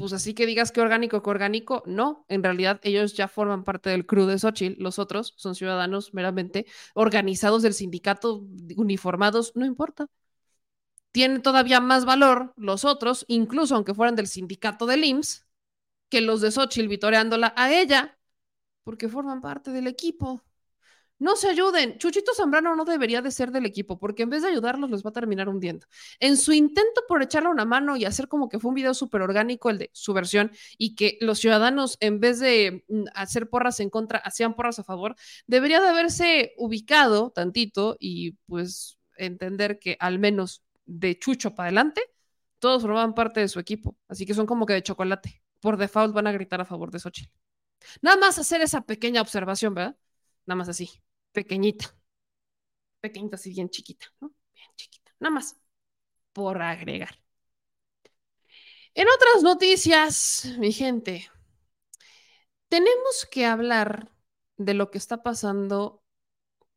pues 0.00 0.14
así 0.14 0.32
que 0.32 0.46
digas 0.46 0.72
que 0.72 0.80
orgánico, 0.80 1.22
que 1.22 1.28
orgánico, 1.28 1.82
no, 1.84 2.24
en 2.28 2.42
realidad 2.42 2.80
ellos 2.84 3.12
ya 3.12 3.28
forman 3.28 3.64
parte 3.64 3.90
del 3.90 4.06
crew 4.06 4.24
de 4.24 4.38
Xochitl, 4.38 4.82
los 4.82 4.98
otros 4.98 5.34
son 5.36 5.54
ciudadanos 5.54 6.14
meramente 6.14 6.64
organizados 6.94 7.60
del 7.60 7.74
sindicato, 7.74 8.46
uniformados, 8.78 9.52
no 9.56 9.66
importa. 9.66 10.06
Tienen 11.12 11.42
todavía 11.42 11.80
más 11.80 12.06
valor 12.06 12.54
los 12.56 12.86
otros, 12.86 13.26
incluso 13.28 13.74
aunque 13.74 13.92
fueran 13.92 14.16
del 14.16 14.26
sindicato 14.26 14.86
del 14.86 15.04
IMSS, 15.04 15.46
que 16.08 16.22
los 16.22 16.40
de 16.40 16.50
Xochitl 16.50 16.88
vitoreándola 16.88 17.52
a 17.54 17.70
ella, 17.70 18.18
porque 18.84 19.06
forman 19.10 19.42
parte 19.42 19.70
del 19.70 19.86
equipo. 19.86 20.42
No 21.20 21.36
se 21.36 21.48
ayuden. 21.48 21.98
Chuchito 21.98 22.32
Zambrano 22.34 22.74
no 22.74 22.86
debería 22.86 23.20
de 23.20 23.30
ser 23.30 23.52
del 23.52 23.66
equipo, 23.66 23.98
porque 23.98 24.22
en 24.22 24.30
vez 24.30 24.42
de 24.42 24.48
ayudarlos, 24.48 24.88
los 24.88 25.04
va 25.04 25.10
a 25.10 25.12
terminar 25.12 25.50
hundiendo. 25.50 25.86
En 26.18 26.38
su 26.38 26.52
intento 26.52 27.02
por 27.06 27.22
echarle 27.22 27.50
una 27.50 27.66
mano 27.66 27.94
y 27.96 28.06
hacer 28.06 28.26
como 28.26 28.48
que 28.48 28.58
fue 28.58 28.70
un 28.70 28.74
video 28.74 28.94
súper 28.94 29.20
orgánico 29.20 29.68
el 29.68 29.78
de 29.78 29.90
su 29.92 30.14
versión 30.14 30.50
y 30.78 30.94
que 30.94 31.18
los 31.20 31.38
ciudadanos, 31.38 31.98
en 32.00 32.20
vez 32.20 32.40
de 32.40 32.84
mm, 32.88 33.04
hacer 33.14 33.50
porras 33.50 33.80
en 33.80 33.90
contra, 33.90 34.18
hacían 34.18 34.54
porras 34.54 34.78
a 34.78 34.84
favor, 34.84 35.14
debería 35.46 35.80
de 35.80 35.88
haberse 35.88 36.54
ubicado 36.56 37.30
tantito 37.30 37.96
y 38.00 38.32
pues 38.46 38.98
entender 39.18 39.78
que 39.78 39.98
al 40.00 40.18
menos 40.18 40.64
de 40.86 41.18
Chucho 41.18 41.54
para 41.54 41.68
adelante, 41.68 42.00
todos 42.58 42.82
formaban 42.82 43.14
parte 43.14 43.40
de 43.40 43.48
su 43.48 43.60
equipo. 43.60 43.96
Así 44.08 44.24
que 44.24 44.34
son 44.34 44.46
como 44.46 44.64
que 44.66 44.72
de 44.72 44.82
chocolate. 44.82 45.42
Por 45.60 45.76
default 45.76 46.14
van 46.14 46.26
a 46.26 46.32
gritar 46.32 46.62
a 46.62 46.64
favor 46.64 46.90
de 46.90 46.98
Xochitl. 46.98 47.30
Nada 48.02 48.16
más 48.16 48.38
hacer 48.38 48.62
esa 48.62 48.82
pequeña 48.82 49.20
observación, 49.20 49.74
¿verdad? 49.74 49.96
Nada 50.46 50.56
más 50.56 50.68
así, 50.68 50.90
pequeñita. 51.32 51.94
Pequeñita, 53.00 53.36
así 53.36 53.50
bien 53.50 53.68
chiquita, 53.70 54.06
¿no? 54.20 54.32
Bien 54.54 54.70
chiquita. 54.76 55.12
Nada 55.20 55.34
más 55.34 55.56
por 56.32 56.62
agregar. 56.62 57.18
En 58.94 59.06
otras 59.08 59.42
noticias, 59.42 60.46
mi 60.58 60.72
gente, 60.72 61.28
tenemos 62.68 63.26
que 63.30 63.46
hablar 63.46 64.10
de 64.56 64.74
lo 64.74 64.90
que 64.90 64.98
está 64.98 65.22
pasando 65.22 66.02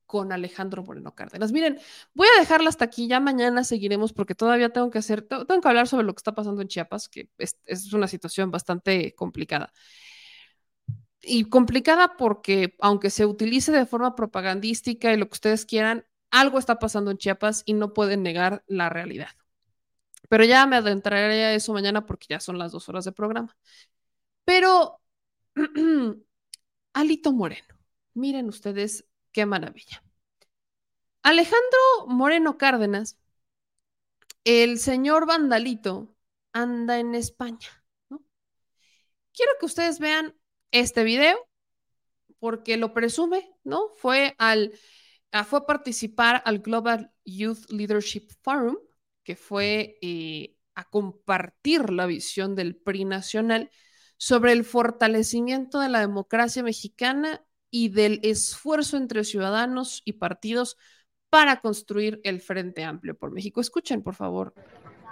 con 0.06 0.32
Alejandro 0.32 0.84
Moreno 0.84 1.16
Cárdenas. 1.16 1.52
Miren, 1.52 1.80
voy 2.14 2.28
a 2.36 2.40
dejarla 2.40 2.70
hasta 2.70 2.86
aquí, 2.86 3.08
ya 3.08 3.20
mañana 3.20 3.64
seguiremos 3.64 4.14
porque 4.14 4.36
todavía 4.36 4.70
tengo 4.70 4.92
que 4.92 5.00
hacer, 5.00 5.24
tengo 5.24 5.62
que 5.62 5.68
hablar 5.68 5.88
sobre 5.88 6.06
lo 6.06 6.14
que 6.14 6.20
está 6.20 6.36
pasando 6.36 6.62
en 6.62 6.68
Chiapas, 6.68 7.10
que 7.10 7.30
es, 7.38 7.58
es 7.66 7.94
una 7.94 8.08
situación 8.08 8.52
bastante 8.52 9.16
complicada. 9.16 9.74
Y 11.24 11.46
complicada 11.46 12.18
porque 12.18 12.76
aunque 12.80 13.10
se 13.10 13.26
utilice 13.26 13.72
de 13.72 13.86
forma 13.86 14.16
propagandística 14.16 15.14
y 15.14 15.18
lo 15.18 15.28
que 15.28 15.34
ustedes 15.34 15.66
quieran, 15.66 16.06
algo 16.32 16.60
está 16.60 16.80
pasando 16.80 17.12
en 17.12 17.18
Chiapas 17.18 17.64
y 17.66 17.74
no 17.74 17.94
pueden 17.94 18.24
negar 18.24 18.64
la 18.68 18.90
realidad. 18.90 19.30
Pero 20.30 20.44
ya 20.46 20.66
me 20.66 20.78
adentraré 20.78 21.46
a 21.46 21.54
eso 21.54 21.74
mañana 21.74 22.06
porque 22.06 22.28
ya 22.30 22.40
son 22.40 22.58
las 22.58 22.72
dos 22.72 22.90
horas 22.90 23.06
de 23.06 23.12
programa. 23.12 23.56
Pero 24.46 25.02
Alito 26.94 27.34
Moreno, 27.34 27.76
miren 28.14 28.50
ustedes 28.50 29.06
qué 29.32 29.46
maravilla. 29.46 30.04
Alejandro 31.24 31.80
Moreno 32.08 32.58
Cárdenas, 32.58 33.18
el 34.44 34.80
señor 34.80 35.26
Vandalito, 35.26 36.16
anda 36.52 37.00
en 37.00 37.16
España. 37.16 37.70
Quiero 39.34 39.52
que 39.60 39.66
ustedes 39.66 40.00
vean 40.00 40.36
este 40.74 41.06
video 41.06 41.38
porque 42.40 42.76
lo 42.76 42.94
presume, 42.94 43.50
¿no? 43.64 43.88
Fue 43.96 44.36
al 44.38 44.74
a, 45.32 45.46
fue 45.46 45.60
a 45.60 45.66
participar 45.66 46.42
al 46.46 46.60
Global 46.60 47.12
Youth 47.24 47.70
Leadership 47.70 48.28
Forum, 48.42 48.78
que 49.24 49.36
fue 49.36 49.98
eh, 50.02 50.58
a 50.76 50.90
compartir 50.90 51.90
la 51.90 52.06
visión 52.06 52.56
del 52.56 52.76
PRI 52.76 53.06
nacional 53.06 53.70
sobre 54.18 54.52
el 54.52 54.64
fortalecimiento 54.64 55.80
de 55.80 55.90
la 55.90 56.00
democracia 56.00 56.64
mexicana 56.64 57.44
y 57.70 57.90
del 57.90 58.20
esfuerzo 58.24 58.98
entre 58.98 59.24
ciudadanos 59.24 60.02
y 60.06 60.14
partidos 60.14 60.78
para 61.30 61.62
construir 61.62 62.22
el 62.24 62.42
Frente 62.42 62.84
Amplio 62.84 63.18
por 63.18 63.32
México. 63.32 63.60
Escuchen, 63.60 64.04
por 64.04 64.14
favor. 64.14 64.54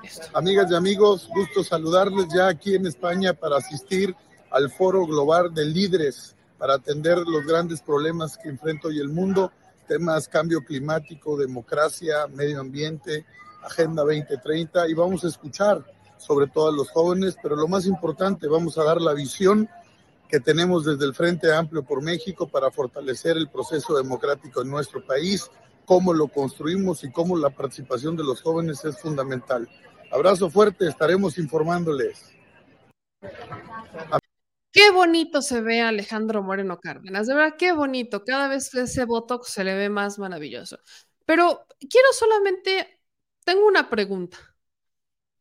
Esto. 0.04 0.28
Amigas 0.38 0.70
y 0.72 0.76
amigos, 0.76 1.28
gusto 1.34 1.64
saludarles 1.64 2.28
ya 2.34 2.48
aquí 2.48 2.76
en 2.76 2.86
España 2.86 3.34
para 3.34 3.58
asistir 3.58 4.16
al 4.52 4.70
Foro 4.70 5.06
Global 5.06 5.54
de 5.54 5.66
Líderes 5.66 6.36
para 6.58 6.76
atender 6.76 7.18
los 7.18 7.46
grandes 7.46 7.82
problemas 7.82 8.38
que 8.38 8.50
enfrenta 8.50 8.90
hoy 8.90 9.00
el 9.00 9.10
mundo, 9.10 9.52
temas 9.88 10.28
cambio 10.28 10.64
climático, 10.64 11.38
democracia, 11.38 12.28
medio 12.28 12.62
ambiente, 12.62 13.26
Agenda 13.64 14.04
2030 14.04 14.88
y 14.88 14.94
vamos 14.94 15.24
a 15.24 15.28
escuchar 15.28 15.84
sobre 16.18 16.48
todo 16.48 16.68
a 16.68 16.72
los 16.72 16.90
jóvenes, 16.92 17.36
pero 17.42 17.56
lo 17.56 17.68
más 17.68 17.86
importante, 17.86 18.48
vamos 18.48 18.78
a 18.78 18.84
dar 18.84 19.02
la 19.02 19.14
visión 19.14 19.68
que 20.30 20.40
tenemos 20.40 20.86
desde 20.86 21.06
el 21.06 21.16
Frente 21.16 21.54
Amplio 21.54 21.84
por 21.84 22.02
México 22.02 22.48
para 22.48 22.72
fortalecer 22.72 23.38
el 23.38 23.50
proceso 23.50 23.98
democrático 23.98 24.62
en 24.62 24.70
nuestro 24.70 25.04
país, 25.06 25.50
cómo 25.84 26.14
lo 26.14 26.28
construimos 26.28 27.04
y 27.04 27.12
cómo 27.12 27.36
la 27.38 27.50
participación 27.50 28.16
de 28.16 28.24
los 28.24 28.42
jóvenes 28.42 28.86
es 28.86 29.00
fundamental. 29.00 29.68
Abrazo 30.12 30.50
fuerte, 30.50 30.88
estaremos 30.88 31.38
informándoles. 31.38 32.32
Qué 34.72 34.90
bonito 34.92 35.42
se 35.42 35.62
ve 35.62 35.82
Alejandro 35.82 36.42
Moreno 36.44 36.80
Cárdenas, 36.80 37.28
de 37.28 37.36
verdad, 37.36 37.56
qué 37.58 37.74
bonito. 37.74 38.24
Cada 38.24 38.48
vez 38.48 38.74
ese 38.74 39.06
botox 39.06 39.50
se 39.50 39.64
le 39.66 39.76
ve 39.76 39.90
más 39.90 40.18
maravilloso. 40.18 40.80
Pero 41.26 41.66
quiero 41.90 42.08
solamente, 42.14 43.02
tengo 43.44 43.66
una 43.68 43.90
pregunta. 43.90 44.38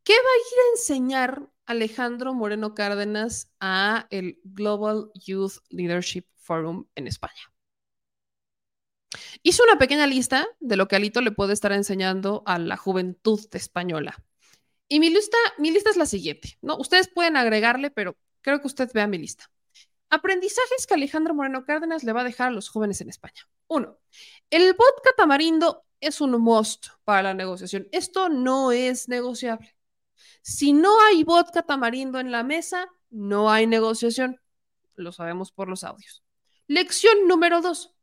¿Qué 0.02 0.14
va 0.14 0.18
a 0.18 0.38
ir 0.38 0.58
a 0.58 0.70
enseñar 0.76 1.50
Alejandro 1.66 2.34
Moreno 2.34 2.74
Cárdenas 2.74 3.52
a 3.60 4.06
el 4.10 4.40
Global 4.42 5.10
Youth 5.14 5.58
Leadership 5.68 6.24
Forum 6.36 6.86
en 6.96 7.06
España? 7.06 7.52
Hice 9.42 9.62
una 9.62 9.78
pequeña 9.78 10.06
lista 10.06 10.46
de 10.60 10.76
lo 10.76 10.88
que 10.88 10.96
Alito 10.96 11.20
le 11.20 11.32
puede 11.32 11.52
estar 11.52 11.72
enseñando 11.72 12.42
a 12.46 12.58
la 12.58 12.76
juventud 12.76 13.40
española. 13.52 14.16
Y 14.88 14.98
mi 15.00 15.10
lista, 15.10 15.36
mi 15.58 15.70
lista 15.70 15.90
es 15.90 15.96
la 15.96 16.06
siguiente, 16.06 16.58
¿no? 16.62 16.76
Ustedes 16.76 17.08
pueden 17.08 17.36
agregarle, 17.36 17.90
pero 17.90 18.16
creo 18.40 18.60
que 18.60 18.66
usted 18.66 18.90
vea 18.92 19.06
mi 19.06 19.18
lista. 19.18 19.50
Aprendizajes 20.08 20.86
que 20.86 20.94
Alejandro 20.94 21.34
Moreno 21.34 21.64
Cárdenas 21.64 22.02
le 22.02 22.12
va 22.12 22.22
a 22.22 22.24
dejar 22.24 22.48
a 22.48 22.52
los 22.52 22.68
jóvenes 22.68 23.00
en 23.00 23.08
España. 23.08 23.48
Uno, 23.68 23.98
el 24.50 24.72
vodka 24.72 25.10
tamarindo 25.16 25.84
es 26.00 26.20
un 26.20 26.32
must 26.32 26.86
para 27.04 27.22
la 27.22 27.34
negociación. 27.34 27.88
Esto 27.92 28.28
no 28.28 28.72
es 28.72 29.08
negociable. 29.08 29.76
Si 30.42 30.72
no 30.72 31.00
hay 31.02 31.22
vodka 31.22 31.62
tamarindo 31.62 32.18
en 32.18 32.32
la 32.32 32.42
mesa, 32.42 32.88
no 33.10 33.50
hay 33.50 33.66
negociación. 33.66 34.40
Lo 34.96 35.12
sabemos 35.12 35.52
por 35.52 35.68
los 35.68 35.84
audios. 35.84 36.24
Lección 36.66 37.28
número 37.28 37.60
dos. 37.60 37.94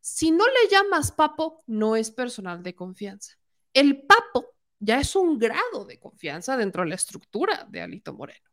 Si 0.00 0.30
no 0.30 0.44
le 0.46 0.70
llamas 0.70 1.10
papo, 1.10 1.64
no 1.66 1.96
es 1.96 2.10
personal 2.12 2.62
de 2.62 2.74
confianza. 2.74 3.36
El 3.72 4.06
papo 4.06 4.54
ya 4.78 5.00
es 5.00 5.16
un 5.16 5.38
grado 5.38 5.84
de 5.84 5.98
confianza 5.98 6.56
dentro 6.56 6.82
de 6.82 6.90
la 6.90 6.94
estructura 6.94 7.66
de 7.68 7.80
Alito 7.80 8.12
Moreno. 8.12 8.48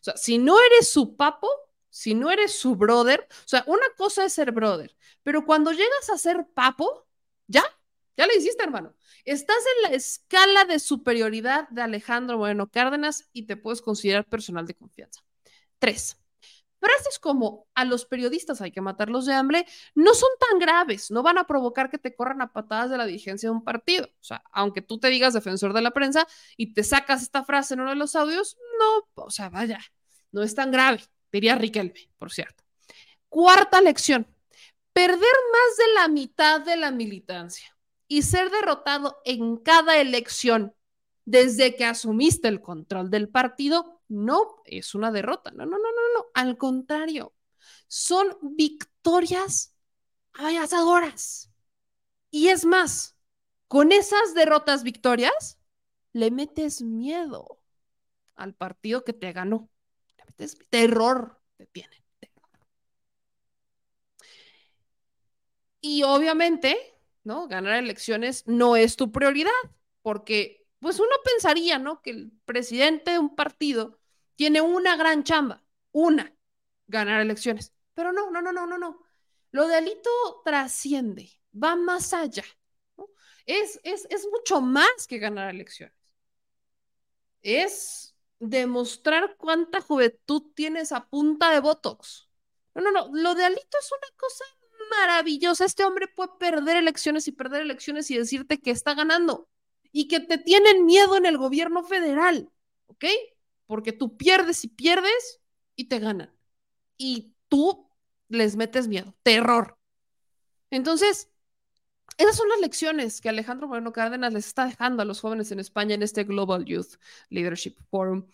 O 0.00 0.04
sea, 0.04 0.16
si 0.16 0.38
no 0.38 0.56
eres 0.60 0.88
su 0.90 1.16
papo, 1.16 1.48
si 1.90 2.14
no 2.14 2.30
eres 2.30 2.58
su 2.58 2.76
brother, 2.76 3.26
o 3.30 3.48
sea, 3.48 3.64
una 3.66 3.86
cosa 3.96 4.24
es 4.24 4.32
ser 4.34 4.52
brother, 4.52 4.94
pero 5.22 5.44
cuando 5.46 5.72
llegas 5.72 6.10
a 6.12 6.18
ser 6.18 6.46
papo, 6.54 7.06
ya, 7.46 7.64
ya 8.16 8.26
lo 8.26 8.34
hiciste, 8.34 8.62
hermano. 8.64 8.94
Estás 9.24 9.56
en 9.76 9.90
la 9.90 9.96
escala 9.96 10.64
de 10.64 10.78
superioridad 10.78 11.68
de 11.70 11.82
Alejandro 11.82 12.38
Moreno 12.38 12.70
Cárdenas 12.70 13.28
y 13.32 13.46
te 13.46 13.56
puedes 13.56 13.82
considerar 13.82 14.24
personal 14.26 14.66
de 14.66 14.74
confianza. 14.74 15.22
Tres, 15.78 16.18
frases 16.86 17.18
como 17.18 17.66
a 17.74 17.84
los 17.84 18.04
periodistas 18.04 18.60
hay 18.60 18.70
que 18.70 18.80
matarlos 18.80 19.26
de 19.26 19.34
hambre 19.34 19.66
no 19.94 20.14
son 20.14 20.28
tan 20.38 20.58
graves, 20.58 21.10
no 21.10 21.22
van 21.22 21.38
a 21.38 21.46
provocar 21.46 21.90
que 21.90 21.98
te 21.98 22.14
corran 22.14 22.42
a 22.42 22.52
patadas 22.52 22.90
de 22.90 22.96
la 22.96 23.06
dirigencia 23.06 23.48
de 23.48 23.54
un 23.54 23.64
partido. 23.64 24.06
O 24.06 24.24
sea, 24.24 24.42
aunque 24.52 24.82
tú 24.82 24.98
te 24.98 25.08
digas 25.08 25.34
defensor 25.34 25.72
de 25.72 25.82
la 25.82 25.90
prensa 25.90 26.26
y 26.56 26.74
te 26.74 26.84
sacas 26.84 27.22
esta 27.22 27.44
frase 27.44 27.74
en 27.74 27.80
uno 27.80 27.90
de 27.90 27.96
los 27.96 28.14
audios, 28.14 28.56
no, 28.78 29.24
o 29.24 29.30
sea, 29.30 29.48
vaya, 29.48 29.80
no 30.30 30.42
es 30.42 30.54
tan 30.54 30.70
grave, 30.70 31.00
diría 31.32 31.56
Riquelme, 31.56 32.08
por 32.18 32.30
cierto. 32.32 32.62
Cuarta 33.28 33.80
lección, 33.80 34.26
perder 34.92 35.18
más 35.18 35.76
de 35.76 35.94
la 35.94 36.08
mitad 36.08 36.60
de 36.60 36.76
la 36.76 36.90
militancia 36.92 37.76
y 38.06 38.22
ser 38.22 38.50
derrotado 38.50 39.20
en 39.24 39.56
cada 39.56 39.98
elección 39.98 40.72
desde 41.24 41.74
que 41.74 41.84
asumiste 41.84 42.46
el 42.46 42.60
control 42.60 43.10
del 43.10 43.28
partido 43.28 43.95
no 44.08 44.62
es 44.64 44.94
una 44.94 45.10
derrota. 45.12 45.50
No, 45.50 45.66
no, 45.66 45.78
no, 45.78 45.78
no, 45.78 46.18
no. 46.18 46.26
Al 46.34 46.56
contrario, 46.58 47.34
son 47.88 48.36
victorias 48.42 49.74
avasadoras. 50.34 51.50
Y 52.30 52.48
es 52.48 52.64
más, 52.64 53.16
con 53.68 53.92
esas 53.92 54.34
derrotas 54.34 54.82
victorias, 54.82 55.58
le 56.12 56.30
metes 56.30 56.82
miedo 56.82 57.60
al 58.34 58.54
partido 58.54 59.04
que 59.04 59.12
te 59.12 59.32
ganó. 59.32 59.70
Le 60.18 60.24
metes 60.26 60.58
terror, 60.70 61.40
te 61.56 61.66
tienen. 61.66 62.02
Y 65.80 66.02
obviamente, 66.02 66.76
¿no? 67.24 67.46
Ganar 67.48 67.76
elecciones 67.76 68.44
no 68.46 68.76
es 68.76 68.96
tu 68.96 69.12
prioridad, 69.12 69.52
porque 70.02 70.66
pues 70.80 70.98
uno 70.98 71.10
pensaría, 71.24 71.78
¿no? 71.78 72.02
Que 72.02 72.10
el 72.10 72.32
presidente 72.44 73.12
de 73.12 73.18
un 73.18 73.34
partido 73.36 73.95
tiene 74.36 74.60
una 74.60 74.96
gran 74.96 75.24
chamba, 75.24 75.62
una, 75.92 76.34
ganar 76.86 77.20
elecciones. 77.20 77.72
Pero 77.94 78.12
no, 78.12 78.30
no, 78.30 78.40
no, 78.42 78.52
no, 78.52 78.66
no, 78.66 78.78
no. 78.78 79.02
Lo 79.50 79.66
de 79.66 79.76
Alito 79.76 80.10
trasciende, 80.44 81.30
va 81.52 81.76
más 81.76 82.12
allá. 82.12 82.44
Es, 83.46 83.80
es, 83.84 84.06
es 84.10 84.26
mucho 84.30 84.60
más 84.60 85.06
que 85.08 85.18
ganar 85.18 85.50
elecciones. 85.54 85.94
Es 87.42 88.14
demostrar 88.38 89.36
cuánta 89.36 89.80
juventud 89.80 90.42
tienes 90.54 90.92
a 90.92 91.08
punta 91.08 91.50
de 91.50 91.60
Botox. 91.60 92.28
No, 92.74 92.82
no, 92.82 92.90
no. 92.90 93.08
Lo 93.12 93.34
de 93.34 93.44
Alito 93.44 93.78
es 93.80 93.90
una 93.92 94.16
cosa 94.16 94.44
maravillosa. 94.90 95.64
Este 95.64 95.84
hombre 95.84 96.08
puede 96.08 96.32
perder 96.38 96.76
elecciones 96.76 97.28
y 97.28 97.32
perder 97.32 97.62
elecciones 97.62 98.10
y 98.10 98.18
decirte 98.18 98.60
que 98.60 98.70
está 98.70 98.94
ganando 98.94 99.48
y 99.92 100.08
que 100.08 100.20
te 100.20 100.38
tienen 100.38 100.84
miedo 100.84 101.16
en 101.16 101.24
el 101.24 101.38
gobierno 101.38 101.82
federal, 101.82 102.50
¿ok? 102.86 103.04
Porque 103.66 103.92
tú 103.92 104.16
pierdes 104.16 104.64
y 104.64 104.68
pierdes 104.68 105.40
y 105.74 105.88
te 105.88 105.98
ganan. 105.98 106.32
Y 106.96 107.34
tú 107.48 107.90
les 108.28 108.56
metes 108.56 108.88
miedo, 108.88 109.14
terror. 109.22 109.78
Entonces, 110.70 111.30
esas 112.18 112.36
son 112.36 112.48
las 112.48 112.60
lecciones 112.60 113.20
que 113.20 113.28
Alejandro 113.28 113.68
Moreno 113.68 113.92
Cárdenas 113.92 114.32
les 114.32 114.46
está 114.46 114.66
dejando 114.66 115.02
a 115.02 115.04
los 115.04 115.20
jóvenes 115.20 115.52
en 115.52 115.60
España 115.60 115.94
en 115.94 116.02
este 116.02 116.24
Global 116.24 116.64
Youth 116.64 116.96
Leadership 117.28 117.76
Forum. 117.90 118.26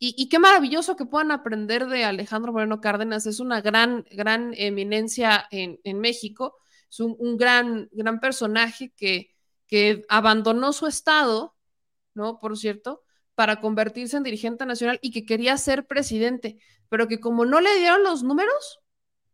Y, 0.00 0.14
y, 0.16 0.28
qué 0.28 0.38
maravilloso 0.38 0.96
que 0.96 1.06
puedan 1.06 1.32
aprender 1.32 1.86
de 1.88 2.04
Alejandro 2.04 2.52
Moreno 2.52 2.80
Cárdenas. 2.80 3.26
Es 3.26 3.40
una 3.40 3.60
gran, 3.60 4.06
gran 4.12 4.54
eminencia 4.56 5.46
en, 5.50 5.80
en 5.84 6.00
México. 6.00 6.56
Es 6.88 7.00
un, 7.00 7.16
un, 7.18 7.36
gran, 7.36 7.88
gran 7.92 8.20
personaje 8.20 8.92
que, 8.96 9.34
que 9.66 10.04
abandonó 10.08 10.72
su 10.72 10.86
estado, 10.86 11.56
¿no? 12.14 12.38
Por 12.38 12.56
cierto, 12.56 13.02
para 13.38 13.60
convertirse 13.60 14.16
en 14.16 14.24
dirigente 14.24 14.66
nacional 14.66 14.98
y 15.00 15.12
que 15.12 15.24
quería 15.24 15.56
ser 15.58 15.86
presidente, 15.86 16.58
pero 16.88 17.06
que 17.06 17.20
como 17.20 17.44
no 17.44 17.60
le 17.60 17.72
dieron 17.78 18.02
los 18.02 18.24
números, 18.24 18.80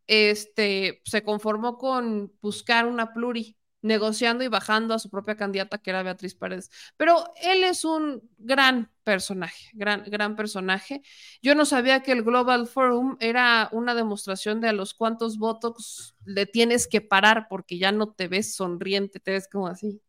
este, 0.05 1.01
se 1.05 1.23
conformó 1.23 1.79
con 1.79 2.31
buscar 2.39 2.85
una 2.85 3.13
pluri, 3.13 3.57
negociando 3.81 4.43
y 4.43 4.47
bajando 4.47 4.93
a 4.93 4.99
su 4.99 5.09
propia 5.09 5.35
candidata, 5.35 5.79
que 5.79 5.89
era 5.89 6.03
Beatriz 6.03 6.35
Paredes. 6.35 6.69
Pero 6.97 7.33
él 7.41 7.63
es 7.63 7.83
un 7.83 8.21
gran 8.37 8.91
personaje, 9.03 9.71
gran, 9.73 10.03
gran 10.03 10.35
personaje. 10.35 11.01
Yo 11.41 11.55
no 11.55 11.65
sabía 11.65 12.03
que 12.03 12.11
el 12.11 12.21
Global 12.21 12.67
Forum 12.67 13.17
era 13.19 13.69
una 13.71 13.95
demostración 13.95 14.61
de 14.61 14.69
a 14.69 14.73
los 14.73 14.93
cuantos 14.93 15.39
votos 15.39 16.15
le 16.25 16.45
tienes 16.45 16.87
que 16.87 17.01
parar 17.01 17.47
porque 17.49 17.79
ya 17.79 17.91
no 17.91 18.13
te 18.13 18.27
ves 18.27 18.53
sonriente, 18.53 19.19
te 19.19 19.31
ves 19.31 19.47
como 19.51 19.65
así. 19.65 19.99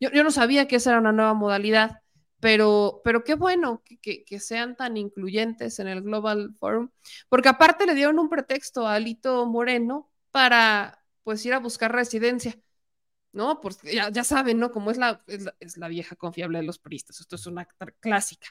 Yo, 0.00 0.10
yo 0.10 0.24
no 0.24 0.30
sabía 0.30 0.66
que 0.68 0.76
esa 0.76 0.92
era 0.92 1.00
una 1.00 1.12
nueva 1.12 1.34
modalidad, 1.34 2.01
pero, 2.42 3.00
pero 3.04 3.22
qué 3.22 3.36
bueno 3.36 3.82
que, 3.84 3.98
que, 3.98 4.24
que, 4.24 4.40
sean 4.40 4.74
tan 4.76 4.96
incluyentes 4.96 5.78
en 5.78 5.86
el 5.86 6.02
Global 6.02 6.56
Forum, 6.58 6.90
porque 7.28 7.48
aparte 7.48 7.86
le 7.86 7.94
dieron 7.94 8.18
un 8.18 8.28
pretexto 8.28 8.84
a 8.84 8.96
Alito 8.96 9.46
Moreno 9.46 10.10
para 10.32 11.04
pues 11.22 11.46
ir 11.46 11.54
a 11.54 11.60
buscar 11.60 11.92
residencia. 11.92 12.58
¿no? 13.32 13.60
Pues 13.60 13.80
ya, 13.82 14.10
ya 14.10 14.24
saben, 14.24 14.58
¿no? 14.58 14.72
Como 14.72 14.90
es 14.90 14.98
la, 14.98 15.22
es 15.28 15.42
la, 15.42 15.54
es 15.60 15.76
la 15.76 15.86
vieja 15.86 16.16
confiable 16.16 16.58
de 16.58 16.64
los 16.64 16.80
puristas, 16.80 17.20
esto 17.20 17.36
es 17.36 17.46
una 17.46 17.64
clásica. 18.00 18.48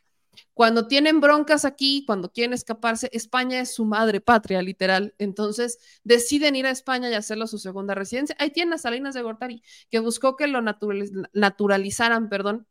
Cuando 0.54 0.88
tienen 0.88 1.20
broncas 1.20 1.66
aquí, 1.66 2.06
cuando 2.08 2.32
quieren 2.32 2.54
escaparse, 2.54 3.10
España 3.12 3.60
es 3.60 3.74
su 3.74 3.84
madre 3.84 4.22
patria, 4.22 4.62
literal. 4.62 5.14
Entonces 5.18 5.80
deciden 6.06 6.56
ir 6.56 6.66
a 6.66 6.72
España 6.72 7.10
y 7.10 7.14
hacerlo 7.14 7.46
su 7.48 7.58
segunda 7.58 7.94
residencia. 7.94 8.38
Ahí 8.40 8.52
tienen 8.52 8.74
a 8.74 8.78
Salinas 8.78 9.14
de 9.14 9.22
Gortari, 9.22 9.62
que 9.90 10.00
buscó 10.00 10.38
que 10.38 10.48
lo 10.48 10.62
naturaliz 10.62 11.12
naturalizaran, 11.34 12.30
perdón, 12.30 12.68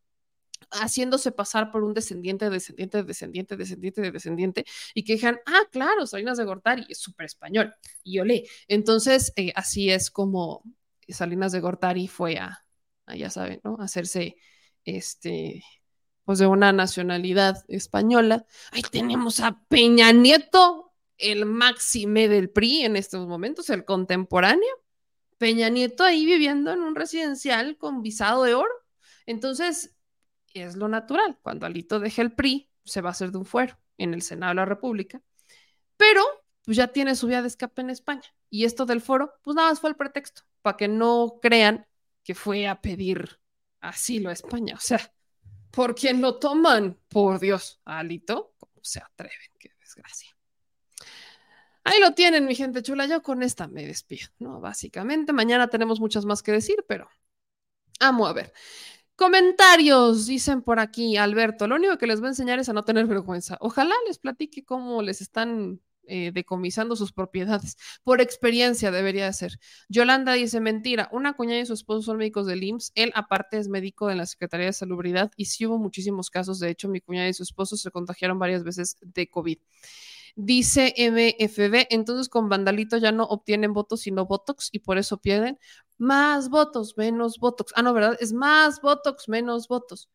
haciéndose 0.70 1.32
pasar 1.32 1.70
por 1.70 1.84
un 1.84 1.94
descendiente, 1.94 2.50
descendiente, 2.50 3.02
descendiente, 3.02 3.56
descendiente, 3.56 4.00
de 4.00 4.10
descendiente, 4.10 4.64
y 4.94 5.05
que 5.05 5.14
dijeran, 5.14 5.40
ah, 5.47 5.62
claro, 5.70 6.06
Salinas 6.06 6.39
de 6.39 6.44
Gortari 6.44 6.86
es 6.89 6.98
súper 6.98 7.26
español, 7.26 7.74
y 8.02 8.18
olé. 8.18 8.47
Entonces, 8.68 9.32
eh, 9.36 9.52
así 9.55 9.90
es 9.90 10.10
como 10.10 10.62
Salinas 11.08 11.52
de 11.52 11.60
Gortari 11.60 12.08
fue 12.08 12.39
a, 12.39 12.64
ya 13.16 13.30
saben, 13.30 13.60
¿no? 13.64 13.76
Hacerse, 13.80 14.36
este, 14.84 15.64
pues 16.24 16.39
de 16.39 16.47
una 16.47 16.72
nacionalidad 16.72 17.64
española. 17.68 18.47
Ahí 18.72 18.82
tenemos 18.82 19.40
a 19.40 19.60
Peña 19.68 20.12
Nieto, 20.12 20.92
el 21.18 21.44
máxime 21.44 22.28
del 22.28 22.50
PRI 22.50 22.84
en 22.84 22.97
estos 22.97 23.26
momentos, 23.26 23.68
el 23.70 23.84
contemporáneo. 23.84 24.70
Peña 25.39 25.68
Nieto 25.68 26.05
ahí 26.05 26.24
viviendo 26.24 26.72
en 26.72 26.80
un 26.80 26.94
residencial 26.94 27.76
con 27.78 28.02
visado 28.02 28.44
de 28.44 28.55
oro. 28.55 28.72
Entonces, 29.26 29.97
es 30.54 30.76
lo 30.76 30.88
natural. 30.88 31.38
Cuando 31.42 31.66
Alito 31.66 32.00
deje 32.00 32.22
el 32.22 32.32
PRI, 32.32 32.70
se 32.84 33.00
va 33.00 33.10
a 33.10 33.12
hacer 33.12 33.30
de 33.30 33.38
un 33.38 33.44
fuero 33.44 33.78
en 33.98 34.14
el 34.14 34.22
Senado 34.22 34.50
de 34.50 34.56
la 34.56 34.64
República. 34.64 35.22
Pero 35.96 36.22
pues 36.64 36.76
ya 36.76 36.88
tiene 36.88 37.14
su 37.14 37.26
vía 37.26 37.42
de 37.42 37.48
escape 37.48 37.82
en 37.82 37.90
España. 37.90 38.34
Y 38.48 38.64
esto 38.64 38.86
del 38.86 39.00
foro, 39.00 39.34
pues 39.42 39.54
nada 39.54 39.70
más 39.70 39.80
fue 39.80 39.90
el 39.90 39.96
pretexto, 39.96 40.42
para 40.62 40.76
que 40.76 40.88
no 40.88 41.38
crean 41.40 41.86
que 42.22 42.34
fue 42.34 42.66
a 42.68 42.80
pedir 42.80 43.40
asilo 43.80 44.30
a 44.30 44.32
España. 44.32 44.74
O 44.76 44.80
sea, 44.80 45.12
por 45.70 45.94
quien 45.94 46.20
lo 46.20 46.38
toman, 46.38 46.98
por 47.08 47.38
Dios, 47.40 47.80
Alito, 47.84 48.54
¿cómo 48.58 48.80
se 48.82 49.00
atreven? 49.00 49.50
Qué 49.58 49.72
desgracia. 49.78 50.36
Ahí 51.84 51.98
lo 52.00 52.12
tienen, 52.12 52.44
mi 52.44 52.54
gente 52.54 52.82
chula. 52.82 53.06
Yo 53.06 53.22
con 53.22 53.42
esta 53.42 53.66
me 53.66 53.86
despido, 53.86 54.28
¿no? 54.38 54.60
Básicamente, 54.60 55.32
mañana 55.32 55.68
tenemos 55.68 55.98
muchas 55.98 56.24
más 56.24 56.42
que 56.42 56.52
decir, 56.52 56.84
pero 56.86 57.08
amo 58.00 58.26
a 58.26 58.32
ver. 58.32 58.52
Comentarios, 59.20 60.24
dicen 60.24 60.62
por 60.62 60.81
aquí, 60.81 61.18
Alberto. 61.18 61.68
Lo 61.68 61.74
único 61.74 61.99
que 61.99 62.07
les 62.07 62.20
voy 62.20 62.28
a 62.28 62.31
enseñar 62.31 62.58
es 62.58 62.70
a 62.70 62.73
no 62.73 62.84
tener 62.84 63.07
vergüenza. 63.07 63.58
Ojalá 63.60 63.94
les 64.07 64.16
platique 64.18 64.65
cómo 64.65 65.02
les 65.02 65.20
están 65.20 65.78
eh, 66.07 66.31
decomisando 66.32 66.97
sus 66.97 67.12
propiedades. 67.12 67.76
Por 68.02 68.23
experiencia 68.23 68.90
debería 68.90 69.26
de 69.26 69.34
ser. 69.34 69.60
Yolanda 69.90 70.32
dice, 70.32 70.58
mentira, 70.60 71.10
una 71.12 71.34
cuñada 71.34 71.60
y 71.60 71.66
su 71.66 71.74
esposo 71.74 72.00
son 72.00 72.16
médicos 72.16 72.47
del 72.47 72.65
IMSS, 72.65 72.92
él 72.94 73.12
aparte 73.15 73.58
es 73.58 73.68
médico 73.68 74.07
de 74.07 74.15
la 74.15 74.24
Secretaría 74.24 74.68
de 74.68 74.73
Salubridad 74.73 75.31
y 75.36 75.44
sí 75.44 75.66
hubo 75.66 75.76
muchísimos 75.76 76.31
casos, 76.31 76.58
de 76.58 76.70
hecho 76.70 76.89
mi 76.89 77.02
cuñada 77.02 77.28
y 77.28 77.34
su 77.34 77.42
esposo 77.42 77.76
se 77.76 77.90
contagiaron 77.90 78.39
varias 78.39 78.65
veces 78.65 78.97
de 79.02 79.28
COVID. 79.28 79.58
Dice 80.36 80.94
MFB, 80.97 81.86
entonces 81.91 82.28
con 82.28 82.49
Vandalito 82.49 82.97
ya 82.99 83.12
no 83.12 83.25
obtienen 83.25 83.73
votos 83.73 84.00
sino 84.00 84.26
Botox 84.26 84.68
y 84.73 84.81
por 84.81 84.99
eso 84.99 85.18
pierden. 85.18 85.59
Más 85.99 86.49
votos, 86.49 86.97
menos 86.97 87.39
Botox. 87.39 87.73
Ah, 87.76 87.83
no, 87.83 87.92
¿verdad? 87.92 88.17
Es 88.20 88.33
más 88.33 88.81
Botox, 88.81 89.28
menos 89.28 89.68
votos. 89.68 90.09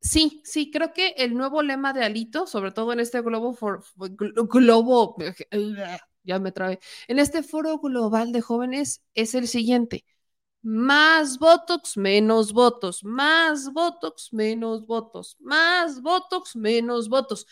Sí, 0.00 0.42
sí, 0.44 0.70
creo 0.70 0.92
que 0.92 1.08
el 1.16 1.34
nuevo 1.34 1.62
lema 1.62 1.92
de 1.92 2.04
Alito, 2.04 2.46
sobre 2.46 2.70
todo 2.70 2.92
en 2.92 3.00
este 3.00 3.20
globo, 3.20 3.52
for, 3.52 3.82
globo, 3.96 5.16
ya 6.22 6.38
me 6.38 6.52
trabé, 6.52 6.78
en 7.08 7.18
este 7.18 7.42
foro 7.42 7.78
global 7.78 8.30
de 8.32 8.40
jóvenes 8.40 9.02
es 9.14 9.34
el 9.34 9.48
siguiente. 9.48 10.04
Más 10.62 11.38
Botox, 11.38 11.96
menos 11.96 12.52
votos, 12.52 13.02
más 13.04 13.72
Botox, 13.72 14.32
menos 14.32 14.86
votos, 14.86 15.36
más 15.40 16.00
Botox, 16.02 16.56
menos 16.56 17.08
votos. 17.08 17.46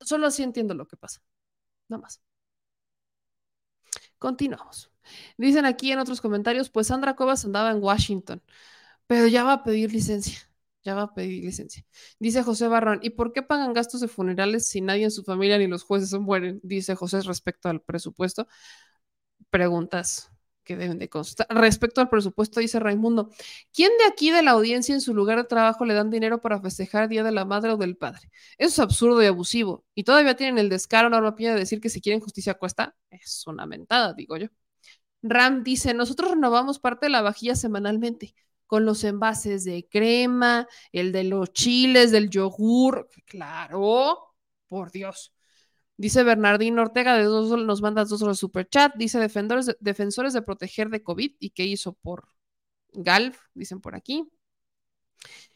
Solo 0.00 0.26
así 0.26 0.42
entiendo 0.42 0.74
lo 0.74 0.86
que 0.86 0.96
pasa. 0.96 1.20
Nada 1.88 2.02
más. 2.02 2.22
Continuamos. 4.18 4.90
Dicen 5.38 5.64
aquí 5.64 5.92
en 5.92 5.98
otros 5.98 6.20
comentarios, 6.20 6.70
pues 6.70 6.88
Sandra 6.88 7.14
Cuevas 7.16 7.44
andaba 7.44 7.70
en 7.70 7.82
Washington, 7.82 8.42
pero 9.06 9.26
ya 9.28 9.44
va 9.44 9.54
a 9.54 9.64
pedir 9.64 9.92
licencia. 9.92 10.38
Ya 10.84 10.94
va 10.94 11.02
a 11.02 11.14
pedir 11.14 11.44
licencia. 11.44 11.84
Dice 12.18 12.42
José 12.42 12.68
Barrón, 12.68 13.00
¿y 13.02 13.10
por 13.10 13.32
qué 13.32 13.42
pagan 13.42 13.74
gastos 13.74 14.00
de 14.00 14.08
funerales 14.08 14.68
si 14.68 14.80
nadie 14.80 15.04
en 15.04 15.10
su 15.10 15.24
familia 15.24 15.58
ni 15.58 15.66
los 15.66 15.82
jueces 15.82 16.12
mueren? 16.18 16.60
Dice 16.62 16.94
José 16.94 17.20
respecto 17.22 17.68
al 17.68 17.82
presupuesto. 17.82 18.48
Preguntas 19.50 20.30
que 20.68 20.76
deben 20.76 20.98
de 20.98 21.08
constar. 21.08 21.46
Respecto 21.48 22.02
al 22.02 22.10
presupuesto, 22.10 22.60
dice 22.60 22.78
Raimundo, 22.78 23.30
¿quién 23.72 23.90
de 23.98 24.04
aquí 24.04 24.30
de 24.30 24.42
la 24.42 24.50
audiencia 24.50 24.94
en 24.94 25.00
su 25.00 25.14
lugar 25.14 25.38
de 25.38 25.44
trabajo 25.44 25.86
le 25.86 25.94
dan 25.94 26.10
dinero 26.10 26.42
para 26.42 26.60
festejar 26.60 27.08
Día 27.08 27.22
de 27.22 27.32
la 27.32 27.46
Madre 27.46 27.72
o 27.72 27.78
del 27.78 27.96
Padre? 27.96 28.30
Eso 28.58 28.68
es 28.68 28.78
absurdo 28.78 29.22
y 29.22 29.26
abusivo. 29.26 29.86
Y 29.94 30.04
todavía 30.04 30.36
tienen 30.36 30.58
el 30.58 30.68
descaro, 30.68 31.08
Pía, 31.34 31.54
de 31.54 31.60
decir 31.60 31.80
que 31.80 31.88
si 31.88 32.02
quieren 32.02 32.20
justicia 32.20 32.52
cuesta. 32.54 32.94
Es 33.08 33.46
una 33.46 33.64
mentada, 33.64 34.12
digo 34.12 34.36
yo. 34.36 34.48
Ram 35.22 35.64
dice, 35.64 35.94
nosotros 35.94 36.32
renovamos 36.32 36.78
parte 36.78 37.06
de 37.06 37.10
la 37.10 37.22
vajilla 37.22 37.56
semanalmente 37.56 38.34
con 38.66 38.84
los 38.84 39.02
envases 39.04 39.64
de 39.64 39.88
crema, 39.88 40.68
el 40.92 41.12
de 41.12 41.24
los 41.24 41.52
chiles, 41.54 42.12
del 42.12 42.28
yogur. 42.28 43.08
Claro, 43.24 44.34
por 44.68 44.92
Dios. 44.92 45.32
Dice 45.98 46.22
Bernardino 46.22 46.82
Ortega, 46.82 47.16
de 47.16 47.24
dos, 47.24 47.50
nos 47.60 47.82
manda 47.82 48.04
dos 48.04 48.20
super 48.20 48.36
superchat. 48.36 48.94
Dice 48.96 49.18
defensores 49.18 49.66
de, 49.66 49.76
defensores 49.80 50.32
de 50.32 50.42
proteger 50.42 50.90
de 50.90 51.02
COVID 51.02 51.32
y 51.40 51.50
qué 51.50 51.64
hizo 51.64 51.92
por 51.92 52.28
Galv, 52.92 53.34
dicen 53.52 53.80
por 53.80 53.96
aquí. 53.96 54.24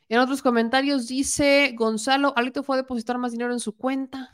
En 0.09 0.19
otros 0.19 0.43
comentarios 0.43 1.07
dice 1.07 1.75
Gonzalo, 1.79 2.35
Alito 2.37 2.65
fue 2.65 2.77
a 2.77 2.83
depositar 2.83 3.19
más 3.19 3.31
dinero 3.31 3.53
en 3.53 3.61
su 3.61 3.77
cuenta. 3.77 4.31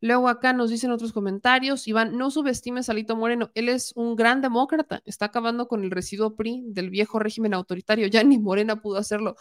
Luego 0.00 0.28
acá 0.28 0.54
nos 0.54 0.70
dicen 0.70 0.90
otros 0.90 1.12
comentarios, 1.12 1.86
Iván, 1.88 2.16
no 2.16 2.30
subestimes 2.30 2.88
a 2.88 2.92
Alito 2.92 3.14
Moreno, 3.14 3.50
él 3.54 3.68
es 3.68 3.92
un 3.96 4.16
gran 4.16 4.40
demócrata, 4.42 5.02
está 5.04 5.26
acabando 5.26 5.68
con 5.68 5.84
el 5.84 5.90
residuo 5.90 6.36
PRI 6.36 6.62
del 6.66 6.90
viejo 6.90 7.18
régimen 7.18 7.54
autoritario, 7.54 8.06
ya 8.06 8.24
ni 8.24 8.38
Morena 8.38 8.80
pudo 8.82 8.98
hacerlo. 8.98 9.36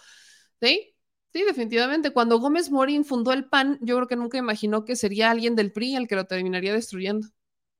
¿Sí? 0.62 0.93
Sí, 1.34 1.44
definitivamente. 1.44 2.12
Cuando 2.12 2.40
Gómez 2.40 2.70
Morín 2.70 3.06
fundó 3.06 3.34
el 3.34 3.46
PAN, 3.50 3.80
yo 3.82 3.96
creo 3.96 4.08
que 4.08 4.16
nunca 4.16 4.38
imaginó 4.38 4.86
que 4.86 4.96
sería 4.96 5.32
alguien 5.32 5.56
del 5.56 5.72
PRI 5.72 5.96
el 5.96 6.08
que 6.08 6.16
lo 6.16 6.26
terminaría 6.26 6.74
destruyendo. 6.74 7.28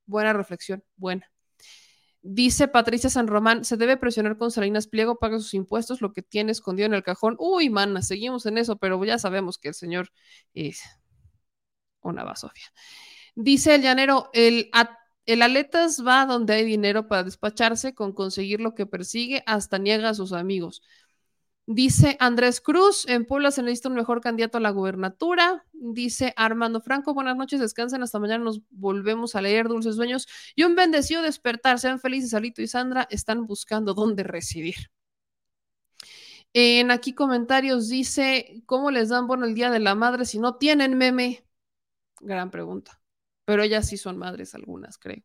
Buena 0.06 0.32
reflexión, 0.32 0.82
buena. 0.96 1.30
Dice 2.22 2.68
Patricia 2.68 3.10
San 3.10 3.26
Román, 3.28 3.64
se 3.64 3.76
debe 3.76 3.96
presionar 3.96 4.38
con 4.38 4.50
Salinas 4.50 4.88
Pliego, 4.88 5.18
paga 5.18 5.38
sus 5.38 5.54
impuestos, 5.54 6.00
lo 6.00 6.12
que 6.12 6.22
tiene 6.22 6.52
escondido 6.52 6.86
en 6.86 6.94
el 6.94 7.02
cajón. 7.02 7.36
Uy, 7.38 7.70
mana, 7.70 8.02
seguimos 8.02 8.46
en 8.46 8.58
eso, 8.58 8.76
pero 8.78 9.04
ya 9.04 9.18
sabemos 9.18 9.58
que 9.58 9.68
el 9.68 9.74
señor 9.74 10.08
es 10.54 10.80
una 12.02 12.24
va, 12.24 12.36
Sofía. 12.36 12.66
Dice 13.34 13.74
el 13.76 13.82
llanero, 13.82 14.30
el, 14.32 14.70
el 15.26 15.42
aletas 15.42 16.04
va 16.06 16.26
donde 16.26 16.54
hay 16.54 16.64
dinero 16.64 17.08
para 17.08 17.24
despacharse 17.24 17.94
con 17.94 18.12
conseguir 18.12 18.60
lo 18.60 18.74
que 18.74 18.86
persigue, 18.86 19.42
hasta 19.46 19.78
niega 19.78 20.10
a 20.10 20.14
sus 20.14 20.32
amigos. 20.32 20.82
Dice 21.66 22.18
Andrés 22.20 22.60
Cruz, 22.60 23.08
en 23.08 23.24
Puebla 23.24 23.50
se 23.50 23.62
necesita 23.62 23.88
un 23.88 23.94
mejor 23.94 24.20
candidato 24.20 24.58
a 24.58 24.60
la 24.60 24.70
gubernatura. 24.70 25.64
Dice 25.72 26.34
Armando 26.36 26.82
Franco, 26.82 27.14
buenas 27.14 27.36
noches, 27.36 27.58
descansen, 27.58 28.02
hasta 28.02 28.18
mañana 28.18 28.44
nos 28.44 28.60
volvemos 28.70 29.34
a 29.34 29.40
leer 29.40 29.68
Dulces 29.68 29.96
Sueños 29.96 30.28
y 30.54 30.64
un 30.64 30.74
bendecido 30.74 31.22
despertar. 31.22 31.78
Sean 31.78 32.00
felices, 32.00 32.34
Alito 32.34 32.60
y 32.60 32.66
Sandra 32.66 33.06
están 33.10 33.46
buscando 33.46 33.94
dónde 33.94 34.24
residir. 34.24 34.90
En 36.52 36.90
aquí 36.90 37.14
comentarios 37.14 37.88
dice, 37.88 38.62
¿cómo 38.66 38.90
les 38.90 39.08
dan 39.08 39.26
bueno 39.26 39.46
el 39.46 39.54
Día 39.54 39.70
de 39.70 39.80
la 39.80 39.94
Madre 39.94 40.26
si 40.26 40.38
no 40.38 40.56
tienen 40.56 40.98
meme? 40.98 41.46
Gran 42.20 42.50
pregunta. 42.50 43.00
Pero 43.46 43.62
ellas 43.62 43.88
sí 43.88 43.96
son 43.96 44.18
madres 44.18 44.54
algunas, 44.54 44.98
creo. 44.98 45.22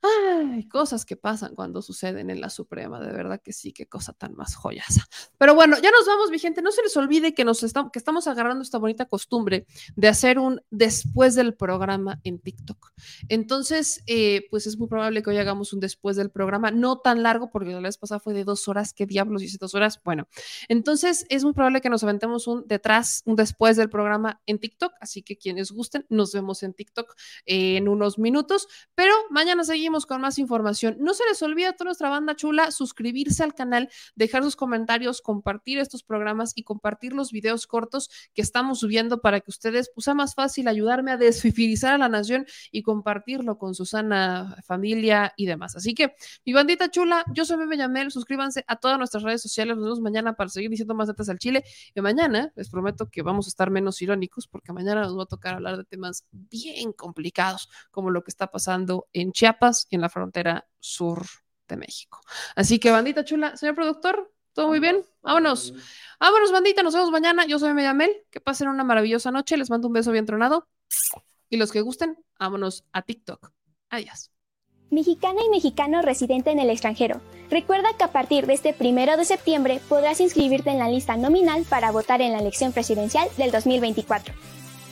Ay, 0.00 0.68
cosas 0.68 1.04
que 1.04 1.16
pasan 1.16 1.56
cuando 1.56 1.82
suceden 1.82 2.30
en 2.30 2.40
la 2.40 2.50
Suprema, 2.50 3.00
de 3.00 3.10
verdad 3.10 3.40
que 3.42 3.52
sí, 3.52 3.72
qué 3.72 3.86
cosa 3.86 4.12
tan 4.12 4.36
más 4.36 4.54
joyasa. 4.54 5.04
Pero 5.38 5.56
bueno, 5.56 5.76
ya 5.82 5.90
nos 5.90 6.06
vamos, 6.06 6.30
mi 6.30 6.38
gente. 6.38 6.62
No 6.62 6.70
se 6.70 6.82
les 6.82 6.96
olvide 6.96 7.34
que, 7.34 7.44
nos 7.44 7.64
estamos, 7.64 7.90
que 7.90 7.98
estamos 7.98 8.28
agarrando 8.28 8.62
esta 8.62 8.78
bonita 8.78 9.06
costumbre 9.06 9.66
de 9.96 10.06
hacer 10.06 10.38
un 10.38 10.62
después 10.70 11.34
del 11.34 11.54
programa 11.54 12.20
en 12.22 12.38
TikTok. 12.38 12.92
Entonces, 13.28 14.04
eh, 14.06 14.46
pues 14.50 14.68
es 14.68 14.78
muy 14.78 14.86
probable 14.86 15.20
que 15.20 15.30
hoy 15.30 15.38
hagamos 15.38 15.72
un 15.72 15.80
después 15.80 16.14
del 16.14 16.30
programa, 16.30 16.70
no 16.70 16.98
tan 16.98 17.24
largo, 17.24 17.50
porque 17.50 17.72
la 17.72 17.80
vez 17.80 17.98
pasada 17.98 18.20
fue 18.20 18.34
de 18.34 18.44
dos 18.44 18.68
horas. 18.68 18.92
¿Qué 18.92 19.04
diablos 19.04 19.42
hice 19.42 19.58
dos 19.60 19.74
horas? 19.74 20.00
Bueno, 20.04 20.28
entonces 20.68 21.26
es 21.28 21.42
muy 21.42 21.54
probable 21.54 21.80
que 21.80 21.90
nos 21.90 22.04
aventemos 22.04 22.46
un 22.46 22.64
detrás, 22.68 23.22
un 23.24 23.34
después 23.34 23.76
del 23.76 23.90
programa 23.90 24.40
en 24.46 24.60
TikTok. 24.60 24.92
Así 25.00 25.22
que 25.22 25.36
quienes 25.36 25.72
gusten, 25.72 26.06
nos 26.08 26.32
vemos 26.32 26.62
en 26.62 26.72
TikTok 26.72 27.16
en 27.46 27.88
unos 27.88 28.20
minutos. 28.20 28.68
Pero 28.94 29.12
mañana 29.30 29.64
seguimos 29.64 29.87
con 30.06 30.20
más 30.20 30.38
información. 30.38 30.96
No 31.00 31.14
se 31.14 31.24
les 31.28 31.42
olvide 31.42 31.66
a 31.66 31.72
toda 31.72 31.86
nuestra 31.86 32.08
banda 32.10 32.36
chula 32.36 32.70
suscribirse 32.70 33.42
al 33.42 33.54
canal, 33.54 33.88
dejar 34.14 34.42
sus 34.42 34.56
comentarios, 34.56 35.22
compartir 35.22 35.78
estos 35.78 36.02
programas 36.02 36.52
y 36.54 36.62
compartir 36.62 37.12
los 37.12 37.32
videos 37.32 37.66
cortos 37.66 38.10
que 38.34 38.42
estamos 38.42 38.80
subiendo 38.80 39.20
para 39.20 39.40
que 39.40 39.50
ustedes, 39.50 39.90
pues 39.94 40.04
sea 40.04 40.14
más 40.14 40.34
fácil 40.34 40.68
ayudarme 40.68 41.12
a 41.12 41.16
desfifirizar 41.16 41.94
a 41.94 41.98
la 41.98 42.08
nación 42.08 42.46
y 42.70 42.82
compartirlo 42.82 43.58
con 43.58 43.74
su 43.74 43.86
sana 43.86 44.56
familia 44.64 45.32
y 45.36 45.46
demás. 45.46 45.76
Así 45.76 45.94
que, 45.94 46.14
mi 46.44 46.52
bandita 46.52 46.90
chula, 46.90 47.24
yo 47.32 47.44
soy 47.44 47.56
Meme 47.56 47.76
Yamel, 47.76 48.10
suscríbanse 48.10 48.64
a 48.66 48.76
todas 48.76 48.98
nuestras 48.98 49.22
redes 49.22 49.42
sociales, 49.42 49.76
nos 49.76 49.84
vemos 49.84 50.00
mañana 50.00 50.34
para 50.34 50.50
seguir 50.50 50.70
diciendo 50.70 50.94
más 50.94 51.08
datos 51.08 51.28
al 51.28 51.38
Chile 51.38 51.64
y 51.94 52.00
mañana 52.00 52.52
les 52.54 52.68
prometo 52.68 53.08
que 53.10 53.22
vamos 53.22 53.46
a 53.46 53.48
estar 53.48 53.70
menos 53.70 54.00
irónicos 54.02 54.48
porque 54.48 54.72
mañana 54.72 55.02
nos 55.02 55.18
va 55.18 55.22
a 55.22 55.26
tocar 55.26 55.54
hablar 55.54 55.76
de 55.76 55.84
temas 55.84 56.26
bien 56.30 56.92
complicados 56.92 57.68
como 57.90 58.10
lo 58.10 58.22
que 58.24 58.30
está 58.30 58.48
pasando 58.48 59.08
en 59.12 59.32
Chiapas 59.32 59.77
en 59.90 60.00
la 60.00 60.08
frontera 60.08 60.66
sur 60.78 61.22
de 61.68 61.76
México. 61.76 62.20
Así 62.56 62.78
que, 62.78 62.90
bandita 62.90 63.24
chula, 63.24 63.56
señor 63.56 63.74
productor, 63.74 64.32
¿todo 64.52 64.68
muy 64.68 64.80
bien? 64.80 65.04
Vámonos. 65.22 65.74
Vámonos, 66.18 66.50
bandita, 66.50 66.82
nos 66.82 66.94
vemos 66.94 67.10
mañana. 67.10 67.46
Yo 67.46 67.58
soy 67.58 67.74
Mediamel. 67.74 68.10
Que 68.30 68.40
pasen 68.40 68.68
una 68.68 68.84
maravillosa 68.84 69.30
noche. 69.30 69.56
Les 69.56 69.70
mando 69.70 69.86
un 69.86 69.92
beso 69.92 70.10
bien 70.10 70.26
tronado. 70.26 70.66
Y 71.48 71.56
los 71.56 71.70
que 71.70 71.80
gusten, 71.80 72.18
vámonos 72.38 72.84
a 72.92 73.02
TikTok. 73.02 73.52
Adiós. 73.90 74.30
Mexicana 74.90 75.40
y 75.46 75.50
mexicano 75.50 76.00
residente 76.02 76.50
en 76.50 76.58
el 76.58 76.70
extranjero. 76.70 77.20
Recuerda 77.50 77.90
que 77.96 78.04
a 78.04 78.12
partir 78.12 78.46
de 78.46 78.54
este 78.54 78.72
primero 78.72 79.16
de 79.16 79.24
septiembre 79.24 79.80
podrás 79.88 80.20
inscribirte 80.20 80.70
en 80.70 80.78
la 80.78 80.88
lista 80.88 81.16
nominal 81.16 81.64
para 81.68 81.90
votar 81.90 82.22
en 82.22 82.32
la 82.32 82.38
elección 82.38 82.72
presidencial 82.72 83.28
del 83.36 83.50
2024. 83.50 84.34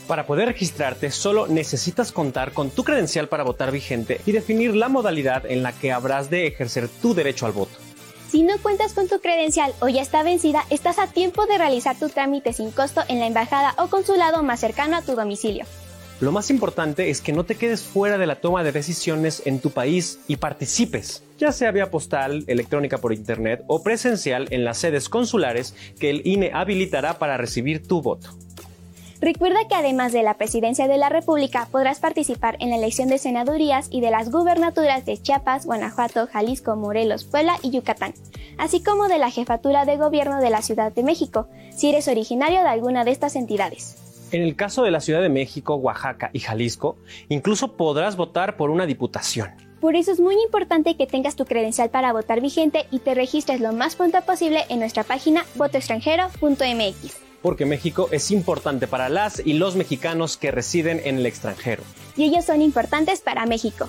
Para 0.06 0.24
poder 0.24 0.46
registrarte 0.46 1.10
solo 1.10 1.48
necesitas 1.48 2.12
contar 2.12 2.52
con 2.52 2.70
tu 2.70 2.84
credencial 2.84 3.28
para 3.28 3.42
votar 3.42 3.72
vigente 3.72 4.20
y 4.24 4.32
definir 4.32 4.76
la 4.76 4.88
modalidad 4.88 5.44
en 5.46 5.64
la 5.64 5.72
que 5.72 5.90
habrás 5.90 6.30
de 6.30 6.46
ejercer 6.46 6.88
tu 6.88 7.12
derecho 7.12 7.44
al 7.46 7.52
voto. 7.52 7.76
Si 8.30 8.42
no 8.42 8.54
cuentas 8.58 8.92
con 8.92 9.08
tu 9.08 9.18
credencial 9.18 9.72
o 9.80 9.88
ya 9.88 10.02
está 10.02 10.22
vencida, 10.22 10.64
estás 10.70 10.98
a 10.98 11.08
tiempo 11.08 11.46
de 11.46 11.58
realizar 11.58 11.98
tu 11.98 12.08
trámite 12.08 12.52
sin 12.52 12.70
costo 12.70 13.02
en 13.08 13.18
la 13.18 13.26
embajada 13.26 13.74
o 13.78 13.88
consulado 13.88 14.42
más 14.44 14.60
cercano 14.60 14.96
a 14.96 15.02
tu 15.02 15.16
domicilio. 15.16 15.64
Lo 16.20 16.32
más 16.32 16.50
importante 16.50 17.10
es 17.10 17.20
que 17.20 17.32
no 17.32 17.44
te 17.44 17.56
quedes 17.56 17.82
fuera 17.82 18.16
de 18.16 18.26
la 18.26 18.36
toma 18.36 18.62
de 18.62 18.72
decisiones 18.72 19.42
en 19.44 19.60
tu 19.60 19.70
país 19.70 20.20
y 20.28 20.36
participes, 20.36 21.24
ya 21.38 21.52
sea 21.52 21.72
vía 21.72 21.90
postal, 21.90 22.44
electrónica 22.46 22.98
por 22.98 23.12
internet 23.12 23.62
o 23.66 23.82
presencial 23.82 24.46
en 24.50 24.64
las 24.64 24.78
sedes 24.78 25.08
consulares 25.08 25.74
que 25.98 26.10
el 26.10 26.26
INE 26.26 26.52
habilitará 26.54 27.18
para 27.18 27.36
recibir 27.36 27.86
tu 27.86 28.00
voto. 28.00 28.30
Recuerda 29.20 29.66
que 29.66 29.74
además 29.74 30.12
de 30.12 30.22
la 30.22 30.34
presidencia 30.34 30.88
de 30.88 30.98
la 30.98 31.08
República 31.08 31.68
podrás 31.72 32.00
participar 32.00 32.56
en 32.60 32.68
la 32.68 32.76
elección 32.76 33.08
de 33.08 33.16
senadurías 33.16 33.88
y 33.90 34.02
de 34.02 34.10
las 34.10 34.30
gubernaturas 34.30 35.06
de 35.06 35.16
Chiapas, 35.16 35.64
Guanajuato, 35.64 36.26
Jalisco, 36.26 36.76
Morelos, 36.76 37.24
Puebla 37.24 37.56
y 37.62 37.70
Yucatán, 37.70 38.12
así 38.58 38.82
como 38.82 39.08
de 39.08 39.18
la 39.18 39.30
jefatura 39.30 39.86
de 39.86 39.96
gobierno 39.96 40.40
de 40.40 40.50
la 40.50 40.60
Ciudad 40.60 40.92
de 40.92 41.02
México, 41.02 41.48
si 41.74 41.88
eres 41.88 42.08
originario 42.08 42.60
de 42.60 42.68
alguna 42.68 43.04
de 43.04 43.12
estas 43.12 43.36
entidades. 43.36 43.96
En 44.32 44.42
el 44.42 44.54
caso 44.54 44.82
de 44.82 44.90
la 44.90 45.00
Ciudad 45.00 45.22
de 45.22 45.28
México, 45.30 45.76
Oaxaca 45.76 46.30
y 46.34 46.40
Jalisco, 46.40 46.96
incluso 47.28 47.76
podrás 47.76 48.16
votar 48.16 48.56
por 48.56 48.70
una 48.70 48.84
diputación. 48.84 49.50
Por 49.80 49.96
eso 49.96 50.10
es 50.12 50.20
muy 50.20 50.34
importante 50.42 50.96
que 50.96 51.06
tengas 51.06 51.36
tu 51.36 51.46
credencial 51.46 51.90
para 51.90 52.12
votar 52.12 52.40
vigente 52.42 52.86
y 52.90 52.98
te 52.98 53.14
registres 53.14 53.60
lo 53.60 53.72
más 53.72 53.94
pronto 53.96 54.20
posible 54.22 54.64
en 54.68 54.80
nuestra 54.80 55.04
página 55.04 55.44
votoextranjero.mx 55.54 57.25
porque 57.46 57.64
México 57.64 58.08
es 58.10 58.32
importante 58.32 58.88
para 58.88 59.08
las 59.08 59.38
y 59.38 59.52
los 59.52 59.76
mexicanos 59.76 60.36
que 60.36 60.50
residen 60.50 61.00
en 61.04 61.18
el 61.18 61.26
extranjero. 61.26 61.84
Y 62.16 62.24
ellos 62.24 62.44
son 62.44 62.60
importantes 62.60 63.20
para 63.20 63.46
México. 63.46 63.88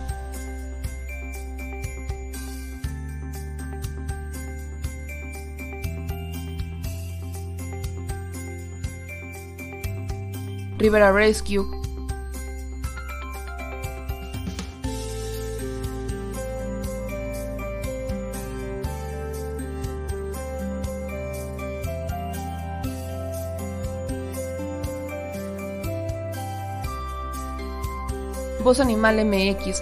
Rivera 10.81 11.11
Rescue. 11.11 11.63
Voz 28.63 28.79
Animal 28.79 29.23
MX, 29.23 29.81